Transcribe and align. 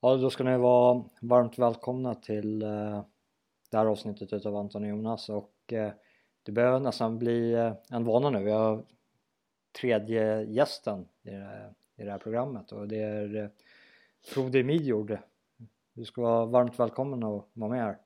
Ja, 0.00 0.16
då 0.16 0.30
ska 0.30 0.44
ni 0.44 0.56
vara 0.56 1.04
varmt 1.20 1.58
välkomna 1.58 2.14
till 2.14 2.62
eh, 2.62 3.04
det 3.70 3.76
här 3.76 3.86
avsnittet 3.86 4.32
utav 4.32 4.56
Anton 4.56 4.82
och 4.82 4.88
Jonas 4.88 5.28
och 5.28 5.72
eh, 5.72 5.92
det 6.42 6.52
börjar 6.52 6.80
nästan 6.80 7.18
bli 7.18 7.52
eh, 7.52 7.72
en 7.90 8.04
vana 8.04 8.30
nu. 8.30 8.44
Vi 8.44 8.50
har 8.50 8.84
tredje 9.80 10.42
gästen 10.42 11.08
i 11.22 11.30
det, 11.30 11.74
i 11.96 12.04
det 12.04 12.10
här 12.10 12.18
programmet 12.18 12.72
och 12.72 12.88
det 12.88 12.98
är 12.98 13.36
eh, 13.36 13.48
Frode 14.26 14.62
Midjord. 14.62 15.18
Du 15.94 16.04
ska 16.04 16.22
vara 16.22 16.46
varmt 16.46 16.78
välkommen 16.78 17.22
att 17.22 17.48
vara 17.52 17.70
med 17.70 17.82
här. 17.82 17.98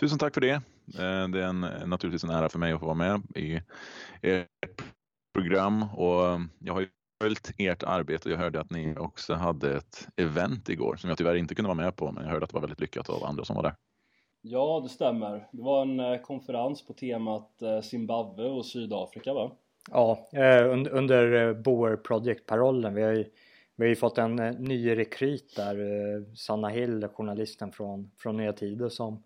Tusen 0.00 0.18
tack 0.18 0.34
för 0.34 0.40
det. 0.40 0.54
Eh, 0.98 1.28
det 1.28 1.42
är 1.42 1.48
en, 1.48 1.60
naturligtvis 1.90 2.24
en 2.24 2.30
ära 2.30 2.48
för 2.48 2.58
mig 2.58 2.72
att 2.72 2.80
få 2.80 2.86
vara 2.86 2.94
med 2.94 3.22
i 3.36 3.60
ert 4.22 4.82
program 5.34 5.82
och 5.82 6.26
eh, 6.26 6.40
jag 6.58 6.74
har 6.74 6.80
ju 6.80 6.88
följt 7.22 7.50
ert 7.58 7.82
arbete. 7.82 8.30
Jag 8.30 8.36
hörde 8.36 8.60
att 8.60 8.70
ni 8.70 8.94
också 8.96 9.34
hade 9.34 9.76
ett 9.76 10.08
event 10.16 10.68
igår 10.68 10.96
som 10.96 11.08
jag 11.08 11.18
tyvärr 11.18 11.34
inte 11.34 11.54
kunde 11.54 11.68
vara 11.68 11.84
med 11.84 11.96
på 11.96 12.12
men 12.12 12.24
jag 12.24 12.30
hörde 12.30 12.44
att 12.44 12.50
det 12.50 12.54
var 12.54 12.60
väldigt 12.60 12.80
lyckat 12.80 13.10
av 13.10 13.24
andra 13.24 13.44
som 13.44 13.56
var 13.56 13.62
där. 13.62 13.74
Ja, 14.42 14.80
det 14.82 14.88
stämmer. 14.88 15.48
Det 15.52 15.62
var 15.62 15.82
en 15.82 16.00
eh, 16.00 16.20
konferens 16.20 16.86
på 16.86 16.92
temat 16.92 17.62
eh, 17.62 17.80
Zimbabwe 17.80 18.44
och 18.44 18.66
Sydafrika 18.66 19.34
va? 19.34 19.52
Ja, 19.90 20.28
under 20.90 21.54
Boer 21.54 21.96
Project-parollen. 21.96 22.94
Vi 22.94 23.02
har 23.02 23.12
ju 23.12 23.24
vi 23.76 23.84
har 23.84 23.88
ju 23.88 23.96
fått 23.96 24.18
en 24.18 24.36
ny 24.58 24.96
rekryt 24.96 25.56
där, 25.56 26.36
Sanna 26.36 26.68
Hill, 26.68 27.08
journalisten 27.08 27.72
från, 27.72 28.10
från 28.18 28.36
Nya 28.36 28.52
Tider 28.52 28.88
som 28.88 29.24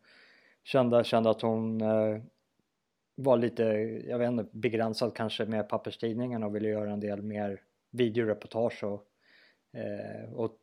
kände, 0.64 1.04
kände 1.04 1.30
att 1.30 1.42
hon 1.42 1.80
eh, 1.80 2.22
var 3.14 3.36
lite, 3.36 3.62
jag 4.08 4.18
vet 4.18 4.28
inte, 4.28 4.46
begränsad 4.52 5.14
kanske 5.14 5.44
med 5.44 5.68
papperstidningen 5.68 6.42
och 6.42 6.54
ville 6.54 6.68
göra 6.68 6.92
en 6.92 7.00
del 7.00 7.22
mer 7.22 7.60
videoreportage 7.90 8.84
och, 8.84 9.06
eh, 9.78 10.32
och 10.32 10.58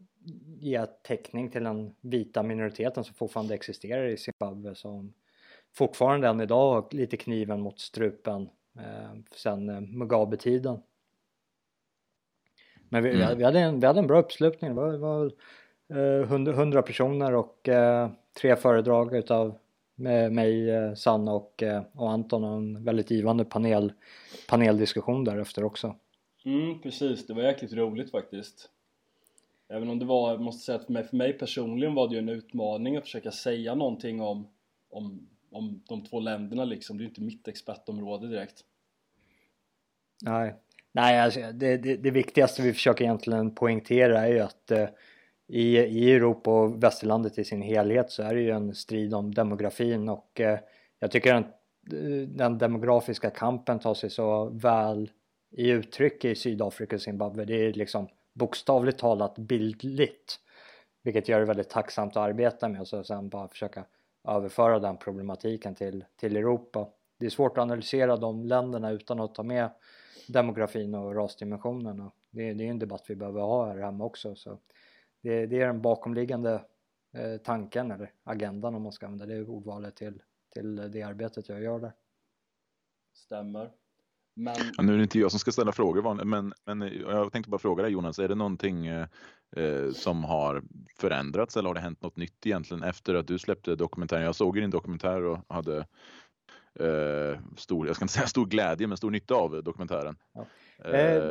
ge 0.59 0.85
täckning 0.85 1.49
till 1.49 1.63
den 1.63 1.95
vita 2.01 2.43
minoriteten 2.43 3.03
som 3.03 3.15
fortfarande 3.15 3.53
existerar 3.53 4.07
i 4.07 4.17
Zimbabwe 4.17 4.75
som 4.75 5.13
fortfarande 5.75 6.27
än 6.27 6.41
idag 6.41 6.73
har 6.73 6.87
lite 6.91 7.17
kniven 7.17 7.61
mot 7.61 7.79
strupen 7.79 8.49
eh, 8.79 9.19
sen 9.31 9.69
eh, 9.69 9.81
Mugabe-tiden. 9.81 10.79
Men 12.89 13.03
vi, 13.03 13.09
mm. 13.09 13.37
vi, 13.37 13.43
hade 13.43 13.59
en, 13.59 13.79
vi 13.79 13.87
hade 13.87 13.99
en 13.99 14.07
bra 14.07 14.19
uppslutning, 14.19 14.69
det 14.69 14.81
var, 14.81 14.91
det 14.91 14.97
var 14.97 15.31
eh, 15.93 16.53
100 16.59 16.81
personer 16.81 17.35
och 17.35 17.69
eh, 17.69 18.09
tre 18.41 18.55
föredrag 18.55 19.15
utav 19.15 19.57
med 19.95 20.31
mig, 20.31 20.69
eh, 20.69 20.93
Sanna 20.93 21.33
och, 21.33 21.63
eh, 21.63 21.83
och 21.93 22.11
Anton 22.11 22.43
och 22.43 22.57
en 22.57 22.83
väldigt 22.83 23.11
givande 23.11 23.45
panel, 23.45 23.93
paneldiskussion 24.49 25.23
därefter 25.23 25.63
också. 25.63 25.95
Mm, 26.47 26.81
precis, 26.81 27.27
det 27.27 27.33
var 27.33 27.43
jäkligt 27.43 27.73
roligt 27.73 28.11
faktiskt. 28.11 28.69
Även 29.69 29.89
om 29.89 29.99
det 29.99 30.05
var, 30.05 30.31
jag 30.31 30.41
måste 30.41 30.65
säga 30.65 30.75
att 30.75 30.85
för 30.85 30.93
mig, 30.93 31.03
för 31.03 31.17
mig 31.17 31.33
personligen 31.33 31.95
var 31.95 32.07
det 32.07 32.13
ju 32.13 32.19
en 32.19 32.29
utmaning 32.29 32.97
att 32.97 33.03
försöka 33.03 33.31
säga 33.31 33.75
någonting 33.75 34.21
om, 34.21 34.47
om, 34.89 35.27
om 35.51 35.83
de 35.87 36.03
två 36.05 36.19
länderna 36.19 36.65
liksom. 36.65 36.97
Det 36.97 37.01
är 37.01 37.03
ju 37.03 37.09
inte 37.09 37.21
mitt 37.21 37.47
expertområde 37.47 38.27
direkt. 38.27 38.63
Nej, 40.21 40.53
Nej 40.91 41.19
alltså, 41.19 41.39
det, 41.53 41.77
det, 41.77 41.95
det 41.95 42.11
viktigaste 42.11 42.61
vi 42.61 42.73
försöker 42.73 43.03
egentligen 43.03 43.55
poängtera 43.55 44.21
är 44.21 44.33
ju 44.33 44.39
att 44.39 44.71
eh, 44.71 44.87
i, 45.47 45.77
i 45.77 46.11
Europa 46.11 46.51
och 46.51 46.83
västerlandet 46.83 47.39
i 47.39 47.43
sin 47.43 47.61
helhet 47.61 48.11
så 48.11 48.23
är 48.23 48.35
det 48.35 48.41
ju 48.41 48.51
en 48.51 48.75
strid 48.75 49.13
om 49.13 49.33
demografin 49.33 50.09
och 50.09 50.41
eh, 50.41 50.59
jag 50.99 51.11
tycker 51.11 51.33
att 51.35 51.45
eh, 51.93 52.27
den 52.27 52.57
demografiska 52.57 53.29
kampen 53.29 53.79
tar 53.79 53.93
sig 53.93 54.09
så 54.09 54.49
väl 54.49 55.09
i 55.57 55.69
uttryck 55.69 56.25
i 56.25 56.35
Sydafrika 56.35 56.95
och 56.95 57.01
Zimbabwe. 57.01 57.45
Det 57.45 57.65
är 57.65 57.73
liksom 57.73 58.07
bokstavligt 58.33 58.99
talat 58.99 59.37
bildligt. 59.37 60.39
Vilket 61.03 61.27
gör 61.27 61.39
det 61.39 61.45
väldigt 61.45 61.69
tacksamt 61.69 62.17
att 62.17 62.23
arbeta 62.23 62.69
med 62.69 62.81
och 62.81 62.87
så 62.87 63.03
sen 63.03 63.29
bara 63.29 63.47
försöka 63.47 63.85
överföra 64.27 64.79
den 64.79 64.97
problematiken 64.97 65.75
till, 65.75 66.05
till 66.15 66.35
Europa. 66.35 66.89
Det 67.19 67.25
är 67.25 67.29
svårt 67.29 67.57
att 67.57 67.61
analysera 67.61 68.17
de 68.17 68.43
länderna 68.43 68.91
utan 68.91 69.19
att 69.19 69.35
ta 69.35 69.43
med 69.43 69.69
demografin 70.27 70.95
och 70.95 71.15
rasdimensionen. 71.15 71.99
Och 71.99 72.13
det, 72.29 72.53
det 72.53 72.65
är 72.65 72.69
en 72.69 72.79
debatt 72.79 73.05
vi 73.07 73.15
behöver 73.15 73.41
ha 73.41 73.67
här 73.67 73.77
hemma 73.77 74.05
också. 74.05 74.35
Så 74.35 74.59
det, 75.21 75.45
det 75.45 75.61
är 75.61 75.67
den 75.67 75.81
bakomliggande 75.81 76.61
eh, 77.13 77.37
tanken 77.37 77.91
eller 77.91 78.11
agendan 78.23 78.75
om 78.75 78.81
man 78.81 78.91
ska 78.91 79.05
använda 79.05 79.35
det 79.35 79.41
ordvalet 79.41 79.95
till, 79.95 80.21
till 80.53 80.91
det 80.91 81.01
arbetet 81.01 81.49
jag 81.49 81.61
gör 81.61 81.79
där. 81.79 81.93
Stämmer. 83.13 83.71
Men... 84.37 84.55
Ja, 84.77 84.83
nu 84.83 84.93
är 84.93 84.97
det 84.97 85.03
inte 85.03 85.19
jag 85.19 85.31
som 85.31 85.39
ska 85.39 85.51
ställa 85.51 85.71
frågor, 85.71 86.25
men, 86.25 86.53
men 86.65 86.93
jag 87.07 87.31
tänkte 87.31 87.49
bara 87.49 87.59
fråga 87.59 87.83
dig 87.83 87.91
Jonas, 87.91 88.19
är 88.19 88.27
det 88.27 88.35
någonting 88.35 88.87
eh, 88.87 89.07
eh, 89.55 89.91
som 89.91 90.23
har 90.23 90.63
förändrats 90.99 91.57
eller 91.57 91.67
har 91.67 91.73
det 91.73 91.81
hänt 91.81 92.01
något 92.01 92.17
nytt 92.17 92.45
egentligen 92.45 92.83
efter 92.83 93.15
att 93.15 93.27
du 93.27 93.39
släppte 93.39 93.75
dokumentären? 93.75 94.23
Jag 94.23 94.35
såg 94.35 94.55
din 94.55 94.69
dokumentär 94.69 95.23
och 95.23 95.39
hade 95.47 95.77
eh, 96.79 97.39
stor, 97.57 97.87
jag 97.87 97.95
ska 97.95 98.03
inte 98.03 98.13
säga 98.13 98.27
stor 98.27 98.45
glädje, 98.45 98.87
men 98.87 98.97
stor 98.97 99.11
nytta 99.11 99.35
av 99.35 99.63
dokumentären. 99.63 100.15
Ja. 100.33 100.45
Eh, 100.85 101.15
eh 101.15 101.23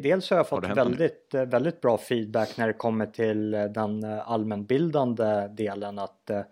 dels 0.00 0.30
har 0.30 0.36
jag 0.36 0.48
fått 0.48 0.64
väldigt, 0.64 1.34
eh, 1.34 1.44
väldigt 1.44 1.80
bra 1.80 1.98
feedback 1.98 2.56
när 2.56 2.66
det 2.66 2.72
kommer 2.72 3.06
till 3.06 3.54
eh, 3.54 3.64
den 3.64 4.04
allmänbildande 4.04 5.48
delen 5.48 5.98
att 5.98 6.30
eh, 6.30 6.42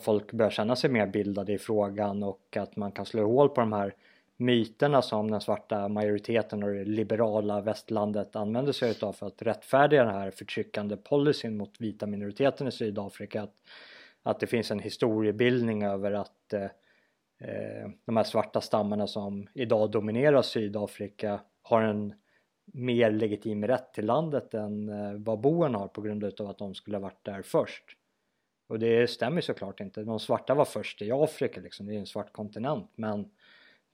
folk 0.00 0.32
börjar 0.32 0.50
känna 0.50 0.76
sig 0.76 0.90
mer 0.90 1.06
bildade 1.06 1.52
i 1.52 1.58
frågan 1.58 2.22
och 2.22 2.56
att 2.56 2.76
man 2.76 2.92
kan 2.92 3.06
slå 3.06 3.26
hål 3.26 3.48
på 3.48 3.60
de 3.60 3.72
här 3.72 3.94
myterna 4.40 5.02
som 5.02 5.30
den 5.30 5.40
svarta 5.40 5.88
majoriteten 5.88 6.62
och 6.62 6.70
det 6.70 6.84
liberala 6.84 7.60
västlandet 7.60 8.36
använder 8.36 8.72
sig 8.72 8.90
utav 8.90 9.12
för 9.12 9.26
att 9.26 9.42
rättfärdiga 9.42 10.04
den 10.04 10.14
här 10.14 10.30
förtryckande 10.30 10.96
policyn 10.96 11.56
mot 11.56 11.80
vita 11.80 12.06
minoriteten 12.06 12.68
i 12.68 12.72
Sydafrika. 12.72 13.42
Att, 13.42 13.54
att 14.22 14.40
det 14.40 14.46
finns 14.46 14.70
en 14.70 14.78
historiebildning 14.78 15.82
över 15.82 16.12
att 16.12 16.52
eh, 16.52 16.62
eh, 17.40 17.90
de 18.04 18.16
här 18.16 18.24
svarta 18.24 18.60
stammarna 18.60 19.06
som 19.06 19.46
idag 19.54 19.90
dominerar 19.90 20.42
Sydafrika 20.42 21.40
har 21.62 21.82
en 21.82 22.14
mer 22.72 23.10
legitim 23.10 23.66
rätt 23.66 23.94
till 23.94 24.06
landet 24.06 24.54
än 24.54 24.88
eh, 24.88 25.14
vad 25.14 25.40
boerna 25.40 25.78
har 25.78 25.88
på 25.88 26.00
grund 26.00 26.24
av 26.24 26.46
att 26.50 26.58
de 26.58 26.74
skulle 26.74 26.96
ha 26.96 27.02
varit 27.02 27.24
där 27.24 27.42
först. 27.42 27.84
Och 28.68 28.78
det 28.78 29.10
stämmer 29.10 29.40
såklart 29.40 29.80
inte. 29.80 30.02
De 30.02 30.20
svarta 30.20 30.54
var 30.54 30.64
först 30.64 31.02
i 31.02 31.12
Afrika 31.12 31.60
liksom, 31.60 31.86
det 31.86 31.94
är 31.94 31.98
en 31.98 32.06
svart 32.06 32.32
kontinent 32.32 32.90
men 32.94 33.30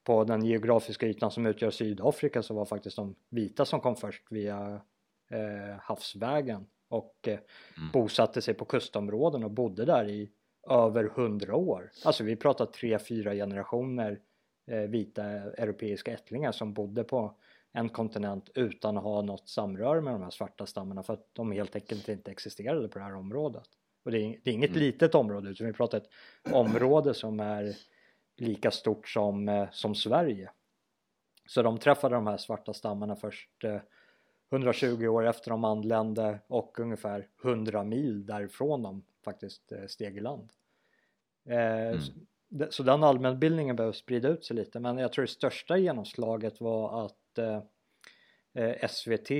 på 0.06 0.24
den 0.24 0.44
geografiska 0.44 1.06
ytan 1.06 1.30
som 1.30 1.46
utgör 1.46 1.70
Sydafrika 1.70 2.42
så 2.42 2.54
var 2.54 2.64
faktiskt 2.64 2.96
de 2.96 3.14
vita 3.30 3.64
som 3.64 3.80
kom 3.80 3.96
först 3.96 4.22
via 4.30 4.80
eh, 5.30 5.78
havsvägen 5.80 6.66
och 6.88 7.16
eh, 7.22 7.32
mm. 7.32 7.90
bosatte 7.92 8.42
sig 8.42 8.54
på 8.54 8.64
kustområden 8.64 9.44
och 9.44 9.50
bodde 9.50 9.84
där 9.84 10.08
i 10.08 10.30
över 10.70 11.04
hundra 11.04 11.56
år. 11.56 11.90
Alltså 12.04 12.24
vi 12.24 12.36
pratar 12.36 12.66
tre, 12.66 12.98
fyra 12.98 13.34
generationer 13.34 14.20
eh, 14.66 14.78
vita 14.78 15.24
europeiska 15.24 16.12
ättlingar 16.12 16.52
som 16.52 16.72
bodde 16.72 17.04
på 17.04 17.36
en 17.72 17.88
kontinent 17.88 18.50
utan 18.54 18.96
att 18.96 19.04
ha 19.04 19.22
något 19.22 19.48
samröre 19.48 20.00
med 20.00 20.14
de 20.14 20.22
här 20.22 20.30
svarta 20.30 20.66
stammarna 20.66 21.02
för 21.02 21.12
att 21.12 21.28
de 21.32 21.52
helt 21.52 21.76
enkelt 21.76 22.08
inte 22.08 22.30
existerade 22.30 22.88
på 22.88 22.98
det 22.98 23.04
här 23.04 23.14
området. 23.14 23.68
Och 24.04 24.10
det 24.10 24.18
är, 24.18 24.40
det 24.44 24.50
är 24.50 24.54
inget 24.54 24.70
mm. 24.70 24.82
litet 24.82 25.14
område 25.14 25.50
utan 25.50 25.66
vi 25.66 25.72
pratar 25.72 25.98
ett 25.98 26.10
område 26.52 27.14
som 27.14 27.40
är 27.40 27.76
lika 28.36 28.70
stort 28.70 29.08
som, 29.08 29.48
eh, 29.48 29.68
som 29.72 29.94
Sverige. 29.94 30.50
Så 31.46 31.62
de 31.62 31.78
träffade 31.78 32.14
de 32.14 32.26
här 32.26 32.36
svarta 32.36 32.74
stammarna 32.74 33.16
först 33.16 33.64
eh, 33.64 33.80
120 34.50 35.06
år 35.06 35.26
efter 35.26 35.50
de 35.50 35.64
anlände 35.64 36.38
och 36.46 36.78
ungefär 36.80 37.28
100 37.42 37.84
mil 37.84 38.26
därifrån 38.26 38.82
de 38.82 39.04
faktiskt 39.24 39.72
eh, 39.72 39.86
steg 39.86 40.16
i 40.16 40.20
land. 40.20 40.52
Eh, 41.48 41.88
mm. 41.88 42.70
så, 42.70 42.82
den 42.82 43.04
allmänbildningen 43.04 43.76
behöver 43.76 43.92
sprida 43.92 44.28
ut 44.28 44.44
sig 44.44 44.56
lite 44.56 44.80
men 44.80 44.98
jag 44.98 45.12
tror 45.12 45.24
det 45.24 45.30
största 45.30 45.78
genomslaget 45.78 46.60
var 46.60 47.04
att 47.04 47.38
eh, 47.38 47.62
eh 48.54 48.88
SVT 48.88 49.30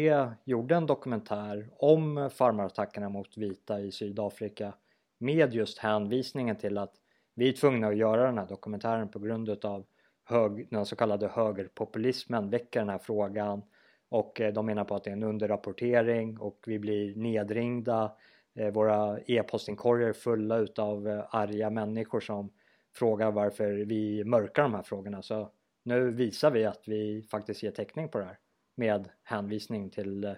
gjorde 0.45 0.75
en 0.75 0.87
dokumentär 0.87 1.69
om 1.73 2.31
farmarattackerna 2.31 3.09
mot 3.09 3.37
vita 3.37 3.81
i 3.81 3.93
Sydafrika 3.93 4.75
med 5.19 5.55
just 5.55 5.79
hänvisningen 5.79 6.57
till 6.57 6.79
att 6.79 6.95
vi 7.39 7.49
är 7.49 7.53
tvungna 7.53 7.87
att 7.89 7.97
göra 7.97 8.27
den 8.27 8.39
här 8.39 8.47
dokumentären 8.47 9.09
på 9.09 9.19
grund 9.19 9.49
utav 9.49 9.85
hög, 10.25 10.69
den 10.71 10.87
så 10.87 10.97
kallade 10.97 11.29
högerpopulismen 11.29 12.51
väcker 12.51 12.81
den 12.81 12.89
här 12.89 12.99
frågan. 12.99 13.63
Och 14.09 14.41
eh, 14.41 14.53
de 14.53 14.67
menar 14.67 14.85
på 14.85 14.95
att 14.95 15.05
det 15.05 15.11
är 15.11 15.13
en 15.13 15.23
underrapportering 15.23 16.39
och 16.39 16.65
vi 16.67 16.79
blir 16.79 17.17
nedringda. 17.17 18.13
Eh, 18.55 18.73
våra 18.73 19.19
e-postinkorgar 19.27 20.09
är 20.09 20.13
fulla 20.13 20.57
utav 20.57 21.09
eh, 21.09 21.25
arga 21.31 21.71
människor 21.71 22.21
som 22.21 22.51
frågar 22.95 23.31
varför 23.31 23.73
vi 23.73 24.25
mörkar 24.25 24.63
de 24.63 24.75
här 24.75 24.83
frågorna. 24.83 25.23
Så 25.23 25.51
nu 25.83 26.11
visar 26.11 26.51
vi 26.51 26.65
att 26.65 26.89
vi 26.89 27.23
faktiskt 27.31 27.63
ger 27.63 27.71
täckning 27.71 28.09
på 28.09 28.19
det 28.19 28.25
här 28.25 28.39
med 28.75 29.09
hänvisning 29.23 29.91
till, 29.91 30.37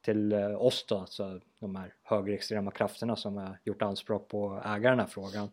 till 0.00 0.34
oss 0.34 0.86
då, 0.88 0.98
alltså 0.98 1.40
de 1.58 1.76
här 1.76 1.94
högerextrema 2.02 2.70
krafterna 2.70 3.16
som 3.16 3.36
har 3.36 3.58
gjort 3.64 3.82
anspråk 3.82 4.28
på 4.28 4.52
att 4.52 4.76
äga 4.76 4.90
den 4.90 5.00
här 5.00 5.06
frågan. 5.06 5.48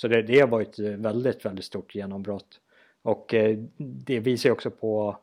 Så 0.00 0.08
det, 0.08 0.22
det 0.22 0.44
var 0.44 0.60
ett 0.60 0.78
eh, 0.78 0.90
väldigt, 0.90 1.44
väldigt 1.44 1.64
stort 1.64 1.94
genombrott. 1.94 2.60
Och 3.02 3.34
eh, 3.34 3.58
det 3.76 4.20
visar 4.20 4.50
också 4.50 4.70
på 4.70 5.16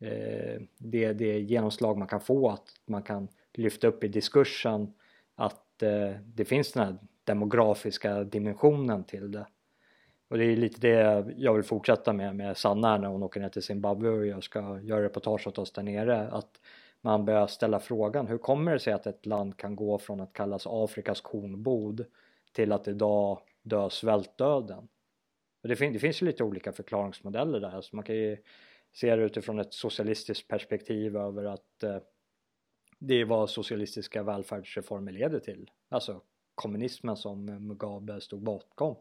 eh, 0.00 0.62
det, 0.78 1.12
det 1.12 1.40
genomslag 1.40 1.98
man 1.98 2.08
kan 2.08 2.20
få 2.20 2.48
att 2.48 2.68
man 2.84 3.02
kan 3.02 3.28
lyfta 3.54 3.86
upp 3.86 4.04
i 4.04 4.08
diskursen 4.08 4.94
att 5.34 5.82
eh, 5.82 6.10
det 6.24 6.44
finns 6.44 6.72
den 6.72 6.86
här 6.86 6.96
demografiska 7.24 8.24
dimensionen 8.24 9.04
till 9.04 9.32
det. 9.32 9.46
Och 10.28 10.38
det 10.38 10.44
är 10.44 10.56
lite 10.56 10.80
det 10.80 11.34
jag 11.36 11.54
vill 11.54 11.64
fortsätta 11.64 12.12
med 12.12 12.36
med 12.36 12.56
Sanna 12.56 12.98
när 12.98 13.08
hon 13.08 13.22
åker 13.22 13.40
ner 13.40 13.48
till 13.48 13.62
Zimbabwe 13.62 14.08
och 14.08 14.26
jag 14.26 14.44
ska 14.44 14.80
göra 14.80 15.02
reportage 15.02 15.46
åt 15.46 15.58
oss 15.58 15.72
där 15.72 15.82
nere. 15.82 16.28
Att 16.28 16.60
man 17.00 17.24
börjar 17.24 17.46
ställa 17.46 17.80
frågan 17.80 18.26
hur 18.26 18.38
kommer 18.38 18.72
det 18.72 18.78
sig 18.78 18.92
att 18.92 19.06
ett 19.06 19.26
land 19.26 19.56
kan 19.56 19.76
gå 19.76 19.98
från 19.98 20.20
att 20.20 20.32
kallas 20.32 20.66
Afrikas 20.66 21.20
kornbod 21.20 22.04
till 22.52 22.72
att 22.72 22.88
idag 22.88 23.38
dö 23.68 23.90
svältdöden? 23.90 24.88
Och 25.62 25.68
det, 25.68 25.76
fin 25.76 25.92
det 25.92 25.98
finns 25.98 26.22
ju 26.22 26.26
lite 26.26 26.44
olika 26.44 26.72
förklaringsmodeller 26.72 27.60
där 27.60 27.80
så 27.80 27.96
man 27.96 28.04
kan 28.04 28.16
ju 28.16 28.36
se 28.92 29.16
det 29.16 29.22
utifrån 29.22 29.58
ett 29.58 29.74
socialistiskt 29.74 30.48
perspektiv 30.48 31.16
över 31.16 31.44
att 31.44 31.82
eh, 31.82 31.98
det 32.98 33.14
är 33.14 33.24
vad 33.24 33.50
socialistiska 33.50 34.22
välfärdsreformer 34.22 35.12
leder 35.12 35.40
till. 35.40 35.70
Alltså 35.88 36.20
kommunismen 36.54 37.16
som 37.16 37.44
Mugabe 37.44 38.20
stod 38.20 38.42
bakom. 38.42 38.96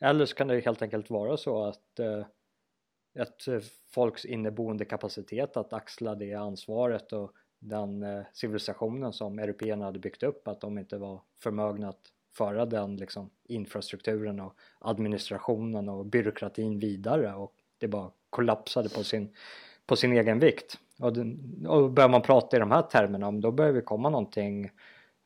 Eller 0.00 0.26
så 0.26 0.34
kan 0.34 0.48
det 0.48 0.60
helt 0.60 0.82
enkelt 0.82 1.10
vara 1.10 1.36
så 1.36 1.64
att 1.64 1.98
eh, 1.98 2.26
ett 3.18 3.64
folks 3.90 4.24
inneboende 4.24 4.84
kapacitet 4.84 5.56
att 5.56 5.72
axla 5.72 6.14
det 6.14 6.34
ansvaret 6.34 7.12
och 7.12 7.32
den 7.58 8.02
eh, 8.02 8.24
civilisationen 8.32 9.12
som 9.12 9.38
européerna 9.38 9.84
hade 9.84 9.98
byggt 9.98 10.22
upp 10.22 10.48
att 10.48 10.60
de 10.60 10.78
inte 10.78 10.98
var 10.98 11.22
förmögna 11.42 11.88
att 11.88 12.12
föra 12.36 12.66
den 12.66 12.96
liksom, 12.96 13.30
infrastrukturen 13.44 14.40
och 14.40 14.54
administrationen 14.78 15.88
och 15.88 16.06
byråkratin 16.06 16.78
vidare 16.78 17.34
och 17.34 17.52
det 17.78 17.88
bara 17.88 18.10
kollapsade 18.30 18.88
på 18.88 19.04
sin, 19.04 19.28
på 19.86 19.96
sin 19.96 20.12
egen 20.12 20.38
vikt. 20.38 20.78
Och, 20.98 21.12
den, 21.12 21.66
och 21.68 21.90
börjar 21.90 22.08
man 22.08 22.22
prata 22.22 22.56
i 22.56 22.60
de 22.60 22.70
här 22.70 22.82
termerna, 22.82 23.32
då 23.32 23.50
börjar 23.50 23.72
vi 23.72 23.80
komma 23.80 24.10
någonting 24.10 24.64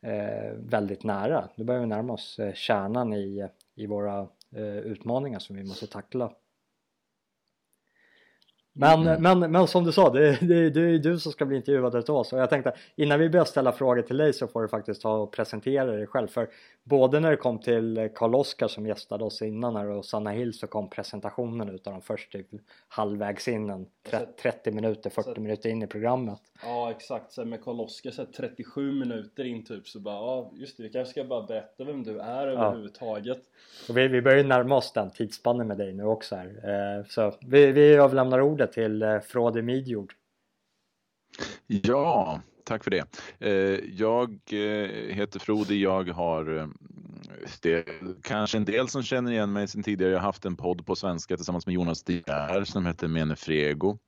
eh, 0.00 0.52
väldigt 0.56 1.05
nära. 1.05 1.49
Då 1.56 1.64
börjar 1.64 1.81
vi 1.81 1.87
närma 1.87 2.12
oss 2.12 2.38
eh, 2.38 2.55
kärnan 2.55 3.14
i, 3.14 3.49
i 3.75 3.87
våra 3.87 4.28
eh, 4.55 4.78
utmaningar 4.78 5.38
som 5.38 5.56
vi 5.56 5.64
måste 5.64 5.87
tackla. 5.87 6.32
Men, 8.81 9.07
mm. 9.07 9.23
men, 9.23 9.53
men 9.53 9.67
som 9.67 9.85
du 9.85 9.93
sa, 9.93 10.11
det, 10.11 10.39
det, 10.41 10.71
det 10.71 10.81
är 10.81 10.99
du 10.99 11.19
som 11.19 11.33
ska 11.33 11.45
bli 11.45 11.57
intervjuad 11.57 11.95
utav 11.95 12.17
oss 12.17 12.33
och 12.33 12.39
jag 12.39 12.51
tänkte 12.51 12.73
innan 12.97 13.21
vi 13.21 13.29
börjar 13.29 13.45
ställa 13.45 13.73
frågor 13.73 14.03
till 14.03 14.17
dig 14.17 14.33
så 14.33 14.47
får 14.47 14.63
du 14.63 14.69
faktiskt 14.69 15.03
ta 15.03 15.17
och 15.17 15.33
presentera 15.33 15.85
dig 15.85 16.07
själv 16.07 16.29
för 16.29 16.49
både 16.85 17.21
när 17.21 17.31
det 17.31 17.37
kom 17.37 17.59
till 17.59 18.09
Karl 18.15 18.35
Oskar 18.35 18.69
som 18.69 18.87
gästade 18.87 19.25
oss 19.25 19.43
innan 19.43 19.77
här 19.77 19.87
och 19.87 20.05
Sanna 20.05 20.31
Hill 20.31 20.55
så 20.55 20.67
kom 20.67 20.91
presentationen 20.91 21.69
utav 21.69 21.93
dem 21.93 22.03
först 22.03 22.33
typ 22.33 22.47
halvvägs 22.89 23.49
in 23.49 23.87
30 24.43 24.71
minuter, 24.71 25.11
40 25.11 25.35
så, 25.35 25.41
minuter 25.41 25.69
in 25.69 25.83
i 25.83 25.87
programmet. 25.87 26.41
Ja 26.63 26.91
exakt, 26.91 27.33
så 27.33 27.45
med 27.45 27.65
Karl 27.65 27.81
Oskar 27.81 28.11
så 28.11 28.25
37 28.25 28.93
minuter 28.93 29.45
in 29.45 29.65
typ 29.65 29.89
så 29.89 30.01
bara 30.01 30.15
ja 30.15 30.51
just 30.55 30.77
det 30.77 30.83
vi 30.83 30.89
kanske 30.89 31.13
ska 31.13 31.25
bara 31.25 31.43
berätta 31.43 31.85
vem 31.85 32.03
du 32.03 32.19
är 32.21 32.47
ja. 32.47 32.53
överhuvudtaget. 32.53 33.43
Och 33.89 33.97
vi, 33.97 34.09
vi 34.09 34.23
börjar 34.23 34.45
närma 34.45 34.77
oss 34.77 34.93
den 34.93 35.11
tidsspannen 35.11 35.67
med 35.67 35.79
dig 35.79 35.93
nu 35.93 36.05
också 36.05 36.37
här. 36.37 36.47
Eh, 36.47 37.05
så 37.09 37.33
vi, 37.41 37.73
vi 37.73 37.95
överlämnar 37.95 38.41
ordet 38.41 38.68
till 38.69 39.03
eh, 39.03 39.20
Frode 39.20 39.62
Midjord. 39.62 40.12
Ja, 41.67 42.41
tack 42.65 42.85
för 42.85 42.91
det. 42.91 43.05
Eh, 43.38 43.81
jag 43.99 44.31
eh, 44.50 45.15
heter 45.15 45.38
Frode, 45.38 45.75
jag 45.75 46.09
har 46.09 46.69
det 47.62 47.88
kanske 48.23 48.56
en 48.56 48.65
del 48.65 48.88
som 48.88 49.03
känner 49.03 49.32
igen 49.32 49.53
mig 49.53 49.69
sedan 49.69 49.82
tidigare. 49.82 50.12
Jag 50.12 50.19
har 50.19 50.26
haft 50.26 50.44
en 50.44 50.56
podd 50.56 50.87
på 50.87 50.97
svenska 50.97 51.37
tillsammans 51.37 51.67
med 51.67 51.75
Jonas 51.75 52.03
Dier 52.03 52.65
som 52.65 52.87
heter 52.87 53.09
Mene 53.09 53.37
Frego. 53.37 53.99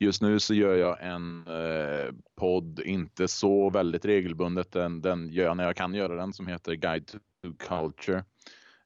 Just 0.00 0.22
nu 0.22 0.40
så 0.40 0.54
gör 0.54 0.74
jag 0.74 1.02
en 1.02 1.46
eh, 1.46 2.14
podd, 2.36 2.80
inte 2.80 3.28
så 3.28 3.70
väldigt 3.70 4.04
regelbundet, 4.04 4.72
den, 4.72 5.00
den 5.00 5.28
gör 5.28 5.44
jag 5.44 5.56
när 5.56 5.64
jag 5.64 5.76
kan 5.76 5.94
göra 5.94 6.14
den, 6.14 6.32
som 6.32 6.46
heter 6.46 6.74
Guide 6.74 7.06
to 7.06 7.18
Culture. 7.58 8.24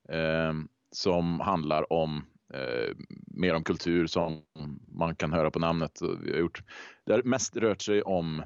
Eh, 0.08 0.52
som 0.92 1.40
handlar 1.40 1.92
om 1.92 2.24
eh, 2.52 2.96
mer 3.26 3.54
om 3.54 3.64
kultur 3.64 4.06
som 4.06 4.42
man 4.88 5.14
kan 5.14 5.32
höra 5.32 5.50
på 5.50 5.58
namnet. 5.58 5.98
Vi 6.22 6.32
har 6.32 6.38
gjort, 6.38 6.62
det 7.06 7.12
har 7.12 7.22
mest 7.22 7.56
rört 7.56 7.82
sig 7.82 8.02
om 8.02 8.42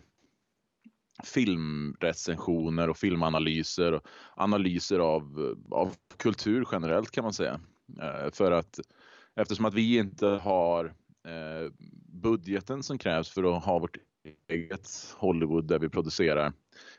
filmrecensioner 1.24 2.90
och 2.90 2.96
filmanalyser 2.96 3.92
och 3.92 4.06
analyser 4.36 4.98
av, 4.98 5.54
av 5.70 5.94
kultur 6.16 6.68
generellt 6.72 7.10
kan 7.10 7.24
man 7.24 7.32
säga. 7.32 7.60
Eh, 8.02 8.30
för 8.32 8.52
att 8.52 8.80
eftersom 9.36 9.64
att 9.64 9.74
vi 9.74 9.96
inte 9.96 10.26
har 10.26 10.84
eh, 11.26 11.72
budgeten 12.22 12.82
som 12.82 12.98
krävs 12.98 13.28
för 13.28 13.56
att 13.56 13.64
ha 13.64 13.78
vårt 13.78 13.96
eget 14.48 15.14
Hollywood 15.16 15.68
där 15.68 15.78
vi 15.78 15.88
producerar 15.88 16.52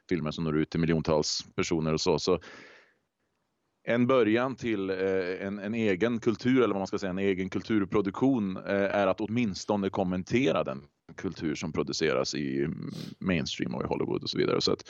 filmer 0.10 0.32
som 0.32 0.44
når 0.44 0.58
ut 0.58 0.70
till 0.70 0.80
miljontals 0.80 1.46
personer 1.56 1.94
och 1.94 2.02
så. 2.02 2.20
så 2.20 2.40
en 3.90 4.08
början 4.08 4.56
till 4.56 4.90
eh, 4.90 5.48
en, 5.48 5.60
en, 5.60 5.74
egen 5.74 6.20
kultur 6.20 6.58
eller 6.58 6.74
vad 6.74 6.78
man 6.78 6.88
ska 6.88 7.00
säga, 7.00 7.10
en 7.10 7.18
egen 7.18 7.50
kulturproduktion 7.50 8.58
eh, 8.58 8.74
är 8.74 9.08
att 9.08 9.22
åtminstone 9.22 9.90
kommentera 9.90 10.64
den 10.64 10.84
kultur 11.16 11.56
som 11.56 11.72
produceras 11.72 12.36
i 12.36 12.68
mainstream 13.20 13.76
och 13.76 13.84
i 13.84 13.88
Hollywood 13.88 14.24
och 14.24 14.30
så 14.30 14.38
vidare. 14.38 14.62
Så 14.62 14.72
att 14.72 14.90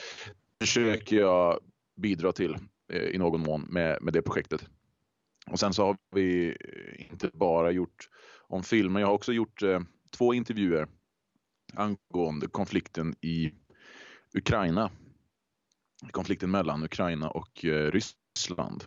försöker 0.60 1.16
jag 1.16 1.58
bidra 1.96 2.32
till 2.32 2.56
eh, 2.92 3.02
i 3.02 3.18
någon 3.18 3.40
mån 3.40 3.66
med, 3.70 4.02
med 4.02 4.12
det 4.12 4.22
projektet. 4.22 4.68
Och 5.50 5.58
sen 5.58 5.74
så 5.74 5.84
har 5.84 5.96
vi 6.14 6.56
inte 7.10 7.30
bara 7.34 7.70
gjort 7.70 8.08
om 8.48 8.62
filmer, 8.62 9.00
jag 9.00 9.06
har 9.06 9.14
också 9.14 9.32
gjort 9.32 9.62
eh, 9.62 9.80
två 10.16 10.34
intervjuer 10.34 10.88
angående 11.74 12.46
konflikten 12.46 13.14
i 13.20 13.52
Ukraina. 14.34 14.90
Konflikten 16.10 16.50
mellan 16.50 16.84
Ukraina 16.84 17.30
och 17.30 17.64
eh, 17.64 17.90
Ryssland 18.38 18.84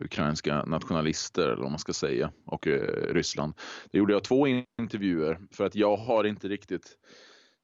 ukrainska 0.00 0.64
nationalister 0.64 1.48
eller 1.48 1.62
vad 1.62 1.70
man 1.70 1.78
ska 1.78 1.92
säga 1.92 2.32
och 2.46 2.66
eh, 2.66 3.14
Ryssland. 3.14 3.54
Det 3.90 3.98
gjorde 3.98 4.12
jag 4.12 4.24
två 4.24 4.46
intervjuer 4.46 5.38
för 5.52 5.66
att 5.66 5.74
jag 5.74 5.96
har 5.96 6.24
inte 6.24 6.48
riktigt 6.48 6.96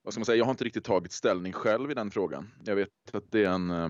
vad 0.03 0.13
ska 0.13 0.19
man 0.19 0.25
säga, 0.25 0.37
jag 0.37 0.45
har 0.45 0.51
inte 0.51 0.63
riktigt 0.63 0.83
tagit 0.83 1.11
ställning 1.11 1.53
själv 1.53 1.91
i 1.91 1.93
den 1.93 2.11
frågan. 2.11 2.51
Jag 2.65 2.75
vet 2.75 2.89
att 3.13 3.31
det 3.31 3.43
är 3.45 3.49
en 3.49 3.69
eh, 3.69 3.89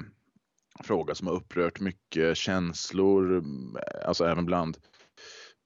fråga 0.83 1.15
som 1.15 1.27
har 1.27 1.33
upprört 1.33 1.79
mycket 1.79 2.37
känslor, 2.37 3.37
eh, 3.37 4.07
alltså 4.07 4.25
även 4.25 4.45
bland 4.45 4.77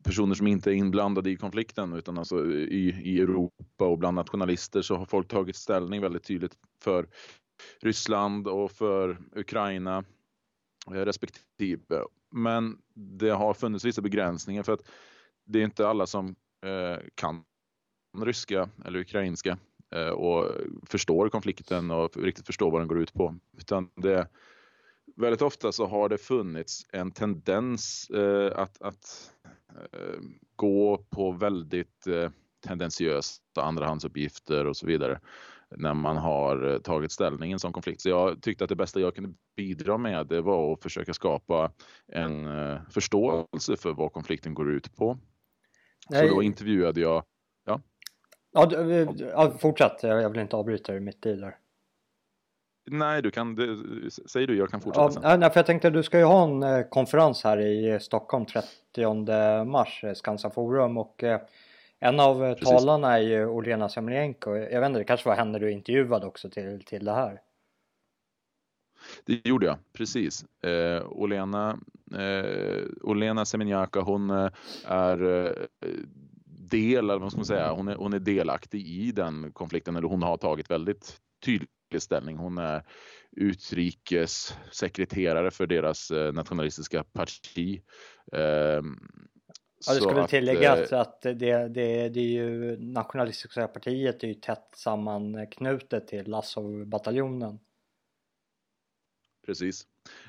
personer 0.03 0.35
som 0.35 0.47
inte 0.47 0.71
är 0.71 0.75
inblandade 0.75 1.29
i 1.29 1.37
konflikten 1.37 1.93
utan 1.93 2.17
alltså 2.17 2.45
i, 2.51 3.01
i 3.03 3.21
Europa 3.21 3.85
och 3.85 3.97
bland 3.97 4.15
nationalister 4.15 4.81
så 4.81 4.95
har 4.95 5.05
folk 5.05 5.27
tagit 5.27 5.55
ställning 5.55 6.01
väldigt 6.01 6.23
tydligt 6.23 6.53
för 6.83 7.07
Ryssland 7.81 8.47
och 8.47 8.71
för 8.71 9.17
Ukraina 9.35 10.03
Eh, 10.87 11.05
respektive 11.05 12.03
men 12.31 12.77
det 12.93 13.29
har 13.29 13.53
funnits 13.53 13.85
vissa 13.85 14.01
begränsningar 14.01 14.63
för 14.63 14.73
att 14.73 14.87
det 15.45 15.59
är 15.59 15.63
inte 15.63 15.87
alla 15.87 16.07
som 16.07 16.35
eh, 16.65 16.97
kan 17.15 17.43
ryska 18.17 18.69
eller 18.85 18.99
ukrainska 18.99 19.57
eh, 19.91 20.09
och 20.09 20.51
förstår 20.83 21.29
konflikten 21.29 21.91
och 21.91 22.17
riktigt 22.17 22.45
förstår 22.45 22.71
vad 22.71 22.81
den 22.81 22.87
går 22.87 22.99
ut 22.99 23.13
på. 23.13 23.35
Utan 23.57 23.89
det, 23.95 24.27
väldigt 25.15 25.41
ofta 25.41 25.71
så 25.71 25.85
har 25.85 26.09
det 26.09 26.17
funnits 26.17 26.85
en 26.89 27.11
tendens 27.11 28.09
eh, 28.09 28.59
att, 28.59 28.81
att 28.81 29.33
eh, 29.91 30.19
gå 30.55 31.05
på 31.09 31.31
väldigt 31.31 32.07
eh, 32.07 32.29
tendentiösa 32.67 33.41
andrahandsuppgifter 33.55 34.65
och 34.65 34.77
så 34.77 34.87
vidare 34.87 35.19
när 35.77 35.93
man 35.93 36.17
har 36.17 36.73
eh, 36.73 36.77
tagit 36.77 37.11
ställning 37.11 37.49
i 37.49 37.53
en 37.53 37.59
sån 37.59 37.73
konflikt. 37.73 38.01
Så 38.01 38.09
jag 38.09 38.41
tyckte 38.41 38.63
att 38.63 38.69
det 38.69 38.75
bästa 38.75 38.99
jag 38.99 39.15
kunde 39.15 39.33
bidra 39.55 39.97
med 39.97 40.27
det 40.27 40.41
var 40.41 40.73
att 40.73 40.83
försöka 40.83 41.13
skapa 41.13 41.71
en 42.07 42.47
eh, 42.47 42.81
förståelse 42.89 43.77
för 43.77 43.93
vad 43.93 44.13
konflikten 44.13 44.53
går 44.53 44.71
ut 44.71 44.95
på. 44.95 45.17
Nej. 46.09 46.29
Så 46.29 46.35
då 46.35 46.43
intervjuade 46.43 47.01
jag, 47.01 47.23
ja. 47.65 47.81
Ja, 48.51 48.71
ja 49.17 49.51
fortsätt, 49.59 50.03
jag 50.03 50.29
vill 50.29 50.41
inte 50.41 50.55
avbryta 50.55 50.91
dig 50.91 51.01
mitt 51.01 51.25
i 51.25 51.35
där. 51.35 51.55
Nej, 52.91 53.21
du 53.21 53.31
kan, 53.31 53.55
det, 53.55 53.77
säg 54.11 54.47
du, 54.47 54.57
jag 54.57 54.69
kan 54.69 54.81
fortsätta 54.81 55.05
ja, 55.05 55.11
sen. 55.11 55.39
Nej, 55.39 55.49
för 55.49 55.59
jag 55.59 55.65
tänkte 55.65 55.89
du 55.89 56.03
ska 56.03 56.17
ju 56.17 56.23
ha 56.23 56.43
en 56.43 56.63
eh, 56.63 56.83
konferens 56.89 57.43
här 57.43 57.59
i 57.59 57.99
Stockholm 57.99 58.45
30 58.45 59.65
mars, 59.65 60.03
Skansa 60.15 60.49
Forum 60.49 60.97
och 60.97 61.23
en 61.99 62.19
av 62.19 62.45
eh, 62.45 62.53
Precis. 62.53 62.69
talarna 62.69 63.17
är 63.17 63.21
ju 63.21 63.45
Olena 63.45 63.89
Semljenko. 63.89 64.55
Jag 64.55 64.79
vet 64.79 64.87
inte, 64.87 64.99
det 64.99 65.05
kanske 65.05 65.29
var 65.29 65.35
henne 65.35 65.59
du 65.59 65.71
intervjuade 65.71 66.27
också 66.27 66.49
till, 66.49 66.83
till 66.85 67.05
det 67.05 67.13
här? 67.13 67.41
Det 69.25 69.47
gjorde 69.47 69.65
jag, 69.65 69.77
precis. 69.93 70.45
Eh, 70.63 71.03
Olena, 71.05 71.79
eh, 72.15 72.83
Olena 73.01 73.45
Semenjaka, 73.45 74.01
hon 74.01 74.29
eh, 74.29 74.49
är 74.85 75.45
eh, 75.45 75.51
del, 76.71 77.09
eller 77.09 77.19
vad 77.19 77.31
ska 77.31 77.37
man 77.37 77.45
säga, 77.45 77.71
hon 77.71 77.87
är, 77.87 77.95
hon 77.95 78.13
är 78.13 78.19
delaktig 78.19 78.87
i 78.87 79.11
den 79.11 79.51
konflikten, 79.51 79.95
eller 79.95 80.07
hon 80.07 80.23
har 80.23 80.37
tagit 80.37 80.71
väldigt 80.71 81.17
tydlig 81.45 81.69
ställning. 81.97 82.37
Hon 82.37 82.57
är 82.57 82.83
utrikessekreterare 83.31 85.51
för 85.51 85.67
deras 85.67 86.11
nationalistiska 86.33 87.03
parti. 87.03 87.81
Ja, 89.87 89.93
det 89.93 90.01
skulle 90.01 90.27
tilläggas 90.27 90.93
att, 90.93 91.07
att 91.07 91.21
det, 91.21 91.67
det, 91.67 92.09
det 92.09 92.19
är 92.19 92.27
ju 92.27 92.77
nationalistiska 92.79 93.67
partiet 93.67 94.23
är 94.23 94.27
ju 94.27 94.33
tätt 94.33 94.69
sammanknutet 94.75 96.07
till 96.07 96.27
Lassov-bataljonen. 96.27 97.59
Precis, 99.45 99.87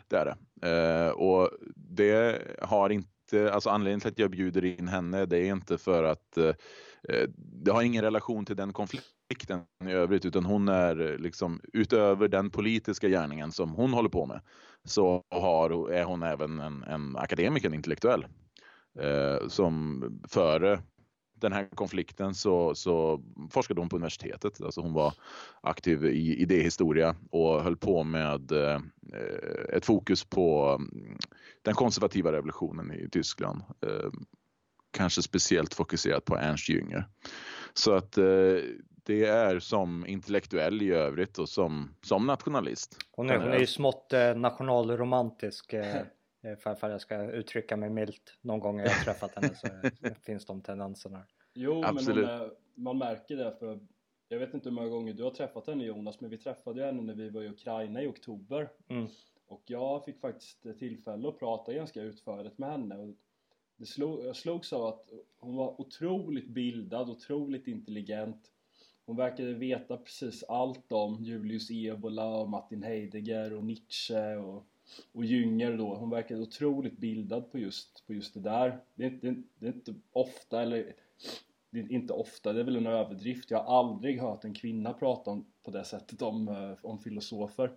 det 0.08 0.16
är 0.16 0.24
det. 0.24 0.36
Eh, 0.68 1.10
och 1.10 1.50
det 1.76 2.42
har 2.62 2.90
inte, 2.90 3.52
alltså 3.52 3.70
anledningen 3.70 4.00
till 4.00 4.10
att 4.10 4.18
jag 4.18 4.30
bjuder 4.30 4.64
in 4.64 4.88
henne 4.88 5.26
det 5.26 5.38
är 5.38 5.52
inte 5.52 5.78
för 5.78 6.04
att 6.04 6.36
eh, 6.36 6.54
eh 7.08 7.28
det 7.36 7.70
har 7.70 7.82
ingen 7.82 8.04
relation 8.04 8.46
till 8.46 8.56
den 8.56 8.72
konflikten 8.72 9.64
i 9.84 9.90
övrigt 9.92 10.24
utan 10.24 10.44
hon 10.44 10.68
är 10.68 11.18
liksom 11.18 11.60
utöver 11.72 12.28
den 12.28 12.50
politiska 12.50 13.08
gärningen 13.08 13.52
som 13.52 13.70
hon 13.70 13.92
håller 13.92 14.08
på 14.08 14.26
med 14.26 14.40
så 14.84 15.24
har, 15.30 15.90
är 15.90 16.04
hon 16.04 16.22
även 16.22 16.60
en, 16.60 16.82
en 16.82 17.16
akademiker, 17.16 17.68
en 17.68 17.74
intellektuell 17.74 18.26
eh, 18.98 19.48
som 19.48 20.04
före 20.28 20.80
den 21.40 21.52
här 21.52 21.68
konflikten 21.74 22.34
så, 22.34 22.74
så 22.74 23.22
forskade 23.50 23.80
hon 23.80 23.88
på 23.88 23.96
universitetet. 23.96 24.62
Alltså 24.62 24.80
hon 24.80 24.92
var 24.92 25.14
aktiv 25.60 26.04
i 26.04 26.36
idéhistoria 26.36 27.16
och 27.30 27.62
höll 27.62 27.76
på 27.76 28.04
med 28.04 28.52
eh, 28.52 28.80
ett 29.72 29.86
fokus 29.86 30.24
på 30.24 30.76
mm, 30.80 31.18
den 31.62 31.74
konservativa 31.74 32.32
revolutionen 32.32 32.92
i 32.92 33.08
Tyskland. 33.08 33.62
Eh, 33.86 34.10
kanske 34.90 35.22
speciellt 35.22 35.74
fokuserat 35.74 36.24
på 36.24 36.36
Ernst 36.36 36.68
Jünger. 36.68 37.04
Så 37.74 37.94
att 37.94 38.18
eh, 38.18 38.56
det 39.06 39.24
är 39.24 39.58
som 39.58 40.06
intellektuell 40.06 40.82
i 40.82 40.90
övrigt 40.90 41.38
och 41.38 41.48
som, 41.48 41.94
som 42.02 42.26
nationalist. 42.26 42.96
Hon 43.10 43.30
är, 43.30 43.38
hon 43.38 43.52
är 43.52 43.58
ju 43.58 43.66
smått 43.66 44.12
eh, 44.12 44.34
nationalromantisk 44.34 45.72
eh, 45.72 46.02
eh, 46.42 46.50
Eh, 46.50 46.72
att 46.72 46.82
jag 46.82 47.00
ska 47.00 47.30
uttrycka 47.30 47.76
mig 47.76 47.90
milt 47.90 48.38
någon 48.40 48.60
gång 48.60 48.78
jag 48.80 48.88
har 48.88 49.04
träffat 49.04 49.34
henne 49.34 49.54
så 49.54 49.68
finns 50.22 50.46
de 50.46 50.60
tendenserna. 50.60 51.26
Jo, 51.54 51.82
Absolut. 51.84 52.26
men 52.26 52.40
är, 52.40 52.50
man 52.74 52.98
märker 52.98 53.36
det 53.36 53.56
för 53.58 53.80
jag 54.28 54.38
vet 54.38 54.54
inte 54.54 54.68
hur 54.68 54.76
många 54.76 54.88
gånger 54.88 55.14
du 55.14 55.22
har 55.22 55.30
träffat 55.30 55.66
henne 55.66 55.84
Jonas, 55.84 56.20
men 56.20 56.30
vi 56.30 56.38
träffade 56.38 56.84
henne 56.84 57.02
när 57.02 57.14
vi 57.14 57.30
var 57.30 57.42
i 57.42 57.48
Ukraina 57.48 58.02
i 58.02 58.06
oktober. 58.06 58.68
Mm. 58.88 59.08
Och 59.46 59.62
jag 59.66 60.04
fick 60.04 60.20
faktiskt 60.20 60.62
tillfälle 60.78 61.28
att 61.28 61.38
prata 61.38 61.72
ganska 61.72 62.02
utförligt 62.02 62.58
med 62.58 62.70
henne. 62.70 62.96
Och 62.96 63.14
det 63.76 63.86
slog, 63.86 64.24
jag 64.24 64.36
slogs 64.36 64.72
av 64.72 64.86
att 64.86 65.10
hon 65.38 65.56
var 65.56 65.80
otroligt 65.80 66.48
bildad, 66.48 67.10
otroligt 67.10 67.66
intelligent. 67.66 68.52
Hon 69.06 69.16
verkade 69.16 69.54
veta 69.54 69.96
precis 69.96 70.44
allt 70.44 70.92
om 70.92 71.24
Julius 71.24 71.70
Evola 71.70 72.28
och 72.28 72.48
Martin 72.48 72.82
Heidegger 72.82 73.52
och 73.52 73.64
Nietzsche 73.64 74.36
och 74.36 74.66
och 75.12 75.24
Jünger 75.24 75.76
då, 75.76 75.94
hon 75.94 76.10
verkar 76.10 76.40
otroligt 76.40 76.98
bildad 76.98 77.52
på 77.52 77.58
just, 77.58 78.06
på 78.06 78.14
just 78.14 78.34
det 78.34 78.40
där. 78.40 78.80
Det 78.94 79.04
är, 79.04 79.10
inte, 79.10 79.42
det 79.58 79.66
är 79.66 79.72
inte 79.72 79.94
ofta, 80.12 80.62
eller 80.62 80.94
det 81.70 81.80
är 81.80 81.92
inte 81.92 82.12
ofta, 82.12 82.52
det 82.52 82.60
är 82.60 82.64
väl 82.64 82.76
en 82.76 82.86
överdrift. 82.86 83.50
Jag 83.50 83.62
har 83.62 83.78
aldrig 83.78 84.20
hört 84.20 84.44
en 84.44 84.54
kvinna 84.54 84.92
prata 84.92 85.30
om, 85.30 85.46
på 85.64 85.70
det 85.70 85.84
sättet 85.84 86.22
om, 86.22 86.48
eh, 86.48 86.72
om 86.82 86.98
filosofer. 86.98 87.72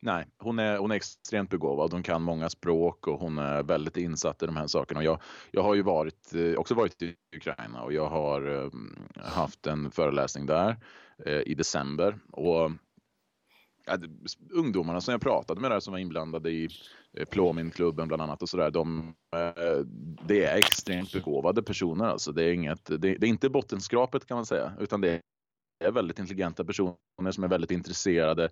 Nej, 0.00 0.26
hon 0.38 0.58
är, 0.58 0.78
hon 0.78 0.90
är 0.90 0.94
extremt 0.94 1.50
begåvad. 1.50 1.92
Hon 1.92 2.02
kan 2.02 2.22
många 2.22 2.50
språk 2.50 3.06
och 3.06 3.20
hon 3.20 3.38
är 3.38 3.62
väldigt 3.62 3.96
insatt 3.96 4.42
i 4.42 4.46
de 4.46 4.56
här 4.56 4.66
sakerna. 4.66 5.00
Och 5.00 5.04
jag, 5.04 5.20
jag 5.50 5.62
har 5.62 5.74
ju 5.74 5.82
varit, 5.82 6.34
eh, 6.34 6.54
också 6.54 6.74
varit 6.74 7.02
i 7.02 7.14
Ukraina 7.36 7.82
och 7.82 7.92
jag 7.92 8.08
har 8.08 8.64
eh, 8.64 8.70
haft 9.24 9.66
en 9.66 9.90
föreläsning 9.90 10.46
där 10.46 10.76
i 11.46 11.54
december. 11.54 12.18
Och 12.32 12.70
ja, 13.86 13.98
ungdomarna 14.50 15.00
som 15.00 15.12
jag 15.12 15.20
pratade 15.20 15.60
med 15.60 15.70
där 15.70 15.80
som 15.80 15.92
var 15.92 15.98
inblandade 15.98 16.50
i 16.50 16.68
eh, 17.16 17.24
Plåminklubben 17.24 18.08
bland 18.08 18.22
annat 18.22 18.42
och 18.42 18.48
sådär. 18.48 18.70
De, 18.70 19.14
eh, 19.36 19.86
det 20.26 20.44
är 20.44 20.56
extremt 20.56 21.12
begåvade 21.12 21.62
personer 21.62 22.04
alltså. 22.04 22.32
Det 22.32 22.44
är, 22.44 22.52
inget, 22.52 22.84
det, 22.84 22.96
det, 22.96 23.26
är 23.26 23.28
inte 23.28 23.50
bottenskrapet 23.50 24.26
kan 24.26 24.36
man 24.36 24.46
säga 24.46 24.72
utan 24.80 25.00
det 25.00 25.20
är 25.84 25.92
väldigt 25.92 26.18
intelligenta 26.18 26.64
personer 26.64 27.30
som 27.30 27.44
är 27.44 27.48
väldigt 27.48 27.70
intresserade. 27.70 28.48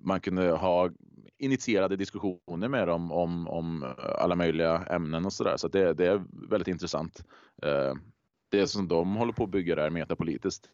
Man 0.00 0.20
kunde 0.20 0.50
ha 0.50 0.90
initierade 1.38 1.96
diskussioner 1.96 2.68
med 2.68 2.88
dem 2.88 3.12
om, 3.12 3.48
om 3.48 3.94
alla 4.18 4.34
möjliga 4.34 4.84
ämnen 4.84 5.26
och 5.26 5.32
sådär. 5.32 5.52
Så, 5.52 5.58
så 5.58 5.68
det, 5.68 5.94
det, 5.94 6.06
är 6.06 6.24
väldigt 6.50 6.68
intressant. 6.68 7.24
Eh, 7.62 7.94
det 8.50 8.66
som 8.66 8.88
de 8.88 9.16
håller 9.16 9.32
på 9.32 9.44
att 9.44 9.50
bygga 9.50 9.74
där 9.74 9.90
metapolitiskt. 9.90 10.68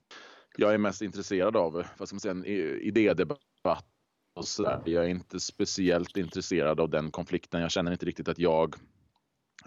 Jag 0.56 0.74
är 0.74 0.78
mest 0.78 1.02
intresserad 1.02 1.56
av 1.56 1.72
vad 1.72 2.08
ska 2.08 2.14
man 2.14 2.20
säga, 2.20 2.32
en 2.32 2.44
idédebatt 2.44 3.93
och 4.34 4.48
så 4.48 4.62
där. 4.62 4.82
Jag 4.84 5.04
är 5.04 5.08
inte 5.08 5.40
speciellt 5.40 6.16
intresserad 6.16 6.80
av 6.80 6.90
den 6.90 7.10
konflikten. 7.10 7.60
Jag 7.60 7.70
känner 7.70 7.92
inte 7.92 8.06
riktigt 8.06 8.28
att 8.28 8.38
jag 8.38 8.76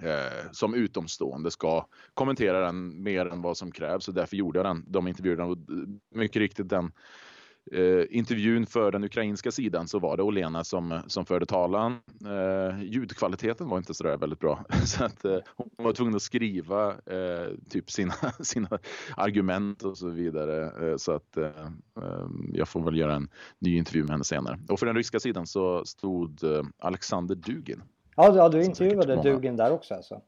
eh, 0.02 0.52
som 0.52 0.74
utomstående 0.74 1.52
ska 1.52 1.88
kommentera 2.14 2.60
den 2.60 3.04
mer 3.04 3.26
än 3.26 3.42
vad 3.42 3.58
som 3.58 3.72
krävs 3.72 4.08
och 4.08 4.14
därför 4.14 4.38
gjorde 4.38 4.60
jag 4.60 4.66
den, 4.66 4.86
de 4.88 5.08
intervjuerna. 5.08 5.46
Och 5.46 5.58
mycket 6.16 6.40
riktigt 6.40 6.70
den 6.70 6.92
eh, 7.72 8.06
intervjun 8.10 8.66
för 8.66 8.92
den 8.92 9.04
ukrainska 9.04 9.52
sidan 9.52 9.88
så 9.88 10.00
var 10.00 10.18
det 10.18 10.24
Olena 10.24 10.64
som, 10.64 11.02
som 11.08 11.26
förde 11.26 11.46
talan. 11.46 12.00
Eh, 12.26 12.84
ljudkvaliteten 12.84 13.70
var 13.70 13.78
inte 13.78 13.94
så 13.94 14.04
där 14.04 14.18
väldigt 14.18 14.40
bra 14.40 14.66
så 14.86 15.04
att 15.04 15.26
eh, 15.26 15.38
hon 15.56 15.70
var 15.78 15.94
tvungen 15.94 16.16
att 16.16 16.22
skriva 16.22 16.90
eh, 16.90 17.48
typ 17.70 17.92
sina, 17.92 18.14
sina 18.40 18.70
argument 19.18 19.84
och 19.84 19.98
så 19.98 20.10
vidare. 20.10 20.90
Eh, 20.90 20.98
så 20.98 21.12
att 21.12 21.38
eh, 21.38 21.50
jag 22.54 22.68
får 22.68 22.82
väl 22.82 22.98
göra 22.98 23.16
en 23.16 23.30
ny 23.60 23.78
intervju 23.78 24.02
med 24.04 24.12
henne 24.12 24.24
senare. 24.24 24.60
Och 24.70 24.80
för 24.80 24.86
den 24.86 24.96
ryska 24.96 25.20
sidan 25.20 25.48
så 25.48 25.86
stod 25.86 26.40
Alexander 26.80 27.36
Dugin. 27.36 27.84
Ja, 28.16 28.50
du 28.50 28.64
intervjuade 28.64 29.16
Dugin 29.16 29.56
där 29.56 29.72
också 29.72 29.94
alltså? 29.94 30.22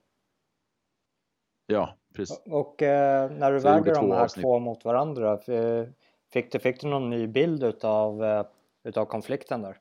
Ja, 1.67 1.95
precis. 2.15 2.41
Och 2.45 2.75
när 2.79 3.51
du 3.51 3.59
väger 3.59 3.95
de 3.95 4.11
här 4.11 4.23
avsnitt. 4.23 4.43
två 4.43 4.59
mot 4.59 4.85
varandra, 4.85 5.37
för, 5.37 5.93
Fick 6.33 6.51
du, 6.51 6.59
fick 6.59 6.81
du 6.81 6.87
någon 6.87 7.09
ny 7.09 7.27
bild 7.27 7.63
utav, 7.63 8.23
eh, 8.23 8.45
utav 8.83 9.05
konflikten 9.05 9.61
där? 9.61 9.77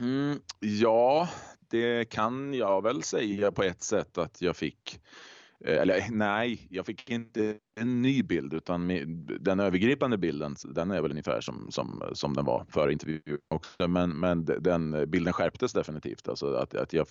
Mm, 0.00 0.38
ja, 0.60 1.28
det 1.70 2.04
kan 2.04 2.54
jag 2.54 2.82
väl 2.82 3.02
säga 3.02 3.52
på 3.52 3.62
ett 3.62 3.82
sätt 3.82 4.18
att 4.18 4.42
jag 4.42 4.56
fick. 4.56 5.00
Eh, 5.64 5.80
eller 5.80 6.06
nej, 6.10 6.66
jag 6.70 6.86
fick 6.86 7.10
inte 7.10 7.58
en 7.80 8.02
ny 8.02 8.22
bild 8.22 8.54
utan 8.54 8.88
den 9.40 9.60
övergripande 9.60 10.18
bilden 10.18 10.56
den 10.64 10.90
är 10.90 11.02
väl 11.02 11.10
ungefär 11.10 11.40
som, 11.40 11.70
som, 11.70 12.02
som 12.12 12.34
den 12.34 12.44
var 12.44 12.66
före 12.68 12.92
intervjun 12.92 13.38
också. 13.48 13.88
Men, 13.88 14.20
men 14.20 14.44
den 14.44 15.10
bilden 15.10 15.32
skärptes 15.32 15.72
definitivt. 15.72 16.28
Alltså 16.28 16.54
att, 16.54 16.74
att 16.74 16.92
jag 16.92 17.06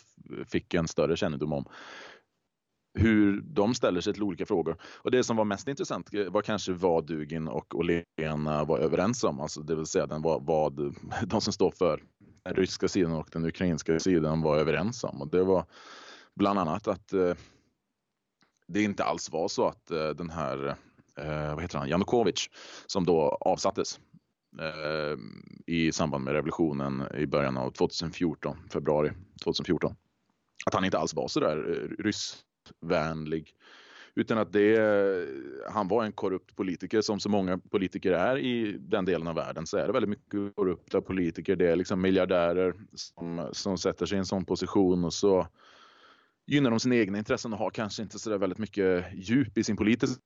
fick 0.47 0.73
en 0.73 0.87
större 0.87 1.17
kännedom 1.17 1.53
om 1.53 1.65
hur 2.93 3.41
de 3.41 3.75
ställer 3.75 4.01
sig 4.01 4.13
till 4.13 4.23
olika 4.23 4.45
frågor. 4.45 4.77
Och 4.83 5.11
det 5.11 5.23
som 5.23 5.37
var 5.37 5.45
mest 5.45 5.67
intressant 5.67 6.13
eh, 6.13 6.25
var 6.25 6.41
kanske 6.41 6.73
vad 6.73 7.05
Dugin 7.05 7.47
och 7.47 7.75
Olena 7.75 8.59
eh, 8.59 8.67
var 8.67 8.79
överens 8.79 9.23
om, 9.23 9.39
alltså 9.39 9.61
det 9.61 9.75
vill 9.75 9.85
säga 9.85 10.07
den 10.07 10.21
vad, 10.21 10.45
vad 10.45 10.95
de 11.27 11.41
som 11.41 11.53
står 11.53 11.71
för 11.71 12.03
den 12.43 12.53
ryska 12.53 12.87
sidan 12.87 13.11
och 13.11 13.29
den 13.31 13.45
ukrainska 13.45 13.99
sidan 13.99 14.41
var 14.41 14.57
överens 14.57 15.03
om. 15.03 15.21
Och 15.21 15.27
det 15.27 15.43
var 15.43 15.65
bland 16.35 16.59
annat 16.59 16.87
att 16.87 17.13
eh, 17.13 17.33
det 18.67 18.83
inte 18.83 19.03
alls 19.03 19.31
var 19.31 19.47
så 19.47 19.67
att 19.67 19.91
eh, 19.91 20.09
den 20.09 20.29
här, 20.29 20.67
eh, 21.17 21.53
vad 21.53 21.61
heter 21.61 21.79
han, 21.79 21.89
Janukovic 21.89 22.49
som 22.87 23.05
då 23.05 23.37
avsattes 23.41 23.99
eh, 24.59 25.17
i 25.67 25.91
samband 25.91 26.23
med 26.23 26.33
revolutionen 26.33 27.03
i 27.17 27.25
början 27.25 27.57
av 27.57 27.71
2014, 27.71 28.57
februari 28.69 29.11
2014, 29.43 29.95
att 30.65 30.73
han 30.73 30.85
inte 30.85 30.97
alls 30.97 31.13
var 31.13 31.27
så 31.27 31.39
där 31.39 31.57
eh, 31.57 32.03
ryss 32.03 32.43
vänlig. 32.79 33.55
Utan 34.15 34.37
att 34.37 34.53
det, 34.53 34.79
han 35.69 35.87
var 35.87 36.03
en 36.03 36.11
korrupt 36.11 36.55
politiker 36.55 37.01
som 37.01 37.19
så 37.19 37.29
många 37.29 37.57
politiker 37.57 38.11
är 38.11 38.37
i 38.37 38.77
den 38.79 39.05
delen 39.05 39.27
av 39.27 39.35
världen 39.35 39.67
så 39.67 39.77
är 39.77 39.87
det 39.87 39.93
väldigt 39.93 40.09
mycket 40.09 40.55
korrupta 40.55 41.01
politiker. 41.01 41.55
Det 41.55 41.71
är 41.71 41.75
liksom 41.75 42.01
miljardärer 42.01 42.73
som, 42.93 43.49
som 43.51 43.77
sätter 43.77 44.05
sig 44.05 44.15
i 44.15 44.19
en 44.19 44.25
sån 44.25 44.45
position 44.45 45.05
och 45.05 45.13
så 45.13 45.47
gynnar 46.45 46.69
de 46.69 46.79
sina 46.79 46.95
egna 46.95 47.17
intressen 47.17 47.53
och 47.53 47.59
har 47.59 47.69
kanske 47.69 48.03
inte 48.03 48.19
så 48.19 48.29
där 48.29 48.37
väldigt 48.37 48.59
mycket 48.59 49.05
djup 49.13 49.57
i 49.57 49.63
sin 49.63 49.77
politiska 49.77 50.19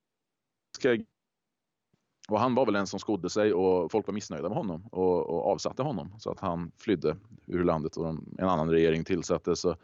och 2.28 2.40
han 2.40 2.54
var 2.54 2.66
väl 2.66 2.76
en 2.76 2.86
som 2.86 3.00
skodde 3.00 3.30
sig 3.30 3.52
och 3.52 3.92
folk 3.92 4.06
var 4.06 4.14
missnöjda 4.14 4.48
med 4.48 4.58
honom 4.58 4.86
och, 4.92 5.26
och 5.26 5.46
avsatte 5.46 5.82
honom 5.82 6.14
så 6.18 6.30
att 6.30 6.40
han 6.40 6.72
flydde 6.78 7.16
ur 7.46 7.64
landet 7.64 7.96
och 7.96 8.08
en 8.08 8.48
annan 8.48 8.70
regering 8.70 9.04
tillsattes. 9.04 9.60
Så 9.60 9.76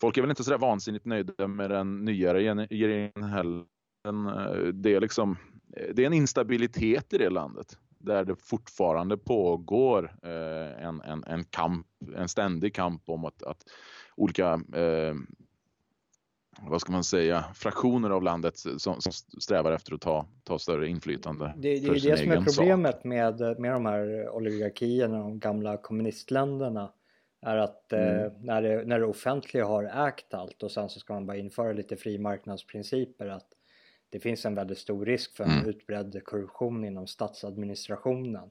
folk 0.00 0.16
är 0.16 0.22
väl 0.22 0.30
inte 0.30 0.44
så 0.44 0.50
där 0.50 0.58
vansinnigt 0.58 1.04
nöjda 1.04 1.48
med 1.48 1.70
den 1.70 2.04
nya 2.04 2.34
regeringen 2.34 3.22
heller. 3.22 3.64
Eh, 4.08 4.66
det 4.72 4.94
är 4.94 5.00
liksom, 5.00 5.36
eh, 5.76 5.94
det 5.94 6.02
är 6.02 6.06
en 6.06 6.12
instabilitet 6.12 7.12
i 7.12 7.18
det 7.18 7.30
landet 7.30 7.78
där 7.98 8.24
det 8.24 8.36
fortfarande 8.36 9.16
pågår 9.16 10.16
eh, 10.22 10.86
en, 10.86 11.00
en, 11.00 11.24
en 11.24 11.44
kamp, 11.44 11.86
en 12.16 12.28
ständig 12.28 12.74
kamp 12.74 13.02
om 13.08 13.24
att, 13.24 13.42
att 13.42 13.64
olika 14.16 14.52
eh, 14.74 15.14
vad 16.60 16.80
ska 16.80 16.92
man 16.92 17.04
säga, 17.04 17.44
fraktioner 17.54 18.10
av 18.10 18.22
landet 18.22 18.58
som, 18.58 19.00
som 19.00 19.12
strävar 19.40 19.72
efter 19.72 19.94
att 19.94 20.00
ta, 20.00 20.26
ta 20.44 20.58
större 20.58 20.88
inflytande. 20.88 21.54
Det, 21.56 21.80
det 21.80 21.88
är 21.88 21.94
ju 21.94 22.10
det 22.10 22.16
som 22.16 22.30
är 22.30 22.44
problemet 22.44 23.04
med, 23.04 23.40
med 23.58 23.72
de 23.72 23.86
här 23.86 24.30
oligarkierna, 24.30 25.18
de 25.18 25.38
gamla 25.38 25.76
kommunistländerna 25.76 26.92
är 27.40 27.56
att 27.56 27.92
eh, 27.92 28.00
mm. 28.00 28.24
eh, 28.24 28.32
när, 28.40 28.62
det, 28.62 28.84
när 28.84 28.98
det 28.98 29.06
offentliga 29.06 29.64
har 29.64 30.08
ägt 30.08 30.34
allt 30.34 30.62
och 30.62 30.70
sen 30.70 30.88
så 30.88 31.00
ska 31.00 31.14
man 31.14 31.26
bara 31.26 31.36
införa 31.36 31.72
lite 31.72 31.96
fri 31.96 32.18
marknadsprinciper 32.18 33.26
att 33.26 33.48
det 34.10 34.20
finns 34.20 34.46
en 34.46 34.54
väldigt 34.54 34.78
stor 34.78 35.06
risk 35.06 35.36
för 35.36 35.44
en 35.44 35.50
mm. 35.50 35.68
utbredd 35.68 36.24
korruption 36.24 36.84
inom 36.84 37.06
statsadministrationen. 37.06 38.50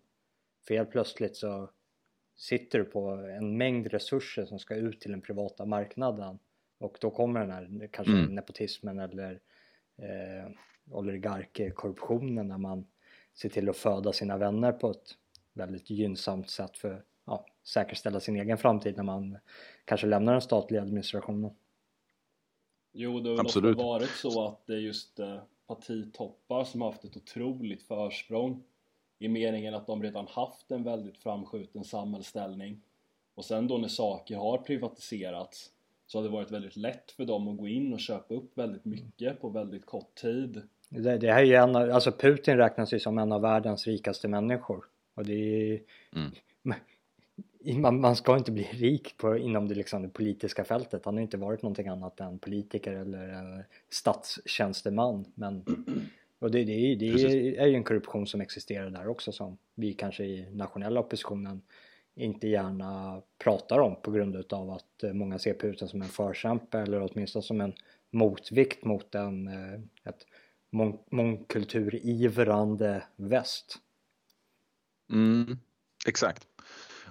För 0.68 0.76
helt 0.76 0.92
plötsligt 0.92 1.36
så 1.36 1.70
sitter 2.36 2.80
du 2.80 2.86
på 2.86 3.10
en 3.10 3.58
mängd 3.58 3.88
resurser 3.88 4.46
som 4.46 4.60
ska 4.60 4.76
ut 4.76 5.02
till 5.02 5.12
den 5.12 5.22
privata 5.22 5.66
marknaden 5.66 6.40
och 6.78 6.98
då 7.02 7.12
kommer 7.12 7.40
den 7.40 7.52
här 7.52 7.90
kanske 7.92 8.14
mm. 8.14 8.36
nepotismen 8.36 9.00
eller 9.00 9.40
eh, 9.98 10.52
oligarkkorruptionen 10.92 12.48
när 12.48 12.58
man 12.58 12.88
ser 13.34 13.50
till 13.50 13.70
att 13.70 13.78
föda 13.78 14.14
sina 14.14 14.38
vänner 14.38 14.72
på 14.72 14.92
ett 14.92 15.18
väldigt 15.54 15.90
gynnsamt 15.90 16.50
sätt 16.50 16.78
för 16.78 17.04
ja, 17.26 17.46
säkerställa 17.64 18.20
sin 18.20 18.36
egen 18.36 18.58
framtid 18.58 18.98
när 18.98 19.04
man 19.04 19.38
kanske 19.86 20.08
lämnar 20.08 20.32
den 20.32 20.42
statliga 20.42 20.82
administrationen. 20.82 21.52
Jo, 22.94 23.20
det 23.20 23.30
har 23.30 23.38
väl 23.38 23.46
ofta 23.46 23.84
varit 23.84 24.10
så 24.10 24.48
att 24.48 24.66
det 24.66 24.74
är 24.74 24.80
just 24.80 25.20
eh, 25.20 25.38
partitoppar 25.68 26.64
som 26.64 26.82
har 26.82 26.92
haft 26.92 27.04
ett 27.04 27.18
otroligt 27.18 27.84
försprång 27.84 28.64
i 29.20 29.28
meningen 29.28 29.74
att 29.74 29.88
de 29.88 30.04
redan 30.04 30.28
haft 30.28 30.72
en 30.72 30.84
väldigt 30.84 31.18
framskjuten 31.18 31.84
samhällsställning 31.84 32.82
och 33.36 33.46
sen 33.46 33.68
då 33.68 33.78
när 33.78 33.88
saker 33.88 34.36
har 34.36 34.58
privatiserats 34.58 35.72
så 36.08 36.18
har 36.18 36.24
det 36.24 36.30
varit 36.30 36.52
väldigt 36.52 36.76
lätt 36.76 37.12
för 37.12 37.26
dem 37.26 37.48
att 37.48 37.58
gå 37.58 37.68
in 37.68 37.94
och 37.94 38.00
köpa 38.00 38.34
upp 38.34 38.58
väldigt 38.58 38.86
mycket 38.86 39.42
på 39.42 39.50
väldigt 39.50 39.86
kort 39.86 40.16
tid. 40.16 40.62
Det, 40.90 41.18
det 41.18 41.32
här 41.32 41.42
är 41.42 41.46
ju 41.46 41.56
en 41.56 41.76
av, 41.76 41.92
alltså 41.92 42.12
Putin 42.12 42.58
räknas 42.58 42.94
ju 42.94 43.00
som 43.00 43.18
en 43.18 43.32
av 43.32 43.42
världens 43.42 43.88
rikaste 43.88 44.28
människor 44.28 44.86
och 45.14 45.26
det 45.26 45.34
är 45.34 45.82
mm. 46.16 46.32
man, 47.74 48.02
man 48.02 48.16
ska 48.16 48.38
inte 48.38 48.52
bli 48.52 48.64
rik 48.72 49.18
på, 49.18 49.38
inom 49.38 49.68
det, 49.68 49.76
liksom, 49.76 50.02
det 50.02 50.10
politiska 50.10 50.64
fältet. 50.64 51.06
Han 51.06 51.14
har 51.14 51.22
inte 51.22 51.38
varit 51.38 51.62
någonting 51.62 51.88
annat 51.88 52.20
än 52.20 52.40
politiker 52.40 52.94
eller 52.94 53.28
en 53.28 53.64
statstjänsteman. 53.90 55.26
Men, 55.36 55.64
och 56.40 56.52
det, 56.52 56.64
det, 56.64 56.96
det 56.96 57.58
är 57.58 57.68
ju 57.68 57.76
en 57.76 57.84
korruption 57.84 58.28
som 58.28 58.42
existerar 58.42 58.90
där 58.90 59.08
också 59.08 59.32
som 59.32 59.58
vi 59.76 59.94
kanske 59.94 60.24
i 60.24 60.48
nationella 60.52 61.00
oppositionen 61.00 61.62
inte 62.16 62.48
gärna 62.48 63.22
pratar 63.38 63.80
om 63.80 63.96
på 64.02 64.12
grund 64.12 64.36
utav 64.36 64.70
att 64.70 65.04
eh, 65.04 65.14
många 65.14 65.40
ser 65.40 65.54
Putin 65.54 65.88
som 65.88 66.02
en 66.02 66.08
förkämpe 66.08 66.80
eller 66.80 67.02
åtminstone 67.12 67.44
som 67.44 67.62
en 67.62 67.74
motvikt 68.12 68.86
mot 68.86 69.16
en, 69.16 69.48
eh, 69.48 69.80
ett 70.04 70.28
mång, 70.70 71.00
mångkulturivrande 71.12 73.04
väst. 73.16 73.78
Mm, 75.12 75.58
exakt. 76.08 76.48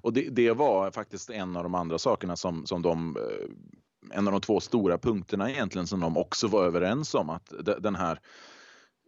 Och 0.04 0.12
det, 0.12 0.28
det, 0.30 0.52
var 0.52 0.90
faktiskt 0.90 1.30
en 1.30 1.56
av 1.56 1.62
de 1.62 1.75
andra 1.75 1.99
sakerna 1.99 2.37
som, 2.37 2.66
som 2.66 2.82
de 2.82 3.16
eh, 3.16 4.18
en 4.18 4.26
av 4.26 4.32
de 4.32 4.40
två 4.40 4.61
stora 4.61 4.99
punkterna 4.99 5.50
egentligen 5.50 5.87
som 5.87 6.00
de 6.00 6.16
också 6.16 6.46
var 6.46 6.64
överens 6.64 7.14
om 7.14 7.30
att 7.30 7.52
den 7.78 7.94
här 7.94 8.20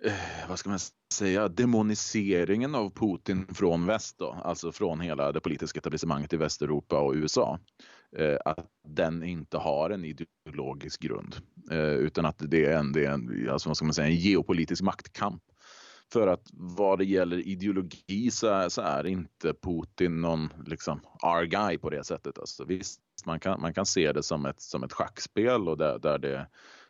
eh, 0.05 0.49
vad 0.49 0.59
ska 0.59 0.71
man 0.71 0.79
säga, 1.15 1.49
demoniseringen 1.49 2.75
av 2.75 2.91
Putin 2.91 3.47
från 3.55 3.87
väst 3.87 4.19
då, 4.19 4.37
alltså 4.45 4.73
från 4.73 5.01
hela 5.01 5.33
det 5.33 5.41
politiska 5.41 5.79
etablissemanget 5.79 6.33
i 6.33 6.37
Västeuropa 6.37 7.01
och 7.01 7.15
USA. 7.15 7.59
Eh, 8.17 8.37
att 8.45 8.67
den 8.89 9.23
inte 9.23 9.59
har 9.59 9.91
en 9.91 10.05
ideologisk 10.05 11.01
grund 11.01 11.37
utan 11.99 12.27
att 12.27 12.39
det 12.39 12.65
är 12.65 12.79
en, 12.79 12.93
det 12.93 13.05
är 13.05 13.11
en, 13.11 13.49
alltså 13.51 13.69
vad 13.69 13.77
ska 13.77 13.85
man 13.85 13.95
säga, 13.95 14.09
en 14.09 14.17
geopolitisk 14.17 14.83
maktkamp 14.83 15.43
för 16.13 16.27
att 16.27 16.51
vad 16.53 16.99
det 16.99 17.05
gäller 17.05 17.49
ideologi 17.49 18.31
så, 18.31 18.71
så 18.71 18.83
är 18.83 19.07
inte 19.07 19.55
Putin 19.55 20.21
någon 20.21 20.53
liksom 20.67 21.01
R-guy 21.23 21.79
på 21.79 21.91
det 21.91 22.05
sättet. 22.05 22.39
Alltså, 22.39 22.65
visst, 22.65 23.01
man 23.27 23.41
kan, 23.41 23.61
man 23.61 23.75
kan 23.75 23.87
se 23.87 24.13
det 24.13 24.23
som 24.23 24.47
ett, 24.47 24.61
som 24.61 24.83
ett 24.83 24.93
schackspel 24.93 25.69
och 25.69 25.77
där, 25.77 25.99
där 25.99 26.19
det 26.19 26.47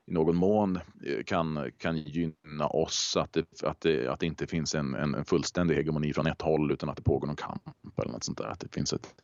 i 0.07 0.13
någon 0.13 0.37
mån 0.37 0.77
eh, 0.77 1.23
kan, 1.27 1.71
kan 1.79 1.99
gynna 1.99 2.67
oss 2.67 3.17
att 3.17 3.33
det, 3.33 3.63
att 3.63 3.81
det, 3.81 4.09
att 4.09 4.21
det 4.21 4.27
inte 4.27 4.47
finns 4.47 4.75
en, 4.75 4.95
en 4.95 5.25
fullständig 5.25 5.75
hegemoni 5.75 6.13
från 6.13 6.27
ett 6.27 6.43
håll 6.43 6.73
utan 6.73 6.89
att 6.89 6.97
det 6.97 7.03
pågår 7.03 7.27
någon 7.27 7.37
kamp 7.37 7.63
eller 8.03 8.13
något 8.13 8.25
sånt 8.25 8.39
där. 8.39 8.47
Att 8.47 8.61
det 8.61 8.75
finns 8.75 8.93
ett 8.93 9.15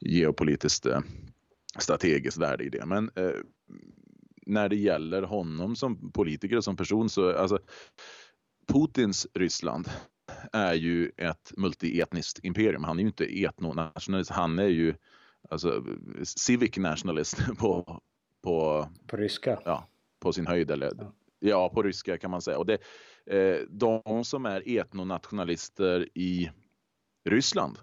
geopolitiskt 0.00 0.86
eh, 0.86 1.00
strategiskt 1.78 2.38
värde 2.38 2.64
i 2.64 2.68
det. 2.68 2.86
Men 2.86 3.10
eh, 3.14 3.30
när 4.46 4.68
det 4.68 4.76
gäller 4.76 5.22
honom 5.22 5.76
som 5.76 6.12
politiker 6.12 6.56
och 6.56 6.64
som 6.64 6.76
person 6.76 7.10
så 7.10 7.36
alltså 7.36 7.58
Putins 8.72 9.26
Ryssland 9.34 9.88
är 10.52 10.74
ju 10.74 11.12
ett 11.16 11.52
multietniskt 11.56 12.44
imperium. 12.44 12.84
Han 12.84 12.98
är 12.98 13.02
ju 13.02 13.06
inte 13.06 13.44
etnonationalist, 13.44 14.30
han 14.30 14.58
är 14.58 14.66
ju 14.66 14.94
alltså, 15.50 15.84
civic 16.22 16.76
nationalist 16.76 17.38
på, 17.58 18.00
på, 18.42 18.88
på 19.06 19.16
ryska. 19.16 19.60
Ja, 19.64 19.88
på 20.20 20.32
sin 20.32 20.46
höjd. 20.46 20.70
Eller, 20.70 20.92
ja. 20.98 21.12
ja 21.38 21.68
på 21.68 21.82
ryska 21.82 22.18
kan 22.18 22.30
man 22.30 22.42
säga. 22.42 22.58
Och 22.58 22.66
det, 22.66 22.78
eh, 23.26 23.60
de 23.68 24.24
som 24.24 24.46
är 24.46 24.78
etnonationalister 24.78 26.08
i 26.14 26.50
Ryssland, 27.28 27.78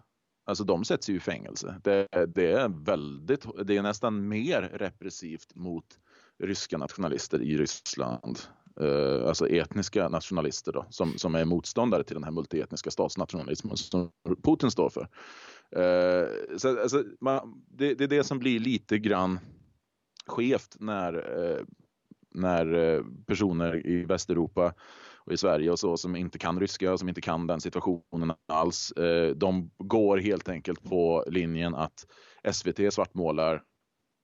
alltså 0.45 0.63
de 0.63 0.85
sätts 0.85 1.09
ju 1.09 1.15
i 1.15 1.19
fängelse. 1.19 1.81
Det, 1.83 2.07
det, 2.35 2.51
är 2.51 2.85
väldigt, 2.85 3.45
det 3.65 3.77
är 3.77 3.81
nästan 3.81 4.27
mer 4.27 4.61
repressivt 4.61 5.55
mot 5.55 5.99
ryska 6.43 6.77
nationalister 6.77 7.41
i 7.41 7.57
Ryssland 7.57 8.39
eh, 8.81 9.27
alltså 9.27 9.47
etniska 9.49 10.09
nationalister 10.09 10.71
då, 10.71 10.85
som, 10.89 11.17
som 11.17 11.35
är 11.35 11.45
motståndare 11.45 12.03
till 12.03 12.13
den 12.13 12.23
här 12.23 12.31
multietniska 12.31 12.91
statsnationalismen 12.91 13.77
som 13.77 14.11
Putin 14.43 14.71
står 14.71 14.89
för. 14.89 15.07
Eh, 15.71 16.27
så, 16.57 16.81
alltså, 16.81 17.03
man, 17.21 17.63
det, 17.67 17.93
det, 17.93 18.03
är 18.03 18.07
det 18.07 18.23
som 18.23 18.39
blir 18.39 18.59
lite 18.59 18.97
grann 18.97 19.39
skevt 20.27 20.75
när, 20.79 21.13
eh, 21.13 21.63
när 22.35 22.73
eh, 22.73 23.03
personer 23.27 23.87
i 23.87 24.05
Västeuropa 24.05 24.73
och 25.27 25.33
i 25.33 25.37
Sverige 25.37 25.71
och 25.71 25.79
så 25.79 25.97
som 25.97 26.15
inte 26.15 26.39
kan 26.39 26.59
ryska 26.59 26.97
som 26.97 27.09
inte 27.09 27.21
kan 27.21 27.47
den 27.47 27.61
situationen 27.61 28.33
alls. 28.47 28.91
Eh, 28.91 29.35
de 29.35 29.71
går 29.77 30.17
helt 30.17 30.49
enkelt 30.49 30.83
på 30.83 31.25
linjen 31.27 31.75
att 31.75 32.05
SVT 32.51 32.93
svartmålar 32.93 33.63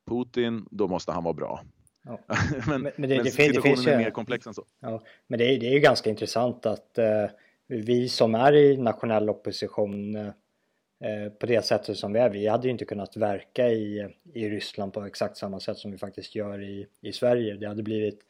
Putin, 0.10 0.68
då 0.72 0.88
måste 0.88 1.12
han 1.12 1.24
vara 1.24 1.34
bra. 1.34 1.64
Ja. 2.04 2.20
men, 2.68 2.82
men, 2.82 2.84
det, 2.84 2.94
men 2.98 3.10
det, 3.10 3.32
situationen 3.32 3.54
det 3.54 3.62
finns 3.62 3.88
är 3.88 3.98
mer 3.98 4.12
komplex 4.12 4.48
än 4.48 4.54
så. 4.54 4.66
Ja, 4.80 5.04
men 5.28 5.40
det 5.40 5.46
är, 5.46 5.60
det 5.60 5.68
är 5.68 5.74
ju 5.74 5.80
ganska 5.80 6.10
intressant 6.10 6.66
att 6.66 6.98
eh, 6.98 7.26
vi 7.68 8.10
som 8.10 8.36
är 8.36 8.56
i 8.56 8.78
nationell 8.78 9.30
opposition 9.30 10.16
eh, 10.16 11.30
på 11.40 11.46
det 11.46 11.66
sättet 11.66 11.98
som 11.98 12.14
vi 12.14 12.20
är, 12.20 12.30
vi 12.30 12.48
hade 12.48 12.68
ju 12.68 12.72
inte 12.72 12.86
kunnat 12.86 13.18
verka 13.18 13.70
i, 13.70 14.08
i 14.34 14.50
Ryssland 14.50 14.94
på 14.94 15.06
exakt 15.06 15.38
samma 15.38 15.60
sätt 15.60 15.78
som 15.78 15.92
vi 15.92 15.98
faktiskt 15.98 16.36
gör 16.36 16.62
i, 16.64 16.88
i 17.02 17.14
Sverige. 17.14 17.54
Det 17.54 17.68
hade 17.68 17.84
blivit 17.84 18.24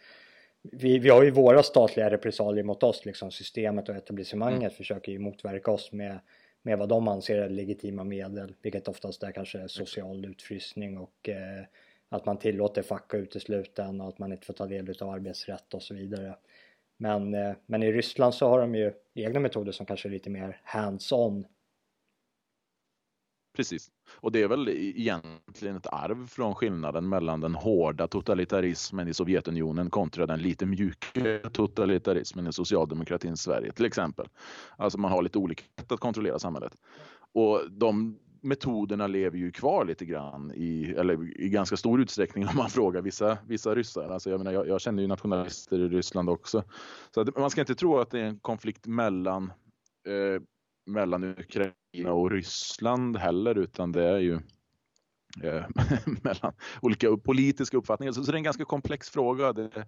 vi, 0.72 1.00
vi 1.00 1.10
har 1.10 1.24
ju 1.24 1.32
våra 1.32 1.64
statliga 1.64 2.10
repressalier 2.10 2.64
mot 2.64 2.84
oss, 2.84 3.06
liksom 3.06 3.32
systemet 3.32 3.90
och 3.90 3.96
etablissemanget 3.96 4.60
mm. 4.62 4.72
försöker 4.72 5.12
ju 5.12 5.20
motverka 5.20 5.72
oss 5.72 5.92
med, 5.92 6.20
med 6.62 6.78
vad 6.78 6.90
de 6.90 7.08
anser 7.08 7.38
är 7.38 7.50
legitima 7.50 8.04
medel, 8.04 8.56
vilket 8.62 8.88
oftast 8.88 9.24
är 9.24 9.32
kanske 9.32 9.70
social 9.70 10.26
utfrysning 10.26 10.98
och 10.98 11.30
eh, 11.30 11.66
att 12.16 12.26
man 12.26 12.38
tillåter 12.38 12.82
fack 12.82 13.14
att 13.14 13.18
utesluta 13.18 13.90
och 13.90 14.08
att 14.08 14.20
man 14.20 14.32
inte 14.32 14.46
får 14.46 14.54
ta 14.54 14.66
del 14.66 14.96
av 15.02 15.10
arbetsrätt 15.10 15.74
och 15.74 15.84
så 15.84 15.94
vidare. 15.94 16.36
Men, 16.98 17.34
eh, 17.34 17.56
men 17.66 17.84
i 17.84 17.92
Ryssland 17.92 18.34
så 18.34 18.48
har 18.48 18.60
de 18.60 18.76
ju 18.76 18.94
egna 19.14 19.40
metoder 19.40 19.72
som 19.72 19.86
kanske 19.86 20.08
är 20.08 20.12
lite 20.12 20.30
mer 20.30 20.62
hands-on. 20.64 21.46
Precis, 23.56 23.92
och 24.16 24.32
det 24.32 24.42
är 24.42 24.48
väl 24.48 24.70
egentligen 24.70 25.76
ett 25.76 25.88
arv 25.88 26.28
från 26.28 26.56
skillnaden 26.56 27.10
mellan 27.10 27.42
den 27.42 27.56
hårda 27.56 28.08
totalitarismen 28.08 29.08
i 29.08 29.14
Sovjetunionen 29.14 29.90
kontra 29.90 30.26
den 30.26 30.40
lite 30.40 30.66
mjuka 30.66 31.50
totalitarismen 31.54 32.48
i 32.48 32.54
socialdemokratins 32.54 33.42
Sverige 33.42 33.72
till 33.72 33.86
exempel. 33.86 34.28
Alltså 34.78 35.00
man 35.00 35.12
har 35.12 35.22
lite 35.22 35.38
olika 35.38 35.64
sätt 35.80 35.92
att 35.92 36.00
kontrollera 36.00 36.40
samhället. 36.40 36.74
Och 37.34 37.72
de 37.72 38.20
metoderna 38.44 39.08
lever 39.08 39.38
ju 39.38 39.52
kvar 39.52 39.86
lite 39.86 40.06
grann 40.06 40.52
i, 40.56 40.94
eller 40.98 41.42
i 41.42 41.50
ganska 41.50 41.78
stor 41.78 42.02
utsträckning 42.02 42.48
om 42.50 42.56
man 42.56 42.70
frågar 42.70 43.02
vissa, 43.02 43.38
vissa 43.48 43.76
ryssar. 43.76 44.10
Alltså 44.10 44.30
jag, 44.30 44.38
menar, 44.38 44.52
jag, 44.52 44.68
jag 44.68 44.82
känner 44.82 45.02
ju 45.02 45.08
nationalister 45.08 45.80
i 45.80 45.88
Ryssland 45.88 46.30
också. 46.30 46.64
Så 47.12 47.22
att, 47.22 47.38
man 47.38 47.50
ska 47.50 47.62
inte 47.62 47.76
tro 47.76 48.00
att 48.00 48.12
det 48.12 48.20
är 48.20 48.26
en 48.26 48.40
konflikt 48.40 48.88
mellan, 48.88 49.54
eh, 50.08 50.42
mellan 50.86 51.24
Ukraina 51.24 52.14
och 52.14 52.32
Ryssland 52.32 53.18
heller 53.18 53.58
utan 53.58 53.92
det 53.92 54.04
är 54.04 54.20
ju 54.20 54.34
eh, 55.44 55.66
mellan 56.24 56.54
olika 56.82 57.18
politiska 57.18 57.78
uppfattningar. 57.78 58.14
Så, 58.14 58.24
så, 58.24 58.32
det 58.32 58.36
är 58.36 58.38
en 58.38 58.44
ganska 58.44 58.66
komplex 58.66 59.10
fråga. 59.10 59.54
Det, 59.54 59.86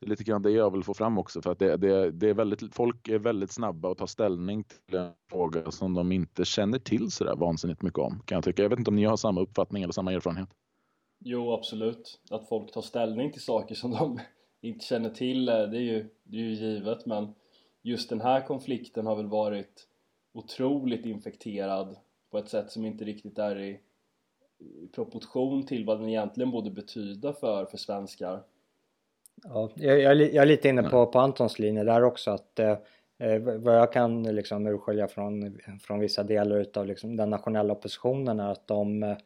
det 0.00 0.06
är 0.06 0.10
lite 0.10 0.24
grann 0.24 0.42
det 0.42 0.50
jag 0.50 0.72
vill 0.72 0.84
få 0.84 0.94
fram 0.94 1.18
också 1.18 1.42
för 1.42 1.52
att 1.52 1.58
det, 1.58 1.76
det, 1.76 2.10
det 2.10 2.28
är 2.28 2.34
väldigt, 2.34 2.74
folk 2.74 3.08
är 3.08 3.18
väldigt 3.18 3.52
snabba 3.52 3.90
att 3.90 3.98
ta 3.98 4.06
ställning 4.06 4.64
till 4.64 4.98
en 4.98 5.12
fråga 5.30 5.70
som 5.70 5.94
de 5.94 6.12
inte 6.12 6.44
känner 6.44 6.78
till 6.78 7.10
så 7.10 7.24
där 7.24 7.36
vansinnigt 7.36 7.82
mycket 7.82 7.98
om 7.98 8.22
kan 8.24 8.36
jag 8.36 8.44
tycka. 8.44 8.62
Jag 8.62 8.70
vet 8.70 8.78
inte 8.78 8.90
om 8.90 8.96
ni 8.96 9.04
har 9.04 9.16
samma 9.16 9.40
uppfattning 9.40 9.82
eller 9.82 9.92
samma 9.92 10.12
erfarenhet? 10.12 10.48
Jo, 11.18 11.52
absolut. 11.52 12.20
Att 12.30 12.48
folk 12.48 12.72
tar 12.72 12.82
ställning 12.82 13.32
till 13.32 13.42
saker 13.42 13.74
som 13.74 13.90
de 13.90 14.20
inte 14.60 14.84
känner 14.84 15.10
till, 15.10 15.48
eh, 15.48 15.54
det 15.54 15.76
är 15.76 15.82
ju, 15.82 16.08
det 16.24 16.36
är 16.36 16.40
ju 16.40 16.54
givet 16.54 17.06
men 17.06 17.34
just 17.82 18.08
den 18.08 18.20
här 18.20 18.46
konflikten 18.46 19.06
har 19.06 19.16
väl 19.16 19.26
varit 19.26 19.88
otroligt 20.32 21.06
infekterad 21.06 21.96
på 22.30 22.38
ett 22.38 22.48
sätt 22.48 22.70
som 22.70 22.84
inte 22.84 23.04
riktigt 23.04 23.38
är 23.38 23.58
i, 23.58 23.80
i 24.58 24.88
proportion 24.94 25.66
till 25.66 25.84
vad 25.84 26.00
den 26.00 26.08
egentligen 26.08 26.50
borde 26.50 26.70
betyda 26.70 27.32
för, 27.32 27.64
för 27.64 27.76
svenskar 27.76 28.42
Ja, 29.44 29.70
jag, 29.74 30.00
jag, 30.00 30.16
jag 30.16 30.42
är 30.42 30.46
lite 30.46 30.68
inne 30.68 30.82
på, 30.82 31.06
på 31.06 31.18
Antons 31.18 31.58
linje 31.58 31.84
där 31.84 32.04
också 32.04 32.30
att 32.30 32.58
eh, 32.58 32.76
eh, 33.18 33.38
vad 33.38 33.76
jag 33.76 33.92
kan 33.92 34.22
liksom 34.22 34.66
urskilja 34.66 35.08
från, 35.08 35.58
från 35.80 35.98
vissa 35.98 36.22
delar 36.22 36.56
utav 36.56 36.86
liksom 36.86 37.16
den 37.16 37.30
nationella 37.30 37.72
oppositionen 37.72 38.40
är 38.40 38.52
att 38.52 38.66
de 38.66 39.02
eh, 39.02 39.16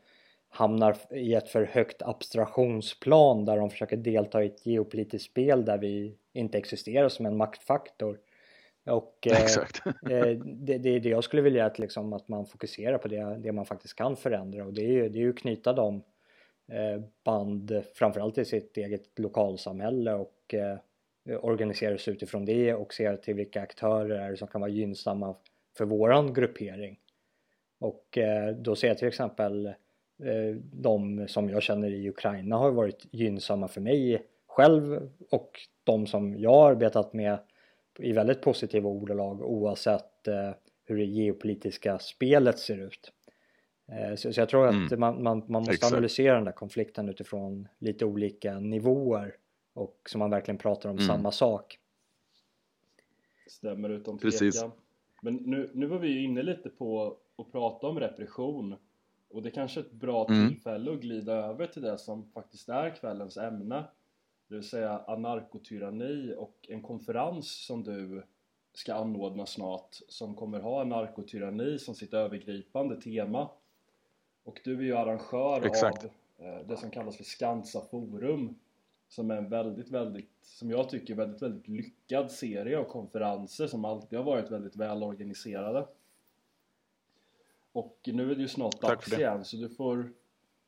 hamnar 0.49 0.97
i 1.11 1.35
ett 1.35 1.49
för 1.49 1.65
högt 1.65 2.03
abstraktionsplan 2.03 3.45
där 3.45 3.57
de 3.57 3.71
försöker 3.71 3.97
delta 3.97 4.43
i 4.43 4.47
ett 4.47 4.67
geopolitiskt 4.67 5.31
spel 5.31 5.65
där 5.65 5.79
vi 5.79 6.17
inte 6.33 6.59
existerar 6.59 7.09
som 7.09 7.27
en 7.27 7.37
maktfaktor. 7.37 8.19
Och 8.87 9.27
eh, 9.27 10.13
eh, 10.13 10.39
det, 10.45 10.79
det 10.79 10.89
är 10.89 11.01
det 11.01 11.09
jag 11.09 11.25
skulle 11.25 11.43
vilja 11.43 11.67
att, 11.67 11.79
liksom, 11.79 12.13
att 12.13 12.29
man 12.29 12.47
fokuserar 12.47 12.99
på 12.99 13.09
det, 13.09 13.37
det 13.39 13.53
man 13.53 13.67
faktiskt 13.67 13.95
kan 13.95 14.17
förändra 14.17 14.65
och 14.65 14.73
det 14.73 14.83
är 14.83 14.93
ju, 14.93 15.09
det 15.09 15.19
är 15.19 15.23
ju 15.23 15.33
knyta 15.33 15.73
de 15.73 16.03
Eh, 16.71 17.01
band 17.25 17.83
framförallt 17.95 18.39
i 18.39 18.45
sitt 18.45 18.77
eget 18.77 19.19
lokalsamhälle 19.19 20.15
och 20.15 20.55
eh, 20.55 20.79
organiserar 21.41 21.97
sig 21.97 22.13
utifrån 22.13 22.45
det 22.45 22.75
och 22.75 22.95
ser 22.95 23.17
till 23.17 23.35
vilka 23.35 23.63
aktörer 23.63 24.31
är 24.31 24.37
som 24.37 24.49
kan 24.49 24.61
vara 24.61 24.71
gynnsamma 24.71 25.35
för 25.77 25.85
våran 25.85 26.35
gruppering. 26.35 26.99
Och 27.79 28.19
eh, 28.19 28.55
då 28.55 28.77
ser 28.77 28.89
jag 28.89 28.99
till 28.99 29.09
exempel 29.09 29.73
de 30.73 31.29
som 31.29 31.51
jag 31.51 31.63
känner 31.63 31.91
i 31.91 32.09
Ukraina 32.09 32.57
har 32.57 32.71
varit 32.71 33.07
gynnsamma 33.11 33.69
för 33.69 33.81
mig 33.81 34.23
själv 34.47 35.11
och 35.31 35.61
de 35.85 36.07
som 36.07 36.39
jag 36.39 36.51
har 36.51 36.71
arbetat 36.71 37.13
med 37.13 37.39
i 37.99 38.13
väldigt 38.13 38.43
positiva 38.43 38.89
ordalag 38.89 39.43
oavsett 39.43 40.29
hur 40.85 40.97
det 40.97 41.05
geopolitiska 41.05 41.99
spelet 41.99 42.59
ser 42.59 42.79
ut. 42.79 43.13
Eh, 43.93 44.15
så, 44.17 44.33
så, 44.33 44.41
jag 44.41 44.49
tror 44.49 44.67
att 44.67 44.75
mm. 44.75 45.01
man, 45.01 45.23
man, 45.23 45.43
man 45.47 45.61
måste 45.61 45.75
Exakt. 45.75 45.93
analysera 45.93 46.35
den 46.35 46.45
där 46.45 46.53
konflikten 46.53 47.09
utifrån 47.09 47.69
lite 47.79 48.05
olika 48.05 48.61
nivåer 48.61 49.35
och 49.73 50.01
så 50.07 50.19
man 50.19 50.31
verkligen 50.31 50.59
pratar 50.59 50.89
om 50.89 50.97
mm. 50.97 51.09
samma 51.09 51.33
sak. 51.33 51.79
Stämmer 53.47 53.89
utan 53.89 54.19
tvekan. 54.19 54.71
Men 55.23 55.35
nu, 55.35 55.71
nu 55.75 55.87
var 55.87 55.99
vi 55.99 56.09
ju 56.09 56.25
inne 56.25 56.43
lite 56.43 56.69
på 56.69 57.17
att 57.39 57.53
prata 57.53 57.87
om 57.87 58.01
repression 58.01 58.75
och 59.31 59.43
det 59.43 59.49
är 59.49 59.53
kanske 59.53 59.81
är 59.81 59.85
ett 59.85 59.93
bra 59.93 60.29
mm. 60.29 60.49
tillfälle 60.49 60.93
att 60.93 61.01
glida 61.01 61.33
över 61.33 61.67
till 61.67 61.83
det 61.83 61.99
som 61.99 62.31
faktiskt 62.31 62.69
är 62.69 62.95
kvällens 62.95 63.37
ämne 63.37 63.85
det 64.51 64.57
vill 64.57 64.69
säga 64.69 64.99
anarkotyranni 65.07 66.35
och 66.39 66.67
en 66.69 66.83
konferens 66.83 67.67
som 67.67 67.83
du 67.83 68.23
ska 68.73 68.95
anordna 68.95 69.47
snart 69.47 69.89
som 70.09 70.35
kommer 70.35 70.61
ha 70.61 70.81
anarkotyranni 70.81 71.79
som 71.79 71.95
sitt 71.95 72.15
övergripande 72.15 73.01
tema 73.01 73.51
och 74.45 74.61
du 74.65 74.79
är 74.79 74.83
ju 74.83 74.97
arrangör 74.97 75.67
Exakt. 75.67 76.05
av 76.05 76.11
eh, 76.47 76.67
det 76.67 76.77
som 76.77 76.91
kallas 76.91 77.17
för 77.17 77.25
Skansa 77.25 77.81
Forum 77.91 78.59
som 79.09 79.31
är 79.31 79.37
en 79.37 79.49
väldigt, 79.49 79.91
väldigt, 79.91 80.31
som 80.43 80.71
jag 80.71 80.89
tycker 80.89 81.15
väldigt, 81.15 81.43
väldigt 81.43 81.69
lyckad 81.69 82.31
serie 82.31 82.79
av 82.79 82.85
konferenser 82.85 83.67
som 83.67 83.85
alltid 83.85 84.19
har 84.19 84.27
varit 84.27 84.51
väldigt 84.51 84.77
välorganiserade 84.77 85.87
och 87.73 87.99
nu 88.05 88.31
är 88.31 88.35
det 88.35 88.43
ju 88.43 88.49
snart 88.49 88.81
dags 88.81 89.13
igen 89.13 89.45
så 89.45 89.57
du 89.57 89.69
får 89.69 90.13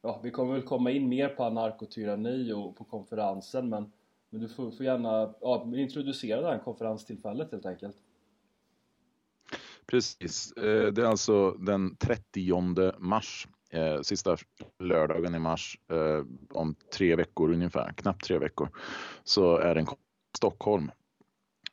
ja, 0.03 0.21
vi 0.23 0.31
kommer 0.31 0.53
väl 0.53 0.63
komma 0.63 0.91
in 0.91 1.09
mer 1.09 1.29
på 1.29 1.45
anarkotyranni 1.45 2.53
och 2.53 2.77
på 2.77 2.85
konferensen 2.85 3.69
men, 3.69 3.93
men 4.31 4.41
du 4.41 4.49
får, 4.49 4.71
får 4.71 4.87
gärna 4.87 5.35
ja, 5.41 5.73
introducera 5.77 6.41
det 6.41 6.49
här 6.49 6.59
konferenstillfället 6.59 7.53
helt 7.53 7.67
enkelt. 7.67 7.97
Precis, 9.87 10.53
eh, 10.53 10.93
det 10.93 11.03
är 11.03 11.07
alltså 11.07 11.51
den 11.51 11.97
30 11.97 12.99
mars, 12.99 13.49
eh, 13.73 14.01
sista 14.01 14.37
lördagen 14.79 15.35
i 15.35 15.39
mars, 15.39 15.79
eh, 15.91 16.25
om 16.51 16.75
tre 16.95 17.17
veckor 17.17 17.53
ungefär, 17.53 17.93
knappt 17.93 18.25
tre 18.25 18.39
veckor, 18.39 18.69
så 19.25 19.57
är 19.57 19.75
det 19.75 19.81
en 19.81 19.87
Stockholm. 20.37 20.91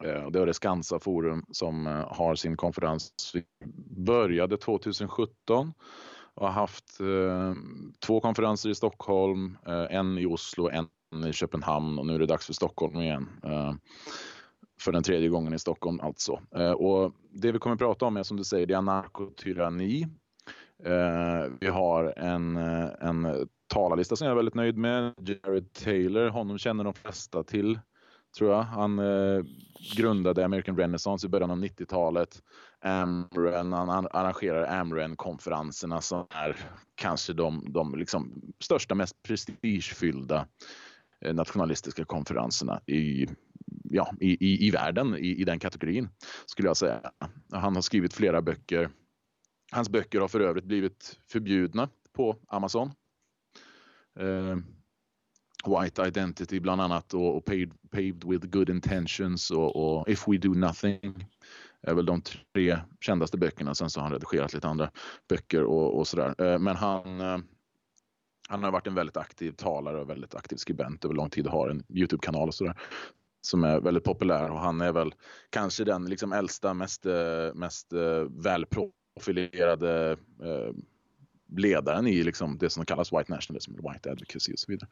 Eh, 0.04 0.30
det 0.30 0.40
är 0.40 0.46
det 0.46 0.54
Skansa 0.54 1.00
Forum 1.00 1.46
som 1.52 1.88
eh, 1.88 2.14
har 2.14 2.36
sin 2.36 2.58
konferens. 2.58 3.32
Vi 3.34 3.44
började 4.06 4.58
2017 4.58 5.74
och 6.34 6.46
har 6.46 6.54
haft 6.54 7.00
eh, 7.00 7.54
två 8.00 8.20
konferenser 8.20 8.70
i 8.70 8.76
Stockholm, 8.76 9.58
eh, 9.68 9.96
en 9.96 10.18
i 10.18 10.26
Oslo, 10.26 10.70
en 10.70 10.88
i 11.26 11.34
Köpenhamn 11.34 12.00
och 12.00 12.06
nu 12.06 12.16
är 12.16 12.20
det 12.20 12.26
dags 12.26 12.46
för 12.46 12.54
Stockholm 12.54 13.00
igen. 13.00 13.30
Eh, 13.44 13.74
för 14.82 14.92
den 14.92 15.04
tredje 15.04 15.30
gången 15.30 15.54
i 15.54 15.60
Stockholm 15.60 16.00
alltså. 16.00 16.42
Eh, 16.56 16.72
och 16.72 17.14
det 17.30 17.52
vi 17.52 17.60
kommer 17.60 17.74
att 17.74 17.80
prata 17.80 18.06
om 18.06 18.18
är 18.18 18.24
som 18.24 18.38
du 18.38 18.44
säger, 18.44 18.66
det 18.66 18.74
är 18.74 18.78
anarkotyranni. 18.78 20.08
Eh, 20.84 21.52
vi 21.60 21.68
har 21.68 22.14
en, 22.18 22.58
eh, 22.58 22.90
en 23.00 23.50
talarlista 23.68 24.16
som 24.16 24.26
jag 24.26 24.32
är 24.32 24.36
väldigt 24.36 24.56
nöjd 24.56 24.78
med. 24.78 25.14
Jared 25.18 25.74
Taylor, 25.74 26.30
honom 26.30 26.58
känner 26.58 26.84
de 26.84 26.94
flesta 26.94 27.44
till 27.44 27.80
tror 28.38 28.52
jag. 28.52 28.64
Han 28.64 29.00
eh, 29.00 29.44
grundade 29.96 30.46
American 30.46 30.78
Renaissance 30.78 31.28
i 31.28 31.30
början 31.30 31.52
av 31.52 31.58
90-talet. 31.58 32.44
Amren, 32.82 33.74
han 33.74 34.08
arrangerar 34.12 34.80
Amren-konferenserna 34.80 36.02
som 36.02 36.28
är 36.30 36.58
kanske 36.96 37.34
de, 37.34 37.74
de 37.74 37.96
liksom 37.96 38.42
största, 38.60 38.96
mest 38.96 39.24
prestigefyllda 39.24 40.48
eh, 41.26 41.34
nationalistiska 41.34 42.06
konferenserna 42.06 42.82
i, 42.86 43.28
ja, 43.84 44.14
i, 44.20 44.46
i, 44.46 44.68
i 44.68 44.72
världen 44.72 45.16
i, 45.16 45.42
i 45.42 45.44
den 45.44 45.60
kategorin 45.60 46.10
skulle 46.46 46.68
jag 46.68 46.78
säga. 46.78 47.02
Han 47.52 47.76
har 47.76 47.82
skrivit 47.82 48.14
flera 48.14 48.42
böcker. 48.42 48.90
Hans 49.72 49.90
böcker 49.90 50.20
har 50.20 50.28
för 50.28 50.40
övrigt 50.40 50.66
blivit 50.66 51.20
förbjudna 51.28 51.90
på 52.14 52.38
Amazon. 52.48 52.92
Eh, 54.20 54.58
White 55.66 56.08
Identity 56.08 56.60
bland 56.60 56.82
annat 56.82 57.14
och, 57.14 57.38
och 57.38 57.46
paved, 57.46 57.74
paved, 57.92 58.24
with 58.24 58.48
Good 58.48 58.70
Intentions 58.70 59.52
och, 59.52 59.76
och, 59.76 60.10
If 60.10 60.28
We 60.28 60.38
Do 60.38 60.54
Nothing 60.54 61.26
är 61.82 61.94
väl 61.94 62.06
de 62.06 62.22
tre 62.54 62.80
kändaste 63.00 63.38
böckerna. 63.38 63.76
Sen 63.76 63.90
så 63.90 64.00
har 64.00 64.04
han 64.04 64.14
redigerat 64.14 64.54
lite 64.54 64.68
andra 64.68 64.92
böcker 65.30 65.64
och, 65.64 65.98
och 65.98 66.08
sådär. 66.08 66.36
Eh, 66.42 66.60
men 66.60 66.76
han, 66.76 67.22
eh, 67.22 67.38
han 68.50 68.64
har 68.64 68.72
varit 68.72 68.88
en 68.88 68.96
väldigt 68.96 69.18
aktiv 69.18 69.52
talare 69.52 70.02
och 70.02 70.10
väldigt 70.10 70.36
aktiv 70.36 70.56
skribent 70.56 71.06
över 71.06 71.16
lång 71.16 71.30
tid 71.30 71.46
och 71.46 71.52
har 71.52 71.70
en 71.70 71.84
Youtube-kanal 71.90 72.48
och 72.48 72.56
sådär 72.56 72.78
som 73.42 73.64
är 73.64 73.80
väldigt 73.80 74.04
populär 74.04 74.52
och 74.52 74.60
han 74.60 74.82
är 74.82 74.92
väl 74.92 75.14
kanske 75.50 75.84
den 75.84 76.06
liksom 76.06 76.34
äldsta, 76.34 76.74
mest, 76.74 77.06
eh, 77.06 77.14
eh 77.14 78.26
profilerade 79.20 80.12
eh, 80.44 80.74
ledaren 81.58 82.08
i 82.08 82.24
liksom 82.24 82.58
det 82.58 82.70
som 82.70 82.86
kallas 82.86 83.14
White 83.14 83.32
Nationalism, 83.32 83.72
White 83.72 84.12
Advocacy 84.12 84.54
och 84.54 84.60
så 84.60 84.72
vidare. 84.72 84.90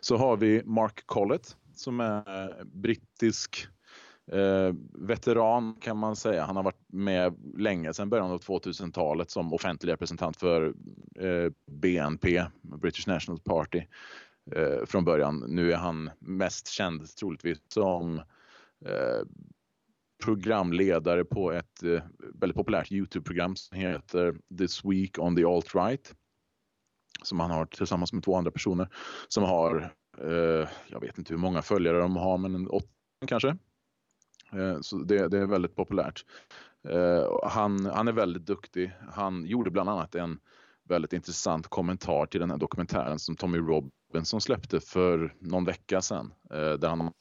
Så 0.00 0.16
har 0.16 0.36
vi 0.36 0.62
Mark 0.64 1.02
Collett 1.06 1.56
som 1.74 2.00
är 2.00 2.64
brittisk 2.64 3.68
eh, 4.32 4.74
veteran 4.92 5.74
kan 5.80 5.96
man 5.96 6.16
säga. 6.16 6.44
Han 6.44 6.56
har 6.56 6.62
varit 6.62 6.84
med 6.86 7.34
länge 7.58 7.94
sedan 7.94 8.10
början 8.10 8.30
av 8.30 8.40
2000-talet 8.40 9.30
som 9.30 9.52
offentlig 9.52 9.92
representant 9.92 10.36
för 10.36 10.74
eh, 11.20 11.52
BNP, 11.66 12.44
British 12.62 13.06
National 13.06 13.40
Party 13.40 13.82
eh, 14.52 14.84
från 14.86 15.04
början. 15.04 15.44
Nu 15.48 15.72
är 15.72 15.76
han 15.76 16.10
mest 16.18 16.68
känd 16.68 17.16
troligtvis 17.16 17.58
som 17.68 18.18
eh, 18.86 19.22
programledare 20.24 21.24
på 21.24 21.52
ett 21.52 21.82
eh, 21.82 22.02
väldigt 22.34 22.56
populärt 22.56 22.92
Youtube-program 22.92 23.56
som 23.56 23.78
heter 23.78 24.36
This 24.58 24.84
Week 24.84 25.18
on 25.18 25.36
the 25.36 25.44
Alt-Right. 25.44 26.14
Som 27.22 27.40
han 27.40 27.50
har 27.50 27.66
tillsammans 27.66 28.12
med 28.12 28.22
två 28.22 28.36
andra 28.36 28.50
personer 28.50 28.88
som 29.28 29.44
har, 29.44 29.94
eh, 30.18 30.68
jag 30.88 31.00
vet 31.00 31.18
inte 31.18 31.32
hur 31.32 31.38
många 31.38 31.62
följare 31.62 31.98
de 31.98 32.16
har, 32.16 32.38
men 32.38 32.54
en 32.54 32.68
åtta 32.68 32.88
kanske. 33.26 33.48
Eh, 34.52 34.80
så 34.80 34.96
det, 34.96 35.28
det, 35.28 35.38
är 35.38 35.46
väldigt 35.46 35.76
populärt. 35.76 36.24
Eh, 36.88 37.48
han, 37.48 37.86
han 37.86 38.08
är 38.08 38.12
väldigt 38.12 38.46
duktig. 38.46 38.92
Han 39.12 39.46
gjorde 39.46 39.70
bland 39.70 39.90
annat 39.90 40.14
en 40.14 40.38
väldigt 40.88 41.12
intressant 41.12 41.66
kommentar 41.68 42.26
till 42.26 42.40
den 42.40 42.50
här 42.50 42.58
dokumentären 42.58 43.18
som 43.18 43.36
Tommy 43.36 43.58
Robinson 43.58 44.40
släppte 44.40 44.80
för 44.80 45.34
någon 45.38 45.64
vecka 45.64 46.00
sedan. 46.00 46.32
Eh, 46.50 46.72
där 46.72 46.88
han 46.88 47.12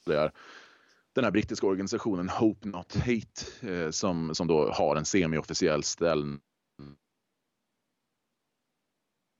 den 1.17 1.25
här 1.25 1.31
brittiska 1.31 1.67
organisationen 1.67 2.29
Hope 2.29 2.67
Not 2.67 2.95
Hate 2.95 3.71
eh, 3.73 3.89
som, 3.89 4.35
som 4.35 4.47
då 4.47 4.71
har 4.71 4.95
en 4.95 5.05
semi-officiell 5.05 5.83
ställning 5.83 6.39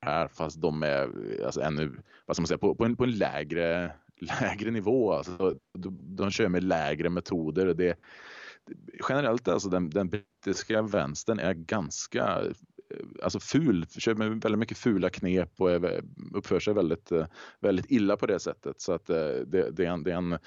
här 0.02 0.28
fast 0.28 0.62
de 0.62 0.84
är 0.84 1.10
alltså 1.46 1.62
ännu, 1.62 1.92
vad 2.26 2.36
ska 2.36 2.42
man 2.42 2.48
säga, 2.48 2.58
på, 2.58 2.76
på, 2.76 2.86
en, 2.86 2.96
på 2.96 3.04
en 3.04 3.18
lägre, 3.18 3.92
lägre 4.42 4.72
nivå. 4.72 5.14
Alltså, 5.14 5.60
de, 5.78 6.16
de 6.16 6.32
kör 6.32 6.50
med 6.50 6.64
lägre 6.64 7.10
metoder. 7.10 7.74
Det, 7.74 7.98
generellt 9.10 9.48
alltså 9.48 9.70
den, 9.70 9.90
den 9.90 10.10
brittiska 10.10 10.82
vänstern 10.82 11.40
är 11.40 11.54
ganska 11.54 12.44
Eh, 12.90 13.24
alltså 13.24 13.40
ful, 13.40 13.86
kör 13.88 14.16
med 14.16 14.42
väldigt 14.42 14.60
mycket 14.60 14.78
fula 14.78 15.10
knep 15.10 15.52
och 15.58 15.72
är, 15.72 16.04
uppför 16.34 16.60
sig 16.60 16.74
väldigt, 16.74 17.12
eh, 17.12 17.26
väldigt 17.60 17.92
illa 17.92 18.18
på 18.18 18.26
det 18.26 18.40
sättet. 18.40 18.82
Så 18.82 18.94
att 18.94 19.10
eh, 19.10 19.18
det, 19.48 19.72
det, 19.72 19.86
är 19.86 19.90
en, 19.90 20.04
det 20.04 20.12
är 20.12 20.16
en, 20.16 20.38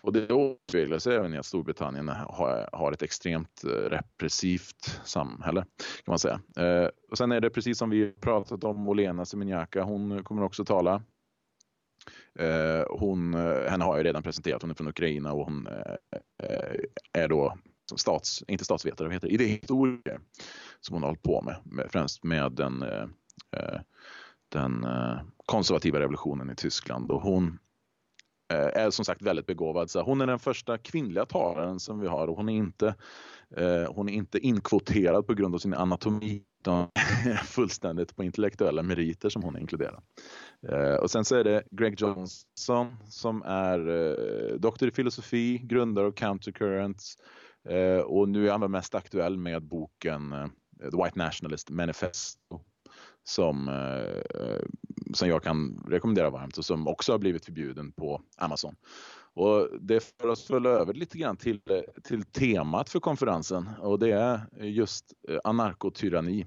och 0.00 0.12
det 0.12 0.32
återspeglar 0.32 0.98
sig 0.98 1.16
även 1.16 1.34
i 1.34 1.38
att 1.38 1.46
Storbritannien 1.46 2.08
har, 2.08 2.68
har 2.72 2.92
ett 2.92 3.02
extremt 3.02 3.64
repressivt 3.64 5.00
samhälle 5.04 5.60
kan 6.04 6.12
man 6.12 6.18
säga. 6.18 6.40
Och 7.10 7.18
sen 7.18 7.32
är 7.32 7.40
det 7.40 7.50
precis 7.50 7.78
som 7.78 7.90
vi 7.90 8.12
pratat 8.12 8.64
om, 8.64 8.88
Olena 8.88 9.24
Seminjaka, 9.24 9.82
hon 9.82 10.24
kommer 10.24 10.42
också 10.42 10.64
tala. 10.64 11.02
Hon, 12.88 13.34
henne 13.68 13.84
har 13.84 13.96
jag 13.96 14.06
redan 14.06 14.22
presenterat, 14.22 14.62
hon 14.62 14.70
är 14.70 14.74
från 14.74 14.88
Ukraina 14.88 15.32
och 15.32 15.44
hon 15.44 15.68
är 17.12 17.28
då 17.28 17.54
stats, 17.98 18.44
inte 18.48 18.64
statsvetare, 18.64 19.08
vad 19.08 19.14
heter 19.14 19.28
det, 19.28 19.34
idéhistoriker 19.34 20.20
som 20.80 20.94
hon 20.94 21.02
har 21.02 21.08
hållit 21.08 21.22
på 21.22 21.42
med, 21.42 21.56
med 21.64 21.90
främst 21.92 22.24
med 22.24 22.52
den, 22.52 22.82
eh, 22.82 23.06
eh, 23.56 23.80
den 24.48 24.84
eh, 24.84 25.20
konservativa 25.46 26.00
revolutionen 26.00 26.50
i 26.50 26.54
Tyskland 26.54 27.10
och 27.10 27.22
hon 27.22 27.58
eh, 28.52 28.82
är 28.82 28.90
som 28.90 29.04
sagt 29.04 29.22
väldigt 29.22 29.46
begåvad. 29.46 29.90
Så 29.90 30.02
hon 30.02 30.20
är 30.20 30.26
den 30.26 30.38
första 30.38 30.78
kvinnliga 30.78 31.26
talaren 31.26 31.80
som 31.80 32.00
vi 32.00 32.06
har 32.06 32.28
och 32.28 32.36
hon 32.36 32.48
är 32.48 32.56
inte, 32.56 32.94
eh, 33.56 33.94
hon 33.94 34.08
är 34.08 34.12
inte 34.12 34.38
inkvoterad 34.38 35.26
på 35.26 35.34
grund 35.34 35.54
av 35.54 35.58
sin 35.58 35.74
anatomi 35.74 36.42
utan 36.60 36.88
fullständigt 37.44 38.16
på 38.16 38.24
intellektuella 38.24 38.82
meriter 38.82 39.28
som 39.28 39.42
hon 39.42 39.56
är 39.56 39.60
inkluderad. 39.60 40.02
Eh, 40.68 40.94
och 40.94 41.10
sen 41.10 41.24
så 41.24 41.36
är 41.36 41.44
det 41.44 41.62
Greg 41.70 42.00
Johnson 42.00 42.96
som 43.08 43.42
är 43.42 43.88
eh, 43.88 44.54
doktor 44.54 44.88
i 44.88 44.92
filosofi, 44.92 45.58
grundare 45.58 46.06
av 46.06 46.12
Countercurrents 46.12 47.16
Eh, 47.68 48.00
och 48.00 48.28
nu 48.28 48.48
är 48.48 48.52
han 48.52 48.70
mest 48.70 48.94
aktuell 48.94 49.38
med 49.38 49.62
boken 49.62 50.32
eh, 50.32 50.48
The 50.90 51.04
White 51.04 51.18
Nationalist 51.18 51.70
Manifesto 51.70 52.60
som, 53.24 53.68
eh, 53.68 54.62
som 55.14 55.28
jag 55.28 55.42
kan 55.42 55.84
rekommendera 55.88 56.30
varmt 56.30 56.58
och 56.58 56.64
som 56.64 56.88
också 56.88 57.12
har 57.12 57.18
blivit 57.18 57.44
förbjuden 57.44 57.92
på 57.92 58.22
Amazon. 58.36 58.76
Och 59.34 59.68
det 59.80 60.14
för 60.20 60.28
oss 60.28 60.50
väl 60.50 60.66
över 60.66 60.94
lite 60.94 61.18
grann 61.18 61.36
till, 61.36 61.60
eh, 61.70 62.02
till 62.02 62.24
temat 62.24 62.88
för 62.88 63.00
konferensen 63.00 63.68
och 63.80 63.98
det 63.98 64.12
är 64.12 64.40
just 64.64 65.12
eh, 65.28 65.38
anarkotyranni. 65.44 66.46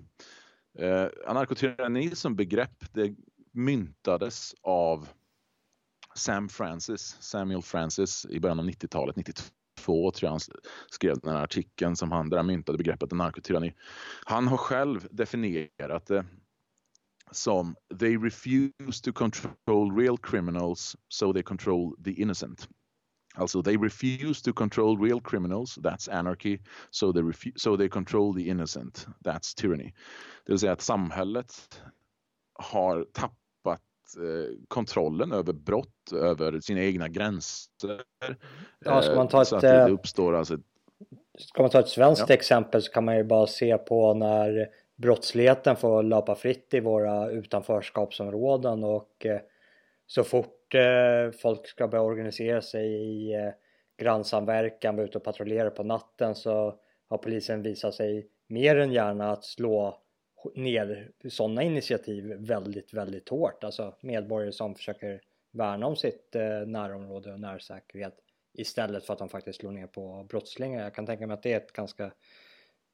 Eh, 0.79 1.07
anarkotyranni 1.27 2.15
som 2.15 2.35
begrepp 2.35 2.93
det 2.93 3.15
myntades 3.51 4.55
av 4.61 5.07
Sam 6.15 6.49
Francis, 6.49 7.17
Samuel 7.19 7.61
Francis 7.61 8.25
i 8.29 8.39
början 8.39 8.59
av 8.59 8.65
90-talet, 8.65 9.15
92 9.15 9.43
tror 9.85 10.13
jag 10.21 10.29
han 10.29 10.39
skrev 10.89 11.19
den 11.19 11.35
här 11.35 11.43
artikeln 11.43 11.95
som 11.95 12.11
han, 12.11 12.29
där 12.29 12.37
han 12.37 12.47
myntade 12.47 12.77
begreppet 12.77 13.11
narkotyranni. 13.11 13.73
Han 14.25 14.47
har 14.47 14.57
själv 14.57 15.07
definierat 15.11 16.05
det 16.05 16.25
som 17.31 17.75
“They 17.99 18.17
refuse 18.17 19.03
to 19.03 19.13
control 19.13 19.97
real 19.97 20.17
criminals 20.17 20.95
so 21.09 21.33
they 21.33 21.43
control 21.43 21.95
the 22.03 22.11
innocent”. 22.11 22.69
Alltså, 23.35 23.63
they 23.63 23.77
refuse 23.77 24.43
to 24.43 24.53
control 24.53 24.97
real 24.97 25.21
criminals, 25.21 25.77
that's 25.77 26.07
anarchy, 26.07 26.59
so 26.91 27.13
they, 27.13 27.23
so 27.55 27.77
they 27.77 27.89
control 27.89 28.35
the 28.35 28.47
innocent, 28.47 29.07
that's 29.25 29.55
tyranny. 29.55 29.93
Det 30.45 30.51
vill 30.51 30.59
säga 30.59 30.71
att 30.71 30.81
samhället 30.81 31.81
har 32.53 33.05
tappat 33.13 33.42
kontrollen 34.67 35.31
över 35.31 35.53
brott, 35.53 36.13
över 36.13 36.59
sina 36.59 36.81
egna 36.81 37.07
gränser. 37.07 38.01
Ja, 38.85 39.01
ska 39.01 39.15
man 39.15 39.27
ta 39.27 39.41
ett, 39.41 39.47
så 39.47 39.55
att 39.55 39.61
det 39.61 39.81
eh, 39.81 39.93
uppstår 39.93 40.35
alltså 40.35 40.57
Ska 41.37 41.61
man 41.61 41.71
ta 41.71 41.79
ett 41.79 41.89
svenskt 41.89 42.29
ja. 42.29 42.35
exempel 42.35 42.81
så 42.81 42.91
kan 42.91 43.05
man 43.05 43.17
ju 43.17 43.23
bara 43.23 43.47
se 43.47 43.77
på 43.77 44.13
när 44.13 44.69
brottsligheten 44.95 45.75
får 45.75 46.03
löpa 46.03 46.35
fritt 46.35 46.73
i 46.73 46.79
våra 46.79 47.29
utanförskapsområden 47.29 48.83
och 48.83 49.25
eh, 49.25 49.39
så 50.07 50.23
fort 50.23 50.75
eh, 50.75 51.31
folk 51.41 51.67
ska 51.67 51.87
börja 51.87 52.03
organisera 52.03 52.61
sig 52.61 52.87
i 52.87 53.33
eh, 53.33 53.49
grannsamverkan, 53.97 54.95
vara 54.95 55.05
ute 55.05 55.17
och 55.17 55.23
patrullera 55.23 55.69
på 55.69 55.83
natten 55.83 56.35
så 56.35 56.75
har 57.09 57.17
polisen 57.17 57.61
visat 57.61 57.93
sig 57.93 58.27
mer 58.47 58.75
än 58.75 58.91
gärna 58.91 59.31
att 59.31 59.43
slå 59.43 60.02
ner 60.55 61.11
sådana 61.29 61.63
initiativ 61.63 62.33
väldigt, 62.37 62.93
väldigt 62.93 63.29
hårt. 63.29 63.63
Alltså 63.63 63.95
medborgare 64.01 64.51
som 64.51 64.75
försöker 64.75 65.21
värna 65.51 65.87
om 65.87 65.95
sitt 65.95 66.33
närområde 66.65 67.33
och 67.33 67.39
närsäkerhet 67.39 68.15
istället 68.53 69.05
för 69.05 69.13
att 69.13 69.19
de 69.19 69.29
faktiskt 69.29 69.59
slår 69.59 69.71
ner 69.71 69.87
på 69.87 70.25
brottslingar. 70.29 70.83
Jag 70.83 70.95
kan 70.95 71.05
tänka 71.05 71.27
mig 71.27 71.33
att 71.33 71.43
det 71.43 71.53
är 71.53 71.57
ett 71.57 71.73
ganska 71.73 72.11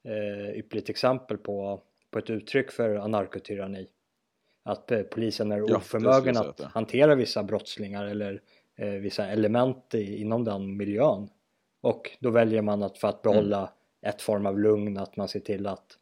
eh, 0.04 0.50
ypperligt 0.58 0.88
exempel 0.88 1.38
på 1.38 1.82
på 2.10 2.18
ett 2.18 2.30
uttryck 2.30 2.70
för 2.70 2.94
anarkotyranni. 2.94 3.88
Att 4.62 4.90
eh, 4.90 5.02
polisen 5.02 5.52
är 5.52 5.76
oförmögen 5.76 6.34
ja, 6.34 6.48
att 6.48 6.60
hantera 6.60 7.14
vissa 7.14 7.42
brottslingar 7.42 8.04
eller 8.04 8.42
eh, 8.76 8.88
vissa 8.88 9.26
element 9.26 9.94
i, 9.94 10.20
inom 10.20 10.44
den 10.44 10.76
miljön. 10.76 11.28
Och 11.80 12.10
då 12.20 12.30
väljer 12.30 12.62
man 12.62 12.82
att 12.82 12.98
för 12.98 13.08
att 13.08 13.22
behålla 13.22 13.58
mm. 13.58 13.70
ett 14.02 14.22
form 14.22 14.46
av 14.46 14.58
lugn 14.58 14.98
att 14.98 15.16
man 15.16 15.28
ser 15.28 15.40
till 15.40 15.66
att 15.66 15.98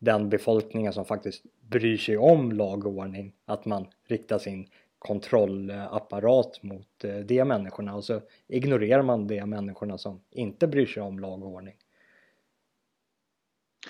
den 0.00 0.28
befolkningen 0.28 0.92
som 0.92 1.04
faktiskt 1.04 1.44
bryr 1.60 1.96
sig 1.96 2.18
om 2.18 2.52
lag 2.52 2.86
och 2.86 2.92
ordning 2.92 3.34
att 3.44 3.64
man 3.64 3.86
riktar 4.08 4.38
sin 4.38 4.68
kontrollapparat 4.98 6.62
mot 6.62 7.04
eh, 7.04 7.16
de 7.16 7.44
människorna 7.44 7.94
och 7.94 8.04
så 8.04 8.20
ignorerar 8.48 9.02
man 9.02 9.26
de 9.26 9.46
människorna 9.46 9.98
som 9.98 10.20
inte 10.30 10.66
bryr 10.66 10.86
sig 10.86 11.02
om 11.02 11.18
lag 11.18 11.42
och 11.42 11.48
ordning. 11.48 11.74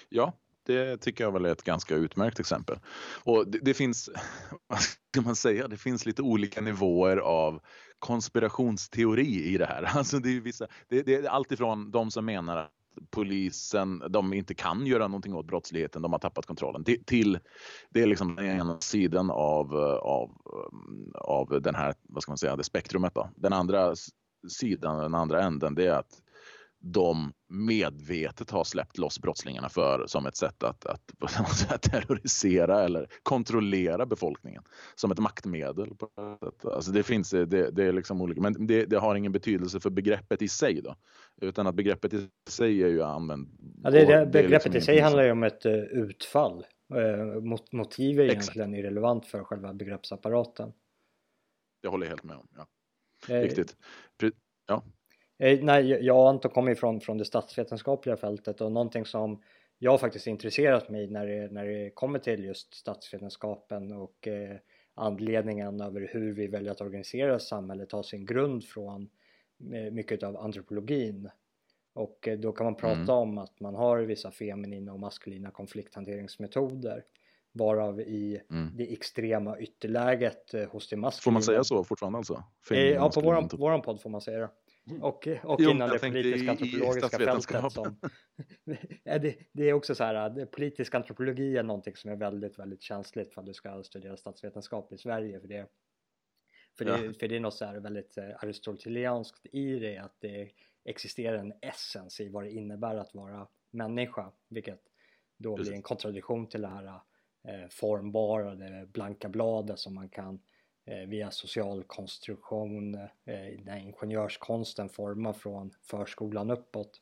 Ja, 0.09 0.33
det 0.67 0.97
tycker 0.97 1.25
jag 1.25 1.33
väl 1.33 1.45
är 1.45 1.53
ett 1.53 1.63
ganska 1.63 1.95
utmärkt 1.95 2.41
exempel. 2.41 2.79
Och 3.25 3.49
det, 3.49 3.59
det, 3.59 3.75
finns, 3.75 4.11
vad 4.67 4.81
ska 4.81 5.21
man 5.21 5.37
säga, 5.37 5.69
det 5.69 5.77
finns 5.77 6.07
lite 6.07 6.23
olika 6.23 6.61
nivåer 6.61 7.17
av 7.17 7.61
konspirationsteori 7.99 9.45
i 9.45 9.59
det 9.59 9.67
här. 9.67 9.83
Alltså 9.95 10.19
det, 10.19 10.37
är 10.37 10.41
vissa, 10.41 10.67
det, 10.89 11.03
det 11.03 11.15
är 11.15 11.29
allt 11.29 11.53
ifrån 11.53 11.91
de 11.91 12.11
som 12.11 12.25
menar 12.25 12.57
att 12.57 12.80
polisen, 13.11 14.03
de 14.09 14.33
inte 14.33 14.55
kan 14.55 14.87
göra 14.87 15.09
någonting 15.09 15.35
åt 15.35 15.47
brottsligheten, 15.47 16.03
de 16.03 16.13
har 16.13 16.19
tappat 16.19 16.47
kontrollen. 16.47 16.85
Till, 16.85 17.05
till 17.05 17.39
det 17.91 18.03
är 18.03 18.07
liksom 18.07 18.37
den 18.37 18.47
ena 18.47 18.81
sidan 18.81 19.31
av, 19.31 19.75
av, 20.03 20.31
av 21.15 21.61
den 21.63 21.75
här, 21.75 21.95
vad 22.03 22.23
ska 22.23 22.31
man 22.31 22.39
säga, 22.39 22.57
det 22.57 22.65
spektrumet 22.65 23.15
då. 23.15 23.31
Den 23.37 23.53
andra 23.53 23.95
sidan, 24.49 24.99
den 24.99 25.15
andra 25.15 25.43
änden, 25.43 25.75
det 25.75 25.87
är 25.87 25.93
att 25.93 26.23
de 26.83 27.33
medvetet 27.49 28.51
har 28.51 28.65
släppt 28.65 28.99
loss 28.99 29.21
brottslingarna 29.21 29.69
för 29.69 30.07
som 30.07 30.27
ett 30.27 30.37
sätt 30.37 30.63
att, 30.63 30.87
att, 30.87 31.13
att 31.21 31.83
terrorisera 31.83 32.85
eller 32.85 33.07
kontrollera 33.23 34.07
befolkningen 34.07 34.63
som 34.95 35.11
ett 35.11 35.19
maktmedel. 35.19 35.95
Alltså 36.65 36.91
det 36.91 37.03
finns, 37.03 37.31
det, 37.31 37.47
det 37.47 37.85
är 37.85 37.93
liksom 37.93 38.21
olika, 38.21 38.41
men 38.41 38.67
det, 38.67 38.85
det, 38.85 38.99
har 38.99 39.15
ingen 39.15 39.33
betydelse 39.33 39.81
för 39.81 39.91
begreppet 39.91 40.43
i 40.43 40.49
sig 40.49 40.83
då, 40.83 40.97
utan 41.41 41.67
att 41.67 41.75
begreppet 41.75 42.13
i 42.13 42.29
sig 42.49 42.83
är 42.83 42.89
ju 42.89 43.03
använt. 43.03 43.49
Ja, 43.83 43.91
det, 43.91 44.05
det, 44.05 44.27
begreppet 44.27 44.75
liksom 44.75 44.79
i 44.79 44.81
sig 44.81 45.01
handlar 45.01 45.23
ju 45.23 45.31
om 45.31 45.43
ett 45.43 45.67
uh, 45.67 45.73
utfall. 45.73 46.65
Uh, 46.95 47.41
mot, 47.41 47.73
motiv 47.73 48.21
är 48.21 48.25
egentligen 48.25 48.75
irrelevant 48.75 49.27
för 49.27 49.45
själva 49.45 49.73
begreppsapparaten. 49.75 50.73
Det 51.83 51.89
håller 51.89 52.07
jag 52.07 52.11
helt 52.11 52.25
med 52.25 52.37
om. 52.37 52.49
Ja. 52.57 52.67
Eh, 53.35 53.41
Riktigt. 53.41 53.77
Ja. 54.67 54.83
Eh, 55.41 55.59
nej, 55.63 55.91
jag 55.91 56.17
och 56.17 56.29
Anton 56.29 56.51
kommer 56.51 56.75
från, 56.75 57.01
från 57.01 57.19
det 57.19 57.25
statsvetenskapliga 57.25 58.17
fältet 58.17 58.61
och 58.61 58.73
någonting 58.73 59.05
som 59.05 59.43
jag 59.79 60.01
faktiskt 60.01 60.27
intresserat 60.27 60.89
mig 60.89 61.07
när 61.07 61.27
det, 61.27 61.53
när 61.53 61.67
det 61.67 61.91
kommer 61.91 62.19
till 62.19 62.45
just 62.45 62.75
statsvetenskapen 62.75 63.93
och 63.93 64.29
eh, 64.29 64.57
anledningen 64.95 65.81
över 65.81 66.09
hur 66.13 66.33
vi 66.33 66.47
väljer 66.47 66.73
att 66.73 66.81
organisera 66.81 67.39
samhället 67.39 67.93
har 67.93 68.03
sin 68.03 68.27
grund 68.27 68.65
från 68.65 69.11
eh, 69.75 69.93
mycket 69.93 70.23
av 70.23 70.37
antropologin. 70.37 71.31
Och 71.93 72.29
eh, 72.29 72.39
då 72.39 72.53
kan 72.53 72.65
man 72.65 72.75
prata 72.75 73.01
mm. 73.01 73.11
om 73.11 73.39
att 73.39 73.61
man 73.61 73.75
har 73.75 73.99
vissa 73.99 74.31
feminina 74.31 74.93
och 74.93 75.01
maskulina 75.01 75.51
konflikthanteringsmetoder 75.51 77.05
varav 77.53 78.01
i 78.01 78.41
mm. 78.51 78.77
det 78.77 78.93
extrema 78.93 79.59
ytterläget 79.59 80.55
eh, 80.55 80.69
hos 80.69 80.89
det 80.89 80.97
maskulina. 80.97 81.23
Får 81.23 81.31
man 81.31 81.43
säga 81.43 81.65
så 81.65 81.85
fortfarande 81.85 82.19
alltså? 82.19 82.45
Feminina, 82.69 82.95
ja, 82.95 83.11
på 83.11 83.21
våran, 83.21 83.49
våran 83.53 83.83
podd 83.83 84.01
får 84.01 84.11
man 84.11 84.21
säga 84.21 84.39
det. 84.39 84.51
Och, 85.01 85.29
och 85.43 85.61
jo, 85.61 85.71
inom 85.71 85.91
det 85.91 85.99
politiska 85.99 86.51
antropologiska 86.51 87.19
fältet 87.19 87.73
som... 87.73 87.97
det, 89.05 89.37
det 89.53 89.69
är 89.69 89.73
också 89.73 89.95
så 89.95 90.05
här, 90.05 90.47
politisk 90.47 90.95
antropologi 90.95 91.57
är 91.57 91.63
någonting 91.63 91.97
som 91.97 92.11
är 92.11 92.17
väldigt, 92.17 92.59
väldigt 92.59 92.83
känsligt 92.83 93.35
för 93.35 93.41
att 93.41 93.47
du 93.47 93.55
ska 93.55 93.83
studera 93.83 94.17
statsvetenskap 94.17 94.93
i 94.93 94.99
Sverige 94.99 95.41
för 95.41 95.49
det 95.49 95.67
för 96.79 96.85
det, 96.85 97.05
ja. 97.05 97.13
för 97.13 97.29
det 97.29 97.37
är 97.37 97.41
något 97.41 97.55
så 97.55 97.65
här 97.65 97.81
väldigt 97.81 98.19
eh, 98.19 98.31
aristotelianskt 98.37 99.47
i 99.53 99.79
det 99.79 99.99
att 99.99 100.17
det 100.21 100.51
existerar 100.85 101.37
en 101.37 101.53
essens 101.63 102.21
i 102.21 102.29
vad 102.29 102.45
det 102.45 102.51
innebär 102.51 102.97
att 102.97 103.15
vara 103.15 103.49
människa 103.71 104.33
vilket 104.49 104.81
då 105.37 105.57
Precis. 105.57 105.69
blir 105.69 105.77
en 105.77 105.83
kontradiktion 105.83 106.49
till 106.49 106.63
det 106.63 106.69
här 106.69 106.87
eh, 107.49 107.69
formbara, 107.71 108.55
det 108.55 108.87
blanka 108.87 109.29
bladet 109.29 109.79
som 109.79 109.95
man 109.95 110.09
kan 110.09 110.41
via 111.07 111.31
social 111.31 111.85
konstruktion, 111.87 112.95
eh, 112.95 113.65
den 113.65 113.79
ingenjörskonsten 113.79 114.89
formar 114.89 115.33
från 115.33 115.71
förskolan 115.83 116.51
uppåt. 116.51 117.01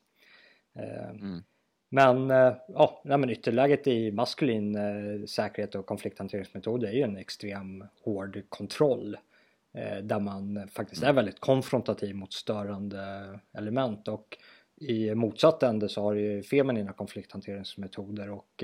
Eh, 0.75 1.09
mm. 1.09 1.43
Men, 1.91 2.29
ja, 2.67 3.01
nej, 3.03 3.17
men 3.17 3.29
ytterläget 3.29 3.87
i 3.87 4.11
maskulin 4.11 4.77
säkerhet 5.27 5.75
och 5.75 5.85
konflikthanteringsmetod 5.85 6.83
är 6.83 6.91
ju 6.91 7.01
en 7.01 7.17
extrem 7.17 7.83
hård 8.03 8.43
kontroll 8.49 9.17
där 10.03 10.19
man 10.19 10.67
faktiskt 10.67 11.01
är 11.01 11.07
mm. 11.07 11.15
väldigt 11.15 11.39
konfrontativ 11.39 12.15
mot 12.15 12.33
störande 12.33 13.39
element 13.53 14.07
och 14.07 14.37
i 14.79 15.15
motsatt 15.15 15.63
ände 15.63 15.89
så 15.89 16.01
har 16.01 16.15
du 16.15 16.21
ju 16.21 16.43
feminina 16.43 16.93
konflikthanteringsmetoder 16.93 18.29
och 18.29 18.63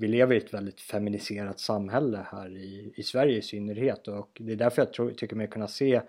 vi 0.00 0.08
lever 0.08 0.34
i 0.34 0.38
ett 0.38 0.54
väldigt 0.54 0.80
feminiserat 0.80 1.60
samhälle 1.60 2.26
här 2.32 2.56
i, 2.56 2.92
i 2.96 3.02
Sverige 3.02 3.38
i 3.38 3.42
synnerhet. 3.42 4.08
Och 4.08 4.36
det 4.40 4.52
är 4.52 4.56
därför 4.56 4.82
jag 4.82 4.92
tror, 4.92 5.10
tycker 5.10 5.36
mig 5.36 5.46
kunna 5.46 5.68
se 5.68 6.02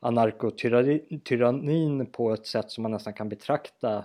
anarkotyrannin 0.00 2.06
på 2.06 2.32
ett 2.32 2.46
sätt 2.46 2.70
som 2.70 2.82
man 2.82 2.90
nästan 2.90 3.12
kan 3.12 3.28
betrakta 3.28 4.04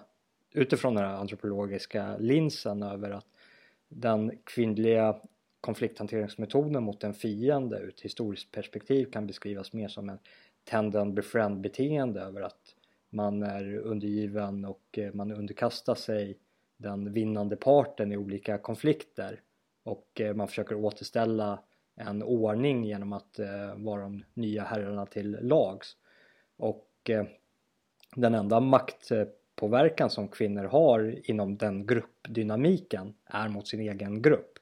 utifrån 0.53 0.95
den 0.95 1.05
här 1.05 1.13
antropologiska 1.13 2.17
linsen 2.17 2.83
över 2.83 3.11
att 3.11 3.25
den 3.89 4.31
kvinnliga 4.43 5.15
konflikthanteringsmetoden 5.61 6.83
mot 6.83 7.03
en 7.03 7.13
fiende 7.13 7.79
ur 7.79 7.89
ett 7.89 8.01
historiskt 8.01 8.51
perspektiv 8.51 9.05
kan 9.05 9.27
beskrivas 9.27 9.73
mer 9.73 9.87
som 9.87 10.09
en 10.09 10.19
tend 10.63 10.95
and 10.95 11.13
befriend 11.13 11.61
beteende 11.61 12.21
över 12.21 12.41
att 12.41 12.75
man 13.09 13.43
är 13.43 13.77
undergiven 13.77 14.65
och 14.65 14.83
eh, 14.91 15.13
man 15.13 15.31
underkastar 15.31 15.95
sig 15.95 16.37
den 16.79 17.13
vinnande 17.13 17.55
parten 17.55 18.11
i 18.11 18.17
olika 18.17 18.57
konflikter. 18.57 19.41
Och 19.83 20.21
eh, 20.21 20.35
man 20.35 20.47
försöker 20.47 20.75
återställa 20.75 21.59
en 21.95 22.23
ordning 22.23 22.83
genom 22.83 23.13
att 23.13 23.39
eh, 23.39 23.75
vara 23.75 24.01
de 24.01 24.23
nya 24.33 24.63
herrarna 24.63 25.05
till 25.05 25.37
lags. 25.41 25.97
Och 26.57 26.85
den 28.15 28.35
enda 28.35 28.59
maktpåverkan 28.59 30.09
som 30.09 30.27
kvinnor 30.27 30.63
har 30.63 31.29
inom 31.29 31.57
den 31.57 31.85
gruppdynamiken 31.85 33.13
är 33.25 33.49
mot 33.49 33.67
sin 33.67 33.79
egen 33.79 34.21
grupp. 34.21 34.59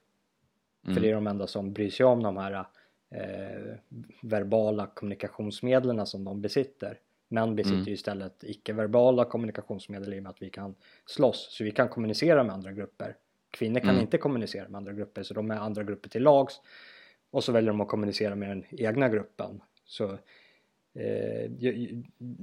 Mm. 0.84 0.96
för 0.96 1.02
det 1.02 1.10
är 1.10 1.14
de 1.16 1.28
enda 1.28 1.48
som 1.48 1.74
bryr 1.74 1.90
sig 1.90 2.06
om 2.06 2.24
de 2.24 2.38
här 2.38 2.66
eh, 3.10 3.76
verbala 4.22 4.88
kommunikationsmedlen 4.88 6.06
som 6.06 6.24
de 6.24 6.42
besitter 6.42 7.00
Män 7.28 7.56
besitter 7.56 7.78
mm. 7.78 7.94
istället 7.94 8.44
icke-verbala 8.44 9.26
kommunikationsmedel 9.26 10.14
i 10.14 10.20
och 10.20 10.24
med 10.24 10.30
att 10.30 10.42
vi 10.42 10.50
kan 10.50 10.76
slåss, 11.06 11.48
så 11.52 11.64
vi 11.64 11.72
kan 11.72 11.90
kommunicera 11.90 12.44
med 12.44 12.54
andra 12.54 12.72
grupper. 12.72 13.16
Kvinnor 13.52 13.80
kan 13.80 13.90
mm. 13.90 14.02
inte 14.02 14.18
kommunicera 14.18 14.70
med 14.70 14.78
andra 14.78 14.94
grupper, 14.94 15.24
så 15.24 15.34
de 15.34 15.52
är 15.52 15.56
andra 15.56 15.84
grupper 15.84 16.10
till 16.10 16.24
lags. 16.24 16.62
Och 17.32 17.44
så 17.44 17.52
väljer 17.52 17.72
de 17.72 17.82
att 17.82 17.88
kommunicera 17.88 18.36
med 18.36 18.50
den 18.50 18.64
egna 18.72 19.10
gruppen. 19.10 19.62
Så 19.86 20.18
eh, 20.94 21.46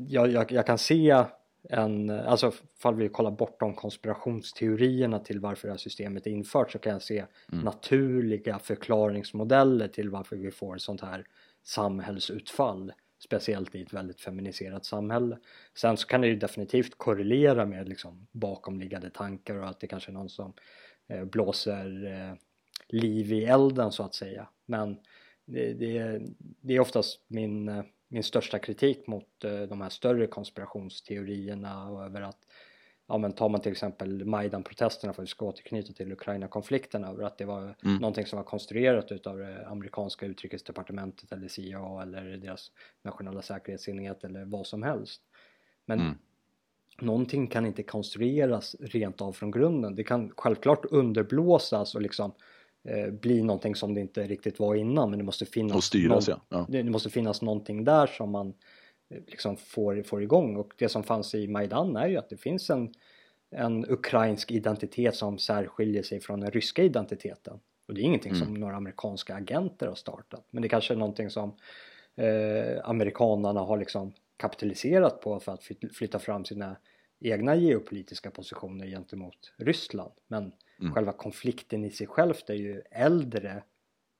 jag, 0.06 0.28
jag, 0.28 0.52
jag, 0.52 0.66
kan 0.66 0.78
se 0.78 1.24
en, 1.68 2.10
alltså 2.10 2.52
fall 2.78 2.94
vi 2.94 3.08
kollar 3.08 3.30
bortom 3.30 3.74
konspirationsteorierna 3.74 5.18
till 5.18 5.40
varför 5.40 5.68
det 5.68 5.72
här 5.72 5.78
systemet 5.78 6.26
är 6.26 6.30
infört 6.30 6.72
så 6.72 6.78
kan 6.78 6.92
jag 6.92 7.02
se 7.02 7.24
mm. 7.52 7.64
naturliga 7.64 8.58
förklaringsmodeller 8.58 9.88
till 9.88 10.10
varför 10.10 10.36
vi 10.36 10.50
får 10.50 10.78
sånt 10.78 11.00
här 11.00 11.24
samhällsutfall 11.62 12.92
speciellt 13.18 13.74
i 13.74 13.82
ett 13.82 13.92
väldigt 13.92 14.20
feminiserat 14.20 14.84
samhälle. 14.84 15.38
Sen 15.74 15.96
så 15.96 16.06
kan 16.06 16.20
det 16.20 16.26
ju 16.26 16.36
definitivt 16.36 16.98
korrelera 16.98 17.66
med 17.66 17.88
liksom 17.88 18.26
bakomliggande 18.32 19.10
tankar 19.10 19.56
och 19.56 19.68
att 19.68 19.80
det 19.80 19.86
kanske 19.86 20.10
är 20.10 20.14
någon 20.14 20.28
som 20.28 20.52
eh, 21.08 21.24
blåser 21.24 22.06
eh, 22.06 22.34
liv 22.88 23.32
i 23.32 23.44
elden 23.44 23.92
så 23.92 24.02
att 24.02 24.14
säga. 24.14 24.48
Men 24.66 24.98
det, 25.44 25.72
det, 25.72 26.22
det 26.60 26.74
är 26.74 26.80
oftast 26.80 27.20
min, 27.28 27.68
eh, 27.68 27.84
min 28.08 28.22
största 28.22 28.58
kritik 28.58 29.06
mot 29.06 29.44
eh, 29.44 29.62
de 29.62 29.80
här 29.80 29.88
större 29.88 30.26
konspirationsteorierna 30.26 31.88
och 31.88 32.04
över 32.04 32.20
att 32.20 32.38
ja 33.06 33.18
men 33.18 33.32
tar 33.32 33.48
man 33.48 33.60
till 33.60 33.72
exempel 33.72 34.24
Majdan-protesterna 34.24 35.12
för 35.12 35.22
att 35.22 35.26
vi 35.26 35.30
ska 35.30 35.46
återknyta 35.46 35.92
till 35.92 36.12
Ukraina-konflikten 36.12 37.04
över 37.04 37.24
att 37.24 37.38
det 37.38 37.44
var 37.44 37.74
mm. 37.84 37.96
någonting 37.96 38.26
som 38.26 38.36
var 38.36 38.44
konstruerat 38.44 39.12
utav 39.12 39.38
det 39.38 39.66
amerikanska 39.66 40.26
utrikesdepartementet 40.26 41.32
eller 41.32 41.48
CIA 41.48 42.02
eller 42.02 42.36
deras 42.36 42.70
nationella 43.02 43.42
säkerhetsenhet 43.42 44.24
eller 44.24 44.44
vad 44.44 44.66
som 44.66 44.82
helst. 44.82 45.22
Men 45.86 46.00
mm. 46.00 46.14
någonting 47.00 47.46
kan 47.46 47.66
inte 47.66 47.82
konstrueras 47.82 48.76
rent 48.80 49.20
av 49.20 49.32
från 49.32 49.50
grunden. 49.50 49.94
Det 49.94 50.04
kan 50.04 50.32
självklart 50.36 50.84
underblåsas 50.84 51.94
och 51.94 52.02
liksom 52.02 52.32
eh, 52.88 53.10
bli 53.10 53.42
någonting 53.42 53.74
som 53.74 53.94
det 53.94 54.00
inte 54.00 54.26
riktigt 54.26 54.58
var 54.58 54.74
innan 54.74 55.10
men 55.10 55.18
det 55.18 55.24
måste 55.24 55.46
finnas, 55.46 55.76
och 55.76 55.84
styras, 55.84 56.28
någon, 56.28 56.40
ja. 56.48 56.58
Ja. 56.58 56.66
Det, 56.68 56.82
det 56.82 56.90
måste 56.90 57.10
finnas 57.10 57.42
någonting 57.42 57.84
där 57.84 58.06
som 58.06 58.30
man 58.30 58.54
liksom 59.08 59.56
får, 59.56 60.02
får 60.02 60.22
igång. 60.22 60.56
Och 60.56 60.72
det 60.78 60.88
som 60.88 61.02
fanns 61.02 61.34
i 61.34 61.48
Majdan 61.48 61.96
är 61.96 62.08
ju 62.08 62.16
att 62.16 62.28
det 62.28 62.36
finns 62.36 62.70
en, 62.70 62.94
en 63.50 63.90
ukrainsk 63.90 64.50
identitet 64.50 65.14
som 65.14 65.38
särskiljer 65.38 66.02
sig 66.02 66.20
från 66.20 66.40
den 66.40 66.50
ryska 66.50 66.82
identiteten. 66.82 67.60
Och 67.88 67.94
det 67.94 68.00
är 68.00 68.04
ingenting 68.04 68.32
mm. 68.32 68.44
som 68.44 68.54
några 68.54 68.76
amerikanska 68.76 69.34
agenter 69.34 69.86
har 69.86 69.94
startat. 69.94 70.46
Men 70.50 70.62
det 70.62 70.68
kanske 70.68 70.94
är 70.94 70.98
någonting 70.98 71.30
som 71.30 71.56
eh, 72.16 72.88
amerikanarna 72.88 73.60
har 73.60 73.78
liksom 73.78 74.12
kapitaliserat 74.36 75.20
på 75.20 75.40
för 75.40 75.52
att 75.52 75.64
flytta 75.92 76.18
fram 76.18 76.44
sina 76.44 76.76
egna 77.20 77.56
geopolitiska 77.56 78.30
positioner 78.30 78.86
gentemot 78.86 79.52
Ryssland. 79.56 80.12
Men 80.28 80.52
mm. 80.80 80.94
själva 80.94 81.12
konflikten 81.12 81.84
i 81.84 81.90
sig 81.90 82.06
självt 82.06 82.50
är 82.50 82.54
ju 82.54 82.82
äldre 82.90 83.62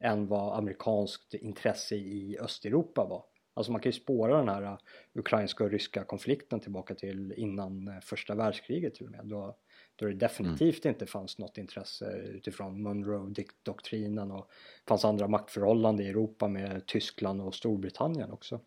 än 0.00 0.26
vad 0.26 0.58
amerikanskt 0.58 1.34
intresse 1.34 1.94
i 1.94 2.38
Östeuropa 2.40 3.04
var 3.04 3.24
Alltså 3.54 3.72
man 3.72 3.80
kan 3.80 3.92
ju 3.92 3.98
spåra 3.98 4.36
den 4.36 4.48
här 4.48 4.62
uh, 4.62 4.76
ukrainska 5.14 5.64
och 5.64 5.70
ryska 5.70 6.04
konflikten 6.04 6.60
tillbaka 6.60 6.94
till 6.94 7.32
innan 7.36 7.88
uh, 7.88 8.00
första 8.00 8.34
världskriget 8.34 8.94
till 8.94 9.06
och 9.06 9.12
med. 9.12 9.20
Då, 9.24 9.56
då 9.96 10.06
det 10.06 10.14
definitivt 10.14 10.84
mm. 10.84 10.94
inte 10.94 11.06
fanns 11.06 11.38
något 11.38 11.58
intresse 11.58 12.16
utifrån 12.16 12.82
Monroe-doktrinen 12.82 14.30
och 14.30 14.50
fanns 14.88 15.04
andra 15.04 15.28
maktförhållanden 15.28 16.06
i 16.06 16.08
Europa 16.08 16.48
med 16.48 16.86
Tyskland 16.86 17.40
och 17.40 17.54
Storbritannien 17.54 18.32
också. 18.32 18.60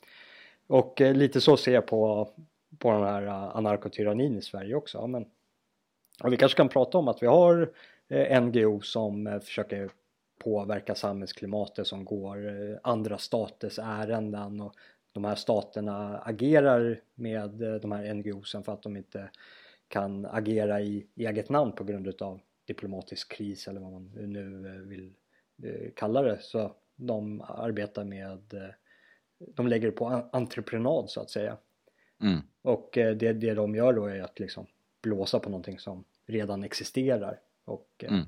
Och 0.67 1.02
eh, 1.02 1.15
lite 1.15 1.41
så 1.41 1.58
ser 1.58 1.73
jag 1.73 1.88
på, 1.88 2.30
på 2.78 2.91
den 2.91 3.04
här 3.04 3.23
anarkotyrannin 3.58 4.38
i 4.38 4.41
Sverige 4.41 4.76
också. 4.76 4.97
Ja, 4.97 5.08
men, 5.08 5.26
och 6.23 6.34
vi 6.34 6.38
kanske 6.38 6.58
kan 6.58 6.69
prata 6.69 6.97
om 6.97 7.08
att 7.08 7.23
vi 7.23 7.28
har 7.28 7.73
eh, 8.10 8.41
NGO 8.41 8.82
som 8.82 9.28
eh, 9.28 9.39
försöker 9.39 9.89
påverka 10.38 10.95
samhällsklimatet 10.95 11.88
som 11.88 12.06
går 12.06 12.47
eh, 12.47 12.78
andra 12.84 13.17
staters 13.17 13.80
ärenden. 13.80 14.62
Och 14.62 14.76
de 15.12 15.26
här 15.26 15.36
staterna 15.36 16.17
agerar 16.17 17.02
med 17.15 17.62
eh, 17.62 17.76
de 17.76 17.91
här 17.91 18.13
NGOsen 18.13 18.63
för 18.63 18.73
att 18.73 18.84
de 18.84 18.97
inte 18.97 19.30
kan 19.88 20.26
agera 20.26 20.82
i 20.82 21.08
eget 21.15 21.50
namn 21.50 21.71
på 21.71 21.84
grund 21.84 22.08
utav 22.08 22.39
diplomatisk 22.65 23.32
kris 23.32 23.67
eller 23.67 23.82
vad 23.82 23.91
man 23.91 24.12
nu 24.15 24.67
eh, 24.67 24.88
vill 24.88 25.13
kalla 25.95 26.21
det. 26.21 26.38
Så 26.41 26.76
de 26.95 27.41
arbetar 27.41 28.04
med 28.04 28.73
de 29.39 29.67
lägger 29.67 29.91
på 29.91 30.30
entreprenad 30.32 31.10
så 31.10 31.21
att 31.21 31.30
säga. 31.30 31.58
Mm. 32.21 32.39
och 32.62 32.89
det, 32.93 33.34
det 33.34 33.54
de 33.54 33.76
gör 33.76 33.93
då 33.93 34.06
är 34.06 34.21
att 34.21 34.39
liksom 34.39 34.65
blåsa 35.02 35.39
på 35.39 35.50
någonting 35.50 35.80
som 35.80 36.04
redan 36.26 36.63
existerar. 36.63 37.39
Och 37.65 38.06
mm 38.08 38.26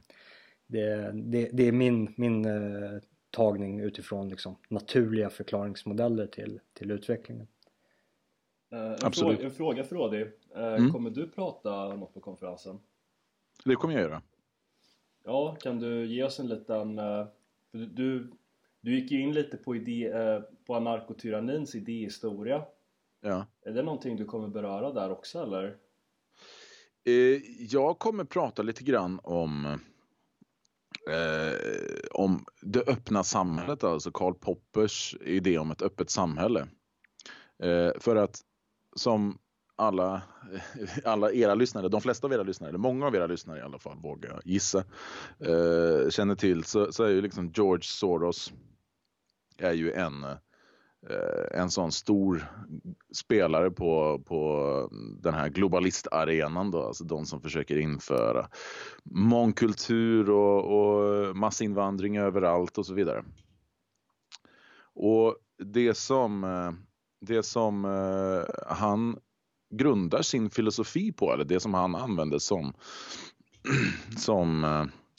det, 0.70 1.12
det, 1.14 1.50
det 1.54 1.68
är 1.68 1.72
min, 1.72 2.14
min 2.18 2.46
eh, 2.46 3.02
tagning 3.30 3.80
utifrån 3.80 4.30
liksom, 4.30 4.56
naturliga 4.68 5.30
förklaringsmodeller 5.30 6.28
till, 6.28 6.60
till 6.74 6.92
utvecklingen. 6.92 7.48
Uh, 8.74 8.80
en, 8.80 8.98
Absolut. 9.02 9.38
Fråga, 9.38 9.46
en 9.46 9.52
fråga 9.52 9.84
för 9.84 10.06
Adi. 10.06 10.24
Uh, 10.24 10.32
mm. 10.56 10.92
Kommer 10.92 11.10
du 11.10 11.28
prata 11.28 11.96
något 11.96 12.14
på 12.14 12.20
konferensen? 12.20 12.80
Det 13.66 13.76
kommer 13.76 13.94
jag 13.94 14.04
göra. 14.04 14.22
Ja, 15.24 15.56
kan 15.62 15.80
du 15.80 16.06
ge 16.06 16.24
oss 16.24 16.40
en 16.40 16.48
liten... 16.48 17.00
Uh, 17.00 17.28
du, 17.72 17.86
du, 17.86 18.32
du 18.82 19.00
gick 19.00 19.12
ju 19.12 19.22
in 19.22 19.34
lite 19.34 19.58
på, 19.58 19.76
idé, 19.76 20.14
uh, 20.14 20.42
på 20.66 20.76
anarkotyrannins 20.76 21.76
idéhistoria. 21.76 22.66
Ja. 23.22 23.46
Är 23.62 23.72
det 23.72 23.84
någonting 23.84 24.16
du 24.16 24.26
kommer 24.26 24.48
beröra 24.48 24.94
där 24.94 25.12
också 25.12 25.44
eller? 25.44 25.78
jag 27.60 28.00
kommer 28.00 28.24
prata 28.24 28.62
lite 28.62 28.84
grann 28.84 29.20
om 29.24 29.80
eh, 31.10 32.00
om 32.12 32.46
det 32.62 32.88
öppna 32.88 33.24
samhället, 33.24 33.84
alltså 33.84 34.12
Karl 34.12 34.34
Poppers 34.34 35.16
idé 35.22 35.58
om 35.58 35.72
ett 35.72 35.82
öppet 35.82 36.10
samhälle. 36.10 36.68
Eh, 37.64 37.92
för 38.00 38.16
att 38.16 38.42
som 38.96 39.38
alla, 39.76 40.22
alla 41.06 41.32
era 41.32 41.56
lyssnare, 41.56 41.90
de 41.90 42.02
flesta 42.02 42.28
av 42.28 42.34
era 42.34 42.44
lyssnare, 42.44 42.70
eller 42.70 42.80
många 42.80 43.08
av 43.08 43.16
era 43.16 43.28
lyssnare 43.28 43.60
i 43.60 43.62
alla 43.62 43.80
fall, 43.80 43.98
vågar 43.98 44.30
jag 44.30 44.42
gissa, 44.46 44.84
eh, 45.40 46.10
känner 46.10 46.36
till 46.36 46.64
så, 46.64 46.92
så 46.92 47.04
är 47.04 47.10
ju 47.10 47.22
liksom 47.22 47.52
George 47.56 47.84
Soros 47.84 48.54
är 49.58 49.74
ju 49.74 49.92
en 49.92 50.24
Eh, 50.24 50.38
Eh, 51.08 51.60
en 51.60 51.72
sån 51.72 51.92
stor 51.92 52.52
spelare 53.14 53.72
på, 53.72 54.22
på 54.26 54.90
den 55.22 55.34
här 55.34 55.50
globalistarenan 55.50 56.72
då, 56.72 56.84
alltså 56.84 57.04
de 57.04 57.26
som 57.26 57.42
försöker 57.42 57.78
införa 57.78 58.50
mångkultur 59.04 60.30
och, 60.30 60.64
och 60.64 61.36
massinvandring 61.36 62.18
överallt 62.18 62.78
och 62.78 62.86
så 62.86 62.94
vidare. 62.94 63.24
Och 64.94 65.36
det 65.58 65.98
som, 65.98 66.44
eh, 66.44 66.72
det 67.22 67.44
som 67.44 67.86
eh, 67.86 68.74
han 68.76 69.18
grundar 69.70 70.22
sin 70.22 70.50
filosofi 70.50 71.12
på, 71.12 71.34
eller 71.34 71.46
det 71.46 71.60
som 71.60 71.74
han 71.74 71.96
använder 71.96 72.40
som, 72.40 72.74
som 74.18 74.66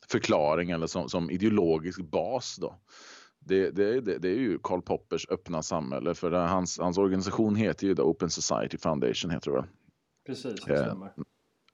förklaring 0.08 0.70
eller 0.70 0.86
som, 0.86 1.08
som 1.08 1.30
ideologisk 1.30 2.00
bas 2.00 2.56
då, 2.56 2.74
det, 3.40 3.70
det, 3.70 4.00
det, 4.00 4.18
det, 4.18 4.28
är 4.28 4.38
ju 4.38 4.58
Karl 4.62 4.82
Poppers 4.82 5.26
öppna 5.30 5.62
samhälle 5.62 6.14
för 6.14 6.30
hans, 6.30 6.78
hans 6.78 6.98
organisation 6.98 7.56
heter 7.56 7.86
ju 7.86 7.94
The 7.94 8.02
Open 8.02 8.30
Society 8.30 8.78
Foundation 8.78 9.30
heter 9.30 9.50
det 9.50 9.64
Precis, 10.26 10.64
det 10.64 10.78
stämmer. 10.78 11.12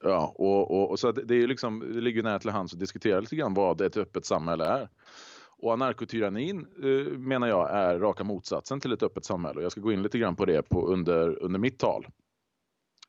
Ja, 0.02 0.34
och, 0.38 0.70
och, 0.70 0.90
och 0.90 0.98
så 0.98 1.12
det, 1.12 1.34
är 1.34 1.46
liksom, 1.46 1.92
det 1.94 2.00
ligger 2.00 2.22
nära 2.22 2.38
till 2.38 2.50
hands 2.50 2.72
att 2.72 2.80
diskutera 2.80 3.20
lite 3.20 3.36
grann 3.36 3.54
vad 3.54 3.80
ett 3.80 3.96
öppet 3.96 4.26
samhälle 4.26 4.64
är. 4.64 4.88
Och 5.58 5.72
anarkotyrannin 5.72 6.66
eh, 6.82 7.18
menar 7.18 7.48
jag 7.48 7.70
är 7.70 7.98
raka 7.98 8.24
motsatsen 8.24 8.80
till 8.80 8.92
ett 8.92 9.02
öppet 9.02 9.24
samhälle 9.24 9.58
och 9.58 9.64
jag 9.64 9.72
ska 9.72 9.80
gå 9.80 9.92
in 9.92 10.02
lite 10.02 10.18
grann 10.18 10.36
på 10.36 10.44
det 10.44 10.62
på, 10.62 10.86
under, 10.86 11.42
under 11.42 11.58
mitt 11.58 11.78
tal. 11.78 12.06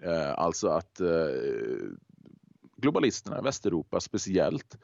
Eh, 0.04 0.40
alltså 0.40 0.68
att 0.68 1.02
globalisterna 2.78 3.38
globalisterna, 3.38 3.42
Västeuropa 3.42 4.00
speciellt, 4.00 4.78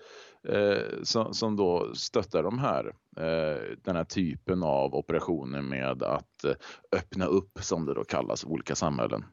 eh, 0.48 1.04
som, 1.04 1.34
som, 1.34 1.56
då 1.56 1.96
stöttar 1.96 2.44
de 2.44 2.60
här, 2.60 2.86
eh, 3.18 3.78
den 3.84 3.96
här 3.96 4.04
typen 4.04 4.64
av 4.64 4.96
operationer 4.96 5.62
med 5.62 6.04
att 6.04 6.44
eh, 6.44 6.56
öppna 6.92 7.26
upp, 7.26 7.60
som 7.62 7.86
det 7.86 7.94
då 7.94 8.04
kallas, 8.04 8.46
olika 8.46 8.76
samhällen. 8.76 9.26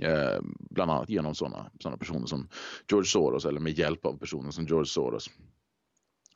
Eh, 0.00 0.40
bland 0.70 0.90
annat 0.90 1.10
genom 1.10 1.34
sådana 1.34 1.70
såna 1.80 1.96
personer 1.96 2.26
som 2.26 2.48
George 2.90 3.06
Soros 3.06 3.44
eller 3.44 3.60
med 3.60 3.78
hjälp 3.78 4.06
av 4.06 4.18
personer 4.18 4.50
som 4.50 4.66
George 4.66 4.86
Soros. 4.86 5.30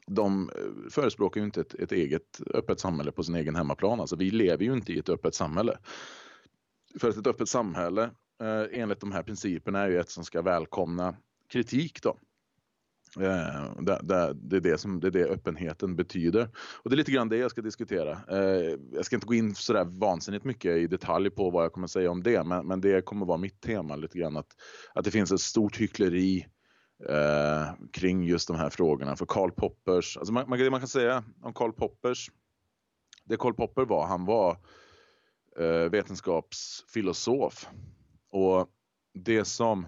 De 0.06 0.50
eh, 0.50 0.90
förespråkar 0.90 1.40
ju 1.40 1.44
inte 1.44 1.60
ett, 1.60 1.74
ett 1.74 1.92
eget 1.92 2.40
öppet 2.54 2.80
samhälle 2.80 3.12
på 3.12 3.22
sin 3.22 3.34
egen 3.34 3.56
hemmaplan. 3.56 4.00
Alltså 4.00 4.16
vi 4.16 4.30
lever 4.30 4.64
ju 4.64 4.72
inte 4.72 4.92
i 4.92 4.98
ett 4.98 5.08
öppet 5.08 5.34
samhälle. 5.34 5.78
För 7.00 7.08
att 7.08 7.16
ett 7.16 7.26
öppet 7.26 7.48
samhälle 7.48 8.02
eh, 8.42 8.80
enligt 8.80 9.00
de 9.00 9.12
här 9.12 9.22
principerna 9.22 9.80
är 9.80 9.88
ju 9.88 10.00
ett 10.00 10.10
som 10.10 10.24
ska 10.24 10.42
välkomna 10.42 11.16
kritik 11.52 12.02
då. 12.02 12.18
Eh, 13.20 13.82
det, 13.82 14.00
det, 14.02 14.34
det, 14.34 14.56
är 14.56 14.60
det, 14.60 14.78
som, 14.78 15.00
det 15.00 15.06
är 15.06 15.10
det 15.10 15.24
öppenheten 15.24 15.96
betyder. 15.96 16.48
Och 16.54 16.90
det 16.90 16.94
är 16.94 16.96
lite 16.96 17.12
grann 17.12 17.28
det 17.28 17.36
jag 17.36 17.50
ska 17.50 17.60
diskutera. 17.60 18.10
Eh, 18.30 18.78
jag 18.92 19.04
ska 19.04 19.16
inte 19.16 19.26
gå 19.26 19.34
in 19.34 19.54
sådär 19.54 19.84
vansinnigt 19.84 20.44
mycket 20.44 20.76
i 20.76 20.86
detalj 20.86 21.30
på 21.30 21.50
vad 21.50 21.64
jag 21.64 21.72
kommer 21.72 21.86
säga 21.86 22.10
om 22.10 22.22
det, 22.22 22.44
men, 22.44 22.66
men 22.66 22.80
det 22.80 23.04
kommer 23.04 23.26
vara 23.26 23.38
mitt 23.38 23.60
tema 23.60 23.96
lite 23.96 24.18
grann 24.18 24.36
att, 24.36 24.56
att 24.94 25.04
det 25.04 25.10
finns 25.10 25.32
ett 25.32 25.40
stort 25.40 25.76
hyckleri 25.76 26.46
eh, 27.08 27.72
kring 27.92 28.24
just 28.24 28.48
de 28.48 28.56
här 28.56 28.70
frågorna. 28.70 29.16
För 29.16 29.26
Karl 29.26 29.50
Poppers, 29.50 30.16
alltså 30.16 30.32
man, 30.32 30.48
man, 30.48 30.70
man 30.70 30.80
kan 30.80 30.88
säga 30.88 31.24
om 31.42 31.54
Karl 31.54 31.72
Poppers, 31.72 32.30
det 33.24 33.36
Karl 33.36 33.54
Popper 33.54 33.84
var, 33.84 34.06
han 34.06 34.24
var 34.24 34.58
eh, 35.58 35.90
vetenskapsfilosof 35.90 37.68
och 38.30 38.68
det 39.14 39.44
som 39.44 39.86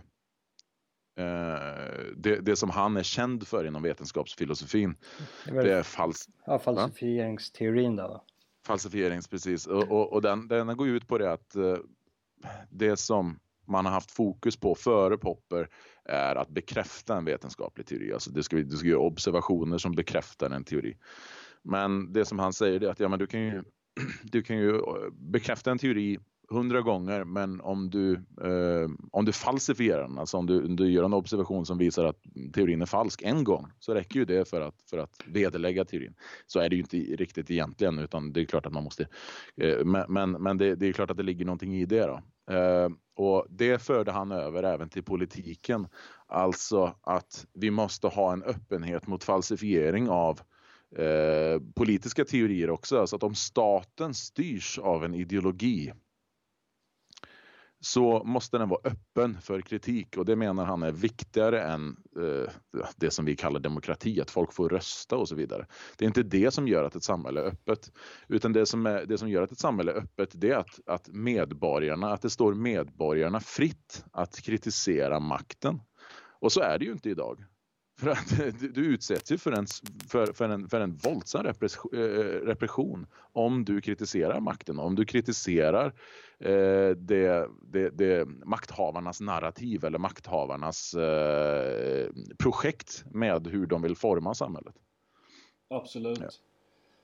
det, 2.16 2.40
det, 2.40 2.56
som 2.56 2.70
han 2.70 2.96
är 2.96 3.02
känd 3.02 3.48
för 3.48 3.66
inom 3.66 3.82
vetenskapsfilosofin. 3.82 4.96
Det, 5.46 5.62
det 5.62 5.74
är 5.74 5.82
fals 5.82 6.28
ja, 6.46 6.58
falsifieringsteorin 6.58 7.96
då? 7.96 8.24
Falsifierings, 8.66 9.28
precis. 9.28 9.66
Och, 9.66 9.82
och, 9.82 10.12
och 10.12 10.22
den, 10.22 10.48
den 10.48 10.76
går 10.76 10.88
ut 10.88 11.08
på 11.08 11.18
det 11.18 11.32
att 11.32 11.56
uh, 11.56 11.76
det 12.70 12.96
som 12.96 13.38
man 13.66 13.86
har 13.86 13.92
haft 13.92 14.10
fokus 14.10 14.56
på 14.56 14.74
före 14.74 15.18
Popper 15.18 15.68
är 16.04 16.36
att 16.36 16.48
bekräfta 16.48 17.16
en 17.16 17.24
vetenskaplig 17.24 17.86
teori. 17.86 18.12
Alltså 18.12 18.30
det 18.30 18.42
ska, 18.42 18.56
du 18.56 18.76
ska 18.76 18.88
göra 18.88 19.00
observationer 19.00 19.78
som 19.78 19.92
bekräftar 19.92 20.50
en 20.50 20.64
teori. 20.64 20.96
Men 21.62 22.12
det 22.12 22.24
som 22.24 22.38
han 22.38 22.52
säger 22.52 22.82
är 22.82 22.88
att 22.88 23.00
ja, 23.00 23.08
men 23.08 23.18
du, 23.18 23.26
kan 23.26 23.40
ju, 23.40 23.62
du 24.22 24.42
kan 24.42 24.56
ju 24.56 24.80
bekräfta 25.12 25.70
en 25.70 25.78
teori 25.78 26.18
hundra 26.48 26.80
gånger 26.80 27.24
men 27.24 27.60
om 27.60 27.90
du, 27.90 28.12
eh, 28.14 28.90
om 29.12 29.24
du 29.24 29.32
falsifierar 29.32 30.02
den, 30.02 30.18
alltså 30.18 30.36
om 30.36 30.46
du, 30.46 30.68
du 30.68 30.90
gör 30.90 31.04
en 31.04 31.14
observation 31.14 31.66
som 31.66 31.78
visar 31.78 32.04
att 32.04 32.22
teorin 32.54 32.82
är 32.82 32.86
falsk 32.86 33.22
en 33.22 33.44
gång 33.44 33.66
så 33.78 33.94
räcker 33.94 34.18
ju 34.18 34.24
det 34.24 34.48
för 34.48 34.60
att, 34.60 34.82
för 34.90 34.98
att 34.98 35.16
vederlägga 35.26 35.84
teorin. 35.84 36.14
Så 36.46 36.60
är 36.60 36.68
det 36.68 36.76
ju 36.76 36.82
inte 36.82 36.96
riktigt 36.96 37.50
egentligen 37.50 37.98
utan 37.98 38.32
det 38.32 38.40
är 38.40 38.44
klart 38.44 38.66
att 38.66 38.72
man 38.72 38.84
måste, 38.84 39.08
eh, 39.56 39.84
men, 40.08 40.30
men 40.30 40.58
det, 40.58 40.74
det, 40.74 40.86
är 40.86 40.92
klart 40.92 41.10
att 41.10 41.16
det 41.16 41.22
ligger 41.22 41.44
någonting 41.44 41.74
i 41.74 41.86
det 41.86 42.06
då. 42.06 42.20
Eh, 42.54 42.88
och 43.16 43.46
det 43.48 43.82
förde 43.82 44.12
han 44.12 44.32
över 44.32 44.62
även 44.62 44.88
till 44.88 45.02
politiken. 45.02 45.88
Alltså 46.26 46.94
att 47.02 47.46
vi 47.54 47.70
måste 47.70 48.06
ha 48.06 48.32
en 48.32 48.42
öppenhet 48.42 49.06
mot 49.06 49.24
falsifiering 49.24 50.08
av 50.08 50.40
eh, 50.96 51.60
politiska 51.74 52.24
teorier 52.24 52.70
också. 52.70 53.00
Alltså 53.00 53.16
att 53.16 53.22
om 53.22 53.34
staten 53.34 54.14
styrs 54.14 54.78
av 54.78 55.04
en 55.04 55.14
ideologi 55.14 55.92
så 57.84 58.24
måste 58.24 58.58
den 58.58 58.68
vara 58.68 58.80
öppen 58.84 59.40
för 59.40 59.60
kritik 59.60 60.16
och 60.16 60.24
det 60.24 60.36
menar 60.36 60.64
han 60.64 60.82
är 60.82 60.92
viktigare 60.92 61.62
än 61.62 61.96
eh, 62.20 62.50
det 62.96 63.10
som 63.10 63.24
vi 63.24 63.36
kallar 63.36 63.60
demokrati, 63.60 64.20
att 64.20 64.30
folk 64.30 64.52
får 64.52 64.68
rösta 64.68 65.16
och 65.16 65.28
så 65.28 65.34
vidare. 65.34 65.66
Det 65.96 66.04
är 66.04 66.06
inte 66.06 66.22
det 66.22 66.50
som 66.50 66.68
gör 66.68 66.84
att 66.84 66.96
ett 66.96 67.04
samhälle 67.04 67.40
är 67.40 67.44
öppet, 67.44 67.92
utan 68.28 68.52
det 68.52 68.66
som, 68.66 68.86
är, 68.86 69.06
det 69.06 69.18
som 69.18 69.28
gör 69.28 69.42
att 69.42 69.52
ett 69.52 69.58
samhälle 69.58 69.92
är 69.92 69.96
öppet 69.96 70.30
det 70.32 70.50
är 70.50 70.56
att, 70.56 70.80
att 70.86 71.08
medborgarna, 71.08 72.12
att 72.12 72.22
det 72.22 72.30
står 72.30 72.54
medborgarna 72.54 73.40
fritt 73.40 74.04
att 74.12 74.40
kritisera 74.40 75.20
makten. 75.20 75.80
Och 76.40 76.52
så 76.52 76.60
är 76.60 76.78
det 76.78 76.84
ju 76.84 76.92
inte 76.92 77.10
idag. 77.10 77.44
För 77.96 78.10
att 78.10 78.38
du 78.74 78.86
utsätts 78.86 79.32
ju 79.32 79.38
för 79.38 79.52
en, 79.52 79.66
för, 80.08 80.26
för 80.32 80.48
en, 80.48 80.68
för 80.68 80.80
en 80.80 80.96
våldsam 80.96 81.42
repression, 81.42 81.90
eh, 81.94 81.98
repression 82.46 83.06
om 83.32 83.64
du 83.64 83.80
kritiserar 83.80 84.40
makten, 84.40 84.78
om 84.78 84.94
du 84.94 85.04
kritiserar 85.04 85.86
eh, 86.38 86.90
det, 86.96 87.48
det, 87.72 87.90
det, 87.90 88.28
makthavarnas 88.44 89.20
narrativ 89.20 89.84
eller 89.84 89.98
makthavarnas 89.98 90.94
eh, 90.94 92.08
projekt 92.38 93.04
med 93.10 93.46
hur 93.46 93.66
de 93.66 93.82
vill 93.82 93.96
forma 93.96 94.34
samhället. 94.34 94.74
Absolut. 95.70 96.18
Ja. 96.20 96.28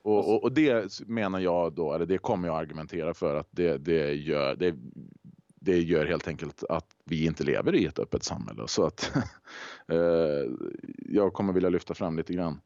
Och, 0.03 0.33
och, 0.33 0.43
och, 0.43 0.51
det 0.51 0.99
menar 1.07 1.39
jag 1.39 1.73
då, 1.73 1.93
eller 1.93 2.05
det 2.05 2.17
kommer 2.17 2.47
jag 2.47 2.57
argumentera 2.57 3.13
för 3.13 3.35
att 3.35 3.47
det, 3.51 3.77
det 3.77 4.13
gör, 4.13 4.55
det 4.55 4.75
det 5.63 5.79
gör 5.79 6.05
helt 6.05 6.27
enkelt 6.27 6.63
att 6.69 6.95
vi 7.05 7.25
inte 7.25 7.43
lever 7.43 7.75
i 7.75 7.85
ett 7.85 7.99
öppet 7.99 8.23
samhälle. 8.23 8.67
Så 8.67 8.85
att 8.85 9.11
eh, 9.87 10.51
jag 10.97 11.33
kommer 11.33 11.53
vilja 11.53 11.69
lyfta 11.69 11.93
fram 11.93 12.17
lite 12.17 12.33
grann 12.33 12.61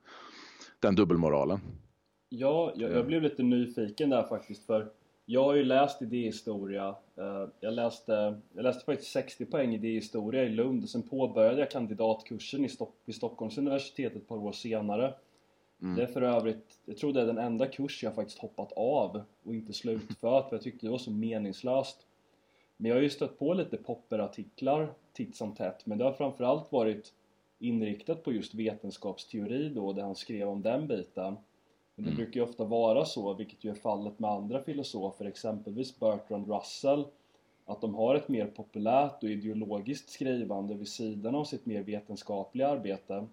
den 0.79 0.95
dubbelmoralen. 0.95 1.59
Ja, 2.29 2.73
jag, 2.75 2.91
jag, 2.91 3.05
blev 3.05 3.21
lite 3.21 3.43
nyfiken 3.43 4.09
där 4.09 4.23
faktiskt 4.23 4.65
för 4.65 4.91
jag 5.25 5.43
har 5.43 5.53
ju 5.55 5.63
läst 5.63 6.01
idéhistoria. 6.01 6.95
Eh, 7.17 7.49
jag 7.59 7.73
läste, 7.73 8.41
jag 8.53 8.63
läste 8.63 8.85
faktiskt 8.85 9.11
60 9.11 9.45
poäng 9.45 9.73
idéhistoria 9.73 10.43
i 10.43 10.49
Lund 10.49 10.83
och 10.83 10.89
sen 10.89 11.01
påbörjade 11.01 11.59
jag 11.59 11.71
kandidatkursen 11.71 12.65
i 12.65 12.69
Stock, 12.69 12.95
vid 13.05 13.15
Stockholms 13.15 13.57
universitet 13.57 14.15
ett 14.15 14.27
par 14.27 14.37
år 14.37 14.51
senare. 14.51 15.13
Mm. 15.81 15.95
Det 15.95 16.03
är 16.03 16.07
för 16.07 16.21
övrigt, 16.21 16.79
jag 16.85 16.97
tror 16.97 17.13
det 17.13 17.21
är 17.21 17.25
den 17.25 17.37
enda 17.37 17.67
kurs 17.67 18.03
jag 18.03 18.15
faktiskt 18.15 18.39
hoppat 18.39 18.71
av 18.75 19.21
och 19.43 19.55
inte 19.55 19.73
slutfört 19.73 20.49
för 20.49 20.55
jag 20.55 20.61
tyckte 20.61 20.85
det 20.85 20.91
var 20.91 20.97
så 20.97 21.11
meningslöst. 21.11 22.05
Men 22.77 22.89
jag 22.89 22.97
har 22.97 23.01
ju 23.01 23.09
stött 23.09 23.39
på 23.39 23.53
lite 23.53 23.77
popperartiklar 23.77 24.93
titt 25.13 25.35
som 25.35 25.55
tätt 25.55 25.85
men 25.85 25.97
det 25.97 26.03
har 26.03 26.13
framförallt 26.13 26.71
varit 26.71 27.13
inriktat 27.59 28.23
på 28.23 28.33
just 28.33 28.53
vetenskapsteori 28.53 29.69
då, 29.69 29.93
där 29.93 30.03
han 30.03 30.15
skrev 30.15 30.49
om 30.49 30.61
den 30.61 30.87
biten. 30.87 31.37
Men 31.95 32.05
det 32.05 32.11
mm. 32.11 32.15
brukar 32.15 32.39
ju 32.39 32.41
ofta 32.41 32.63
vara 32.63 33.05
så, 33.05 33.33
vilket 33.33 33.63
ju 33.63 33.69
är 33.69 33.75
fallet 33.75 34.19
med 34.19 34.29
andra 34.29 34.63
filosofer, 34.63 35.25
exempelvis 35.25 35.99
Bertrand 35.99 36.47
Russell, 36.47 37.05
att 37.65 37.81
de 37.81 37.95
har 37.95 38.15
ett 38.15 38.27
mer 38.27 38.47
populärt 38.47 39.23
och 39.23 39.29
ideologiskt 39.29 40.09
skrivande 40.09 40.75
vid 40.75 40.87
sidan 40.87 41.35
av 41.35 41.43
sitt 41.43 41.65
mer 41.65 41.83
vetenskapliga 41.83 42.67
arbete. 42.67 43.27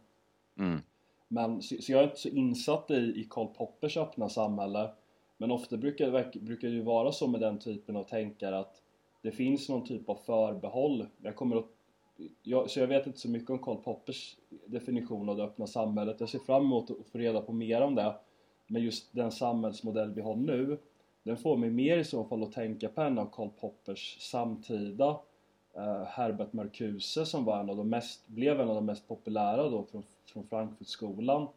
Mm. 0.59 0.81
Men, 1.29 1.63
så, 1.63 1.75
så, 1.81 1.93
jag 1.93 2.01
är 2.01 2.05
inte 2.05 2.21
så 2.21 2.29
insatt 2.29 2.91
i, 2.91 2.95
i 2.95 3.27
Karl 3.31 3.47
Poppers 3.47 3.97
öppna 3.97 4.29
samhälle, 4.29 4.91
men 5.37 5.51
ofta 5.51 5.77
brukar 5.77 6.11
det, 6.11 6.41
brukar 6.41 6.69
det 6.69 6.75
ju 6.75 6.83
vara 6.83 7.13
så 7.13 7.27
med 7.27 7.41
den 7.41 7.59
typen 7.59 7.97
av 7.97 8.05
tänkare 8.05 8.59
att 8.59 8.82
det 9.23 9.31
finns 9.31 9.69
någon 9.69 9.85
typ 9.87 10.09
av 10.09 10.15
förbehåll. 10.15 11.07
Jag 11.23 11.37
kommer 11.37 11.57
att, 11.57 11.67
jag, 12.43 12.71
så 12.71 12.81
jag 12.81 12.87
vet 12.87 13.07
inte 13.07 13.19
så 13.19 13.29
mycket 13.29 13.51
om 13.51 13.59
Karl 13.59 13.77
Poppers 13.77 14.37
definition 14.67 15.29
av 15.29 15.37
det 15.37 15.43
öppna 15.43 15.67
samhället. 15.67 16.21
Jag 16.21 16.29
ser 16.29 16.39
fram 16.39 16.63
emot 16.63 16.91
att 16.91 17.07
få 17.07 17.19
reda 17.19 17.41
på 17.41 17.53
mer 17.53 17.81
om 17.81 17.95
det. 17.95 18.15
Men 18.67 18.83
just 18.83 19.13
den 19.13 19.33
samhällsmodell 19.33 20.11
vi 20.11 20.21
har 20.21 20.37
nu, 20.37 20.79
den 21.23 21.37
får 21.37 21.57
mig 21.57 21.71
mer 21.71 21.99
i 21.99 22.05
så 22.05 22.25
fall 22.25 22.43
att 22.43 22.53
tänka 22.53 22.89
på 22.89 23.01
en 23.01 23.19
av 23.19 23.29
Karl 23.33 23.49
Poppers 23.61 24.17
samtida 24.21 25.17
eh, 25.75 26.03
Herbert 26.03 26.53
Marcuse 26.53 27.27
som 27.27 27.45
var 27.45 27.61
en 27.61 27.71
av 27.71 27.77
de 27.77 27.89
mest, 27.89 28.29
blev 28.29 28.61
en 28.61 28.69
av 28.69 28.75
de 28.75 28.87
mest 28.87 29.09
populära 29.09 29.69
då 29.69 29.85
från, 29.85 30.03
från 30.27 30.47
Frankfurtskolan. 30.47 31.49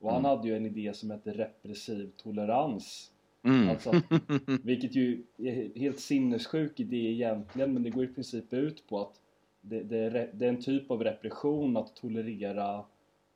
Och 0.00 0.10
han 0.10 0.18
mm. 0.18 0.28
hade 0.28 0.48
ju 0.48 0.56
en 0.56 0.66
idé 0.66 0.94
som 0.94 1.10
hette 1.10 1.32
repressiv 1.32 2.12
tolerans 2.16 3.09
Mm. 3.42 3.68
Alltså, 3.68 4.02
vilket 4.64 4.94
ju 4.94 5.22
är 5.38 5.78
helt 5.78 6.00
sinnessjuk 6.00 6.80
idé 6.80 6.96
egentligen 6.96 7.72
men 7.72 7.82
det 7.82 7.90
går 7.90 8.04
i 8.04 8.14
princip 8.14 8.52
ut 8.52 8.86
på 8.88 9.00
att 9.00 9.20
det, 9.60 9.82
det, 9.82 9.98
är, 9.98 10.30
det 10.32 10.44
är, 10.44 10.48
en 10.48 10.62
typ 10.62 10.90
av 10.90 11.04
repression 11.04 11.76
att 11.76 11.96
tolerera 11.96 12.84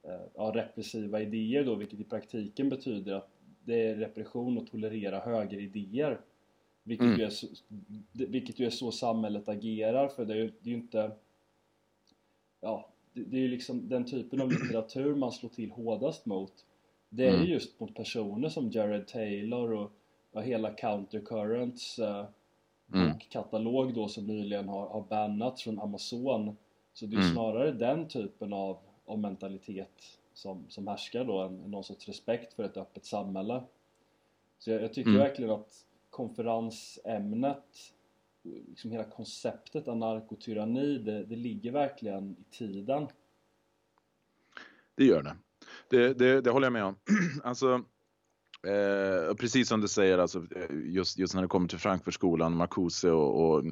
eh, 0.02 0.20
ja, 0.34 0.52
repressiva 0.54 1.20
idéer 1.20 1.64
då 1.64 1.74
vilket 1.74 2.00
i 2.00 2.04
praktiken 2.04 2.68
betyder 2.68 3.12
att 3.12 3.30
det 3.64 3.88
är 3.88 3.94
repression 3.94 4.58
att 4.58 4.66
tolerera 4.66 5.20
högeridéer. 5.20 6.20
Vilket, 6.82 7.06
mm. 7.06 7.18
ju 7.18 7.24
är 7.24 7.30
så, 7.30 7.46
vilket 8.12 8.58
ju 8.58 8.66
är 8.66 8.70
så 8.70 8.92
samhället 8.92 9.48
agerar 9.48 10.08
för 10.08 10.24
det 10.24 10.34
är 10.34 10.38
ju, 10.38 10.52
det 10.60 10.70
är 10.70 10.74
ju 10.74 10.80
inte 10.80 11.10
Ja, 12.60 12.88
det, 13.12 13.22
det 13.22 13.36
är 13.36 13.40
ju 13.40 13.48
liksom 13.48 13.88
den 13.88 14.04
typen 14.04 14.40
av 14.40 14.50
litteratur 14.50 15.14
man 15.14 15.32
slår 15.32 15.50
till 15.50 15.70
hårdast 15.70 16.26
mot 16.26 16.64
det 17.16 17.26
är 17.26 17.34
mm. 17.34 17.46
just 17.46 17.80
mot 17.80 17.94
personer 17.94 18.48
som 18.48 18.70
Jared 18.70 19.06
Taylor 19.06 19.72
och, 19.72 19.92
och 20.32 20.42
hela 20.42 20.70
Countercurrents 20.70 21.98
uh, 21.98 22.24
mm. 22.94 23.12
bokkatalog 23.12 23.94
då 23.94 24.08
som 24.08 24.26
nyligen 24.26 24.68
har, 24.68 24.88
har 24.88 25.02
bannats 25.02 25.62
från 25.62 25.80
Amazon. 25.80 26.56
Så 26.92 27.06
det 27.06 27.16
är 27.16 27.20
mm. 27.20 27.32
snarare 27.32 27.72
den 27.72 28.08
typen 28.08 28.52
av, 28.52 28.78
av 29.06 29.18
mentalitet 29.18 30.18
som, 30.32 30.64
som 30.68 30.86
härskar 30.86 31.24
då 31.24 31.40
än 31.40 31.56
någon 31.56 31.84
sorts 31.84 32.08
respekt 32.08 32.54
för 32.54 32.62
ett 32.62 32.76
öppet 32.76 33.04
samhälle. 33.04 33.62
Så 34.58 34.70
jag, 34.70 34.82
jag 34.82 34.92
tycker 34.92 35.10
mm. 35.10 35.22
verkligen 35.22 35.50
att 35.50 35.86
konferensämnet 36.10 37.92
liksom 38.42 38.90
hela 38.90 39.04
konceptet 39.04 39.88
anarkotyranni 39.88 40.98
det, 40.98 41.24
det 41.24 41.36
ligger 41.36 41.72
verkligen 41.72 42.36
i 42.40 42.56
tiden. 42.56 43.06
Det 44.94 45.04
gör 45.04 45.22
det. 45.22 45.36
Det, 45.90 46.18
det, 46.18 46.40
det 46.40 46.50
håller 46.50 46.66
jag 46.66 46.72
med 46.72 46.84
om. 46.84 46.96
alltså, 47.44 47.82
Eh, 48.66 49.34
precis 49.34 49.68
som 49.68 49.80
du 49.80 49.88
säger, 49.88 50.18
alltså, 50.18 50.38
eh, 50.38 50.76
just, 50.84 51.18
just 51.18 51.34
när 51.34 51.42
det 51.42 51.48
kommer 51.48 51.68
till 51.68 51.78
Frankfurtskolan, 51.78 52.56
Marcuse 52.56 53.10
och, 53.10 53.50
och 53.50 53.64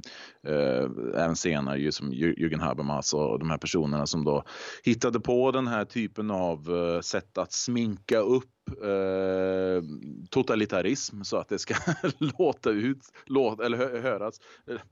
eh, 0.47 0.91
även 1.15 1.37
senare 1.37 1.79
ju 1.79 1.93
som 1.93 2.13
Jürgen 2.13 2.61
Habermas 2.61 3.15
och 3.15 3.39
de 3.39 3.51
här 3.51 3.59
personerna 3.59 4.07
som 4.07 4.25
då 4.25 4.45
hittade 4.83 5.21
på 5.21 5.51
den 5.51 5.67
här 5.67 5.85
typen 5.85 6.31
av 6.31 6.77
eh, 6.77 7.01
sätt 7.01 7.39
att 7.39 7.53
sminka 7.53 8.19
upp 8.19 8.45
eh, 8.71 9.83
totalitarism 10.31 11.23
så 11.23 11.37
att 11.37 11.49
det 11.49 11.59
ska 11.59 11.75
låta 12.39 12.71
ut, 12.71 13.13
låta, 13.27 13.67
eller 13.67 13.79
hö, 13.79 14.01
höras, 14.01 14.41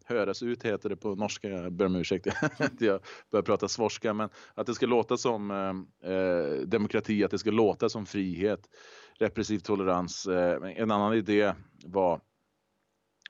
höras 0.04 0.42
ut 0.42 0.62
heter 0.62 0.88
det 0.88 0.96
på 0.96 1.14
norska, 1.14 1.48
jag 1.48 1.72
ber 1.72 1.86
om 1.86 1.96
ursäkt, 1.96 2.26
att 2.58 2.80
jag 2.80 3.00
börjar 3.30 3.42
prata 3.42 3.68
svorska, 3.68 4.14
men 4.14 4.28
att 4.54 4.66
det 4.66 4.74
ska 4.74 4.86
låta 4.86 5.16
som 5.16 5.50
eh, 5.50 6.12
eh, 6.12 6.60
demokrati, 6.66 7.24
att 7.24 7.30
det 7.30 7.38
ska 7.38 7.50
låta 7.50 7.88
som 7.88 8.06
frihet 8.06 8.60
repressiv 9.20 9.58
tolerans. 9.58 10.26
Eh, 10.26 10.56
en 10.76 10.90
annan 10.90 11.14
idé 11.14 11.54
var 11.84 12.20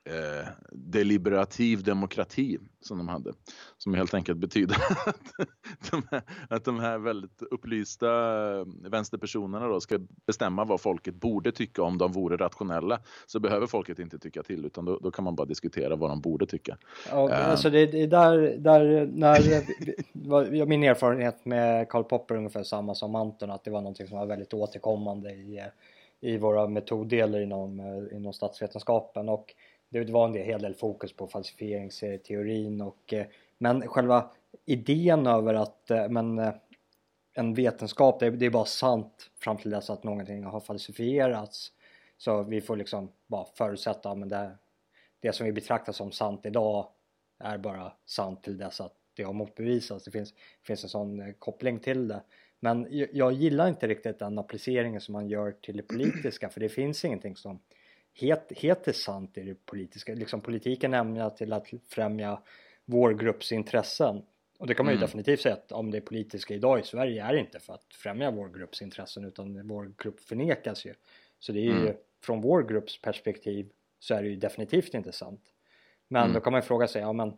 eh, 0.05 0.49
deliberativ 0.73 1.83
demokrati 1.83 2.59
som 2.81 2.99
de 2.99 3.09
hade. 3.09 3.33
Som 3.79 3.95
helt 3.95 4.15
enkelt 4.15 4.39
betyder 4.39 4.77
att 5.07 5.91
de 5.91 6.03
här, 6.11 6.23
att 6.49 6.65
de 6.65 6.81
här 6.81 6.99
väldigt 6.99 7.43
upplysta 7.51 8.09
vänsterpersonerna 8.65 9.67
då 9.67 9.81
ska 9.81 9.99
bestämma 10.27 10.65
vad 10.65 10.81
folket 10.81 11.15
borde 11.15 11.53
tycka 11.53 11.83
om 11.83 11.99
de 11.99 12.13
vore 12.13 12.37
rationella. 12.37 13.01
Så 13.27 13.41
behöver 13.41 13.67
folket 13.67 13.99
inte 13.99 14.19
tycka 14.19 14.43
till 14.43 14.67
utan 14.67 14.85
då, 14.85 14.99
då 14.99 15.11
kan 15.11 15.25
man 15.25 15.35
bara 15.35 15.47
diskutera 15.47 15.97
vad 15.97 16.11
de 16.11 16.21
borde 16.21 16.47
tycka. 16.47 16.77
Ja, 17.11 17.29
uh, 17.29 17.51
alltså 17.51 17.71
det, 17.71 17.87
det 17.87 18.03
är 18.03 18.07
där, 18.07 18.57
där 18.59 19.07
när, 19.13 20.67
min 20.67 20.83
erfarenhet 20.83 21.45
med 21.45 21.89
Karl 21.89 22.05
Popper 22.05 22.35
ungefär 22.35 22.63
samma 22.63 22.95
som 22.95 23.15
Anton 23.15 23.51
att 23.51 23.65
det 23.65 23.71
var 23.71 23.81
någonting 23.81 24.07
som 24.07 24.19
var 24.19 24.27
väldigt 24.27 24.55
återkommande 24.55 25.31
i 25.31 25.61
i 26.21 26.37
våra 26.37 26.67
metoddelar 26.67 27.41
inom, 27.41 27.81
eh, 27.81 28.17
inom 28.17 28.33
statsvetenskapen 28.33 29.29
och 29.29 29.55
det 29.91 30.11
var 30.11 30.25
en 30.25 30.33
del, 30.33 30.47
hel 30.47 30.63
del 30.63 30.75
fokus 30.75 31.13
på 31.13 31.27
falsifieringsteorin 31.27 32.81
och 32.81 33.13
eh, 33.13 33.27
men 33.59 33.89
själva 33.89 34.31
idén 34.65 35.27
över 35.27 35.55
att 35.55 35.91
eh, 35.91 36.09
men, 36.09 36.39
eh, 36.39 36.55
en 37.35 37.55
vetenskap, 37.55 38.21
det 38.21 38.27
är, 38.27 38.31
det 38.31 38.47
är 38.47 38.51
bara 38.51 38.65
sant 38.65 39.31
fram 39.39 39.57
till 39.57 39.71
dess 39.71 39.91
att 39.91 40.05
någonting 40.05 40.45
har 40.45 40.61
falsifierats. 40.61 41.73
Så 42.19 42.43
vi 42.43 42.61
får 42.61 42.77
liksom 42.77 43.13
bara 43.27 43.45
förutsätta 43.55 44.11
att 44.11 44.29
det, 44.29 44.51
det 45.21 45.33
som 45.33 45.47
vi 45.47 45.53
betraktar 45.53 45.93
som 45.93 46.13
sant 46.13 46.47
idag 46.47 46.89
är 47.39 47.59
bara 47.59 47.93
sant 48.07 48.43
till 48.43 48.59
dess 48.59 48.81
att 48.81 48.95
det 49.15 49.23
har 49.23 49.33
motbevisats. 49.33 50.05
Det 50.05 50.11
finns, 50.11 50.35
finns 50.63 50.83
en 50.85 50.91
sån 50.91 51.35
koppling 51.39 51.79
till 51.79 52.09
det. 52.09 52.23
Men 52.61 52.87
jag 53.13 53.33
gillar 53.33 53.69
inte 53.69 53.89
riktigt 53.89 54.19
den 54.19 54.39
appliceringen 54.39 55.01
som 55.01 55.13
man 55.13 55.29
gör 55.29 55.53
till 55.53 55.77
det 55.77 55.83
politiska 55.83 56.49
för 56.49 56.61
det 56.61 56.69
finns 56.69 57.05
ingenting 57.05 57.37
som 57.37 57.61
heter 58.51 58.93
sant 58.93 59.39
i 59.39 59.43
det 59.43 59.67
politiska. 59.67 60.15
Liksom 60.15 60.41
politiken 60.41 60.95
är 60.95 60.99
ämnad 60.99 61.37
till 61.37 61.53
att 61.53 61.67
främja 61.89 62.43
vår 62.85 63.15
grupps 63.15 63.53
intressen. 63.53 64.23
Och 64.59 64.67
det 64.67 64.75
kan 64.75 64.87
man 64.87 64.93
ju 64.93 64.97
mm. 64.97 65.07
definitivt 65.07 65.41
säga 65.41 65.55
att 65.55 65.73
om 65.73 65.91
det 65.91 66.01
politiska 66.01 66.55
idag 66.55 66.81
i 66.81 66.83
Sverige 66.83 67.25
är 67.25 67.35
inte 67.35 67.61
för 67.61 67.75
att 67.75 67.95
främja 67.95 68.31
vår 68.31 68.49
grupps 68.49 68.83
intressen 68.83 69.25
utan 69.25 69.69
vår 69.69 69.93
grupp 69.99 70.21
förnekas 70.21 70.85
ju. 70.85 70.95
Så 71.39 71.53
det 71.53 71.59
är 71.59 71.65
ju 71.65 71.81
mm. 71.81 71.95
från 72.23 72.41
vår 72.41 72.63
grupps 72.63 73.03
perspektiv 73.03 73.69
så 73.99 74.15
är 74.15 74.23
det 74.23 74.29
ju 74.29 74.37
definitivt 74.37 74.95
inte 74.95 75.13
sant. 75.13 75.43
Men 76.09 76.23
mm. 76.23 76.35
då 76.35 76.41
kan 76.41 76.53
man 76.53 76.61
ju 76.61 76.67
fråga 76.67 76.89
sig, 76.89 77.03
ja 77.03 77.13
men 77.13 77.37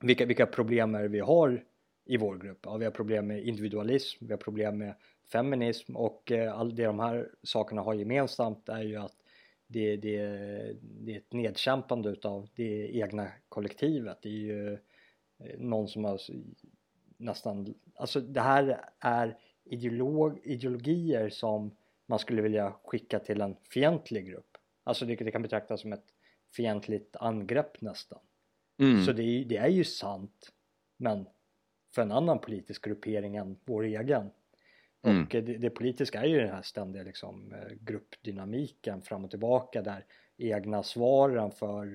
vilka, 0.00 0.26
vilka 0.26 0.46
problem 0.46 0.94
är 0.94 1.02
det 1.02 1.08
vi 1.08 1.20
har 1.20 1.64
i 2.04 2.16
vår 2.16 2.36
grupp. 2.36 2.58
Ja, 2.62 2.76
vi 2.76 2.84
har 2.84 2.92
problem 2.92 3.26
med 3.26 3.44
individualism, 3.44 4.26
vi 4.26 4.32
har 4.32 4.38
problem 4.38 4.78
med 4.78 4.94
feminism 5.32 5.96
och 5.96 6.32
eh, 6.32 6.58
all 6.58 6.74
det 6.74 6.84
de 6.84 7.00
här 7.00 7.28
sakerna 7.42 7.82
har 7.82 7.94
gemensamt 7.94 8.68
är 8.68 8.82
ju 8.82 8.96
att 8.96 9.16
det, 9.72 9.96
det, 9.96 10.18
det 10.80 11.12
är 11.12 11.18
ett 11.18 11.32
nedkämpande 11.32 12.10
utav 12.10 12.48
det 12.54 12.96
egna 12.96 13.28
kollektivet. 13.48 14.18
Det 14.22 14.28
är 14.28 14.32
ju 14.32 14.72
eh, 14.72 15.58
någon 15.58 15.88
som 15.88 16.04
har 16.04 16.20
nästan, 17.16 17.74
alltså 17.94 18.20
det 18.20 18.40
här 18.40 18.80
är 18.98 19.38
ideolog, 19.64 20.40
ideologier 20.44 21.28
som 21.28 21.76
man 22.06 22.18
skulle 22.18 22.42
vilja 22.42 22.74
skicka 22.84 23.18
till 23.18 23.40
en 23.40 23.56
fientlig 23.70 24.26
grupp. 24.26 24.56
Alltså 24.84 25.04
det, 25.04 25.16
det 25.16 25.30
kan 25.30 25.42
betraktas 25.42 25.80
som 25.80 25.92
ett 25.92 26.14
fientligt 26.56 27.16
angrepp 27.16 27.80
nästan. 27.80 28.18
Mm. 28.78 29.04
Så 29.04 29.12
det, 29.12 29.44
det 29.44 29.56
är 29.56 29.68
ju 29.68 29.84
sant 29.84 30.52
men 30.96 31.26
för 31.94 32.02
en 32.02 32.12
annan 32.12 32.38
politisk 32.38 32.84
gruppering 32.84 33.36
än 33.36 33.58
vår 33.64 33.84
egen. 33.84 34.30
Mm. 35.02 35.22
Och 35.22 35.28
det, 35.28 35.40
det, 35.40 35.70
politiska 35.70 36.20
är 36.20 36.26
ju 36.26 36.40
den 36.40 36.54
här 36.54 36.62
ständiga 36.62 37.02
liksom, 37.02 37.52
eh, 37.52 37.74
gruppdynamiken 37.80 39.02
fram 39.02 39.24
och 39.24 39.30
tillbaka 39.30 39.82
där 39.82 40.04
egna 40.38 40.82
svaren 40.82 41.50
för 41.50 41.86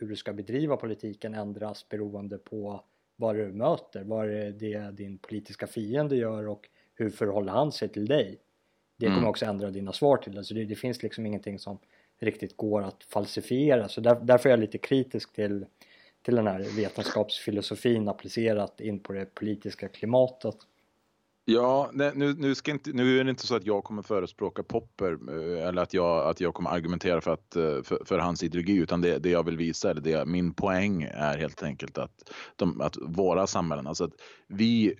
hur 0.00 0.08
du 0.08 0.16
ska 0.16 0.32
bedriva 0.32 0.76
politiken 0.76 1.34
ändras 1.34 1.88
beroende 1.88 2.38
på 2.38 2.84
vad 3.16 3.36
du 3.36 3.52
möter, 3.52 4.04
vad 4.04 4.30
är 4.30 4.50
det 4.50 4.90
din 4.90 5.18
politiska 5.18 5.66
fiende 5.66 6.16
gör 6.16 6.48
och 6.48 6.68
hur 6.94 7.10
förhåller 7.10 7.52
han 7.52 7.72
sig 7.72 7.88
till 7.88 8.06
dig? 8.06 8.38
Det 8.96 9.06
kommer 9.06 9.18
mm. 9.18 9.30
också 9.30 9.46
ändra 9.46 9.70
dina 9.70 9.92
svar 9.92 10.16
till 10.16 10.34
det, 10.34 10.44
så 10.44 10.54
det, 10.54 10.64
det, 10.64 10.74
finns 10.74 11.02
liksom 11.02 11.26
ingenting 11.26 11.58
som 11.58 11.78
riktigt 12.20 12.56
går 12.56 12.82
att 12.82 13.04
falsifiera 13.04 13.88
så 13.88 14.00
där, 14.00 14.20
därför 14.22 14.48
är 14.48 14.52
jag 14.52 14.60
lite 14.60 14.78
kritisk 14.78 15.32
till 15.32 15.66
till 16.24 16.36
den 16.36 16.46
här 16.46 16.76
vetenskapsfilosofin 16.76 18.08
applicerat 18.08 18.80
in 18.80 19.00
på 19.00 19.12
det 19.12 19.34
politiska 19.34 19.88
klimatet. 19.88 20.56
Ja, 21.46 21.90
nej, 21.92 22.12
nu, 22.14 22.34
nu, 22.34 22.54
ska 22.54 22.70
inte, 22.70 22.92
nu 22.92 23.20
är 23.20 23.24
det 23.24 23.30
inte 23.30 23.46
så 23.46 23.56
att 23.56 23.66
jag 23.66 23.84
kommer 23.84 24.02
förespråka 24.02 24.62
Popper 24.62 25.12
eh, 25.12 25.68
eller 25.68 25.82
att 25.82 25.94
jag, 25.94 26.30
att 26.30 26.40
jag 26.40 26.54
kommer 26.54 26.70
argumentera 26.70 27.20
för, 27.20 27.30
att, 27.30 27.56
eh, 27.56 27.82
för, 27.82 28.04
för 28.04 28.18
hans 28.18 28.42
ideologi 28.42 28.76
utan 28.76 29.00
det, 29.00 29.18
det 29.18 29.30
jag 29.30 29.42
vill 29.42 29.56
visa, 29.56 29.90
eller 29.90 30.00
det, 30.00 30.24
min 30.24 30.54
poäng 30.54 31.02
är 31.02 31.38
helt 31.38 31.62
enkelt 31.62 31.98
att, 31.98 32.30
de, 32.56 32.80
att 32.80 32.96
våra 33.02 33.46
samhällen, 33.46 33.86
alltså 33.86 34.04
att 34.04 34.12
vi 34.48 34.94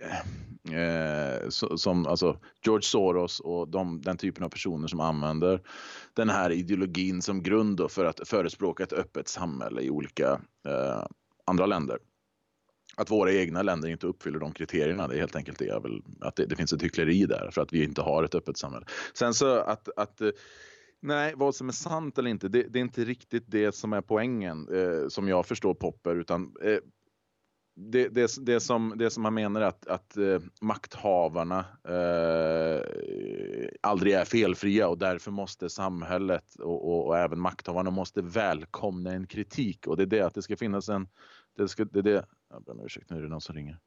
eh, 0.70 1.48
som 1.76 2.06
alltså 2.06 2.38
George 2.64 2.82
Soros 2.82 3.40
och 3.40 3.68
de, 3.68 4.00
den 4.00 4.16
typen 4.16 4.44
av 4.44 4.48
personer 4.48 4.88
som 4.88 5.00
använder 5.00 5.60
den 6.14 6.28
här 6.28 6.50
ideologin 6.50 7.22
som 7.22 7.42
grund 7.42 7.90
för 7.90 8.04
att 8.04 8.28
förespråka 8.28 8.82
ett 8.82 8.92
öppet 8.92 9.28
samhälle 9.28 9.82
i 9.82 9.90
olika 9.90 10.40
eh, 10.68 11.06
andra 11.44 11.66
länder 11.66 11.98
att 12.96 13.10
våra 13.10 13.32
egna 13.32 13.62
länder 13.62 13.88
inte 13.88 14.06
uppfyller 14.06 14.38
de 14.38 14.52
kriterierna. 14.52 15.08
Det 15.08 15.14
är 15.14 15.18
helt 15.18 15.36
enkelt 15.36 15.58
det, 15.58 15.80
väl, 15.82 16.02
att 16.20 16.36
det, 16.36 16.46
det, 16.46 16.56
finns 16.56 16.72
ett 16.72 16.82
hyckleri 16.82 17.26
där 17.26 17.50
för 17.52 17.62
att 17.62 17.72
vi 17.72 17.84
inte 17.84 18.02
har 18.02 18.22
ett 18.22 18.34
öppet 18.34 18.58
samhälle. 18.58 18.86
Sen 19.14 19.34
så 19.34 19.56
att, 19.56 19.88
att 19.96 20.20
eh, 20.20 20.30
Nej, 21.06 21.34
vad 21.36 21.54
som 21.54 21.68
är 21.68 21.72
sant 21.72 22.18
eller 22.18 22.30
inte, 22.30 22.48
det, 22.48 22.62
det 22.62 22.78
är 22.78 22.80
inte 22.80 23.04
riktigt 23.04 23.44
det 23.46 23.74
som 23.74 23.92
är 23.92 24.00
poängen 24.00 24.68
eh, 24.74 25.08
som 25.08 25.28
jag 25.28 25.46
förstår 25.46 25.74
Popper, 25.74 26.16
utan 26.16 26.54
eh, 26.62 26.78
det, 27.76 28.08
det, 28.08 28.30
det, 28.40 28.60
som, 28.60 28.94
det 28.96 29.10
som 29.10 29.22
man 29.22 29.34
menar 29.34 29.60
är 29.60 29.64
att, 29.64 29.86
att 29.86 30.16
eh, 30.16 30.40
makthavarna 30.60 31.64
eh, 31.88 32.80
aldrig 33.80 34.12
är 34.12 34.24
felfria 34.24 34.88
och 34.88 34.98
därför 34.98 35.30
måste 35.30 35.70
samhället 35.70 36.54
och, 36.58 36.88
och, 36.88 37.06
och, 37.06 37.18
även 37.18 37.40
makthavarna 37.40 37.90
måste 37.90 38.22
välkomna 38.22 39.12
en 39.12 39.26
kritik 39.26 39.86
och 39.86 39.96
det 39.96 40.02
är 40.02 40.06
det 40.06 40.20
att 40.20 40.34
det 40.34 40.42
ska 40.42 40.56
finnas 40.56 40.88
en 40.88 41.08
det, 41.56 41.68
ska, 41.68 41.84
det, 41.84 42.02
det, 42.02 42.26
jag 42.50 42.64
ber 42.64 42.72
om 42.72 42.84
ursäkt, 42.84 43.10
nu 43.10 43.16
är 43.16 43.22
det 43.22 43.28
någon 43.28 43.40
som 43.40 43.54
ringer. 43.54 43.78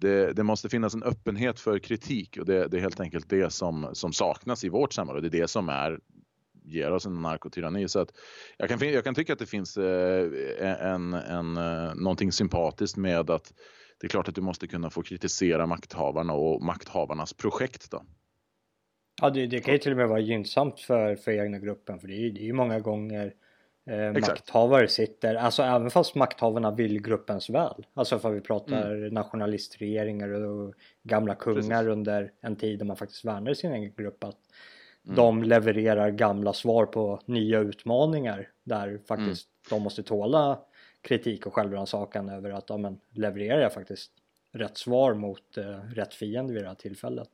Det, 0.00 0.32
det, 0.32 0.42
måste 0.42 0.68
finnas 0.68 0.94
en 0.94 1.02
öppenhet 1.02 1.60
för 1.60 1.78
kritik 1.78 2.36
och 2.38 2.46
det, 2.46 2.68
det, 2.68 2.76
är 2.76 2.80
helt 2.80 3.00
enkelt 3.00 3.28
det 3.28 3.52
som, 3.52 3.90
som 3.92 4.12
saknas 4.12 4.64
i 4.64 4.68
vårt 4.68 4.92
samhälle. 4.92 5.20
Det 5.20 5.38
är 5.38 5.40
det 5.40 5.48
som 5.48 5.68
är, 5.68 6.00
ger 6.64 6.92
oss 6.92 7.06
en 7.06 7.22
narkotyranni. 7.22 7.88
Så 7.88 8.00
att 8.00 8.12
jag, 8.58 8.68
kan, 8.68 8.92
jag 8.92 9.04
kan 9.04 9.14
tycka 9.14 9.32
att 9.32 9.38
det 9.38 9.46
finns 9.46 9.76
eh, 9.76 10.92
en, 10.92 11.14
en, 11.14 11.56
eh, 11.56 11.94
någonting 11.94 12.32
sympatiskt 12.32 12.96
med 12.96 13.30
att 13.30 13.52
det 14.00 14.06
är 14.06 14.08
klart 14.08 14.28
att 14.28 14.34
du 14.34 14.40
måste 14.40 14.66
kunna 14.66 14.90
få 14.90 15.02
kritisera 15.02 15.66
makthavarna 15.66 16.32
och 16.32 16.62
makthavarnas 16.62 17.32
projekt. 17.32 17.90
Då. 17.90 18.02
Ja, 19.20 19.30
det, 19.30 19.46
det 19.46 19.60
kan 19.60 19.74
ju 19.74 19.78
till 19.78 19.92
och 19.92 19.98
med 19.98 20.08
vara 20.08 20.20
gynnsamt 20.20 20.80
för, 20.80 21.16
för 21.16 21.32
egna 21.32 21.58
gruppen 21.58 22.00
för 22.00 22.08
det 22.08 22.14
är 22.14 22.42
ju 22.42 22.52
många 22.52 22.80
gånger 22.80 23.34
eh, 23.88 24.12
makthavare 24.12 24.88
sitter, 24.88 25.34
alltså 25.34 25.62
även 25.62 25.90
fast 25.90 26.14
makthavarna 26.14 26.70
vill 26.70 27.02
gruppens 27.02 27.50
väl. 27.50 27.86
Alltså 27.94 28.18
för 28.18 28.30
vi 28.30 28.40
pratar 28.40 28.94
mm. 28.94 29.14
nationalistregeringar 29.14 30.28
och 30.28 30.74
gamla 31.02 31.34
kungar 31.34 31.82
Precis. 31.82 31.92
under 31.92 32.32
en 32.40 32.56
tid 32.56 32.78
där 32.78 32.86
man 32.86 32.96
faktiskt 32.96 33.24
värnar 33.24 33.54
sin 33.54 33.72
egen 33.72 33.92
grupp. 33.96 34.24
Att 34.24 34.36
mm. 35.04 35.16
de 35.16 35.42
levererar 35.42 36.10
gamla 36.10 36.52
svar 36.52 36.86
på 36.86 37.20
nya 37.24 37.58
utmaningar 37.58 38.48
där 38.64 39.00
faktiskt 39.08 39.48
mm. 39.48 39.78
de 39.78 39.82
måste 39.82 40.02
tåla 40.02 40.58
kritik 41.00 41.46
och 41.46 41.54
självrannsakan 41.54 42.28
över 42.28 42.50
att 42.50 42.70
ja, 42.70 42.76
men, 42.76 43.00
levererar 43.10 43.60
jag 43.60 43.72
faktiskt 43.72 44.12
rätt 44.52 44.78
svar 44.78 45.14
mot 45.14 45.56
eh, 45.56 45.78
rätt 45.94 46.14
fiende 46.14 46.52
vid 46.52 46.62
det 46.62 46.68
här 46.68 46.74
tillfället 46.74 47.28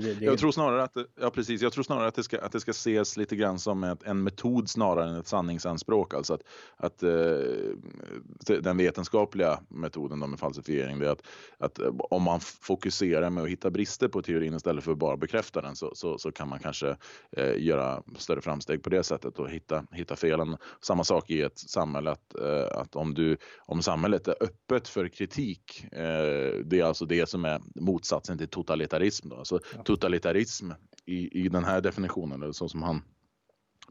det, 0.00 0.14
det... 0.14 0.24
Jag 0.24 0.38
tror 0.38 0.52
snarare 0.52 0.82
att, 0.82 0.96
ja, 1.20 1.30
precis, 1.30 1.62
jag 1.62 1.72
tror 1.72 1.84
snarare 1.84 2.08
att 2.08 2.14
det, 2.14 2.22
ska, 2.22 2.40
att 2.40 2.52
det 2.52 2.60
ska 2.60 2.70
ses 2.70 3.16
lite 3.16 3.36
grann 3.36 3.58
som 3.58 3.84
ett, 3.84 4.02
en 4.02 4.22
metod 4.22 4.70
snarare 4.70 5.10
än 5.10 5.16
ett 5.16 5.26
sanningsanspråk. 5.26 6.14
Alltså 6.14 6.34
att, 6.34 6.42
att 6.76 7.02
eh, 7.02 8.60
den 8.60 8.76
vetenskapliga 8.76 9.60
metoden 9.68 10.18
med 10.18 10.38
falsifiering, 10.38 10.98
det 10.98 11.06
är 11.06 11.10
att, 11.10 11.22
att 11.58 11.78
eh, 11.78 11.90
om 12.10 12.22
man 12.22 12.40
fokuserar 12.40 13.30
med 13.30 13.44
att 13.44 13.50
hitta 13.50 13.70
brister 13.70 14.08
på 14.08 14.22
teorin 14.22 14.54
istället 14.54 14.84
för 14.84 14.92
att 14.92 14.98
bara 14.98 15.16
bekräfta 15.16 15.60
den 15.60 15.76
så, 15.76 15.92
så, 15.94 16.18
så 16.18 16.32
kan 16.32 16.48
man 16.48 16.58
kanske 16.58 16.96
eh, 17.36 17.56
göra 17.56 18.02
större 18.16 18.40
framsteg 18.40 18.82
på 18.82 18.90
det 18.90 19.02
sättet 19.02 19.38
och 19.38 19.50
hitta, 19.50 19.84
hitta 19.92 20.16
felen. 20.16 20.56
Samma 20.80 21.04
sak 21.04 21.30
i 21.30 21.42
ett 21.42 21.58
samhälle 21.58 22.10
att, 22.10 22.34
eh, 22.34 22.78
att 22.78 22.96
om, 22.96 23.14
du, 23.14 23.36
om 23.58 23.82
samhället 23.82 24.28
är 24.28 24.36
öppet 24.40 24.88
för 24.88 25.08
kritik, 25.08 25.84
eh, 25.92 26.58
det 26.64 26.80
är 26.80 26.84
alltså 26.84 27.04
det 27.04 27.28
som 27.28 27.44
är 27.44 27.60
motsatsen 27.74 28.38
till 28.38 28.48
totalitarism. 28.48 29.28
Då. 29.28 29.36
Alltså, 29.36 29.60
totalitarism 29.84 30.70
i, 31.06 31.44
i 31.44 31.48
den 31.48 31.64
här 31.64 31.80
definitionen, 31.80 32.42
eller 32.42 32.52
så 32.52 32.68
som 32.68 32.82
han 32.82 33.02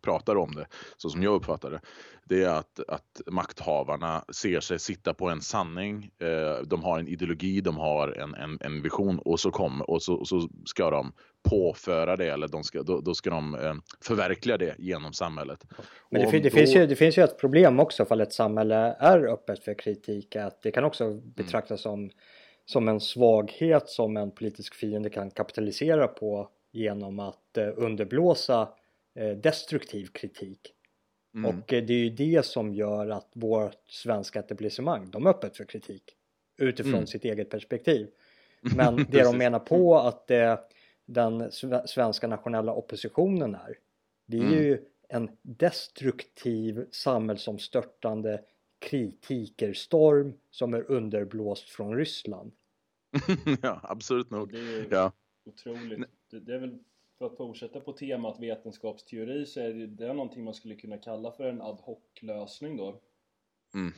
pratar 0.02 0.36
om 0.36 0.56
det, 0.56 0.68
så 0.98 1.10
som 1.10 1.24
jag 1.24 1.34
uppfattar 1.34 1.72
det, 1.72 1.82
det 2.24 2.44
är 2.44 2.50
att, 2.50 2.80
att 2.88 3.22
makthavarna 3.28 4.26
ser 4.34 4.60
sig 4.60 4.80
sitta 4.80 5.14
på 5.14 5.30
en 5.30 5.42
sanning. 5.42 6.12
Eh, 6.20 6.64
de 6.66 6.84
har 6.84 7.00
en 7.00 7.08
ideologi, 7.08 7.62
de 7.62 7.78
har 7.78 8.08
en, 8.08 8.36
en, 8.36 8.58
en 8.62 8.82
vision 8.82 9.20
och 9.20 9.40
så 9.40 9.52
kommer 9.52 9.90
och 9.90 10.04
så, 10.04 10.14
och 10.14 10.28
så 10.28 10.50
ska 10.66 10.90
de 10.90 11.14
påföra 11.50 12.16
det 12.16 12.28
eller 12.28 12.48
de 12.48 12.64
ska, 12.64 12.84
då, 12.84 13.02
då 13.02 13.14
ska 13.14 13.30
de 13.30 13.56
eh, 13.56 13.76
förverkliga 14.02 14.58
det 14.58 14.76
genom 14.78 15.14
samhället. 15.14 15.66
Men 16.10 16.22
det, 16.22 16.32
det, 16.32 16.50
då... 16.50 16.50
finns 16.50 16.76
ju, 16.76 16.88
det 16.88 16.96
finns 16.96 17.18
ju 17.18 17.24
ett 17.24 17.40
problem 17.40 17.80
också 17.80 18.06
för 18.06 18.22
ett 18.22 18.34
samhälle 18.34 18.96
är 19.00 19.26
öppet 19.34 19.64
för 19.64 19.80
kritik, 19.80 20.36
att 20.36 20.62
det 20.62 20.72
kan 20.72 20.84
också 20.84 21.04
mm. 21.04 21.22
betraktas 21.36 21.86
mm. 21.86 22.10
som 22.10 22.10
som 22.66 22.88
en 22.88 23.00
svaghet 23.00 23.90
som 23.90 24.18
en 24.18 24.32
politisk 24.32 24.76
fiende 24.76 25.10
kan 25.10 25.32
kapitalisera 25.32 26.08
på 26.08 26.50
genom 26.72 27.20
att 27.20 27.58
eh, 27.58 27.70
underblåsa 27.76 28.70
eh, 29.16 29.30
destruktiv 29.30 30.06
kritik. 30.06 30.74
Mm. 31.36 31.46
Och 31.46 31.74
eh, 31.74 31.84
det 31.84 31.94
är 31.94 31.98
ju 31.98 32.10
det 32.10 32.46
som 32.46 32.74
gör 32.74 33.10
att 33.10 33.30
vårt 33.34 33.90
svenska 33.90 34.40
etablissemang, 34.40 35.12
de 35.12 35.26
är 35.26 35.30
öppet 35.30 35.58
för 35.58 35.66
kritik 35.66 36.04
utifrån 36.58 36.94
mm. 36.94 37.08
sitt 37.08 37.26
eget 37.26 37.50
perspektiv. 37.50 38.08
Men 38.76 39.06
det 39.10 39.24
de 39.24 39.38
menar 39.38 39.60
på 39.60 39.98
att 39.98 40.32
den 41.06 41.52
svenska 41.86 42.28
nationella 42.28 42.74
oppositionen 42.74 43.56
är, 43.56 43.78
det 44.26 44.38
är 44.38 44.42
mm. 44.42 44.54
ju 44.54 44.82
en 45.10 45.30
destruktiv 45.42 46.86
samhällsomstörtande 46.92 48.42
kritikerstorm 48.82 50.34
som 50.50 50.74
är 50.74 50.92
underblåst 50.92 51.70
från 51.70 51.98
Ryssland. 51.98 52.52
ja, 53.62 53.80
absolut 53.84 54.30
nog. 54.30 54.52
Det 54.52 54.60
är 54.60 54.88
ja. 54.92 55.12
otroligt. 55.46 56.10
Det, 56.30 56.40
det, 56.40 56.56
är 56.56 56.60
väl 56.60 56.80
för 57.18 57.26
att 57.26 57.38
fortsätta 57.38 57.80
på 57.80 57.94
temat 57.94 58.40
vetenskapsteori 58.40 59.46
så 59.46 59.60
är 59.60 59.74
det, 59.74 59.88
det 59.88 60.08
är 60.08 60.14
någonting 60.14 60.44
man 60.44 60.54
skulle 60.54 60.76
kunna 60.76 60.98
kalla 60.98 61.32
för 61.32 61.44
en 61.44 61.62
ad 61.62 61.82
hoc-lösning 61.82 62.78
då. 62.78 63.02
Mm. 63.74 63.94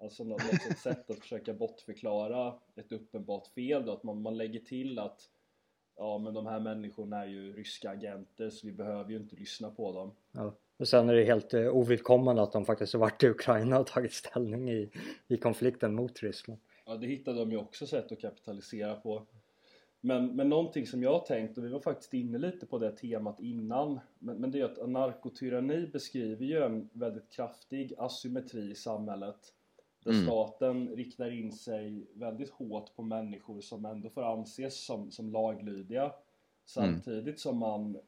Alltså 0.00 0.24
något, 0.24 0.42
något 0.42 0.78
sätt 0.78 1.10
att 1.10 1.18
försöka 1.18 1.54
bortförklara 1.54 2.58
ett 2.74 2.92
uppenbart 2.92 3.46
fel 3.46 3.86
då, 3.86 3.92
att 3.92 4.02
man, 4.02 4.22
man 4.22 4.36
lägger 4.36 4.60
till 4.60 4.98
att 4.98 5.30
ja 5.96 6.18
men 6.18 6.34
de 6.34 6.46
här 6.46 6.60
människorna 6.60 7.22
är 7.22 7.26
ju 7.26 7.52
ryska 7.52 7.90
agenter 7.90 8.50
så 8.50 8.66
vi 8.66 8.72
behöver 8.72 9.10
ju 9.10 9.16
inte 9.16 9.36
lyssna 9.36 9.70
på 9.70 9.92
dem. 9.92 10.14
Ja. 10.32 10.54
Och 10.78 10.88
sen 10.88 11.08
är 11.08 11.14
det 11.14 11.24
helt 11.24 11.54
eh, 11.54 11.68
ovidkommande 11.68 12.42
att 12.42 12.52
de 12.52 12.64
faktiskt 12.64 12.92
har 12.92 13.00
varit 13.00 13.22
i 13.22 13.28
Ukraina 13.28 13.80
och 13.80 13.86
tagit 13.86 14.12
ställning 14.12 14.70
i, 14.70 14.90
i 15.28 15.36
konflikten 15.36 15.94
mot 15.94 16.22
Ryssland. 16.22 16.60
Ja, 16.86 16.96
det 16.96 17.06
hittade 17.06 17.38
de 17.38 17.50
ju 17.50 17.56
också 17.56 17.86
sätt 17.86 18.12
att 18.12 18.20
kapitalisera 18.20 18.94
på. 18.94 19.26
Men, 20.00 20.36
men 20.36 20.48
någonting 20.48 20.86
som 20.86 21.02
jag 21.02 21.12
har 21.12 21.26
tänkt, 21.26 21.58
och 21.58 21.64
vi 21.64 21.68
var 21.68 21.80
faktiskt 21.80 22.14
inne 22.14 22.38
lite 22.38 22.66
på 22.66 22.78
det 22.78 22.96
temat 22.96 23.40
innan, 23.40 24.00
men, 24.18 24.36
men 24.36 24.50
det 24.50 24.60
är 24.60 24.64
att 24.64 24.78
anarkotyranni 24.78 25.86
beskriver 25.86 26.44
ju 26.44 26.62
en 26.62 26.88
väldigt 26.92 27.30
kraftig 27.30 27.94
asymmetri 27.98 28.70
i 28.70 28.74
samhället. 28.74 29.54
Där 30.04 30.10
mm. 30.10 30.24
staten 30.24 30.88
riktar 30.88 31.30
in 31.30 31.52
sig 31.52 32.06
väldigt 32.12 32.50
hårt 32.50 32.96
på 32.96 33.02
människor 33.02 33.60
som 33.60 33.84
ändå 33.84 34.10
får 34.10 34.22
anses 34.22 34.84
som, 34.84 35.10
som 35.10 35.32
laglydiga. 35.32 36.12
Samtidigt 36.64 37.24
mm. 37.24 37.36
som 37.36 37.58
man 37.58 37.98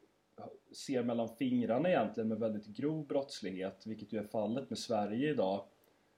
ser 0.72 1.02
mellan 1.02 1.28
fingrarna 1.28 1.88
egentligen 1.88 2.28
med 2.28 2.38
väldigt 2.38 2.66
grov 2.66 3.06
brottslighet, 3.06 3.86
vilket 3.86 4.12
ju 4.12 4.18
är 4.18 4.24
fallet 4.24 4.70
med 4.70 4.78
Sverige 4.78 5.30
idag. 5.30 5.64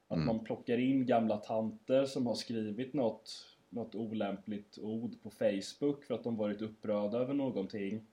Att 0.08 0.16
mm. 0.16 0.26
man 0.26 0.44
plockar 0.44 0.78
in 0.78 1.06
gamla 1.06 1.36
tanter 1.36 2.04
som 2.04 2.26
har 2.26 2.34
skrivit 2.34 2.94
något, 2.94 3.46
något 3.68 3.94
olämpligt 3.94 4.78
ord 4.78 5.22
på 5.22 5.30
Facebook 5.30 6.04
för 6.04 6.14
att 6.14 6.24
de 6.24 6.36
varit 6.36 6.62
upprörda 6.62 7.18
över 7.18 7.34
någonting. 7.34 8.06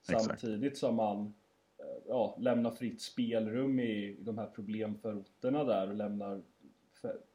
Exakt. 0.00 0.24
Samtidigt 0.24 0.78
som 0.78 0.94
man 0.94 1.34
eh, 1.78 2.02
ja, 2.08 2.36
lämnar 2.40 2.70
fritt 2.70 3.00
spelrum 3.00 3.80
i 3.80 4.16
de 4.20 4.38
här 4.38 4.46
problemförorterna 4.46 5.64
där 5.64 5.88
och 5.88 5.94
lämnar 5.94 6.42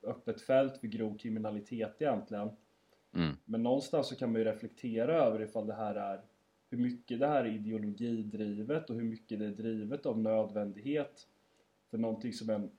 öppet 0.04 0.42
fält 0.42 0.78
för 0.78 0.88
grov 0.88 1.18
kriminalitet 1.18 2.02
egentligen. 2.02 2.50
Mm. 3.14 3.36
Men 3.46 3.64
någonstans 3.64 4.08
så 4.08 4.16
kan 4.16 4.32
man 4.32 4.42
ju 4.42 4.46
reflektera 4.46 5.24
över 5.24 5.42
ifall 5.42 5.68
det 5.68 5.74
här 5.74 5.96
är 5.96 6.22
hur 6.70 6.78
mycket 6.78 7.20
det 7.20 7.28
här 7.28 7.45
är 7.45 7.55
ideologidrivet 7.55 8.89
och 8.89 8.95
hur 8.95 9.03
mycket 9.03 9.39
det 9.39 9.45
är 9.45 9.51
drivet 9.51 10.05
av 10.05 10.20
nödvändighet 10.20 11.28
för 11.89 11.97
någonting 11.97 12.34
som 12.34 12.49
en 12.49 12.72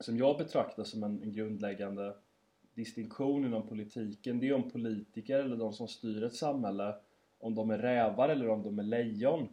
som 0.00 0.18
jag 0.18 0.38
betraktar 0.38 0.84
som 0.84 1.02
en, 1.02 1.22
en 1.22 1.32
grundläggande 1.32 2.14
distinktion 2.74 3.44
inom 3.44 3.68
politiken. 3.68 4.40
Det 4.40 4.48
är 4.48 4.54
om 4.54 4.70
politiker 4.70 5.38
eller 5.38 5.56
de 5.56 5.72
som 5.72 5.88
styr 5.88 6.22
ett 6.22 6.34
samhälle 6.34 6.94
om 7.38 7.54
de 7.54 7.70
är 7.70 7.78
rävar 7.78 8.28
eller 8.28 8.48
om 8.48 8.62
de 8.62 8.78
är 8.78 8.82
lejon. 8.82 9.48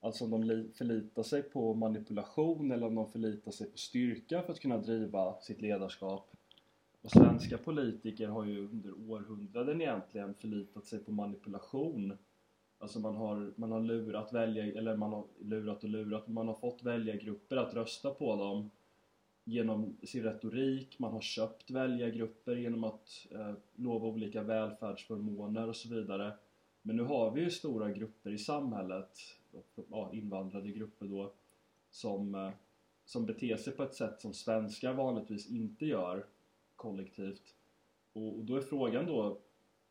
Alltså 0.00 0.24
om 0.24 0.30
de 0.30 0.68
förlitar 0.74 1.22
sig 1.22 1.42
på 1.42 1.74
manipulation 1.74 2.72
eller 2.72 2.86
om 2.86 2.94
de 2.94 3.12
förlitar 3.12 3.50
sig 3.50 3.70
på 3.70 3.78
styrka 3.78 4.42
för 4.42 4.52
att 4.52 4.60
kunna 4.60 4.78
driva 4.78 5.40
sitt 5.40 5.60
ledarskap. 5.60 6.30
Och 7.02 7.10
svenska 7.10 7.58
politiker 7.58 8.28
har 8.28 8.44
ju 8.44 8.68
under 8.68 9.10
århundraden 9.10 9.80
egentligen 9.82 10.34
förlitat 10.34 10.86
sig 10.86 10.98
på 10.98 11.12
manipulation. 11.12 12.18
Alltså 12.82 13.00
man 13.00 13.16
har, 13.16 13.52
man 13.56 13.72
har 13.72 13.80
lurat 13.80 14.32
välja, 14.32 14.64
eller 14.64 14.96
man 14.96 15.12
har 15.12 15.24
lurat 15.40 15.84
och 15.84 15.90
lurat, 15.90 16.28
man 16.28 16.48
har 16.48 16.54
fått 16.54 16.82
välja 16.82 17.16
grupper 17.16 17.56
att 17.56 17.74
rösta 17.74 18.10
på 18.10 18.36
dem 18.36 18.70
genom 19.44 19.96
sin 20.02 20.22
retorik, 20.22 20.98
man 20.98 21.12
har 21.12 21.20
köpt 21.20 21.70
väljargrupper 21.70 22.56
genom 22.56 22.84
att 22.84 23.26
eh, 23.30 23.52
lova 23.74 24.06
olika 24.06 24.42
välfärdsförmåner 24.42 25.68
och 25.68 25.76
så 25.76 25.94
vidare. 25.94 26.32
Men 26.82 26.96
nu 26.96 27.02
har 27.02 27.30
vi 27.30 27.40
ju 27.40 27.50
stora 27.50 27.90
grupper 27.90 28.30
i 28.30 28.38
samhället, 28.38 29.18
ja, 29.90 30.10
invandrade 30.12 30.70
grupper 30.70 31.06
då, 31.06 31.32
som, 31.90 32.34
eh, 32.34 32.50
som 33.04 33.26
beter 33.26 33.56
sig 33.56 33.72
på 33.72 33.82
ett 33.82 33.94
sätt 33.94 34.20
som 34.20 34.34
svenskar 34.34 34.92
vanligtvis 34.92 35.50
inte 35.50 35.86
gör 35.86 36.26
kollektivt. 36.76 37.54
Och, 38.12 38.38
och 38.38 38.44
då 38.44 38.56
är 38.56 38.60
frågan 38.60 39.06
då, 39.06 39.40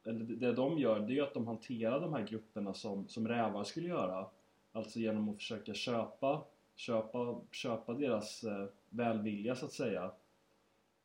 eller 0.04 0.20
det 0.20 0.54
de 0.54 0.78
gör, 0.78 1.00
det 1.00 1.18
är 1.18 1.24
att 1.24 1.34
de 1.34 1.48
hanterar 1.48 2.02
de 2.02 2.14
här 2.14 2.28
grupperna 2.28 2.74
som, 2.74 3.08
som 3.08 3.28
rävar 3.28 3.64
skulle 3.64 3.88
göra. 3.88 4.28
Alltså 4.72 5.00
genom 5.00 5.30
att 5.30 5.36
försöka 5.36 5.74
köpa, 5.74 6.44
köpa, 6.76 7.42
köpa 7.52 7.94
deras 7.94 8.44
eh, 8.44 8.66
välvilja 8.90 9.56
så 9.56 9.66
att 9.66 9.72
säga. 9.72 10.12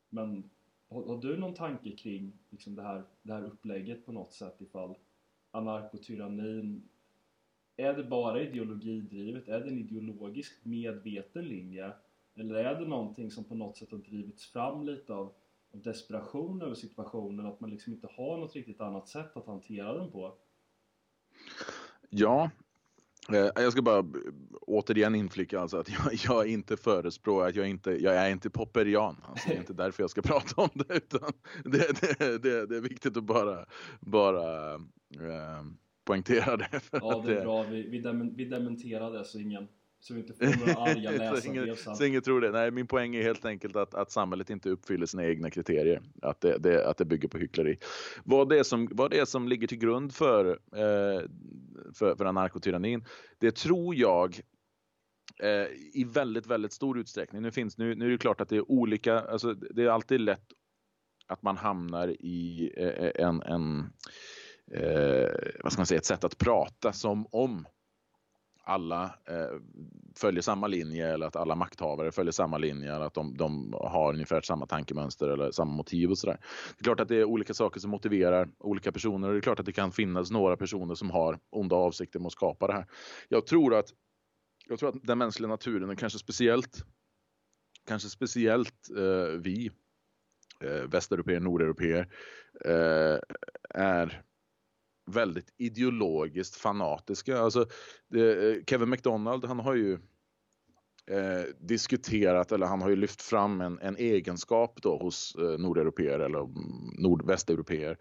Men 0.08 0.50
har, 0.88 1.06
har, 1.06 1.16
du 1.16 1.36
någon 1.36 1.54
tanke 1.54 1.90
kring 1.90 2.32
liksom 2.50 2.74
det, 2.74 2.82
här, 2.82 3.02
det 3.22 3.32
här 3.32 3.44
upplägget 3.44 4.06
på 4.06 4.12
något 4.12 4.32
sätt 4.32 4.60
ifall 4.60 4.94
anarkotyrannin 5.50 6.88
är 7.76 7.94
det 7.94 8.04
bara 8.04 8.42
ideologidrivet? 8.42 9.48
Är 9.48 9.60
det 9.60 9.70
en 9.70 9.78
ideologiskt 9.78 10.64
medveten 10.64 11.44
linje? 11.44 11.92
Eller 12.34 12.54
är 12.54 12.80
det 12.80 12.88
någonting 12.88 13.30
som 13.30 13.44
på 13.44 13.54
något 13.54 13.76
sätt 13.76 13.90
har 13.90 13.98
drivits 13.98 14.46
fram 14.46 14.86
lite 14.86 15.14
av, 15.14 15.20
av 15.26 15.32
desperation 15.82 16.62
över 16.62 16.74
situationen? 16.74 17.46
Att 17.46 17.60
man 17.60 17.70
liksom 17.70 17.92
inte 17.92 18.08
har 18.16 18.38
något 18.38 18.54
riktigt 18.54 18.80
annat 18.80 19.08
sätt 19.08 19.36
att 19.36 19.46
hantera 19.46 19.94
den 19.94 20.10
på? 20.10 20.34
Ja, 22.10 22.50
Eh, 23.32 23.62
jag 23.62 23.72
ska 23.72 23.82
bara 23.82 24.04
återigen 24.60 25.14
inflika 25.14 25.60
alltså 25.60 25.76
att 25.76 25.88
jag, 26.04 26.14
jag 26.28 26.48
inte 26.48 26.76
förespråkar, 26.76 27.48
att 27.48 27.56
jag 27.56 27.68
inte, 27.68 27.90
jag 27.90 28.16
är 28.16 28.30
inte 28.30 28.50
popperian. 28.50 29.16
Alltså 29.22 29.48
det 29.48 29.54
är 29.54 29.58
inte 29.58 29.72
därför 29.72 30.02
jag 30.02 30.10
ska 30.10 30.22
prata 30.22 30.62
om 30.62 30.68
det 30.74 30.96
utan 30.96 31.32
det, 31.64 32.00
det, 32.00 32.38
det, 32.42 32.66
det 32.66 32.76
är 32.76 32.80
viktigt 32.80 33.16
att 33.16 33.24
bara, 33.24 33.66
bara 34.00 34.74
eh, 34.74 35.64
poängtera 36.04 36.56
det. 36.56 36.68
ja, 36.92 37.22
det 37.26 37.38
är 37.38 37.42
bra. 37.42 37.62
Vi, 37.62 37.82
vi, 37.82 38.00
dem, 38.00 38.34
vi 38.36 38.44
dementerar 38.44 39.10
det 39.10 39.24
så 39.24 39.38
ingen 39.38 39.68
så 40.06 40.14
vi 40.14 40.20
inte 40.20 40.32
får 40.34 40.66
några 40.66 40.72
arga 40.90 41.10
läsare 41.10 41.76
så, 41.76 41.94
så 41.94 42.04
ingen 42.04 42.22
tror 42.22 42.40
det. 42.40 42.50
Nej, 42.50 42.70
min 42.70 42.86
poäng 42.86 43.16
är 43.16 43.22
helt 43.22 43.44
enkelt 43.44 43.76
att, 43.76 43.94
att 43.94 44.10
samhället 44.10 44.50
inte 44.50 44.70
uppfyller 44.70 45.06
sina 45.06 45.24
egna 45.24 45.50
kriterier. 45.50 46.02
Att 46.22 46.40
det, 46.40 46.58
det, 46.58 46.86
att 46.86 46.96
det 46.96 47.04
bygger 47.04 47.28
på 47.28 47.38
hyckleri. 47.38 47.78
Vad 48.24 48.48
det 48.48 48.58
är 48.58 48.62
som, 48.62 48.88
vad 48.92 49.10
det 49.10 49.18
är 49.18 49.24
som 49.24 49.48
ligger 49.48 49.66
till 49.66 49.78
grund 49.78 50.14
för, 50.14 50.46
eh, 50.50 51.28
för, 51.94 52.16
för 52.16 52.24
anarkotyrannin, 52.24 53.04
det 53.38 53.56
tror 53.56 53.94
jag 53.94 54.40
eh, 55.42 55.66
i 55.94 56.06
väldigt, 56.14 56.46
väldigt 56.46 56.72
stor 56.72 56.98
utsträckning. 56.98 57.42
Nu, 57.42 57.50
finns, 57.50 57.78
nu, 57.78 57.94
nu 57.94 58.06
är 58.06 58.10
det 58.10 58.18
klart 58.18 58.40
att 58.40 58.48
det 58.48 58.56
är 58.56 58.70
olika, 58.70 59.20
alltså 59.20 59.54
det 59.54 59.82
är 59.82 59.88
alltid 59.88 60.20
lätt 60.20 60.46
att 61.26 61.42
man 61.42 61.56
hamnar 61.56 62.08
i 62.08 62.72
eh, 62.76 63.24
en, 63.26 63.42
en 63.42 63.78
eh, 64.72 65.30
vad 65.62 65.72
ska 65.72 65.80
man 65.80 65.86
säga, 65.86 65.98
ett 65.98 66.04
sätt 66.04 66.24
att 66.24 66.38
prata 66.38 66.92
som 66.92 67.26
om 67.30 67.66
alla 68.64 69.04
eh, 69.04 69.58
följer 70.16 70.42
samma 70.42 70.66
linje 70.66 71.14
eller 71.14 71.26
att 71.26 71.36
alla 71.36 71.54
makthavare 71.54 72.12
följer 72.12 72.32
samma 72.32 72.58
linje 72.58 72.94
eller 72.94 73.06
att 73.06 73.14
de, 73.14 73.36
de 73.36 73.72
har 73.72 74.12
ungefär 74.12 74.40
samma 74.40 74.66
tankemönster 74.66 75.28
eller 75.28 75.50
samma 75.50 75.72
motiv 75.72 76.10
och 76.10 76.18
sådär. 76.18 76.38
Det 76.76 76.82
är 76.82 76.84
klart 76.84 77.00
att 77.00 77.08
det 77.08 77.16
är 77.16 77.24
olika 77.24 77.54
saker 77.54 77.80
som 77.80 77.90
motiverar 77.90 78.48
olika 78.58 78.92
personer 78.92 79.28
och 79.28 79.34
det 79.34 79.38
är 79.38 79.42
klart 79.42 79.60
att 79.60 79.66
det 79.66 79.72
kan 79.72 79.92
finnas 79.92 80.30
några 80.30 80.56
personer 80.56 80.94
som 80.94 81.10
har 81.10 81.38
onda 81.50 81.76
avsikter 81.76 82.18
med 82.18 82.26
att 82.26 82.32
skapa 82.32 82.66
det 82.66 82.72
här. 82.72 82.86
Jag 83.28 83.46
tror 83.46 83.74
att, 83.74 83.86
jag 84.68 84.78
tror 84.78 84.88
att 84.88 85.02
den 85.02 85.18
mänskliga 85.18 85.48
naturen 85.48 85.90
och 85.90 85.98
kanske 85.98 86.18
speciellt 86.18 86.84
kanske 87.86 88.08
speciellt 88.08 88.90
eh, 88.96 89.40
vi 89.40 89.70
eh, 90.64 90.88
västeuropeer, 90.90 91.40
nordeuropeer 91.40 92.08
eh, 92.64 93.18
är 93.70 94.22
väldigt 95.06 95.54
ideologiskt 95.56 96.56
fanatiska. 96.56 97.38
Alltså, 97.38 97.66
det, 98.10 98.50
eh, 98.50 98.64
Kevin 98.66 98.90
McDonald, 98.90 99.44
han 99.44 99.58
har 99.60 99.74
ju 99.74 99.92
eh, 101.10 101.44
diskuterat 101.60 102.52
eller 102.52 102.66
han 102.66 102.82
har 102.82 102.90
ju 102.90 102.96
lyft 102.96 103.22
fram 103.22 103.60
en, 103.60 103.78
en 103.78 103.96
egenskap 103.96 104.82
då 104.82 104.98
hos 104.98 105.36
eh, 105.38 105.58
nordeuropeer 105.58 106.18
eller 106.18 106.38
mm, 106.38 106.54
nordvästeuropeer 106.98 107.98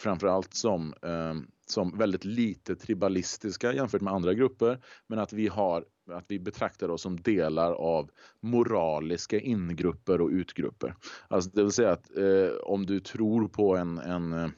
framförallt 0.00 0.54
som, 0.54 0.94
eh, 1.02 1.34
som 1.66 1.98
väldigt 1.98 2.24
lite 2.24 2.76
tribalistiska 2.76 3.72
jämfört 3.72 4.02
med 4.02 4.12
andra 4.12 4.34
grupper 4.34 4.78
men 5.06 5.18
att 5.18 5.32
vi 5.32 5.48
har 5.48 5.84
att 6.12 6.24
vi 6.28 6.38
betraktar 6.38 6.88
oss 6.88 7.02
som 7.02 7.20
delar 7.20 7.72
av 7.72 8.10
moraliska 8.40 9.40
ingrupper 9.40 10.20
och 10.20 10.28
utgrupper. 10.28 10.94
Alltså 11.28 11.50
det 11.50 11.62
vill 11.62 11.72
säga 11.72 11.92
att 11.92 12.16
eh, 12.16 12.56
om 12.62 12.86
du 12.86 13.00
tror 13.00 13.48
på 13.48 13.76
en, 13.76 13.98
en 13.98 14.32
eh, 14.32 14.48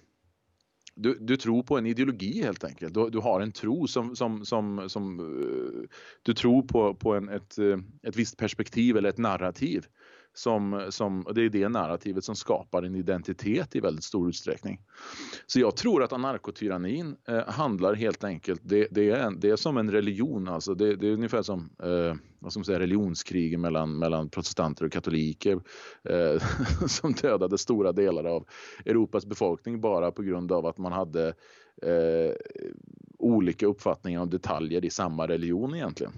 du, 0.94 1.18
du 1.20 1.36
tror 1.36 1.62
på 1.62 1.78
en 1.78 1.86
ideologi 1.86 2.42
helt 2.42 2.64
enkelt. 2.64 2.94
Du, 2.94 3.10
du 3.10 3.18
har 3.18 3.40
en 3.40 3.52
tro 3.52 3.86
som, 3.86 4.16
som, 4.16 4.44
som, 4.44 4.88
som 4.88 5.20
eh, 5.20 5.88
du 6.22 6.34
tror 6.34 6.62
på, 6.62 6.94
på 6.94 7.14
en, 7.14 7.28
ett, 7.28 7.58
eh, 7.58 7.78
ett 8.02 8.16
visst 8.16 8.36
perspektiv 8.36 8.96
eller 8.96 9.08
ett 9.08 9.18
narrativ. 9.18 9.86
Som, 10.34 10.86
som, 10.90 11.22
och 11.22 11.34
det 11.34 11.42
är 11.42 11.48
det 11.48 11.68
narrativet 11.68 12.24
som 12.24 12.36
skapar 12.36 12.82
en 12.82 12.94
identitet 12.94 13.76
i 13.76 13.80
väldigt 13.80 14.04
stor 14.04 14.28
utsträckning. 14.28 14.80
Så 15.46 15.60
jag 15.60 15.76
tror 15.76 16.02
att 16.02 16.12
anarkotyrannin 16.12 17.16
eh, 17.28 17.48
handlar 17.48 17.94
helt 17.94 18.24
enkelt, 18.24 18.60
det, 18.64 18.88
det, 18.90 19.10
är, 19.10 19.30
det 19.30 19.50
är 19.50 19.56
som 19.56 19.76
en 19.76 19.90
religion, 19.90 20.48
alltså 20.48 20.74
det, 20.74 20.96
det 20.96 21.08
är 21.08 21.12
ungefär 21.12 21.42
som 21.42 21.70
eh, 21.82 22.14
vad 22.38 22.52
ska 22.52 22.58
man 22.58 22.64
säga, 22.64 22.78
religionskrigen 22.78 23.60
mellan, 23.60 23.98
mellan 23.98 24.28
protestanter 24.28 24.84
och 24.84 24.92
katoliker 24.92 25.60
eh, 26.08 26.42
som 26.88 27.12
dödade 27.12 27.58
stora 27.58 27.92
delar 27.92 28.24
av 28.24 28.46
Europas 28.84 29.26
befolkning 29.26 29.80
bara 29.80 30.10
på 30.10 30.22
grund 30.22 30.52
av 30.52 30.66
att 30.66 30.78
man 30.78 30.92
hade 30.92 31.28
eh, 31.82 32.34
olika 33.18 33.66
uppfattningar 33.66 34.20
om 34.20 34.30
detaljer 34.30 34.84
i 34.84 34.90
samma 34.90 35.28
religion 35.28 35.74
egentligen. 35.74 36.12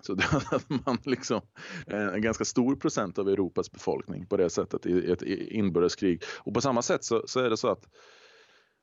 Så 0.00 0.14
då 0.14 0.22
hade 0.50 0.64
man 0.86 0.98
liksom 1.04 1.40
eh, 1.86 2.06
en 2.06 2.22
ganska 2.22 2.44
stor 2.44 2.76
procent 2.76 3.18
av 3.18 3.28
Europas 3.28 3.72
befolkning 3.72 4.26
på 4.26 4.36
det 4.36 4.50
sättet 4.50 4.86
i 4.86 5.12
ett 5.12 5.22
inbördeskrig. 5.22 6.22
Och 6.38 6.54
på 6.54 6.60
samma 6.60 6.82
sätt 6.82 7.04
så, 7.04 7.22
så 7.26 7.40
är 7.40 7.50
det 7.50 7.56
så 7.56 7.68
att 7.68 7.86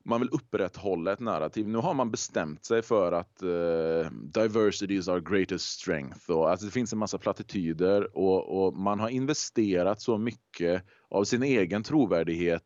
man 0.08 0.22
vill 0.22 0.30
upprätthålla 0.30 1.14
ett 1.14 1.20
narrativ. 1.20 1.68
Nu 1.68 1.78
har 1.78 1.94
man 1.94 2.12
bestämt 2.12 2.66
sig 2.66 2.82
för 2.82 3.12
att 3.12 3.44
uh, 3.44 4.12
diversity 4.12 4.96
is 4.96 5.08
our 5.08 5.20
greatest 5.20 5.80
strength. 5.80 6.32
Och, 6.32 6.50
alltså 6.50 6.66
det 6.66 6.72
finns 6.72 6.94
en 6.94 7.00
massa 7.00 7.18
plattityder 7.18 8.18
och, 8.18 8.66
och 8.66 8.74
man 8.74 9.00
har 9.00 9.10
investerat 9.10 10.02
så 10.02 10.18
mycket 10.18 10.84
av 11.10 11.24
sin 11.24 11.44
egen 11.44 11.84
trovärdighet 11.84 12.64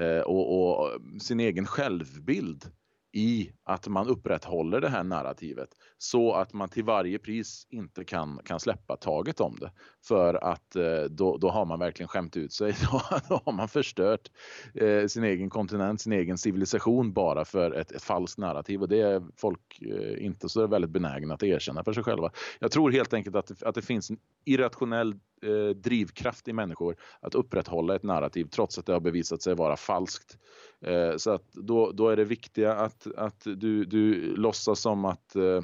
uh, 0.00 0.20
och, 0.20 0.80
och, 0.80 1.00
sin 1.22 1.40
egen 1.40 1.66
självbild 1.66 2.70
i 3.12 3.52
att 3.64 3.88
man 3.88 4.08
upprätthåller 4.08 4.80
det 4.80 4.88
här 4.88 5.04
narrativet 5.04 5.68
så 5.98 6.32
att 6.32 6.52
man 6.52 6.68
till 6.68 6.84
varje 6.84 7.18
pris 7.18 7.66
inte 7.70 8.04
kan, 8.04 8.40
kan 8.44 8.60
släppa 8.60 8.96
taget 8.96 9.40
om 9.40 9.56
det. 9.60 9.72
För 10.04 10.34
att 10.34 10.76
eh, 10.76 11.02
då, 11.10 11.36
då 11.36 11.50
har 11.50 11.64
man 11.64 11.78
verkligen 11.78 12.08
skämt 12.08 12.36
ut 12.36 12.52
sig. 12.52 12.74
Då, 12.92 13.02
då 13.28 13.40
har 13.44 13.52
man 13.52 13.68
förstört 13.68 14.30
eh, 14.74 15.06
sin 15.06 15.24
egen 15.24 15.50
kontinent, 15.50 16.00
sin 16.00 16.12
egen 16.12 16.38
civilisation 16.38 17.12
bara 17.12 17.44
för 17.44 17.70
ett, 17.70 17.92
ett 17.92 18.02
falskt 18.02 18.38
narrativ 18.38 18.82
och 18.82 18.88
det 18.88 19.00
är 19.00 19.22
folk 19.36 19.82
eh, 19.82 20.24
inte 20.24 20.48
så 20.48 20.66
väldigt 20.66 20.90
benägna 20.90 21.34
att 21.34 21.42
erkänna 21.42 21.84
för 21.84 21.92
sig 21.92 22.02
själva. 22.02 22.30
Jag 22.58 22.70
tror 22.70 22.90
helt 22.90 23.14
enkelt 23.14 23.36
att 23.36 23.46
det, 23.46 23.62
att 23.66 23.74
det 23.74 23.82
finns 23.82 24.10
en 24.10 24.18
irrationell 24.44 25.14
eh, 25.42 25.68
drivkraft 25.68 26.48
i 26.48 26.52
människor 26.52 26.96
att 27.20 27.34
upprätthålla 27.34 27.94
ett 27.94 28.02
narrativ 28.02 28.44
trots 28.44 28.78
att 28.78 28.86
det 28.86 28.92
har 28.92 29.00
bevisat 29.00 29.42
sig 29.42 29.54
vara 29.54 29.76
falskt. 29.76 30.38
Eh, 30.86 31.16
så 31.16 31.30
att 31.30 31.52
då, 31.52 31.92
då 31.92 32.08
är 32.08 32.16
det 32.16 32.24
viktiga 32.24 32.74
att, 32.74 33.06
att 33.16 33.40
du, 33.44 33.84
du 33.84 34.36
låtsas 34.36 34.80
som 34.80 35.04
att 35.04 35.36
eh, 35.36 35.60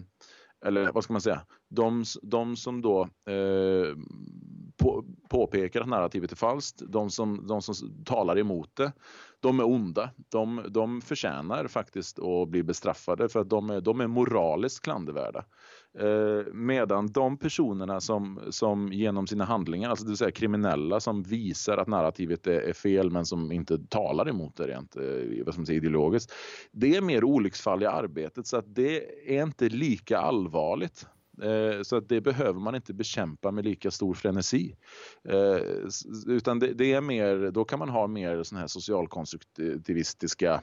eller 0.64 0.92
vad 0.92 1.04
ska 1.04 1.12
man 1.12 1.22
säga, 1.22 1.40
de, 1.68 2.04
de 2.22 2.56
som 2.56 2.82
då 2.82 3.02
eh, 3.02 3.96
på, 4.76 5.04
påpekar 5.28 5.80
att 5.80 5.88
narrativet 5.88 6.32
är 6.32 6.36
falskt, 6.36 6.82
de 6.88 7.10
som, 7.10 7.46
de 7.46 7.62
som 7.62 8.04
talar 8.04 8.38
emot 8.38 8.76
det, 8.76 8.92
de 9.40 9.60
är 9.60 9.66
onda. 9.66 10.10
De, 10.28 10.64
de 10.70 11.00
förtjänar 11.00 11.66
faktiskt 11.66 12.18
att 12.18 12.48
bli 12.48 12.62
bestraffade 12.62 13.28
för 13.28 13.40
att 13.40 13.50
de 13.50 13.70
är, 13.70 13.80
de 13.80 14.00
är 14.00 14.06
moraliskt 14.06 14.84
klandervärda. 14.84 15.44
Eh, 15.94 16.52
medan 16.52 17.12
de 17.12 17.38
personerna 17.38 18.00
som, 18.00 18.40
som 18.50 18.92
genom 18.92 19.26
sina 19.26 19.44
handlingar, 19.44 19.90
alltså 19.90 20.04
det 20.04 20.10
vill 20.10 20.18
säga 20.18 20.30
kriminella 20.30 21.00
som 21.00 21.22
visar 21.22 21.78
att 21.78 21.88
narrativet 21.88 22.46
är, 22.46 22.60
är 22.60 22.72
fel 22.72 23.10
men 23.10 23.26
som 23.26 23.52
inte 23.52 23.78
talar 23.78 24.28
emot 24.28 24.56
det 24.56 24.66
rent 24.66 24.96
eh, 24.96 25.44
vad 25.46 25.54
som 25.54 25.66
säger, 25.66 25.80
ideologiskt. 25.80 26.32
Det 26.72 26.96
är 26.96 27.00
mer 27.00 27.24
olycksfall 27.24 27.82
i 27.82 27.86
arbetet 27.86 28.46
så 28.46 28.56
att 28.56 28.74
det 28.74 29.04
är 29.38 29.42
inte 29.42 29.68
lika 29.68 30.18
allvarligt. 30.18 31.06
Eh, 31.42 31.82
så 31.82 31.96
att 31.96 32.08
det 32.08 32.20
behöver 32.20 32.60
man 32.60 32.74
inte 32.74 32.94
bekämpa 32.94 33.50
med 33.50 33.64
lika 33.64 33.90
stor 33.90 34.14
frenesi. 34.14 34.76
Utan 36.26 36.58
det, 36.58 36.72
det, 36.72 36.92
är 36.92 37.00
mer, 37.00 37.50
då 37.50 37.64
kan 37.64 37.78
man 37.78 37.88
ha 37.88 38.06
mer 38.06 38.42
såna 38.42 38.60
här 38.60 38.68
socialkonstruktivistiska 38.68 40.62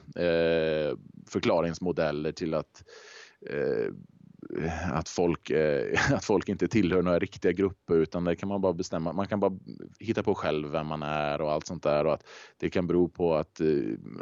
förklaringsmodeller 1.28 2.32
till 2.32 2.54
att 2.54 2.84
att 4.92 5.08
folk, 5.08 5.50
eh, 5.50 6.12
att 6.14 6.24
folk 6.24 6.48
inte 6.48 6.68
tillhör 6.68 7.02
några 7.02 7.18
riktiga 7.18 7.52
grupper 7.52 7.94
utan 7.94 8.24
det 8.24 8.36
kan 8.36 8.48
man 8.48 8.60
bara 8.60 8.72
bestämma. 8.72 9.12
Man 9.12 9.26
kan 9.26 9.40
bara 9.40 9.52
hitta 9.98 10.22
på 10.22 10.34
själv 10.34 10.68
vem 10.68 10.86
man 10.86 11.02
är 11.02 11.40
och 11.40 11.52
allt 11.52 11.66
sånt 11.66 11.82
där 11.82 12.06
och 12.06 12.12
att 12.12 12.26
det 12.56 12.70
kan 12.70 12.86
bero 12.86 13.08
på 13.08 13.34
att, 13.34 13.60
eh, 13.60 13.66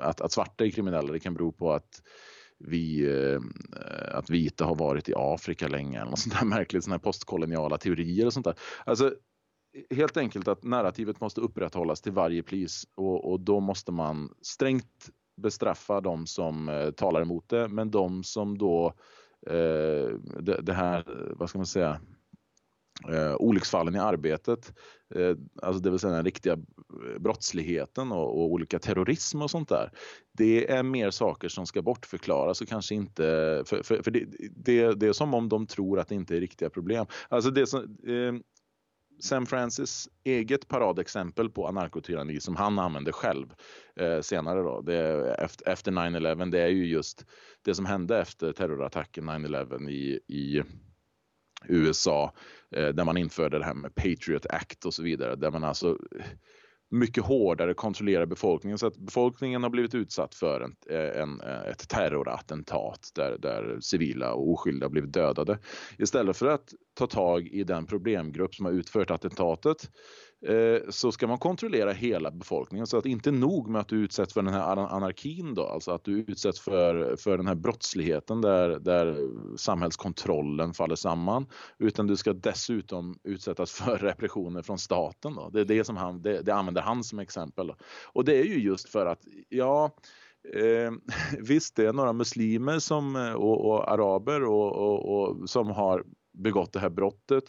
att, 0.01 0.21
att 0.21 0.33
svarta 0.33 0.65
är 0.65 0.71
kriminella. 0.71 1.13
Det 1.13 1.21
kan 1.21 1.35
bero 1.35 1.53
på 1.53 1.73
att 1.73 2.03
vi, 2.59 3.07
eh, 3.07 3.41
att 4.19 4.31
vita 4.31 4.65
har 4.65 4.75
varit 4.75 5.09
i 5.09 5.13
Afrika 5.17 5.69
länge 5.69 6.01
eller 6.01 6.11
något 6.11 6.19
sånt 6.19 6.41
där 6.41 6.47
märkligt, 6.47 6.85
sådana 6.85 6.97
här 6.97 7.03
postkoloniala 7.03 7.79
teorier 7.79 8.27
och 8.27 8.33
sånt 8.33 8.47
där. 8.47 8.55
Alltså, 8.85 9.15
helt 9.91 10.17
enkelt 10.17 10.49
att 10.49 10.65
narrativet 10.65 11.21
måste 11.21 11.41
upprätthållas 11.41 12.01
till 12.01 12.13
varje 12.13 12.43
pris 12.43 12.85
och, 12.95 13.33
och 13.33 13.41
då 13.41 13.61
måste 13.61 13.93
man 13.93 14.35
strängt 14.43 15.11
bestraffa 15.37 16.01
de 16.01 16.27
som 16.27 16.69
eh, 16.69 16.91
talar 16.91 17.23
emot 17.23 17.49
det, 17.49 17.69
men 17.69 17.91
de 17.91 18.25
som 18.25 18.59
då 18.59 18.87
eh, 18.87 18.93
Eh, 19.47 20.17
det, 20.41 20.61
det, 20.63 20.73
här, 20.73 21.05
vad 21.37 21.49
ska 21.49 21.59
man 21.59 21.67
säga, 21.67 22.01
eh, 23.09 23.35
olycksfallen 23.39 23.95
i 23.95 23.99
arbetet, 23.99 24.73
eh, 25.15 25.37
alltså 25.63 25.83
det 25.83 25.91
vill 25.91 25.99
säga 25.99 26.13
den 26.13 26.25
riktiga 26.25 26.53
eh, 26.53 27.19
brottsligheten 27.21 28.13
och, 28.13 28.39
och, 28.39 28.53
olika 28.53 28.79
terrorism 28.79 29.43
och 29.43 29.51
sånt 29.51 29.69
där. 29.69 29.91
Det 30.33 30.71
är 30.71 30.83
mer 30.83 31.11
saker 31.11 31.49
som 31.49 31.67
ska 31.67 31.83
bortförklaras 31.83 32.61
och 32.61 32.69
kanske 32.69 32.95
inte, 32.95 33.23
för, 33.67 33.83
för, 33.83 34.03
för 34.03 34.11
det, 34.11 34.27
det, 34.57 34.95
det, 34.95 35.07
är 35.07 35.13
som 35.13 35.35
om 35.35 35.49
de 35.49 35.67
tror 35.67 35.99
att 35.99 36.09
det 36.09 36.15
inte 36.15 36.37
är 36.37 36.41
riktiga 36.41 36.71
problem. 36.71 37.07
Alltså 37.29 37.51
det 37.51 37.67
som, 37.67 37.81
eh, 37.83 38.35
Sam 39.21 39.47
Francis 39.47 40.09
eget 40.25 40.69
paradexempel 40.69 41.51
på 41.51 41.67
anarkotyranni 41.67 42.41
som 42.41 42.57
han 42.57 42.79
använde 42.79 43.13
själv 43.13 43.55
eh, 43.97 44.21
senare 44.21 44.63
då, 44.63 44.81
det, 44.81 45.35
efter, 45.39 45.69
efter 45.69 45.93
9-11, 45.93 46.51
det 46.51 46.61
är 46.61 46.69
ju 46.69 46.87
just 46.87 47.27
det 47.65 47.75
som 47.75 47.87
hände 47.87 48.19
efter 48.19 48.53
terrorattacken 48.53 49.31
9-11 49.31 49.91
i, 49.91 50.21
i 50.29 50.63
USA 51.69 52.33
eh, 52.71 52.89
där 52.89 53.05
man 53.05 53.17
införde 53.17 53.59
det 53.59 53.65
här 53.65 53.75
med 53.75 53.95
Patriot 53.95 54.47
Act 54.47 54.85
och 54.85 54.95
så 54.95 55.03
vidare 55.03 55.37
där 55.37 55.51
man 55.51 55.65
alltså 55.65 55.99
mycket 56.91 57.25
hårdare 57.25 57.75
kontrollerar 57.75 58.27
befolkningen 58.27 58.79
så 58.79 58.87
att 58.87 58.97
befolkningen 58.97 59.63
har 59.63 59.71
blivit 59.71 59.95
utsatt 59.95 60.35
för 60.35 60.61
en, 60.61 60.77
eh, 60.91 61.23
en, 61.23 61.41
eh, 61.41 61.71
ett 61.71 61.89
terrorattentat 61.89 63.11
där, 63.15 63.39
där 63.39 63.79
civila 63.81 64.33
och 64.33 64.51
oskyldiga 64.53 64.89
blivit 64.89 65.13
dödade. 65.13 65.59
Istället 65.99 66.37
för 66.37 66.47
att 66.47 66.75
ta 66.95 67.07
tag 67.07 67.47
i 67.47 67.65
den 67.65 67.87
problemgrupp 67.87 68.55
som 68.55 68.67
har 68.67 68.73
utfört 68.73 69.11
attentatet 69.11 69.79
Eh, 69.79 70.24
Eh, 70.47 70.91
så 70.91 71.13
ska 71.13 71.27
man 71.27 71.39
kontrollera 71.39 71.93
hela 71.93 72.31
befolkningen. 72.31 72.87
Så 72.87 72.99
att 72.99 73.07
inte 73.07 73.31
nog 73.31 73.69
med 73.69 73.81
att 73.81 73.89
du 73.89 73.97
utsätts 73.97 74.35
för 74.35 74.43
den 74.43 74.55
här 74.55 74.77
anarkin 74.77 75.55
då, 75.55 75.67
alltså 75.67 75.91
att 75.91 76.05
du 76.05 76.19
utsätts 76.21 76.61
för, 76.61 77.17
för 77.17 77.37
den 77.37 77.47
här 77.47 77.55
brottsligheten 77.55 78.41
där, 78.41 78.69
där 78.69 79.17
samhällskontrollen 79.57 80.75
faller 80.75 80.97
samman, 80.97 81.47
utan 81.79 82.07
du 82.07 82.17
ska 82.17 82.33
dessutom 82.33 83.19
utsättas 83.25 83.73
för 83.83 83.99
repressioner 83.99 84.63
från 84.63 84.79
staten. 84.79 85.35
Då. 85.35 85.51
Det 85.53 85.61
är 85.61 85.65
det 85.65 85.85
som 85.85 85.97
han, 85.97 86.23
det, 86.23 86.43
det 86.43 86.55
använder 86.55 86.83
han 86.83 87.05
som 87.05 87.19
exempel. 87.19 87.67
Då. 87.67 87.77
Och 88.13 88.25
det 88.25 88.39
är 88.39 88.45
ju 88.45 88.59
just 88.59 88.89
för 88.89 89.07
att, 89.07 89.21
ja, 89.49 89.91
Eh, 90.53 90.93
visst, 91.39 91.77
det 91.77 91.87
är 91.87 91.93
några 91.93 92.13
muslimer 92.13 92.79
som, 92.79 93.17
eh, 93.17 93.33
och, 93.33 93.71
och 93.71 93.93
araber 93.93 94.45
och, 94.45 94.73
och, 94.73 95.21
och, 95.21 95.51
som 95.51 95.71
har 95.71 96.05
begått 96.33 96.73
det 96.73 96.81
här 96.81 96.91
brottet. 96.91 97.45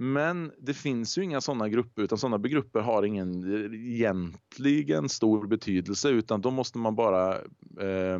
Men 0.00 0.52
det 0.58 0.74
finns 0.74 1.18
ju 1.18 1.22
inga 1.22 1.40
sådana 1.40 1.68
grupper 1.68 2.02
utan 2.02 2.18
sådana 2.18 2.38
grupper 2.48 2.80
har 2.80 3.02
ingen 3.02 3.44
egentligen 3.74 5.08
stor 5.08 5.46
betydelse 5.46 6.08
utan 6.08 6.40
då 6.40 6.50
måste 6.50 6.78
man 6.78 6.94
bara 6.96 7.34
eh, 7.80 8.18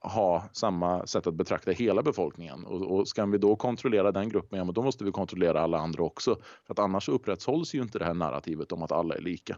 ha 0.00 0.48
samma 0.52 1.06
sätt 1.06 1.26
att 1.26 1.34
betrakta 1.34 1.70
hela 1.70 2.02
befolkningen 2.02 2.64
och, 2.64 2.82
och 2.82 3.08
ska 3.08 3.26
vi 3.26 3.38
då 3.38 3.56
kontrollera 3.56 4.12
den 4.12 4.28
gruppen, 4.28 4.58
ja 4.58 4.64
men 4.64 4.74
då 4.74 4.82
måste 4.82 5.04
vi 5.04 5.10
kontrollera 5.10 5.60
alla 5.60 5.78
andra 5.78 6.02
också. 6.02 6.36
För 6.66 6.74
att 6.74 6.78
annars 6.78 7.08
upprätthålls 7.08 7.74
ju 7.74 7.82
inte 7.82 7.98
det 7.98 8.04
här 8.04 8.14
narrativet 8.14 8.72
om 8.72 8.82
att 8.82 8.92
alla 8.92 9.14
är 9.14 9.20
lika. 9.20 9.56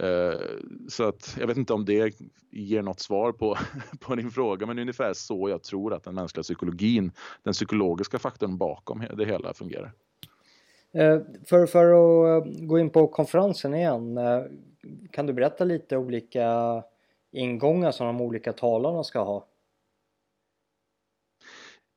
Eh, 0.00 0.40
så 0.88 1.04
att 1.04 1.36
jag 1.40 1.46
vet 1.46 1.56
inte 1.56 1.72
om 1.72 1.84
det 1.84 2.20
ger 2.50 2.82
något 2.82 3.00
svar 3.00 3.32
på, 3.32 3.56
på 4.00 4.14
din 4.14 4.30
fråga, 4.30 4.66
men 4.66 4.78
ungefär 4.78 5.12
så 5.14 5.48
jag 5.48 5.62
tror 5.62 5.94
att 5.94 6.04
den 6.04 6.14
mänskliga 6.14 6.42
psykologin, 6.42 7.12
den 7.42 7.52
psykologiska 7.52 8.18
faktorn 8.18 8.58
bakom 8.58 9.04
det 9.16 9.24
hela 9.24 9.54
fungerar. 9.54 9.92
Eh, 10.96 11.20
för, 11.44 11.66
för 11.66 11.92
att 11.92 12.46
eh, 12.46 12.52
gå 12.66 12.78
in 12.78 12.90
på 12.90 13.08
konferensen 13.08 13.74
igen, 13.74 14.18
eh, 14.18 14.42
kan 15.10 15.26
du 15.26 15.32
berätta 15.32 15.64
lite 15.64 15.96
olika 15.96 16.82
ingångar 17.32 17.92
som 17.92 18.06
de 18.06 18.20
olika 18.20 18.52
talarna 18.52 19.04
ska 19.04 19.24
ha? 19.24 19.46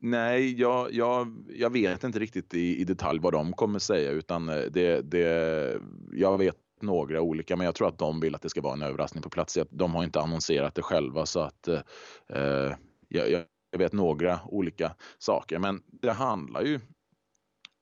Nej, 0.02 0.60
jag, 0.60 0.94
jag, 0.94 1.46
jag 1.50 1.70
vet 1.70 2.04
inte 2.04 2.20
riktigt 2.20 2.54
i, 2.54 2.82
i 2.82 2.84
detalj 2.84 3.20
vad 3.20 3.34
de 3.34 3.54
kommer 3.54 3.80
säga 3.80 4.12
utan 4.12 4.46
det, 4.46 5.02
det, 5.02 5.82
jag 6.12 6.38
vet 6.38 6.58
några 6.82 7.22
olika, 7.22 7.56
men 7.56 7.66
jag 7.66 7.76
tror 7.76 7.88
att 7.88 7.98
de 7.98 8.20
vill 8.20 8.36
att 8.36 8.42
det 8.42 8.50
ska 8.50 8.62
vara 8.62 8.74
en 8.74 8.82
överraskning 8.82 9.24
på 9.24 9.30
plats. 9.30 9.58
De 9.70 9.96
har 9.96 10.04
inte 10.04 10.20
annonserat 10.20 10.76
det 10.76 10.82
själva 10.82 11.26
så 11.26 11.40
att 11.40 11.68
eh, 11.68 12.74
jag, 13.08 13.32
jag, 13.32 13.46
vet 13.78 13.94
några 13.94 14.40
olika 14.46 14.96
saker, 15.18 15.60
men 15.60 15.82
det 15.88 16.12
handlar 16.12 16.62
ju, 16.62 16.80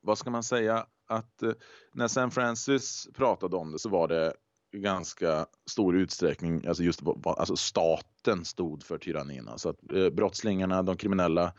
vad 0.01 0.18
ska 0.18 0.30
man 0.30 0.43
säga, 0.43 0.86
att 1.08 1.43
eh, 1.43 1.51
när 1.93 2.08
San 2.08 2.32
Francis 2.32 3.08
pratade 3.14 3.55
om 3.58 3.72
det 3.72 3.80
så 3.80 3.89
var 3.89 4.08
det 4.08 4.34
ganska 4.76 5.45
stor 5.70 5.97
utsträckning, 5.97 6.68
alltså 6.68 6.84
just 6.84 7.01
alltså 7.24 7.55
staten 7.55 8.45
stod 8.45 8.84
för 8.84 8.97
tyrannin. 8.97 9.47
Alltså 9.47 9.70
att 9.70 9.91
eh, 9.93 10.10
brottslingarna, 10.10 10.84
de 10.84 10.97
kriminella, 10.97 11.53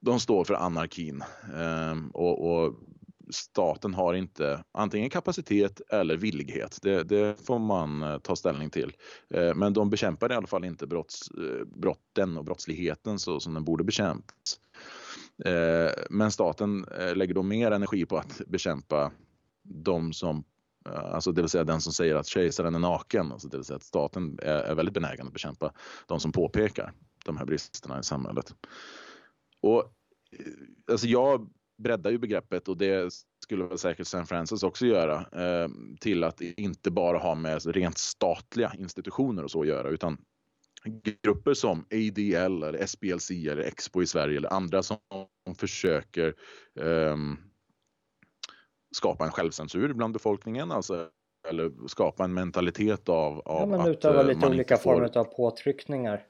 de 0.00 0.20
står 0.20 0.44
för 0.44 0.54
anarkin. 0.54 1.24
Eh, 1.54 1.94
och, 2.12 2.64
och 2.64 2.74
staten 3.30 3.94
har 3.94 4.14
inte 4.14 4.64
antingen 4.72 5.10
kapacitet 5.10 5.80
eller 5.80 6.16
villighet. 6.16 6.78
Det, 6.82 7.02
det 7.02 7.46
får 7.46 7.58
man 7.58 8.02
eh, 8.02 8.18
ta 8.18 8.36
ställning 8.36 8.70
till. 8.70 8.92
Eh, 9.34 9.54
men 9.54 9.72
de 9.72 9.90
bekämpar 9.90 10.32
i 10.32 10.34
alla 10.34 10.46
fall 10.46 10.64
inte 10.64 10.86
brotts, 10.86 11.30
eh, 11.30 11.64
brotten 11.64 12.38
och 12.38 12.44
brottsligheten 12.44 13.18
så 13.18 13.40
som 13.40 13.54
den 13.54 13.64
borde 13.64 13.84
bekämpas. 13.84 14.60
Eh, 15.44 15.92
men 16.10 16.30
staten 16.30 16.84
eh, 16.84 17.16
lägger 17.16 17.34
då 17.34 17.42
mer 17.42 17.70
energi 17.70 18.06
på 18.06 18.18
att 18.18 18.40
bekämpa 18.46 19.12
de 19.62 20.12
som 20.12 20.44
eh, 20.88 21.14
Alltså 21.14 21.32
det 21.32 21.42
vill 21.42 21.48
säga 21.48 21.64
den 21.64 21.80
som 21.80 21.92
säger 21.92 22.14
att 22.14 22.26
kejsaren 22.26 22.74
är 22.74 22.78
naken. 22.78 23.32
Alltså 23.32 23.48
det 23.48 23.56
vill 23.56 23.64
säga 23.64 23.76
att 23.76 23.82
staten 23.82 24.38
är 24.42 24.74
väldigt 24.74 24.94
benägen 24.94 25.26
att 25.26 25.32
bekämpa 25.32 25.72
de 26.06 26.20
som 26.20 26.32
påpekar 26.32 26.92
de 27.24 27.36
här 27.36 27.44
bristerna 27.44 28.00
i 28.00 28.02
samhället. 28.02 28.54
Och 29.60 29.92
alltså 30.90 31.06
jag 31.06 31.50
breddar 31.78 32.10
ju 32.10 32.18
begreppet 32.18 32.68
och 32.68 32.76
det 32.76 33.12
skulle 33.42 33.64
väl 33.64 33.78
säkert 33.78 34.06
San 34.06 34.26
Francis 34.26 34.62
också 34.62 34.86
göra 34.86 35.16
eh, 35.16 35.68
till 36.00 36.24
att 36.24 36.40
inte 36.40 36.90
bara 36.90 37.18
ha 37.18 37.34
med 37.34 37.66
rent 37.66 37.98
statliga 37.98 38.72
institutioner 38.78 39.44
och 39.44 39.50
så 39.50 39.60
att 39.60 39.68
göra 39.68 39.88
utan 39.88 40.18
grupper 41.22 41.54
som 41.54 41.78
ADL 41.80 42.62
eller 42.62 42.86
SBLC 42.86 43.30
eller 43.30 43.62
Expo 43.62 44.02
i 44.02 44.06
Sverige 44.06 44.36
eller 44.36 44.52
andra 44.52 44.82
som 44.82 44.98
försöker 45.56 46.34
eh, 46.80 47.16
skapa 48.96 49.24
en 49.24 49.30
självcensur 49.30 49.92
bland 49.92 50.12
befolkningen, 50.12 50.72
alltså 50.72 51.08
eller 51.48 51.88
skapa 51.88 52.24
en 52.24 52.34
mentalitet 52.34 53.08
av, 53.08 53.38
av 53.38 53.60
ja, 53.60 53.66
men 53.66 53.80
att 53.80 53.88
utöva 53.88 54.20
eh, 54.20 54.26
lite 54.26 54.46
olika 54.46 54.76
får... 54.76 54.94
former 54.94 55.18
av 55.18 55.24
påtryckningar. 55.24 56.26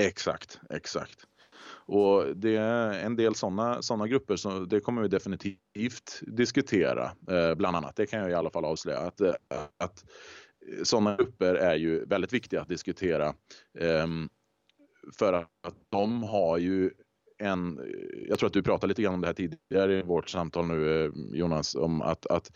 Exakt, 0.00 0.60
exakt. 0.70 1.18
Och 1.88 2.36
det 2.36 2.56
är 2.56 3.04
en 3.04 3.16
del 3.16 3.34
sådana 3.34 3.82
såna 3.82 4.06
grupper 4.08 4.36
som 4.36 4.68
det 4.68 4.80
kommer 4.80 5.02
vi 5.02 5.08
definitivt 5.08 6.20
diskutera, 6.26 7.04
eh, 7.04 7.54
bland 7.54 7.76
annat. 7.76 7.96
Det 7.96 8.06
kan 8.06 8.20
jag 8.20 8.30
i 8.30 8.34
alla 8.34 8.50
fall 8.50 8.64
avslöja 8.64 8.98
att, 8.98 9.20
eh, 9.20 9.34
att 9.78 10.04
sådana 10.82 11.16
grupper 11.16 11.54
är 11.54 11.76
ju 11.76 12.04
väldigt 12.04 12.32
viktiga 12.32 12.60
att 12.60 12.68
diskutera 12.68 13.34
ehm, 13.78 14.28
för 15.18 15.32
att 15.32 15.76
de 15.88 16.22
har 16.22 16.58
ju 16.58 16.90
en, 17.38 17.80
jag 18.28 18.38
tror 18.38 18.46
att 18.46 18.52
du 18.52 18.62
pratade 18.62 18.88
lite 18.88 19.02
grann 19.02 19.14
om 19.14 19.20
det 19.20 19.26
här 19.26 19.34
tidigare 19.34 19.98
i 19.98 20.02
vårt 20.02 20.28
samtal 20.28 20.66
nu 20.66 21.04
eh, 21.04 21.10
Jonas, 21.32 21.74
om 21.74 22.02
att, 22.02 22.26
att 22.26 22.50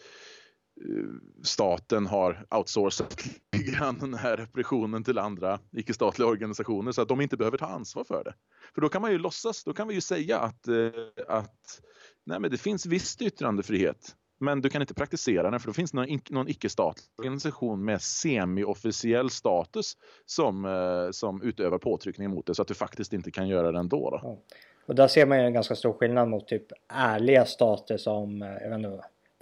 eh, 0.89 1.05
staten 1.43 2.07
har 2.07 2.47
outsourcat 2.51 3.25
den 4.01 4.15
här 4.15 4.37
repressionen 4.37 5.05
till 5.05 5.19
andra 5.19 5.61
icke-statliga 5.73 6.29
organisationer 6.29 6.93
så 6.93 7.03
att 7.03 7.09
de 7.09 7.21
inte 7.21 7.37
behöver 7.37 7.59
ta 7.59 7.67
ansvar 7.67 8.05
för 8.05 8.25
det. 8.25 8.35
För 8.75 8.81
då 8.81 8.89
kan 8.89 9.03
man 9.03 9.13
ju 9.13 9.19
låtsas, 9.19 9.65
då 9.65 9.73
kan 9.73 9.89
vi 9.89 9.95
ju 9.95 10.01
säga 10.01 10.39
att, 10.39 10.69
eh, 10.69 10.91
att 11.29 11.81
nej 12.27 12.41
men 12.41 12.51
det 12.51 12.59
finns 12.59 12.87
visst 12.87 13.23
yttrandefrihet 13.23 14.17
men 14.41 14.61
du 14.61 14.69
kan 14.69 14.83
inte 14.83 14.95
praktisera 14.95 15.51
den 15.51 15.61
för 15.61 15.67
då 15.67 15.73
finns 15.73 15.91
det 15.91 15.97
någon, 15.97 16.21
någon 16.31 16.49
icke-statlig 16.49 17.05
organisation 17.19 17.85
med 17.85 18.03
semi-officiell 18.03 19.31
status 19.31 19.97
som, 20.27 20.65
eh, 20.65 21.11
som 21.11 21.43
utövar 21.43 21.79
påtryckning 21.79 22.31
mot 22.31 22.47
dig 22.47 22.55
så 22.55 22.63
att 22.63 22.69
du 22.69 22.75
faktiskt 22.75 23.13
inte 23.13 23.31
kan 23.31 23.49
göra 23.49 23.73
det 23.73 23.79
ändå. 23.79 24.11
Då. 24.11 24.21
Ja. 24.23 24.39
Och 24.87 24.95
där 24.95 25.09
ser 25.09 25.27
man 25.27 25.39
ju 25.39 25.45
en 25.45 25.53
ganska 25.53 25.75
stor 25.75 25.93
skillnad 25.93 26.29
mot 26.29 26.49
typ 26.49 26.67
ärliga 26.89 27.45
stater 27.45 27.97
som, 27.97 28.43
eh, 28.43 28.49
jag 28.49 28.71
vet 28.71 28.79
inte, 28.79 28.89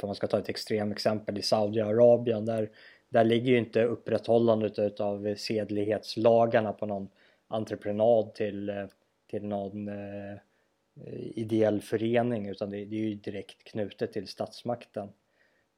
om 0.02 0.08
man 0.08 0.14
ska 0.14 0.26
ta 0.26 0.38
ett 0.38 0.48
extremexempel 0.48 1.38
i 1.38 1.42
Saudiarabien 1.42 2.44
där, 2.44 2.70
där 3.08 3.24
ligger 3.24 3.52
ju 3.52 3.58
inte 3.58 3.84
upprätthållandet 3.84 4.78
utav 4.78 5.34
sedlighetslagarna 5.34 6.72
på 6.72 6.86
någon 6.86 7.08
entreprenad 7.48 8.34
till, 8.34 8.68
eh, 8.68 8.86
till 9.30 9.44
någon 9.44 9.88
eh, 9.88 10.38
ideell 11.34 11.80
förening 11.80 12.48
utan 12.48 12.70
det, 12.70 12.84
det, 12.84 12.96
är 12.96 13.00
ju 13.00 13.14
direkt 13.14 13.64
knutet 13.64 14.12
till 14.12 14.28
statsmakten. 14.28 15.08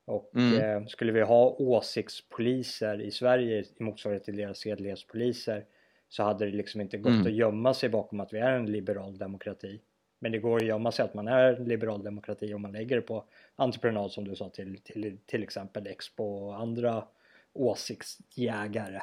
Och 0.05 0.31
mm. 0.35 0.61
eh, 0.61 0.87
skulle 0.87 1.13
vi 1.13 1.21
ha 1.21 1.49
åsiktspoliser 1.49 3.01
i 3.01 3.11
Sverige 3.11 3.65
i 3.77 3.83
motsvarighet 3.83 4.25
till 4.25 4.37
deras 4.37 4.59
sedlighetspoliser 4.59 5.65
så 6.09 6.23
hade 6.23 6.45
det 6.45 6.57
liksom 6.57 6.81
inte 6.81 6.99
gått 6.99 7.13
mm. 7.13 7.27
att 7.27 7.33
gömma 7.33 7.75
sig 7.75 7.89
bakom 7.89 8.21
att 8.21 8.33
vi 8.33 8.39
är 8.39 8.53
en 8.53 8.67
liberal 8.67 9.19
demokrati. 9.19 9.81
Men 10.19 10.33
det 10.33 10.39
går 10.39 10.57
att 10.57 10.67
gömma 10.67 10.93
sig 10.93 11.05
att 11.05 11.15
man 11.15 11.29
är 11.29 11.59
liberal 11.59 12.03
demokrati 12.03 12.55
om 12.55 12.63
man 12.63 12.73
lägger 12.73 12.97
det 12.97 13.03
på 13.03 13.25
entreprenad 13.57 14.13
som 14.13 14.29
du 14.29 14.37
sa 14.37 14.49
till, 14.49 14.81
till, 14.85 15.19
till 15.27 15.43
exempel 15.43 15.87
Expo 15.87 16.25
och 16.25 16.61
andra 16.61 17.05
åsiktsjägare. 17.53 19.01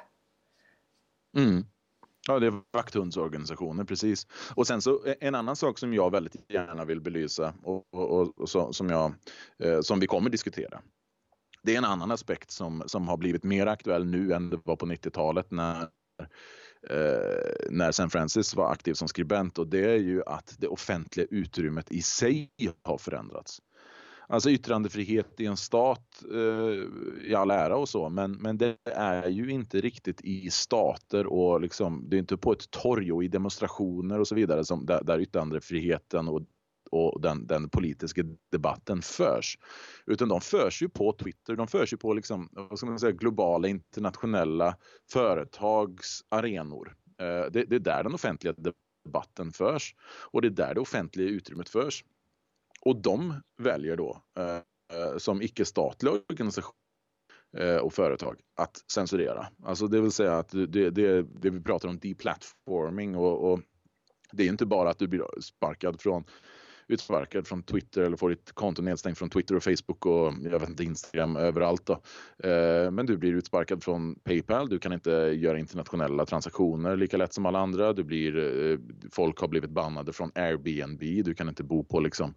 Mm. 1.38 1.65
Ja, 2.28 2.39
det 2.39 2.47
är 2.47 2.61
vakthundsorganisationer, 2.73 3.84
precis. 3.84 4.28
Och 4.55 4.67
sen 4.67 4.82
så 4.82 5.05
eh, 5.05 5.15
en 5.19 5.36
annan 5.36 5.55
sak 5.55 5.80
som 5.80 5.93
jag 5.93 6.11
väldigt 6.11 6.51
gärna 6.51 6.86
vill 6.86 7.01
belysa 7.01 7.53
och, 7.63 7.93
och, 7.93 8.39
och 8.39 8.49
så, 8.49 8.73
som, 8.73 8.89
jag, 8.89 9.13
eh, 9.63 9.82
som 9.82 9.99
vi 9.99 10.07
kommer 10.07 10.30
diskutera. 10.30 10.82
Det 11.63 11.73
är 11.73 11.78
en 11.78 11.86
annan 11.86 12.11
aspekt 12.11 12.51
som, 12.51 12.84
som 12.86 13.07
har 13.07 13.17
blivit 13.17 13.43
mer 13.43 13.67
aktuell 13.67 14.05
nu 14.05 14.34
än 14.34 14.49
det 14.49 14.59
var 14.63 14.75
på 14.75 14.86
90-talet 14.86 15.51
när 15.51 15.82
eh, 16.89 17.69
när 17.69 17.91
San 17.91 18.09
Francis 18.09 18.55
var 18.55 18.71
aktiv 18.71 18.93
som 18.93 19.07
skribent 19.07 19.57
och 19.57 19.67
det 19.67 19.91
är 19.91 19.97
ju 19.97 20.23
att 20.25 20.55
det 20.57 20.67
offentliga 20.67 21.28
utrymmet 21.30 21.91
i 21.91 22.01
sig 22.01 22.49
har 22.84 22.97
förändrats. 22.97 23.61
Alltså 24.30 24.49
yttrandefrihet 24.49 25.39
i 25.39 25.45
en 25.45 25.57
stat 25.57 26.23
eh, 26.34 27.30
i 27.30 27.36
all 27.36 27.51
ära 27.51 27.78
och 27.78 27.89
så, 27.89 28.09
men, 28.09 28.32
men 28.32 28.57
det 28.57 28.78
är 28.86 29.30
ju 29.30 29.51
inte 29.51 29.82
riktigt 29.82 30.21
i 30.21 30.49
stater 30.51 31.28
och 31.28 31.61
liksom, 31.61 32.05
det 32.09 32.15
är 32.15 32.19
inte 32.19 32.38
på 32.38 32.51
ett 32.51 32.71
torg 32.71 33.11
och 33.11 33.23
i 33.23 33.28
demonstrationer 33.28 34.19
och 34.19 34.28
så 34.28 34.36
vidare 34.36 34.65
som, 34.65 34.86
där, 34.86 35.03
där 35.03 35.19
yttrandefriheten 35.19 36.28
och 36.28 36.41
och 36.91 37.21
den, 37.21 37.47
den, 37.47 37.69
politiska 37.69 38.21
debatten 38.51 39.01
förs. 39.01 39.57
Utan 40.05 40.30
de 40.30 40.41
förs 40.41 40.82
ju 40.82 40.89
på 40.89 41.13
Twitter, 41.13 41.55
de 41.55 41.67
förs 41.67 41.93
ju 41.93 41.97
på 41.97 42.13
liksom, 42.13 42.49
vad 42.51 42.78
ska 42.78 42.88
man 42.88 42.99
säga, 42.99 43.11
globala 43.11 43.67
internationella 43.67 44.75
företagsarenor. 45.11 46.95
Eh, 47.19 47.51
det, 47.51 47.63
det 47.63 47.75
är 47.75 47.80
där 47.80 48.03
den 48.03 48.13
offentliga 48.13 48.53
debatten 49.07 49.51
förs 49.51 49.95
och 50.32 50.41
det 50.41 50.47
är 50.47 50.49
där 50.49 50.73
det 50.73 50.82
offentliga 50.82 51.28
utrymmet 51.30 51.69
förs. 51.69 52.03
Och 52.88 52.95
de 52.95 53.33
väljer 53.57 53.95
då 53.95 54.21
eh, 54.39 54.55
eh 54.55 55.17
som 55.17 55.41
icke-statliga 55.41 56.13
organisationer 56.29 56.73
eh, 57.57 57.77
och 57.77 57.93
företag 57.93 58.39
att 58.55 58.83
censurera. 58.93 59.47
Alltså 59.63 59.88
det 59.88 60.01
vill 60.01 60.11
säga 60.11 60.38
att 60.38 60.49
det, 60.49 60.89
det, 60.89 61.21
det 61.21 61.49
vi 61.49 61.61
pratar 61.61 61.89
om 61.89 61.99
deplatforming 61.99 63.15
och, 63.15 63.51
och 63.51 63.59
det 64.31 64.43
är 64.43 64.47
inte 64.47 64.65
bara 64.65 64.89
att 64.89 64.99
du 64.99 65.07
blir 65.07 65.41
sparkad 65.41 66.01
från 66.01 66.23
utsparkad 66.88 67.47
från 67.47 67.63
Twitter 67.63 68.01
eller 68.01 68.17
får 68.17 68.29
ditt 68.29 68.51
konto 68.51 68.81
nedstängt 68.81 69.17
från 69.17 69.29
Twitter 69.29 69.55
och 69.55 69.63
Facebook 69.63 70.05
och 70.05 70.33
jag 70.43 70.59
vet 70.59 70.69
inte 70.69 70.83
Instagram 70.83 71.35
överallt 71.35 71.85
då. 71.85 71.93
Eh, 72.49 72.91
men 72.91 73.05
du 73.05 73.17
blir 73.17 73.33
utsparkad 73.33 73.83
från 73.83 74.15
Paypal. 74.15 74.69
Du 74.69 74.79
kan 74.79 74.93
inte 74.93 75.11
göra 75.11 75.59
internationella 75.59 76.25
transaktioner 76.25 76.95
lika 76.95 77.17
lätt 77.17 77.33
som 77.33 77.45
alla 77.45 77.59
andra. 77.59 77.93
Du 77.93 78.03
blir, 78.03 78.38
eh, 78.38 78.79
folk 79.11 79.39
har 79.39 79.47
blivit 79.47 79.69
bannade 79.69 80.13
från 80.13 80.31
Airbnb. 80.35 81.25
Du 81.25 81.33
kan 81.33 81.49
inte 81.49 81.63
bo 81.63 81.83
på 81.83 81.99
liksom 81.99 82.33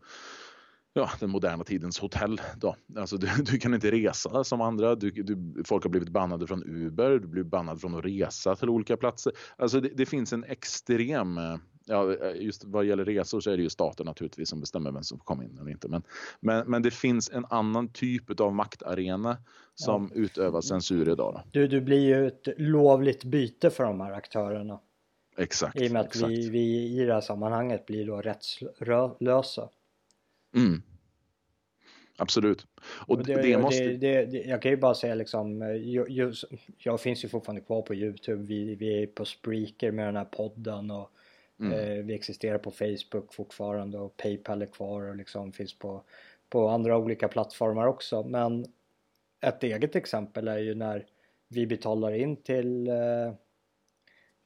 ja, 0.92 1.11
den 1.20 1.30
moderna 1.30 1.64
tidens 1.64 1.98
hotell. 1.98 2.40
Då. 2.57 2.76
Alltså, 2.96 3.16
du, 3.16 3.28
du 3.42 3.59
kan 3.59 3.74
inte 3.74 3.90
resa 3.90 4.44
som 4.44 4.61
andra. 4.61 4.94
Du, 4.94 5.11
du, 5.11 5.64
folk 5.64 5.84
har 5.84 5.90
blivit 5.90 6.09
bannade 6.09 6.46
från 6.46 6.62
Uber. 6.64 7.18
Du 7.18 7.28
blir 7.28 7.42
bannad 7.42 7.80
från 7.80 7.94
att 7.94 8.05
resa 8.05 8.57
till 8.57 8.68
olika 8.68 8.96
platser. 8.96 9.32
Alltså, 9.57 9.80
det, 9.80 9.88
det 9.88 10.07
finns 10.07 10.32
en 10.32 10.44
extrem 10.44 11.38
eh, 11.38 11.57
ja, 11.91 12.14
just 12.34 12.64
vad 12.64 12.84
gäller 12.84 13.05
resor 13.05 13.41
så 13.41 13.51
är 13.51 13.57
det 13.57 13.62
ju 13.62 13.70
staten 13.70 14.07
naturligtvis 14.07 14.49
som 14.49 14.61
bestämmer 14.61 14.93
vem 14.93 15.03
som 15.03 15.18
får 15.18 15.24
komma 15.24 15.45
in 15.45 15.59
eller 15.59 15.70
inte. 15.70 15.88
Men, 15.88 16.03
men, 16.41 16.70
men 16.70 16.82
det 16.82 16.91
finns 16.91 17.30
en 17.30 17.45
annan 17.51 17.88
typ 17.88 18.41
av 18.41 18.55
maktarena 18.55 19.36
som 19.74 20.11
ja. 20.14 20.20
utövar 20.20 20.61
censur 20.61 21.09
idag. 21.12 21.34
Då. 21.34 21.43
Du, 21.51 21.66
du 21.66 21.80
blir 21.80 22.01
ju 22.01 22.26
ett 22.26 22.49
lovligt 22.57 23.24
byte 23.24 23.70
för 23.70 23.84
de 23.84 24.01
här 24.01 24.12
aktörerna. 24.12 24.80
Exakt. 25.36 25.80
I 25.80 25.88
och 25.88 25.93
med 25.93 26.01
att 26.01 26.07
exakt. 26.07 26.30
Vi, 26.30 26.51
vi 26.51 27.01
i 27.01 27.05
det 27.05 27.14
här 27.14 27.20
sammanhanget 27.20 27.86
blir 27.86 28.07
då 28.07 28.16
rättslösa. 28.16 29.68
Mm. 30.57 30.82
Absolut. 32.16 32.66
Och 33.07 33.24
det, 33.24 33.43
det 33.43 33.59
måste... 33.59 33.84
Det, 33.84 34.24
det, 34.26 34.38
jag 34.38 34.62
kan 34.62 34.70
ju 34.70 34.76
bara 34.76 34.95
säga 34.95 35.14
liksom, 35.14 35.61
jag, 35.84 36.11
jag, 36.11 36.34
jag, 36.78 37.01
finns 37.01 37.24
ju 37.24 37.28
fortfarande 37.28 37.61
kvar 37.61 37.82
på 37.82 37.95
Youtube, 37.95 38.43
vi, 38.43 38.74
vi 38.74 39.03
är 39.03 39.07
på 39.07 39.24
Spreaker 39.24 39.93
med 39.93 40.07
den 40.07 40.16
här 40.16 40.24
podden 40.24 40.91
och 40.91 41.12
mm. 41.61 41.72
eh, 41.72 42.04
vi 42.04 42.14
existerar 42.14 42.58
på 42.58 42.70
Facebook 42.70 43.34
fortfarande 43.34 43.98
och 43.98 44.16
Paypal 44.16 44.62
är 44.62 44.66
kvar 44.66 45.02
och 45.02 45.16
liksom 45.16 45.52
finns 45.52 45.78
på, 45.78 46.02
på 46.48 46.68
andra 46.68 46.98
olika 46.98 47.28
plattformar 47.28 47.86
också. 47.86 48.22
Men 48.22 48.66
ett 49.40 49.62
eget 49.62 49.96
exempel 49.96 50.48
är 50.48 50.58
ju 50.58 50.74
när 50.74 51.06
vi 51.48 51.66
betalar 51.66 52.12
in 52.12 52.36
till, 52.36 52.88
eh, 52.88 53.32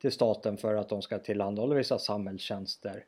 till 0.00 0.12
staten 0.12 0.56
för 0.56 0.74
att 0.74 0.88
de 0.88 1.02
ska 1.02 1.18
tillhandahålla 1.18 1.74
vissa 1.74 1.98
samhällstjänster 1.98 3.04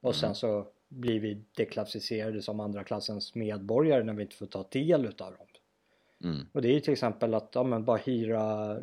och 0.00 0.14
sen 0.14 0.26
mm. 0.26 0.34
så 0.34 0.66
blir 0.88 1.20
vi 1.20 1.42
deklassificerade 1.56 2.42
som 2.42 2.60
andra 2.60 2.84
klassens 2.84 3.34
medborgare 3.34 4.04
när 4.04 4.12
vi 4.12 4.22
inte 4.22 4.36
får 4.36 4.46
ta 4.46 4.66
del 4.70 5.06
utav 5.06 5.32
dem. 5.32 5.46
Mm. 6.24 6.46
Och 6.52 6.62
det 6.62 6.68
är 6.68 6.72
ju 6.72 6.80
till 6.80 6.92
exempel 6.92 7.34
att 7.34 7.50
ja, 7.54 7.62
men 7.62 7.84
bara 7.84 7.96
hyra 7.96 8.76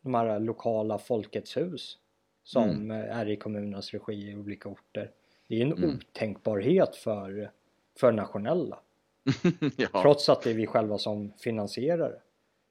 de 0.00 0.14
här 0.14 0.40
lokala 0.40 0.98
Folkets 0.98 1.56
hus 1.56 1.98
som 2.44 2.70
mm. 2.70 2.90
är 2.90 3.28
i 3.28 3.36
kommunernas 3.36 3.92
regi 3.92 4.30
i 4.30 4.36
olika 4.36 4.68
orter. 4.68 5.10
Det 5.48 5.56
är 5.56 5.62
en 5.62 5.72
mm. 5.72 5.90
otänkbarhet 5.90 6.96
för, 6.96 7.50
för 7.98 8.12
nationella. 8.12 8.80
ja. 9.76 10.02
Trots 10.02 10.28
att 10.28 10.42
det 10.42 10.50
är 10.50 10.54
vi 10.54 10.66
själva 10.66 10.98
som 10.98 11.32
finansierar 11.38 12.10
det. 12.10 12.20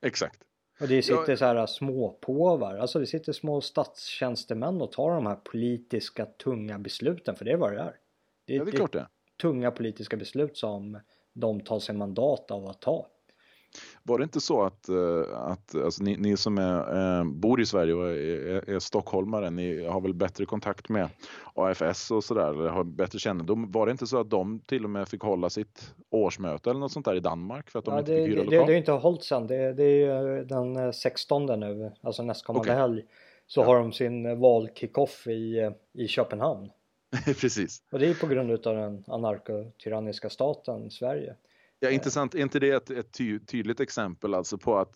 Exakt. 0.07 0.39
Och 0.81 0.87
det 0.87 1.01
sitter 1.01 1.29
ja. 1.29 1.37
så 1.37 1.45
här 1.45 1.65
småpåvar, 1.65 2.77
alltså 2.77 2.99
det 2.99 3.05
sitter 3.05 3.33
små 3.33 3.61
statstjänstemän 3.61 4.81
och 4.81 4.91
tar 4.91 5.11
de 5.11 5.25
här 5.25 5.35
politiska 5.35 6.25
tunga 6.25 6.79
besluten, 6.79 7.35
för 7.35 7.45
det 7.45 7.51
är 7.51 7.57
vad 7.57 7.73
det 7.73 7.79
är. 7.79 7.97
Det, 8.45 8.53
ja, 8.53 8.63
det 8.63 8.71
är 8.71 8.75
klart 8.75 8.93
det. 8.93 9.07
tunga 9.41 9.71
politiska 9.71 10.17
beslut 10.17 10.57
som 10.57 10.99
de 11.33 11.61
tar 11.61 11.79
sig 11.79 11.95
mandat 11.95 12.51
av 12.51 12.65
att 12.65 12.81
ta. 12.81 13.07
Var 14.03 14.17
det 14.17 14.23
inte 14.23 14.41
så 14.41 14.61
att, 14.61 14.89
eh, 14.89 15.37
att 15.37 15.75
alltså 15.75 16.03
ni, 16.03 16.17
ni 16.17 16.37
som 16.37 16.57
är, 16.57 17.19
äh, 17.19 17.23
bor 17.23 17.61
i 17.61 17.65
Sverige 17.65 17.93
och 17.93 18.07
är, 18.07 18.69
är, 18.69 18.79
stockholmare, 18.79 19.49
ni 19.49 19.85
har 19.85 20.01
väl 20.01 20.13
bättre 20.13 20.45
kontakt 20.45 20.89
med 20.89 21.09
AFS 21.53 22.11
och 22.11 22.23
sådär, 22.23 22.51
eller 22.51 22.69
har 22.69 22.83
bättre 22.83 23.19
kännedom. 23.19 23.71
Var 23.71 23.85
det 23.85 23.91
inte 23.91 24.07
så 24.07 24.19
att 24.19 24.29
de 24.29 24.59
till 24.59 24.83
och 24.83 24.89
med 24.89 25.07
fick 25.07 25.21
hålla 25.21 25.49
sitt 25.49 25.93
årsmöte 26.09 26.69
eller 26.69 26.79
något 26.79 26.91
sånt 26.91 27.05
där 27.05 27.15
i 27.15 27.19
Danmark 27.19 27.69
för 27.69 27.79
att 27.79 27.85
de 27.85 27.93
ja, 27.93 27.99
inte 27.99 28.11
det, 28.11 28.25
fick 28.25 28.27
hyra 28.27 28.43
det, 28.43 28.45
lokal? 28.45 28.59
Det, 28.59 28.71
det 28.71 28.75
är 28.75 28.77
inte 28.77 28.91
hållit 28.91 29.23
sen, 29.23 29.47
det, 29.47 29.73
det 29.73 30.03
är 30.03 30.43
den 30.43 30.93
16 30.93 31.45
nu, 31.45 31.91
alltså 32.01 32.23
nästkommande 32.23 32.69
okay. 32.69 32.81
helg, 32.81 33.03
så 33.47 33.61
ja. 33.61 33.65
har 33.65 33.75
de 33.75 33.91
sin 33.91 34.39
valkickoff 34.39 35.27
i, 35.27 35.71
i 35.93 36.07
Köpenhamn. 36.07 36.69
Precis. 37.25 37.83
Och 37.91 37.99
det 37.99 38.07
är 38.07 38.13
på 38.13 38.27
grund 38.27 38.67
av 38.67 38.75
den 38.75 39.03
anarkotyranniska 39.07 40.29
staten 40.29 40.91
Sverige. 40.91 41.35
Ja, 41.83 41.89
intressant. 41.89 42.35
Är 42.35 42.39
inte 42.39 42.59
det 42.59 42.69
ett, 42.69 42.89
ett 42.89 43.11
ty 43.11 43.39
tydligt 43.39 43.79
exempel 43.79 44.33
alltså 44.33 44.57
på 44.57 44.77
att 44.77 44.91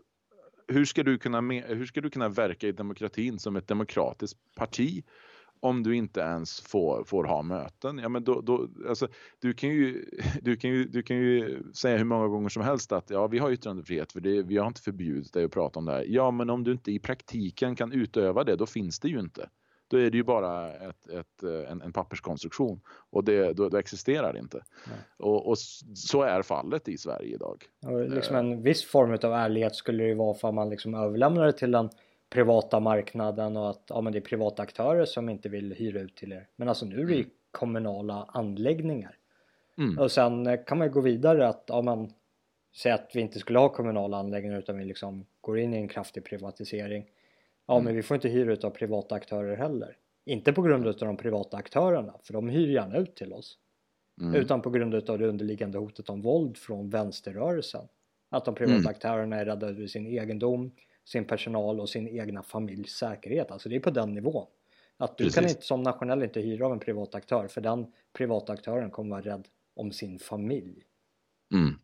hur 0.68 0.86
ska, 0.86 1.04
du 1.04 1.18
kunna 1.18 1.42
hur 1.52 1.86
ska 1.86 2.02
du 2.02 2.10
kunna 2.10 2.30
verka 2.30 2.68
i 2.68 2.72
demokratin 2.72 3.40
som 3.40 3.56
ett 3.56 3.68
demokratiskt 3.68 4.40
parti 4.56 5.04
om 5.60 5.84
du 5.84 5.96
inte 5.96 6.20
ens 6.20 6.62
får, 6.62 7.04
får 7.04 7.24
ha 7.24 7.42
möten? 7.42 7.98
Ja, 7.98 8.10
men 8.10 8.24
då, 8.24 8.42
då, 8.42 8.70
alltså, 8.90 9.08
du, 9.40 9.54
kan 9.54 9.70
ju, 9.70 10.06
du, 10.42 10.56
kan 10.56 10.70
ju, 10.70 10.84
du 10.84 11.04
kan 11.04 11.18
ju 11.18 11.64
säga 11.74 11.98
hur 11.98 12.06
många 12.06 12.28
gånger 12.28 12.50
som 12.50 12.64
helst 12.64 12.92
att 12.92 13.10
ja, 13.10 13.28
vi 13.28 13.38
har 13.38 13.52
yttrandefrihet 13.52 14.12
för 14.12 14.20
det, 14.20 14.42
vi 14.42 14.58
har 14.58 14.68
inte 14.68 14.82
förbjudit 14.82 15.34
dig 15.34 15.46
att 15.46 15.52
prata 15.52 15.80
om 15.80 15.86
det 15.86 15.92
här. 15.92 16.06
Ja, 16.08 16.32
men 16.32 16.50
om 16.50 16.64
du 16.64 16.72
inte 16.72 16.92
i 16.92 17.00
praktiken 17.00 17.76
kan 17.76 17.92
utöva 17.92 18.44
det, 18.44 18.56
då 18.56 18.66
finns 18.66 19.00
det 19.00 19.08
ju 19.08 19.20
inte 19.20 19.50
då 19.88 19.98
är 19.98 20.10
det 20.10 20.18
ju 20.18 20.24
bara 20.24 20.74
ett, 20.74 21.08
ett, 21.10 21.44
eh, 21.44 21.72
en, 21.72 21.82
en 21.82 21.94
papperskonstruktion 21.94 22.80
och 23.10 23.24
det, 23.24 23.54
då, 23.54 23.70
då 23.70 23.78
existerar 23.78 24.34
det 24.34 24.40
inte. 24.40 24.64
Och, 25.18 25.50
och, 25.50 25.58
så 25.96 26.22
är 26.22 26.42
fallet 26.42 26.88
i 26.88 26.98
Sverige 26.98 27.36
idag. 27.36 27.64
Och 27.86 28.10
liksom 28.10 28.36
en 28.36 28.62
viss 28.62 28.86
form 28.86 29.12
av 29.12 29.34
ärlighet 29.34 29.76
skulle 29.76 30.04
det 30.04 30.10
ju 30.10 30.16
vara 30.16 30.34
för 30.34 30.52
man 30.52 30.70
liksom 30.70 30.94
överlämnar 30.94 31.46
det 31.46 31.54
till 31.54 31.72
den 31.72 31.90
privata 32.30 32.80
marknaden 32.80 33.58
och 33.58 33.70
att 33.70 33.84
ja, 33.90 34.02
men 34.02 34.14
det 34.14 34.20
är 34.20 34.22
privata 34.22 34.64
aktörer 34.64 35.06
som 35.06 35.30
inte 35.30 35.50
vill 35.50 35.74
hyra 35.74 36.00
ut 36.00 36.16
till 36.16 36.34
er. 36.34 36.48
Men 36.56 36.70
alltså 36.70 36.86
nu 36.86 37.02
är 37.02 37.06
det 37.06 37.14
ju 37.14 37.20
mm. 37.20 37.30
kommunala 37.52 38.26
anläggningar. 38.28 39.16
Mm. 39.78 39.98
Och 39.98 40.12
sen 40.12 40.48
eh, 40.48 40.60
kan 40.66 40.78
man 40.78 40.88
ju 40.88 40.94
gå 40.94 41.02
vidare 41.02 41.48
att 41.48 41.64
ja, 41.68 41.82
man 41.82 42.14
säger 42.76 42.96
att 42.96 43.12
vi 43.14 43.22
inte 43.22 43.40
skulle 43.40 43.60
ha 43.60 43.70
kommunala 43.70 44.18
anläggningar 44.18 44.60
utan 44.60 44.78
vi 44.78 44.86
liksom 44.86 45.26
går 45.42 45.60
in 45.60 45.74
i 45.74 45.78
en 45.78 45.88
kraftig 45.88 46.26
privatisering. 46.26 47.06
Ja 47.68 47.74
mm. 47.74 47.86
men 47.86 47.96
vi 47.96 48.04
får 48.04 48.16
inte 48.16 48.30
hyra 48.30 48.54
ut 48.54 48.64
av 48.64 48.70
privata 48.70 49.16
aktörer 49.16 49.58
heller. 49.58 49.98
Inte 50.26 50.54
på 50.54 50.62
grund 50.62 50.88
av 50.88 50.96
de 50.96 51.18
privata 51.18 51.58
aktörerna, 51.58 52.14
för 52.24 52.34
de 52.34 52.50
hyr 52.50 52.68
gärna 52.68 52.98
ut 52.98 53.16
till 53.16 53.34
oss. 53.34 53.58
Mm. 54.22 54.36
Utan 54.36 54.62
på 54.62 54.70
grund 54.70 54.96
av 54.96 55.18
det 55.18 55.28
underliggande 55.28 55.78
hotet 55.78 56.10
om 56.10 56.22
våld 56.22 56.58
från 56.58 56.90
vänsterrörelsen. 56.90 57.88
Att 58.30 58.46
de 58.46 58.56
privata 58.56 58.78
mm. 58.78 58.88
aktörerna 58.88 59.36
är 59.36 59.46
rädda 59.46 59.68
över 59.68 59.88
sin 59.88 60.08
egendom, 60.08 60.72
sin 61.06 61.26
personal 61.26 61.80
och 61.80 61.90
sin 61.90 62.08
egna 62.08 62.44
familjs 62.44 62.92
säkerhet. 62.92 63.52
Alltså 63.52 63.70
det 63.70 63.76
är 63.76 63.80
på 63.80 63.90
den 63.90 64.14
nivån. 64.14 64.48
Att 64.98 65.18
du 65.18 65.24
Precis. 65.24 65.36
kan 65.36 65.50
inte 65.50 65.62
som 65.62 65.84
nationell 65.84 66.24
inte 66.24 66.40
hyra 66.40 66.66
av 66.66 66.72
en 66.72 66.80
privat 66.80 67.16
aktör 67.16 67.48
för 67.48 67.62
den 67.62 67.86
privata 68.14 68.54
aktören 68.54 68.92
kommer 68.92 69.10
vara 69.10 69.22
rädd 69.22 69.48
om 69.76 69.92
sin 69.92 70.20
familj. 70.20 70.84
Mm. 71.54 71.80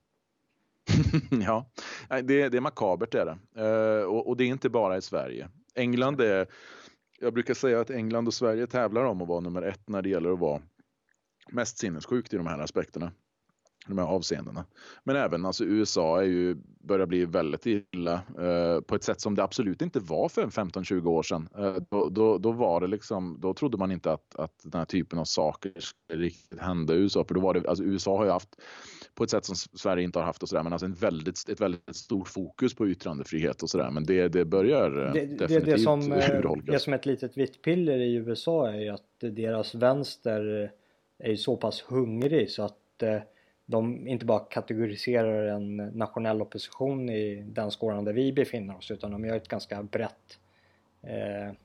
ja, 1.46 1.66
det, 2.10 2.50
det 2.50 2.58
är 2.58 2.62
makabert 2.62 3.12
det 3.12 3.20
är 3.20 3.26
det. 3.26 3.62
Uh, 3.62 4.06
och, 4.06 4.28
och, 4.28 4.38
det 4.38 4.44
är 4.44 4.48
inte 4.48 4.70
bara 4.70 4.98
i 4.98 5.02
Sverige. 5.02 5.50
England 5.76 6.22
är, 6.22 6.48
jag 7.20 7.34
brukar 7.34 7.54
säga 7.54 7.80
att 7.80 7.90
England 7.90 8.28
och 8.28 8.34
Sverige 8.34 8.68
tävlar 8.68 9.04
om 9.04 9.22
att 9.22 9.28
vara 9.28 9.40
nummer 9.40 9.62
ett 9.62 9.90
när 9.90 10.02
det 10.02 10.10
gäller 10.10 10.34
att 10.34 10.40
vara 10.40 10.62
mest 11.52 11.78
sinnessjukt 11.78 12.34
i 12.34 12.38
de 12.38 12.48
här 12.48 12.60
aspekterna 12.60 13.12
de 13.88 13.98
här 13.98 14.06
avseendena. 14.06 14.66
Men 15.04 15.16
även 15.16 15.46
alltså 15.46 15.66
USA 15.66 16.22
är 16.22 16.26
ju, 16.26 16.56
börjar 16.80 17.06
bli 17.06 17.26
väldigt 17.26 17.66
illa 17.66 18.14
eh, 18.14 18.82
på 18.82 18.96
ett 18.96 19.04
sätt 19.04 19.22
som 19.22 19.36
det 19.36 19.44
absolut 19.44 19.82
inte 19.82 20.00
var 20.00 20.30
för 20.30 20.48
15-20 20.48 21.08
år 21.08 21.24
sedan. 21.24 21.50
Eh, 21.58 21.76
då, 21.90 22.10
då, 22.10 22.38
då, 22.38 22.52
var 22.52 22.82
det 22.82 22.88
liksom, 22.88 23.38
då 23.40 23.54
trodde 23.54 23.78
man 23.78 23.92
inte 23.92 24.12
att, 24.12 24.36
att 24.36 24.60
den 24.64 24.80
här 24.80 24.86
typen 24.86 25.20
av 25.20 25.26
saker 25.26 25.74
skulle 25.80 26.24
riktigt 26.24 26.60
hända 26.60 26.94
i 26.94 26.98
USA. 26.98 27.26
För 27.26 27.36
då 27.36 27.42
var 27.42 27.54
det, 27.54 27.70
alltså 27.70 27.84
USA 27.84 28.18
har 28.18 28.26
ju 28.26 28.32
haft 28.32 28.62
på 29.16 29.24
ett 29.24 29.30
sätt 29.30 29.46
som 29.46 29.56
Sverige 29.56 30.04
inte 30.04 30.20
har 30.20 30.26
haft 30.26 30.44
och 30.44 30.50
sådär, 30.50 30.64
men 30.64 30.74
alltså 30.74 30.86
en 30.86 30.94
väldigt, 30.94 31.50
ett 31.50 31.62
väldigt 31.62 31.96
stort 31.96 32.28
fokus 32.28 32.76
på 32.76 32.88
yttrandefrihet 32.88 33.64
och 33.64 33.70
sådär. 33.70 33.90
Men 33.92 34.04
det, 34.04 34.28
det 34.28 34.46
börjar 34.46 35.06
eh, 35.06 35.14
det, 35.14 35.26
definitivt 35.26 35.66
det, 35.66 35.72
det 35.72 35.80
som, 35.80 36.10
Det 36.66 36.80
som 36.80 36.94
ett 36.94 37.06
litet 37.06 37.38
vitt 37.38 37.62
piller 37.62 37.98
i 37.98 38.14
USA 38.14 38.70
är 38.70 38.80
ju 38.80 38.90
att 38.90 39.20
deras 39.20 39.76
vänster 39.76 40.72
är 41.20 41.30
ju 41.30 41.38
så 41.38 41.58
pass 41.58 41.82
hungrig 41.82 42.52
så 42.52 42.64
att 42.64 43.04
de 43.66 44.08
inte 44.08 44.26
bara 44.26 44.40
kategoriserar 44.40 45.48
en 45.48 45.78
nationell 45.78 46.42
opposition 46.42 47.10
i 47.10 47.44
den 47.48 47.72
skåran 47.72 48.06
där 48.06 48.14
vi 48.14 48.34
befinner 48.34 48.78
oss 48.78 48.92
utan 48.92 49.12
de 49.12 49.26
gör 49.26 49.36
ett 49.36 49.48
ganska 49.48 49.84
brett 49.84 50.40
eh, 51.02 51.56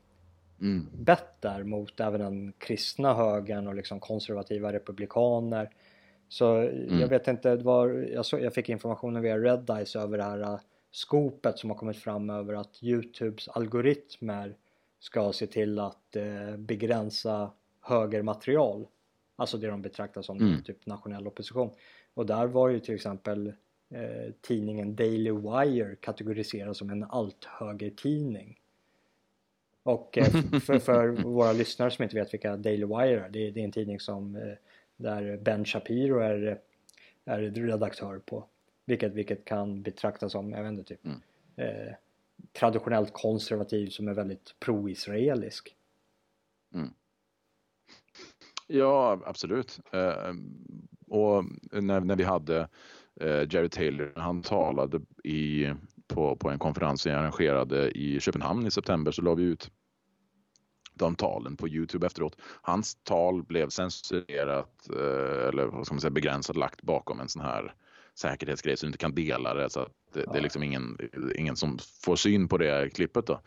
mm. 0.61 0.86
bett 0.92 1.40
där 1.40 1.62
mot 1.62 2.01
även 2.01 2.20
den 2.20 2.53
kristna 2.59 3.14
högern 3.14 3.66
och 3.66 3.74
liksom 3.74 4.01
konservativa 4.01 4.72
republikaner. 4.72 5.70
Så 6.29 6.55
mm. 6.57 7.01
jag 7.01 7.09
vet 7.09 7.29
inte, 7.29 7.57
var, 7.57 7.89
jag, 7.89 8.26
så, 8.26 8.39
jag 8.39 8.55
fick 8.55 8.68
informationen 8.68 9.22
via 9.22 9.39
Red 9.39 9.70
över 9.97 10.18
det 10.18 10.24
här 10.24 10.41
uh, 10.41 10.61
skopet 10.91 11.59
som 11.59 11.70
har 11.70 11.76
kommit 11.76 11.97
fram 11.97 12.31
över 12.31 12.55
att 12.55 12.83
Youtubes 12.83 13.49
algoritmer 13.49 14.57
ska 14.99 15.33
se 15.33 15.47
till 15.47 15.79
att 15.79 16.16
eh, 16.16 16.57
begränsa 16.57 17.51
högermaterial 17.81 18.87
Alltså 19.39 19.59
det 19.59 19.66
de 19.66 19.83
betraktar 19.83 20.22
som 20.22 20.37
mm. 20.37 20.62
typ 20.62 20.87
nationell 20.87 21.26
opposition. 21.26 21.70
Och 22.14 22.26
där 22.26 22.47
var 22.47 22.68
ju 22.68 22.81
till 22.81 22.95
exempel 22.95 23.53
eh, 23.91 24.33
tidningen 24.41 24.97
Daily 24.97 25.31
Wire 25.31 25.97
kategoriserad 25.97 26.76
som 26.76 26.91
en 26.91 27.05
althögertidning. 27.05 28.59
Och 29.83 30.18
eh, 30.18 30.31
för, 30.61 30.79
för, 30.79 31.09
våra 31.22 31.53
lyssnare 31.53 31.91
som 31.91 32.03
inte 32.03 32.16
vet 32.16 32.35
vilka 32.35 32.57
Daily 32.57 32.85
Wire 32.85 33.24
är, 33.24 33.29
det, 33.29 33.51
det 33.51 33.61
är 33.61 33.64
en 33.64 33.72
tidning 33.72 34.01
som 34.01 34.37
där 34.99 35.36
Ben 35.36 35.64
Shapiro 35.64 36.18
är, 36.18 36.61
är 37.24 37.38
redaktör 37.38 38.18
på. 38.18 38.44
Vilket, 38.84 39.12
vilket 39.12 39.44
kan 39.44 39.82
betraktas 39.82 40.32
som, 40.32 40.53
jag 40.53 40.62
vet 40.62 40.72
inte, 40.72 40.84
typ 40.84 41.05
mm. 41.05 41.20
eh, 41.57 41.94
traditionellt 42.53 43.12
konservativ 43.12 43.88
som 43.88 44.09
är 44.09 44.14
väldigt 44.14 44.55
pro-israelisk. 44.61 45.76
Mm. 46.74 46.90
Ja, 48.66 49.22
absolut. 49.24 49.80
Eh, 49.92 50.34
och 51.09 51.44
när, 51.82 52.01
när 52.01 52.16
vi 52.16 52.24
hade 52.24 52.68
eh, 53.20 53.55
Jerry 53.55 53.68
Taylor, 53.68 54.12
han 54.16 54.42
talade 54.42 55.01
i, 55.24 55.72
på, 56.07 56.36
på 56.36 56.51
en 56.51 56.59
konferens 56.59 57.07
jag 57.07 57.16
arrangerade 57.16 57.90
i 57.90 58.20
Köpenhamn 58.20 58.66
i 58.66 58.70
september 58.70 59.12
så 59.12 59.22
la 59.22 59.34
vi 59.34 59.42
ut 59.42 59.70
de 60.99 61.14
talen 61.14 61.57
på 61.57 61.68
Youtube 61.68 62.07
efteråt. 62.07 62.36
Hans 62.62 62.94
tal 62.94 63.42
blev 63.42 63.68
censurerat 63.68 64.88
eh, 64.90 65.49
eller 65.49 65.66
vad 65.66 65.86
ska 65.86 65.94
man 65.94 66.01
säga 66.01 66.11
begränsat 66.11 66.57
lagt 66.57 66.82
bakom 66.82 67.20
en 67.20 67.28
sån 67.28 67.42
här 67.42 67.74
säkerhetsgrej 68.14 68.76
så 68.76 68.86
du 68.86 68.88
inte 68.88 68.99
kan 68.99 69.14
dela 69.14 69.55
det. 69.55 69.70
Så 69.70 69.88
det, 70.12 70.20
ja. 70.26 70.32
det, 70.32 70.38
är 70.38 70.42
liksom 70.42 70.62
ingen, 70.62 70.99
ingen 71.36 71.57
som 71.57 71.78
får 72.03 72.16
syn 72.16 72.49
på 72.49 72.59
det 72.59 72.90
klippet. 72.94 73.26
Då. 73.26 73.40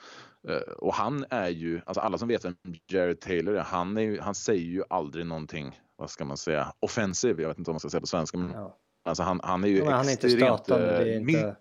Eh, 0.48 0.74
och 0.78 0.94
han 0.94 1.26
är 1.30 1.50
ju, 1.50 1.82
alltså 1.86 2.02
alla 2.02 2.18
som 2.18 2.28
vet 2.28 2.46
vem 2.46 2.56
Jared 2.88 3.20
Taylor 3.20 3.56
är, 3.56 3.64
han, 3.64 3.98
är 3.98 4.02
ju, 4.02 4.20
han 4.20 4.36
säger 4.36 4.66
ju 4.66 4.84
aldrig 4.90 5.26
någonting, 5.26 5.80
vad 5.96 6.10
ska 6.10 6.26
man 6.26 6.38
säga, 6.38 6.74
offensiv. 6.80 7.42
Jag 7.42 7.48
vet 7.48 7.58
inte 7.58 7.72
om 7.72 7.74
man 7.74 7.80
ska 7.80 7.90
säga 7.90 8.02
på 8.02 8.08
svenska. 8.08 8.38
Men, 8.38 8.52
ja. 8.52 8.78
Alltså 9.04 9.24
han, 9.24 9.40
han 9.44 9.64
är 9.64 9.68
ju 9.68 9.78
ja, 9.78 9.92
han 9.92 10.08
är 10.08 10.12
inte. 10.12 10.28
Det 10.28 10.44
är 10.44 11.16
inte, 11.18 11.56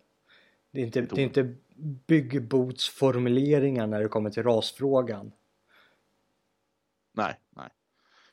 det 0.72 0.80
är 0.80 0.84
inte, 0.84 1.01
det 1.01 1.20
är 1.20 1.24
inte 1.24 1.55
byggbotsformuleringar 2.07 3.86
när 3.86 4.01
det 4.01 4.09
kommer 4.09 4.30
till 4.30 4.43
rasfrågan. 4.43 5.32
Nej, 7.13 7.35
nej. 7.57 7.69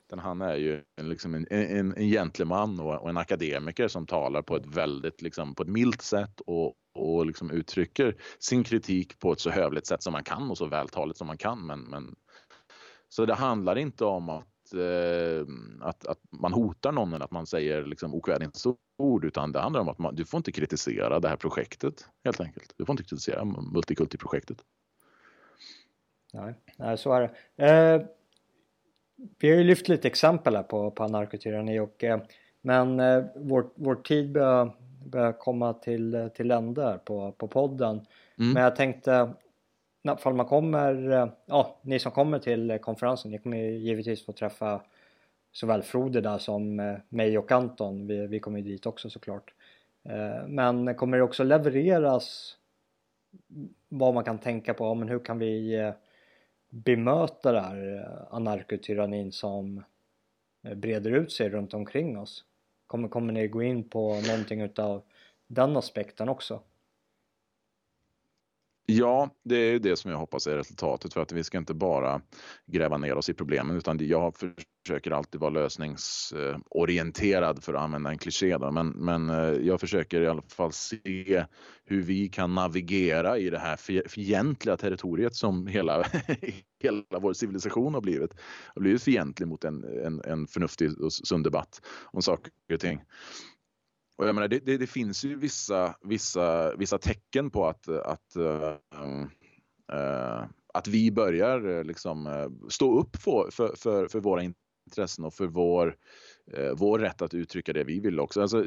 Utan 0.07 0.19
han 0.19 0.41
är 0.41 0.55
ju 0.55 0.83
liksom 1.01 1.35
en, 1.35 1.47
en, 1.49 1.97
en 1.97 2.07
gentleman 2.07 2.79
och, 2.79 3.01
och, 3.01 3.09
en 3.09 3.17
akademiker 3.17 3.87
som 3.87 4.05
talar 4.05 4.41
på 4.41 4.55
ett 4.55 4.65
väldigt, 4.65 5.21
liksom, 5.21 5.55
på 5.55 5.63
ett 5.63 5.69
milt 5.69 6.01
sätt 6.01 6.41
och, 6.45 6.73
och 6.93 7.25
liksom 7.25 7.51
uttrycker 7.51 8.15
sin 8.39 8.63
kritik 8.63 9.19
på 9.19 9.31
ett 9.31 9.39
så 9.39 9.49
hövligt 9.49 9.87
sätt 9.87 10.03
som 10.03 10.13
man 10.13 10.23
kan 10.23 10.51
och 10.51 10.57
så 10.57 10.65
vältaligt 10.65 11.17
som 11.17 11.27
man 11.27 11.37
kan. 11.37 11.65
Men, 11.65 11.79
men, 11.79 12.15
så 13.09 13.25
det 13.25 13.33
handlar 13.33 13.77
inte 13.77 14.05
om 14.05 14.29
att, 14.29 14.73
eh, 14.73 15.45
att, 15.81 16.07
att 16.07 16.19
man 16.31 16.53
hotar 16.53 16.91
någon 16.91 17.13
eller 17.13 17.25
att 17.25 17.31
man 17.31 17.47
säger 17.47 17.85
liksom 17.85 18.13
okvädinsord 18.13 18.77
utan 19.23 19.51
det 19.51 19.59
handlar 19.59 19.81
om 19.81 19.89
att 19.89 19.97
man, 19.97 20.15
du 20.15 20.25
får 20.25 20.37
inte 20.37 20.51
kritisera 20.51 21.19
det 21.19 21.29
här 21.29 21.37
projektet 21.37 22.09
helt 22.25 22.41
enkelt. 22.41 22.73
Du 22.77 22.85
får 22.85 22.93
inte 22.93 23.03
kritisera 23.03 23.45
multikulti-projektet. 23.45 24.57
Nej, 26.33 26.53
nej, 26.77 26.97
så 26.97 27.13
är 27.13 27.21
det. 27.21 27.65
Eh, 27.65 28.16
vi 29.39 29.49
har 29.49 29.57
ju 29.57 29.63
lyft 29.63 29.87
lite 29.87 30.07
exempel 30.07 30.55
här 30.55 30.63
på, 30.63 30.91
på 30.91 31.03
anarkotyranni 31.03 31.79
och 31.79 32.03
men 32.67 32.99
eh, 32.99 33.23
vår, 33.35 33.69
vår 33.75 33.95
tid 33.95 34.31
börjar, 34.31 34.71
börjar 35.05 35.31
komma 35.31 35.73
till, 35.73 36.29
till 36.35 36.51
ände 36.51 36.99
på, 37.05 37.31
på 37.31 37.47
podden. 37.47 38.05
Mm. 38.39 38.53
Men 38.53 38.63
jag 38.63 38.75
tänkte 38.75 39.33
ifall 40.17 40.33
man 40.33 40.45
kommer, 40.45 41.11
eh, 41.11 41.27
ja 41.45 41.77
ni 41.81 41.99
som 41.99 42.11
kommer 42.11 42.39
till 42.39 42.77
konferensen, 42.81 43.31
ni 43.31 43.37
kommer 43.37 43.57
givetvis 43.57 44.25
få 44.25 44.31
träffa 44.31 44.81
såväl 45.51 45.81
Frode 45.81 46.21
där 46.21 46.37
som 46.37 46.79
eh, 46.79 46.95
mig 47.09 47.37
och 47.37 47.51
Anton. 47.51 48.07
Vi, 48.07 48.27
vi 48.27 48.39
kommer 48.39 48.59
ju 48.59 48.65
dit 48.65 48.85
också 48.85 49.09
såklart. 49.09 49.53
Men 50.47 50.95
kommer 50.95 51.17
det 51.17 51.23
också 51.23 51.43
levereras 51.43 52.57
vad 53.89 54.13
man 54.13 54.23
kan 54.23 54.37
tänka 54.37 54.73
på, 54.73 54.95
men 54.95 55.09
hur 55.09 55.19
kan 55.19 55.39
vi 55.39 55.91
bemöta 56.69 57.51
det 57.51 57.61
här 57.61 57.95
eh, 57.95 58.33
anarkotyrannin 58.35 59.31
som 59.31 59.83
eh, 60.63 60.75
breder 60.75 61.11
ut 61.11 61.31
sig 61.31 61.49
runt 61.49 61.73
omkring 61.73 62.17
oss? 62.17 62.45
Kommer, 62.87 63.07
kommer 63.07 63.33
ni 63.33 63.47
gå 63.47 63.63
in 63.63 63.89
på 63.89 64.21
någonting 64.27 64.61
utav 64.61 65.03
den 65.47 65.77
aspekten 65.77 66.29
också? 66.29 66.61
Ja, 68.89 69.29
det 69.43 69.55
är 69.55 69.79
det 69.79 69.95
som 69.95 70.11
jag 70.11 70.17
hoppas 70.17 70.47
är 70.47 70.55
resultatet 70.55 71.13
för 71.13 71.21
att 71.21 71.31
vi 71.31 71.43
ska 71.43 71.57
inte 71.57 71.73
bara 71.73 72.21
gräva 72.65 72.97
ner 72.97 73.15
oss 73.15 73.29
i 73.29 73.33
problemen 73.33 73.77
utan 73.77 73.99
jag 74.01 74.35
försöker 74.85 75.11
alltid 75.11 75.41
vara 75.41 75.49
lösningsorienterad 75.49 77.63
för 77.63 77.73
att 77.73 77.81
använda 77.81 78.09
en 78.09 78.17
kliché. 78.17 78.57
Då. 78.57 78.71
Men, 78.71 78.89
men 78.89 79.29
eh, 79.29 79.51
jag 79.51 79.79
försöker 79.79 80.21
i 80.21 80.27
alla 80.27 80.41
fall 80.41 80.71
se 80.71 81.45
hur 81.85 82.01
vi 82.01 82.29
kan 82.29 82.55
navigera 82.55 83.37
i 83.37 83.49
det 83.49 83.59
här 83.59 84.07
fientliga 84.09 84.77
territoriet 84.77 85.35
som 85.35 85.67
hela, 85.67 86.03
hela 86.81 87.03
vår 87.19 87.33
civilisation 87.33 87.93
har 87.93 88.01
blivit. 88.01 88.31
Har 88.75 88.81
blivit 88.81 89.03
fientlig 89.03 89.47
mot 89.47 89.63
en, 89.63 89.83
en, 90.05 90.21
en 90.25 90.47
förnuftig 90.47 91.01
och 91.01 91.13
sund 91.13 91.43
debatt 91.43 91.81
om 92.11 92.21
saker 92.21 92.51
och 92.73 92.79
ting. 92.79 93.01
Och 94.17 94.27
jag 94.27 94.35
menar, 94.35 94.47
det, 94.47 94.59
det, 94.59 94.77
det, 94.77 94.87
finns 94.87 95.25
ju 95.25 95.35
vissa, 95.35 95.95
vissa, 96.01 96.75
vissa 96.75 96.97
tecken 96.97 97.49
på 97.49 97.67
att, 97.67 97.87
att, 97.87 98.35
uh, 98.37 98.73
uh, 99.93 100.45
att 100.73 100.87
vi 100.87 101.11
börjar 101.11 101.67
uh, 101.67 101.83
liksom, 101.83 102.49
stå 102.69 102.99
upp 102.99 103.15
för, 103.15 103.49
för, 103.51 103.75
för, 103.75 104.07
för, 104.07 104.19
våra 104.19 104.43
intressen 104.43 105.25
och 105.25 105.33
för 105.33 105.47
vår, 105.47 105.95
vår 106.75 106.99
rätt 106.99 107.21
att 107.21 107.33
uttrycka 107.33 107.73
det 107.73 107.83
vi 107.83 107.99
vill 107.99 108.19
också. 108.19 108.41
Alltså, 108.41 108.65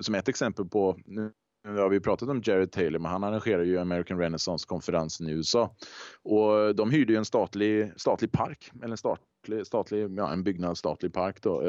som 0.00 0.14
ett 0.14 0.28
exempel 0.28 0.68
på, 0.68 0.98
nu 1.06 1.32
nu 1.64 1.78
har 1.78 1.88
vi 1.88 2.00
pratat 2.00 2.28
om 2.28 2.42
Jared 2.44 2.72
Taylor, 2.72 2.98
men 2.98 3.10
han 3.10 3.24
arrangerar 3.24 3.62
ju 3.62 3.78
American 3.78 4.18
Renaissance-konferensen 4.18 5.28
i 5.28 5.32
USA. 5.32 5.74
Och 6.22 6.74
de 6.74 6.90
hyrde 6.90 7.12
ju 7.12 7.16
en 7.16 7.24
statlig, 7.24 7.92
statlig 7.96 8.32
park, 8.32 8.70
eller 8.78 8.90
en 8.90 8.96
statlig, 8.96 9.66
statlig 9.66 10.18
ja, 10.18 10.32
en 10.32 10.44
byggnad, 10.44 10.78
statlig 10.78 11.12
park 11.12 11.42
då, 11.42 11.60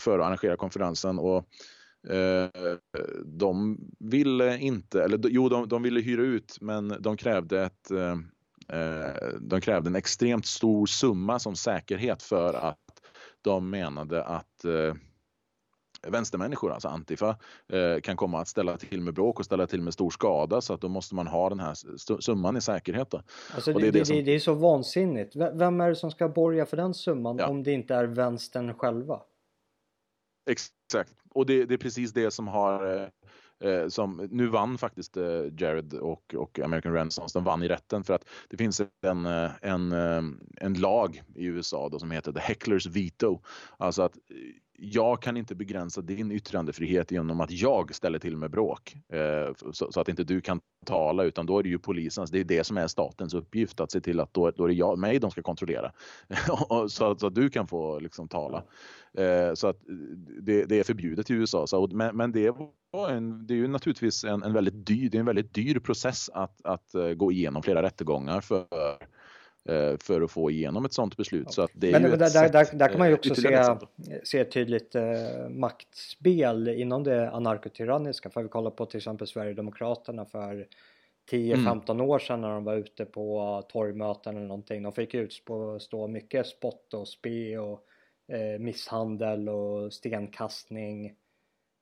för 0.00 0.18
att 0.18 0.26
arrangera 0.26 0.56
konferensen. 0.56 1.18
Och 1.18 1.48
de 3.24 3.78
ville 3.98 4.58
inte, 4.58 5.04
eller 5.04 5.20
jo 5.28 5.48
de, 5.48 5.68
de 5.68 5.82
ville 5.82 6.00
hyra 6.00 6.22
ut 6.22 6.56
men 6.60 6.94
de 7.00 7.16
krävde 7.16 7.62
ett 7.62 7.90
eh, 7.90 8.78
eh, 8.78 9.10
de 9.40 9.60
krävde 9.60 9.88
en 9.88 9.96
extremt 9.96 10.46
stor 10.46 10.86
summa 10.86 11.38
som 11.38 11.56
säkerhet 11.56 12.22
för 12.22 12.54
att 12.54 12.78
de 13.42 13.70
menade 13.70 14.24
att 14.24 14.64
vänstermänniskor, 16.08 16.72
alltså 16.72 16.88
Antifa, 16.88 17.36
kan 18.02 18.16
komma 18.16 18.40
att 18.40 18.48
ställa 18.48 18.76
till 18.76 19.00
med 19.00 19.14
bråk 19.14 19.38
och 19.38 19.44
ställa 19.44 19.66
till 19.66 19.82
med 19.82 19.94
stor 19.94 20.10
skada 20.10 20.60
så 20.60 20.74
att 20.74 20.80
då 20.80 20.88
måste 20.88 21.14
man 21.14 21.26
ha 21.26 21.48
den 21.48 21.60
här 21.60 21.74
summan 22.20 22.56
i 22.56 22.60
säkerhet. 22.60 23.10
Då. 23.10 23.22
Alltså 23.54 23.72
det, 23.72 23.80
det, 23.80 23.88
är 23.88 23.92
det, 23.92 24.04
som... 24.04 24.24
det, 24.24 24.34
är 24.34 24.38
så 24.38 24.54
vansinnigt. 24.54 25.36
Vem 25.36 25.80
är 25.80 25.88
det 25.88 25.96
som 25.96 26.10
ska 26.10 26.28
borga 26.28 26.66
för 26.66 26.76
den 26.76 26.94
summan 26.94 27.36
ja. 27.38 27.48
om 27.48 27.62
det 27.62 27.72
inte 27.72 27.94
är 27.94 28.04
vänstern 28.04 28.74
själva? 28.74 29.20
Exakt, 30.46 31.12
och 31.30 31.46
det, 31.46 31.64
det, 31.64 31.74
är 31.74 31.78
precis 31.78 32.12
det 32.12 32.30
som 32.30 32.48
har 32.48 32.96
eh, 32.96 33.08
eh, 33.70 33.88
som 33.88 34.28
nu 34.30 34.46
vann 34.46 34.78
faktiskt 34.78 35.16
eh, 35.16 35.44
Jared 35.58 35.94
och, 35.94 36.34
och 36.34 36.60
American 36.60 36.92
Renaissance. 36.92 37.38
De 37.38 37.44
vann 37.44 37.62
i 37.62 37.68
rätten 37.68 38.04
för 38.04 38.14
att 38.14 38.28
det 38.48 38.56
finns 38.56 38.80
en, 39.02 39.26
eh, 39.26 39.50
en, 39.62 39.92
eh, 39.92 40.22
en 40.56 40.74
lag 40.74 41.22
i 41.34 41.44
USA 41.44 41.88
då 41.88 41.98
som 41.98 42.10
heter 42.10 42.32
the 42.32 42.40
Hecklers 42.40 42.86
veto. 42.86 43.40
Alltså 43.76 44.02
att 44.02 44.18
jag 44.78 45.22
kan 45.22 45.36
inte 45.36 45.54
begränsa 45.54 46.00
din 46.00 46.32
yttrandefrihet 46.32 47.10
genom 47.10 47.40
att 47.40 47.50
jag 47.50 47.94
ställer 47.94 48.18
till 48.18 48.36
med 48.36 48.50
bråk 48.50 48.96
eh, 49.08 49.54
så, 49.72 49.92
så, 49.92 50.00
att 50.00 50.08
inte 50.08 50.24
du 50.24 50.40
kan 50.40 50.60
tala 50.86 51.24
utan 51.24 51.46
då 51.46 51.58
är 51.58 51.62
det 51.62 51.68
ju 51.68 51.78
polisens, 51.78 52.30
det 52.30 52.40
är 52.40 52.44
det 52.44 52.64
som 52.64 52.76
är 52.76 52.86
statens 52.86 53.34
uppgift 53.34 53.80
att 53.80 53.92
se 53.92 54.00
till 54.00 54.20
att 54.20 54.34
då, 54.34 54.50
då 54.50 54.64
är 54.64 54.68
det 54.68 54.74
jag, 54.74 54.98
mig 54.98 55.18
de 55.18 55.30
ska 55.30 55.42
kontrollera 55.42 55.92
så, 56.88 57.10
att, 57.10 57.20
så 57.20 57.26
att 57.26 57.34
du 57.34 57.50
kan 57.50 57.66
få 57.66 57.98
liksom 57.98 58.28
tala. 58.28 58.62
Eh, 59.18 59.54
så 59.54 59.68
att 59.68 59.80
det, 60.40 60.64
det, 60.64 60.78
är 60.78 60.84
förbjudet 60.84 61.30
i 61.30 61.34
USA. 61.34 61.66
Så, 61.66 61.86
men, 61.86 62.16
men 62.16 62.32
det, 62.32 62.54
en, 63.10 63.46
det 63.46 63.54
är 63.54 63.58
ju 63.58 63.68
naturligtvis 63.68 64.24
en, 64.24 64.42
en 64.42 64.52
väldigt 64.52 64.86
dyr, 64.86 65.10
det 65.10 65.18
är 65.18 65.20
en 65.20 65.26
väldigt 65.26 65.54
dyr 65.54 65.78
process 65.78 66.30
att, 66.34 66.64
att 66.64 66.94
uh, 66.94 67.12
gå 67.12 67.32
igenom 67.32 67.62
flera 67.62 67.82
rättegångar 67.82 68.40
för 68.40 68.60
uh, 68.60 69.06
för 69.98 70.22
att 70.22 70.30
få 70.30 70.50
igenom 70.50 70.84
ett 70.84 70.92
sådant 70.92 71.16
beslut. 71.16 71.52
Så 71.52 71.62
att 71.62 71.70
det 71.74 71.92
men, 71.92 72.02
men 72.02 72.18
där, 72.18 72.26
sätt, 72.26 72.52
där, 72.52 72.68
där, 72.72 72.88
kan 72.88 72.98
man 72.98 73.08
ju 73.08 73.14
också 73.14 73.34
se, 73.34 73.76
se 74.24 74.38
ett 74.38 74.50
tydligt 74.50 74.94
eh, 74.94 75.48
maktspel 75.48 76.68
inom 76.68 77.04
det 77.04 77.30
anarkotyranniska. 77.30 78.30
För 78.30 78.42
vi 78.42 78.48
kollar 78.48 78.70
på 78.70 78.86
till 78.86 78.96
exempel 78.96 79.26
Sverigedemokraterna 79.26 80.24
för 80.24 80.66
10-15 81.30 81.90
mm. 81.90 82.00
år 82.00 82.18
sedan 82.18 82.40
när 82.40 82.50
de 82.50 82.64
var 82.64 82.74
ute 82.74 83.04
på 83.04 83.62
torgmöten 83.68 84.36
eller 84.36 84.46
någonting. 84.46 84.82
De 84.82 84.92
fick 84.92 85.14
utstå 85.14 86.06
mycket 86.08 86.46
spott 86.46 86.94
och 86.94 87.08
spe 87.08 87.58
och 87.58 87.86
eh, 88.28 88.58
misshandel 88.58 89.48
och 89.48 89.92
stenkastning. 89.92 91.14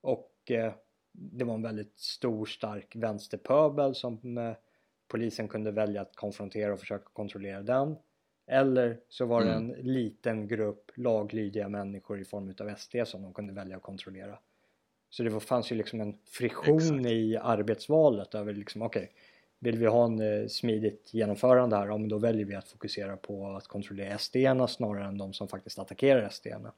Och 0.02 0.50
eh, 0.50 0.72
det 1.12 1.44
var 1.44 1.54
en 1.54 1.62
väldigt 1.62 1.98
stor 1.98 2.46
stark 2.46 2.96
vänsterpöbel 2.96 3.94
som 3.94 4.38
eh, 4.38 4.54
polisen 5.14 5.48
kunde 5.48 5.70
välja 5.70 6.00
att 6.00 6.16
konfrontera 6.16 6.72
och 6.72 6.80
försöka 6.80 7.04
kontrollera 7.12 7.62
den. 7.62 7.96
Eller 8.46 9.00
så 9.08 9.26
var 9.26 9.44
det 9.44 9.52
mm. 9.52 9.70
en 9.70 9.92
liten 9.92 10.48
grupp 10.48 10.90
laglydiga 10.94 11.68
människor 11.68 12.20
i 12.20 12.24
form 12.24 12.48
utav 12.48 12.74
SD 12.76 12.96
som 13.04 13.22
de 13.22 13.32
kunde 13.32 13.52
välja 13.52 13.76
att 13.76 13.82
kontrollera. 13.82 14.38
Så 15.10 15.22
det 15.22 15.40
fanns 15.40 15.72
ju 15.72 15.76
liksom 15.76 16.00
en 16.00 16.18
friktion 16.26 16.76
Exakt. 16.76 17.06
i 17.06 17.36
arbetsvalet 17.36 18.34
över 18.34 18.52
liksom 18.52 18.82
okej, 18.82 19.02
okay, 19.02 19.14
vill 19.58 19.78
vi 19.78 19.86
ha 19.86 20.04
en 20.04 20.20
eh, 20.20 20.46
smidigt 20.48 21.14
genomförande 21.14 21.76
här, 21.76 21.86
ja 21.86 21.98
men 21.98 22.08
då 22.08 22.18
väljer 22.18 22.44
vi 22.44 22.54
att 22.54 22.68
fokusera 22.68 23.16
på 23.16 23.50
att 23.50 23.66
kontrollera 23.66 24.18
SD-erna 24.18 24.68
snarare 24.68 25.06
än 25.06 25.18
de 25.18 25.32
som 25.32 25.48
faktiskt 25.48 25.78
attackerar 25.78 26.28
SD-erna. 26.28 26.72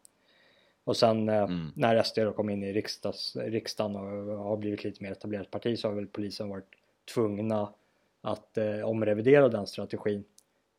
Och 0.84 0.96
sen 0.96 1.28
eh, 1.28 1.42
mm. 1.42 1.72
när 1.74 2.02
SD 2.02 2.18
då 2.18 2.32
kom 2.32 2.50
in 2.50 2.62
i 2.62 2.72
riksdags, 2.72 3.36
riksdagen 3.36 3.96
och 3.96 4.38
har 4.38 4.56
blivit 4.56 4.84
lite 4.84 5.02
mer 5.02 5.12
etablerat 5.12 5.50
parti 5.50 5.78
så 5.78 5.88
har 5.88 5.94
väl 5.94 6.06
polisen 6.06 6.48
varit 6.48 6.74
tvungna 7.14 7.72
att 8.20 8.58
eh, 8.58 8.80
omrevidera 8.80 9.48
den 9.48 9.66
strategin 9.66 10.24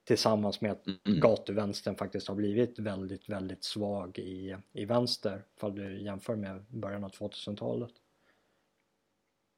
tillsammans 0.08 0.62
med 0.62 0.72
att 0.72 0.88
mm. 0.88 1.20
gatuvänstern 1.20 1.96
faktiskt 1.96 2.28
har 2.28 2.36
blivit 2.36 2.80
väldigt, 2.80 3.30
väldigt 3.30 3.64
svag 3.64 4.20
i, 4.20 4.56
i 4.74 4.86
vänster 4.86 5.44
ifall 5.58 5.76
du 5.76 6.02
jämför 6.02 6.36
med 6.36 6.66
början 6.70 7.04
av 7.04 7.12
2000-talet. 7.12 7.92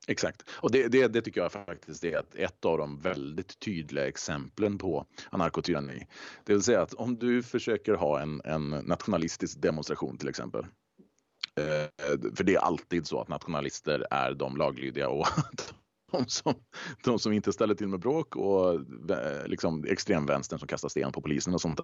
Exakt, 0.08 0.44
och 0.50 0.72
det, 0.72 0.88
det, 0.88 1.08
det, 1.08 1.22
tycker 1.22 1.42
jag 1.42 1.52
faktiskt 1.52 2.04
är 2.04 2.24
ett 2.36 2.66
av 2.66 2.78
de 2.78 3.00
väldigt 3.00 3.60
tydliga 3.60 4.08
exemplen 4.08 4.78
på 4.78 5.06
anarkotyranni. 5.30 6.08
Det 6.44 6.54
vill 6.54 6.64
säga 6.64 6.82
att 6.82 6.94
om 6.94 7.18
du 7.18 7.44
försöker 7.44 7.94
ha 7.94 8.20
en, 8.20 8.42
en 8.46 8.70
nationalistisk 8.70 9.62
demonstration 9.62 10.18
till 10.18 10.30
exempel. 10.30 10.66
Eh, 11.56 12.10
för 12.36 12.44
det 12.44 12.56
är 12.56 12.60
alltid 12.60 13.08
så 13.08 13.22
att 13.22 13.28
nationalister 13.28 14.08
är 14.12 14.34
de 14.34 14.58
laglydiga 14.58 15.10
och 15.10 15.28
de 16.12 16.26
som, 16.28 16.54
de 17.04 17.20
som 17.20 17.34
inte 17.34 17.54
ställer 17.54 17.76
till 17.76 17.88
med 17.88 18.00
bråk 18.00 18.36
och 18.36 18.74
eh, 18.74 19.46
liksom 19.46 19.86
extremvänstern 19.90 20.60
som 20.60 20.68
kastar 20.68 20.90
sten 20.90 21.12
på 21.12 21.22
polisen 21.22 21.54
och 21.54 21.62
sånt. 21.62 21.80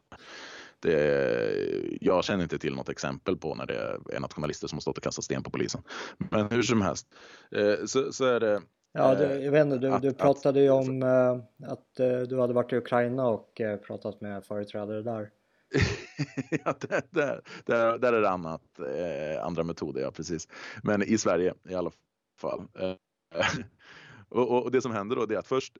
Det, 0.79 1.97
jag 2.01 2.23
känner 2.23 2.43
inte 2.43 2.57
till 2.59 2.75
något 2.75 2.89
exempel 2.89 3.37
på 3.37 3.55
när 3.55 3.65
det 3.65 3.99
är 4.15 4.19
nationalister 4.19 4.67
som 4.67 4.75
har 4.75 4.81
stått 4.81 4.97
och 4.97 5.03
kastat 5.03 5.25
sten 5.25 5.43
på 5.43 5.51
polisen. 5.51 5.81
Men 6.17 6.49
hur 6.49 6.61
som 6.61 6.81
helst 6.81 7.07
eh, 7.55 7.85
så, 7.85 8.13
så 8.13 8.25
är 8.25 8.39
det 8.39 8.61
Ja, 8.97 9.15
du, 9.15 9.23
jag 9.23 9.51
vet 9.51 9.65
inte, 9.65 9.77
du, 9.77 9.99
du 9.99 10.13
pratade 10.13 10.61
ju 10.61 10.69
om 10.69 11.03
att, 11.03 11.71
att 11.71 12.29
du 12.29 12.39
hade 12.39 12.53
varit 12.53 12.73
i 12.73 12.75
Ukraina 12.75 13.27
och 13.27 13.61
pratat 13.87 14.21
med 14.21 14.45
företrädare 14.45 15.01
där. 15.01 15.29
ja, 16.65 16.75
där, 16.79 17.01
där, 17.09 17.41
där, 17.65 17.97
där 17.97 18.13
är 18.13 18.21
det 18.21 18.29
annat, 18.29 18.61
andra 19.41 19.63
metoder, 19.63 20.01
ja 20.01 20.11
precis. 20.11 20.47
Men 20.83 21.03
i 21.03 21.17
Sverige 21.17 21.53
i 21.69 21.75
alla 21.75 21.91
fall. 22.41 22.67
Och, 24.35 24.63
och, 24.63 24.71
det 24.71 24.81
som 24.81 24.91
händer 24.91 25.15
då 25.15 25.21
är 25.21 25.37
att 25.37 25.47
först, 25.47 25.77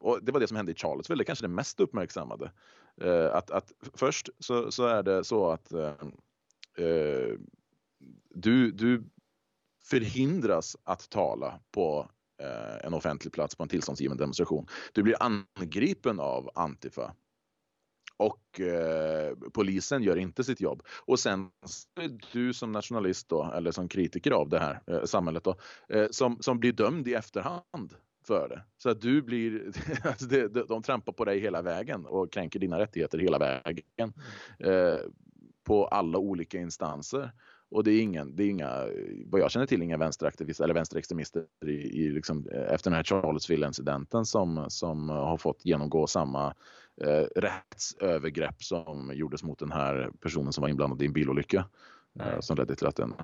och 0.00 0.18
det 0.22 0.32
var 0.32 0.40
det 0.40 0.46
som 0.46 0.56
hände 0.56 0.72
i 0.72 0.74
Charlottesville, 0.74 1.20
det 1.20 1.22
är 1.22 1.26
kanske 1.26 1.44
det 1.44 1.48
mest 1.54 1.80
uppmärksammade. 1.80 2.52
Eh, 3.00 3.34
att, 3.34 3.50
att 3.50 3.72
först 3.94 4.28
så, 4.38 4.72
så 4.72 4.86
är 4.86 5.02
det 5.02 5.24
så 5.24 5.50
att 5.50 5.72
eh, 5.72 5.92
eh, 6.76 7.34
du, 8.34 8.70
du 8.70 9.04
förhindras 9.82 10.76
att 10.84 11.10
tala 11.10 11.60
på 11.70 12.10
eh, 12.42 12.86
en 12.86 12.94
offentlig 12.94 13.32
plats 13.32 13.54
på 13.54 13.62
en 13.62 13.68
tillståndsgiven 13.68 14.16
demonstration. 14.16 14.66
Du 14.92 15.02
blir 15.02 15.16
angripen 15.20 16.20
av 16.20 16.50
Antifa 16.54 17.14
och 18.16 18.60
eh, 18.60 19.34
polisen 19.54 20.02
gör 20.02 20.16
inte 20.16 20.44
sitt 20.44 20.60
jobb. 20.60 20.82
Och 21.04 21.20
sen 21.20 21.50
du 22.32 22.52
som 22.52 22.72
nationalist 22.72 23.28
då, 23.28 23.52
eller 23.56 23.70
som 23.70 23.88
kritiker 23.88 24.30
av 24.30 24.48
det 24.48 24.58
här 24.58 24.80
eh, 24.86 25.04
samhället 25.04 25.44
då, 25.44 25.56
eh, 25.88 26.06
som, 26.10 26.38
som 26.40 26.60
blir 26.60 26.72
dömd 26.72 27.08
i 27.08 27.14
efterhand 27.14 27.94
för 28.26 28.48
det. 28.48 28.62
Så 28.78 28.90
att 28.90 29.00
du 29.00 29.22
blir, 29.22 29.72
alltså 30.04 30.26
det, 30.26 30.48
de, 30.48 30.64
de 30.68 30.82
trampar 30.82 31.12
på 31.12 31.24
dig 31.24 31.40
hela 31.40 31.62
vägen 31.62 32.06
och 32.06 32.32
kränker 32.32 32.58
dina 32.58 32.78
rättigheter 32.78 33.18
hela 33.18 33.38
vägen. 33.38 34.12
Eh, 34.58 34.98
på 35.66 35.86
alla 35.86 36.18
olika 36.18 36.58
instanser. 36.58 37.32
Och 37.70 37.84
det 37.84 37.90
är, 37.90 38.02
ingen, 38.02 38.36
det 38.36 38.44
är 38.44 38.48
inga, 38.48 38.86
vad 39.26 39.40
jag 39.40 39.50
känner 39.50 39.66
till, 39.66 39.82
inga 39.82 39.96
vänsteraktivister 39.96 40.64
eller 40.64 40.74
vänsterextremister 40.74 41.44
i, 41.66 41.70
i 41.70 42.10
liksom, 42.10 42.48
eh, 42.52 42.72
efter 42.74 42.90
den 42.90 42.96
här 42.96 43.04
Charlottesville-incidenten 43.04 44.24
som, 44.24 44.64
som 44.68 45.08
har 45.08 45.36
fått 45.36 45.64
genomgå 45.64 46.06
samma 46.06 46.54
eh, 47.00 47.26
rättsövergrepp 47.36 48.62
som 48.62 49.12
gjordes 49.14 49.42
mot 49.42 49.58
den 49.58 49.72
här 49.72 50.10
personen 50.20 50.52
som 50.52 50.62
var 50.62 50.68
inblandad 50.68 51.02
i 51.02 51.06
en 51.06 51.12
bilolycka. 51.12 51.64
Eh, 52.20 52.40
som 52.40 52.56
ledde 52.56 52.76
till 52.76 52.86
att 52.86 52.96
den 52.96 53.14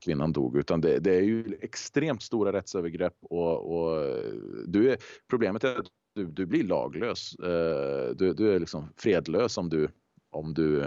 kvinnan 0.00 0.32
dog. 0.32 0.56
Utan 0.56 0.80
det, 0.80 0.98
det 0.98 1.14
är 1.14 1.22
ju 1.22 1.58
extremt 1.60 2.22
stora 2.22 2.52
rättsövergrepp 2.52 3.16
och, 3.20 3.76
och 3.76 4.06
du 4.66 4.90
är, 4.90 4.96
problemet 5.30 5.64
är 5.64 5.78
att 5.78 5.86
du, 6.14 6.26
du 6.26 6.46
blir 6.46 6.64
laglös. 6.64 7.34
Eh, 7.34 8.10
du, 8.16 8.34
du 8.34 8.54
är 8.54 8.60
liksom 8.60 8.88
fredlös 8.96 9.58
om 9.58 9.68
du, 9.68 9.88
om 10.30 10.54
du, 10.54 10.84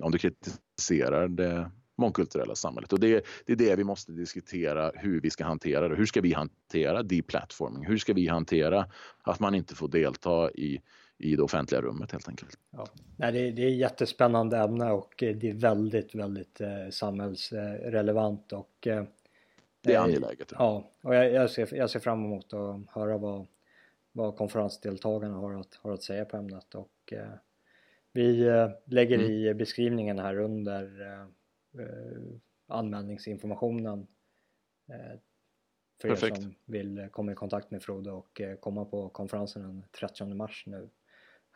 om 0.00 0.10
du 0.12 0.18
kritiserar 0.18 1.28
det 1.28 1.70
mångkulturella 1.98 2.54
samhället. 2.54 2.92
Och 2.92 3.00
det, 3.00 3.24
det, 3.46 3.52
är 3.52 3.56
det 3.56 3.76
vi 3.76 3.84
måste 3.84 4.12
diskutera 4.12 4.92
hur 4.94 5.20
vi 5.20 5.30
ska 5.30 5.44
hantera 5.44 5.88
det. 5.88 5.96
Hur 5.96 6.06
ska 6.06 6.20
vi 6.20 6.32
hantera 6.32 7.02
deplatforming? 7.02 7.86
Hur 7.86 7.98
ska 7.98 8.12
vi 8.12 8.28
hantera 8.28 8.86
att 9.22 9.40
man 9.40 9.54
inte 9.54 9.74
får 9.74 9.88
delta 9.88 10.50
i 10.50 10.80
i 11.18 11.36
det 11.36 11.42
offentliga 11.42 11.80
rummet 11.80 12.12
helt 12.12 12.28
enkelt. 12.28 12.58
Ja. 12.70 12.86
Nej, 13.16 13.32
det, 13.32 13.38
är, 13.38 13.52
det 13.52 13.62
är 13.62 13.68
ett 13.68 13.76
jättespännande 13.76 14.58
ämne 14.58 14.90
och 14.90 15.14
det 15.18 15.50
är 15.50 15.54
väldigt, 15.54 16.14
väldigt 16.14 16.60
eh, 16.60 16.88
samhällsrelevant 16.90 18.52
och 18.52 18.86
eh, 18.86 19.04
det 19.80 19.94
är 19.94 20.00
angeläget. 20.00 20.52
Ja, 20.58 20.90
och 21.02 21.14
jag, 21.14 21.32
jag, 21.32 21.50
ser, 21.50 21.74
jag 21.74 21.90
ser 21.90 22.00
fram 22.00 22.24
emot 22.24 22.52
att 22.52 22.80
höra 22.88 23.18
vad, 23.18 23.46
vad 24.12 24.36
konferensdeltagarna 24.36 25.34
har 25.34 25.54
att, 25.54 25.74
har 25.74 25.92
att 25.92 26.02
säga 26.02 26.24
på 26.24 26.36
ämnet 26.36 26.74
och 26.74 27.12
eh, 27.12 27.32
vi 28.16 28.46
eh, 28.46 28.70
lägger 28.84 29.18
mm. 29.18 29.30
i 29.30 29.54
beskrivningen 29.54 30.18
här 30.18 30.38
under 30.38 31.00
eh, 31.00 31.22
eh, 31.82 32.22
anmälningsinformationen 32.66 34.06
för 36.00 36.08
Perfekt. 36.08 36.38
er 36.38 36.42
som 36.42 36.54
vill 36.64 37.08
komma 37.10 37.32
i 37.32 37.34
kontakt 37.34 37.70
med 37.70 37.82
Frode 37.82 38.10
och 38.10 38.40
komma 38.60 38.84
på 38.84 39.08
konferensen 39.08 39.62
den 39.62 39.84
30 40.00 40.24
mars 40.24 40.64
nu 40.66 40.88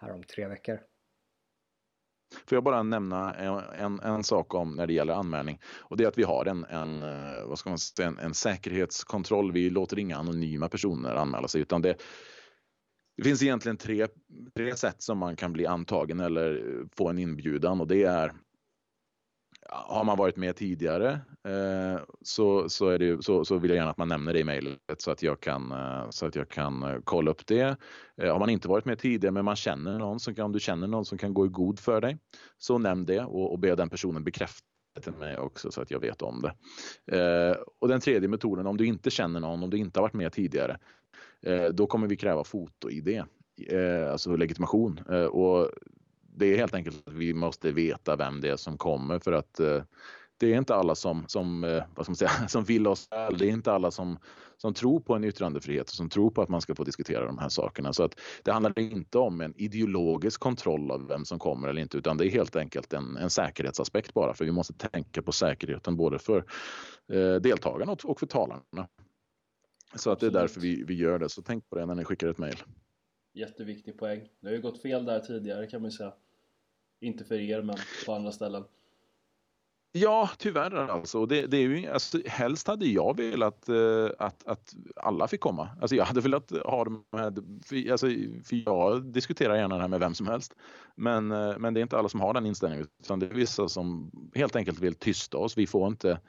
här 0.01 0.13
om 0.13 0.23
tre 0.23 0.49
veckor. 0.49 0.81
Får 2.47 2.57
jag 2.57 2.65
bara 2.65 2.83
nämna 2.83 3.35
en, 3.35 3.59
en, 3.59 4.01
en, 4.01 4.25
sak 4.25 4.55
om 4.55 4.77
när 4.77 4.87
det 4.87 4.93
gäller 4.93 5.13
anmälning 5.15 5.61
och 5.65 5.97
det 5.97 6.05
är 6.05 6.09
att 6.09 6.19
vi 6.19 6.23
har 6.23 6.47
en, 6.47 6.65
en, 6.65 7.03
eh, 7.03 7.47
vad 7.47 7.59
ska 7.59 7.71
man 7.71 7.79
säga, 7.79 8.09
en, 8.09 8.19
en 8.19 8.35
säkerhetskontroll. 8.35 9.53
Vi 9.53 9.71
låter 9.71 9.99
inga 9.99 10.17
anonyma 10.17 10.69
personer 10.69 11.15
anmäla 11.15 11.49
sig 11.49 11.61
utan 11.61 11.83
det, 11.83 11.97
det 13.17 13.23
finns 13.23 13.43
egentligen 13.43 13.77
tre, 13.77 14.07
tre 14.57 14.77
sätt 14.77 15.03
som 15.03 15.19
man 15.19 15.37
kan 15.37 15.53
bli 15.53 15.67
antagen 15.67 16.21
eller 16.21 16.63
få 16.93 17.09
en 17.09 17.19
inbjudan 17.19 17.81
och 17.81 17.87
det 17.87 18.03
är 18.03 18.33
har 19.73 20.05
man 20.05 20.19
varit 20.19 20.37
med 20.37 20.57
tidigare 20.57 21.21
eh, 21.45 22.03
så, 22.23 22.69
så, 22.69 22.89
är 22.89 22.99
det, 22.99 23.25
så, 23.25 23.45
så 23.45 23.59
vill 23.59 23.71
jag 23.71 23.77
gärna 23.77 23.91
att 23.91 23.99
man 23.99 24.09
nämner 24.09 24.33
det 24.33 24.39
i 24.39 24.45
mejlet 24.45 24.79
så 24.99 25.11
att 25.11 25.23
jag 25.23 25.41
kan, 25.41 25.73
eh, 25.73 26.11
så 26.11 26.27
att 26.27 26.35
jag 26.35 26.49
kan 26.49 26.83
eh, 26.83 26.99
kolla 27.05 27.31
upp 27.31 27.47
det. 27.47 27.77
Eh, 28.23 28.33
har 28.33 28.39
man 28.39 28.51
inte 28.51 28.69
varit 28.69 28.85
med 28.85 28.99
tidigare 28.99 29.33
men 29.33 29.45
man 29.45 29.57
känner 29.57 29.99
någon 29.99 30.21
som 30.21 30.35
kan, 30.35 30.45
om 30.45 30.53
du 30.53 30.61
känner 30.61 30.87
någon 30.87 31.05
som 31.05 31.19
kan 31.19 31.35
gå 31.35 31.47
i 31.47 31.49
god 31.49 31.79
för 31.79 32.01
dig 32.01 32.19
så 32.59 32.79
nämn 32.79 33.07
det 33.07 33.21
och, 33.21 33.53
och 33.53 33.59
be 33.59 33.75
den 33.75 33.89
personen 33.89 34.25
bekräfta 34.25 34.65
till 35.03 35.13
mig 35.13 35.39
också 35.39 35.71
så 35.71 35.83
att 35.83 35.91
jag 35.91 36.01
vet 36.01 36.23
om 36.23 36.43
det. 36.43 36.53
Eh, 37.17 37.57
och 37.81 37.89
den 37.89 38.01
tredje 38.01 38.29
metoden, 38.29 38.67
om 38.67 38.77
du 38.77 38.87
inte 38.87 39.11
känner 39.11 39.41
någon, 39.41 39.63
om 39.63 39.71
du 39.71 39.77
inte 39.77 40.01
har 40.01 40.03
varit 40.03 40.15
med 40.15 40.33
tidigare, 40.33 40.79
eh, 41.47 41.65
då 41.65 41.87
kommer 41.87 42.07
vi 42.07 42.17
kräva 42.17 42.45
foto-id, 42.45 43.23
eh, 43.69 44.13
alltså 44.13 44.37
legitimation. 44.37 44.99
och 45.31 45.71
det 46.41 46.47
är 46.47 46.57
helt 46.57 46.75
enkelt 46.75 47.09
att 47.09 47.15
vi 47.15 47.35
måste 47.35 47.73
veta 47.73 48.17
vem 48.17 48.41
det 48.41 48.49
är 48.49 48.57
som 48.57 48.79
kommer 48.79 49.19
för 49.19 49.33
att 49.33 49.61
eh, 49.61 49.83
det 50.41 50.53
är 50.53 50.59
inte 50.59 50.75
alla 50.75 50.95
som, 50.95 51.25
som, 51.29 51.65
eh, 51.65 51.83
vad 51.95 52.07
ska 52.07 52.11
man 52.11 52.17
säga, 52.17 52.31
som 52.49 52.65
vill 52.65 52.87
oss 52.87 53.09
väl. 53.11 53.39
Det 53.39 53.47
är 53.47 53.51
inte 53.51 53.73
alla 53.73 53.91
som, 53.91 54.19
som 54.57 54.75
tror 54.75 55.01
på 55.01 55.15
en 55.15 55.25
yttrandefrihet 55.25 55.89
och 55.89 55.95
som 55.95 56.09
tror 56.09 56.31
på 56.31 56.43
att 56.43 56.49
man 56.49 56.61
ska 56.61 56.75
få 56.75 56.85
diskutera 56.85 57.27
de 57.27 57.39
här 57.39 57.49
sakerna. 57.49 57.93
Så 57.93 58.03
att 58.03 58.21
det 58.43 58.53
handlar 58.53 58.79
inte 58.79 59.19
om 59.19 59.41
en 59.41 59.55
ideologisk 59.57 60.41
kontroll 60.41 60.91
av 60.91 61.07
vem 61.09 61.25
som 61.25 61.39
kommer 61.39 61.69
eller 61.69 61.83
inte 61.83 61.99
utan 61.99 62.17
det 62.17 62.27
är 62.27 62.31
helt 62.31 62.57
enkelt 62.57 62.93
en, 62.93 63.17
en 63.17 63.31
säkerhetsaspekt 63.31 64.15
bara 64.15 64.35
för 64.35 64.45
vi 64.45 64.53
måste 64.53 64.73
tänka 64.73 65.23
på 65.23 65.33
säkerheten 65.33 65.97
både 65.97 66.19
för 66.19 66.45
eh, 67.13 67.35
deltagarna 67.35 67.93
och, 67.93 68.05
och 68.05 68.21
för 68.21 68.27
talarna. 68.27 68.89
Så 69.95 70.11
att 70.11 70.21
det 70.21 70.27
är 70.27 70.31
därför 70.31 70.61
vi, 70.61 70.85
vi 70.85 70.95
gör 70.95 71.19
det. 71.19 71.29
Så 71.29 71.43
tänk 71.43 71.71
på 71.71 71.77
det 71.77 71.87
när 71.87 71.95
ni 71.95 72.05
skickar 72.05 72.29
ett 72.29 72.39
mejl. 72.39 72.57
Jätteviktig 73.33 73.99
poäng. 73.99 74.29
Det 74.41 74.49
har 74.49 74.55
ju 74.55 74.63
gått 74.63 74.83
fel 74.83 75.05
där 75.05 75.21
tidigare 75.21 75.67
kan 75.67 75.83
man 75.83 75.91
säga. 75.91 76.13
Inte 77.01 77.25
för 77.25 77.35
er, 77.35 77.63
men 77.63 77.77
på 78.07 78.15
andra 78.15 78.33
ställen. 78.33 78.65
Ja, 79.93 80.31
tyvärr 80.39 80.75
alltså. 80.75 81.27
Det, 81.27 81.47
det 81.47 81.57
är 81.57 81.61
ju, 81.61 81.87
alltså. 81.87 82.19
Helst 82.27 82.69
hade 82.69 82.87
jag 82.87 83.17
velat 83.17 83.69
eh, 83.69 84.09
att, 84.19 84.47
att 84.47 84.75
alla 84.97 85.29
fick 85.29 85.41
komma. 85.41 85.69
Alltså 85.81 85.97
jag 85.97 86.05
hade 86.05 86.21
velat 86.21 86.51
ha 86.51 86.85
dem 86.85 87.05
med, 87.13 87.61
för, 87.65 87.91
alltså, 87.91 88.07
för 88.45 88.63
jag 88.67 89.05
diskuterar 89.05 89.57
gärna 89.57 89.75
det 89.75 89.81
här 89.81 89.89
med 89.89 90.01
vem 90.01 90.15
som 90.15 90.27
helst. 90.27 90.55
Men, 90.95 91.33
eh, 91.33 91.59
men 91.59 91.75
det 91.75 91.81
är 91.81 91.83
inte 91.83 91.99
alla 91.99 92.09
som 92.09 92.21
har 92.21 92.35
den 92.35 92.47
inställningen 92.47 92.87
utan 93.03 93.19
det 93.19 93.27
är 93.27 93.35
vissa 93.35 93.69
som 93.69 94.11
helt 94.35 94.57
enkelt 94.57 94.81
vill 94.81 94.95
tysta 94.95 95.39
oss. 95.39 95.59
Vi 95.59 95.67
får 95.67 95.89
inte, 95.89 96.21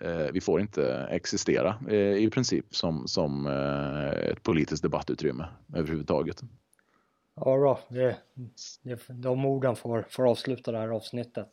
eh, 0.00 0.26
vi 0.32 0.40
får 0.40 0.60
inte 0.60 1.06
existera 1.10 1.74
eh, 1.88 2.14
i 2.14 2.30
princip 2.30 2.74
som, 2.74 3.08
som 3.08 3.46
eh, 3.46 4.30
ett 4.30 4.42
politiskt 4.42 4.82
debattutrymme 4.82 5.48
överhuvudtaget. 5.74 6.42
Ja 7.34 7.56
då, 7.56 7.78
det, 7.88 8.16
det, 8.82 9.00
de 9.08 9.44
orden 9.44 9.76
får, 9.76 10.06
får 10.10 10.30
avsluta 10.30 10.72
det 10.72 10.78
här 10.78 10.88
avsnittet. 10.88 11.48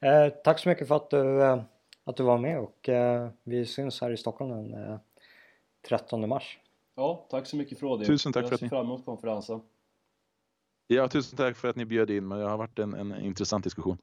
Eh, 0.00 0.28
tack 0.28 0.58
så 0.58 0.68
mycket 0.68 0.88
för 0.88 0.96
att 0.96 1.10
du, 1.10 1.42
eh, 1.42 1.62
att 2.04 2.16
du 2.16 2.22
var 2.22 2.38
med 2.38 2.58
och 2.60 2.88
eh, 2.88 3.30
vi 3.44 3.66
syns 3.66 4.00
här 4.00 4.10
i 4.10 4.16
Stockholm 4.16 4.70
den 4.70 4.98
13 5.88 6.28
mars. 6.28 6.58
Ja, 6.94 7.26
tack 7.30 7.46
så 7.46 7.56
mycket 7.56 7.78
Frode. 7.78 8.04
Tusen 8.04 8.32
tack 8.32 8.48
för 8.48 8.54
att 8.54 8.60
ni... 8.60 8.64
Jag 8.64 8.70
ser 8.70 8.76
fram 8.76 8.86
emot 8.86 9.04
konferensen. 9.04 9.60
Ja, 10.86 11.08
tusen 11.08 11.36
tack 11.36 11.56
för 11.56 11.68
att 11.68 11.76
ni 11.76 11.84
bjöd 11.84 12.10
in 12.10 12.28
mig. 12.28 12.38
Det 12.38 12.48
har 12.48 12.56
varit 12.56 12.78
en, 12.78 12.94
en 12.94 13.20
intressant 13.20 13.64
diskussion. 13.64 13.98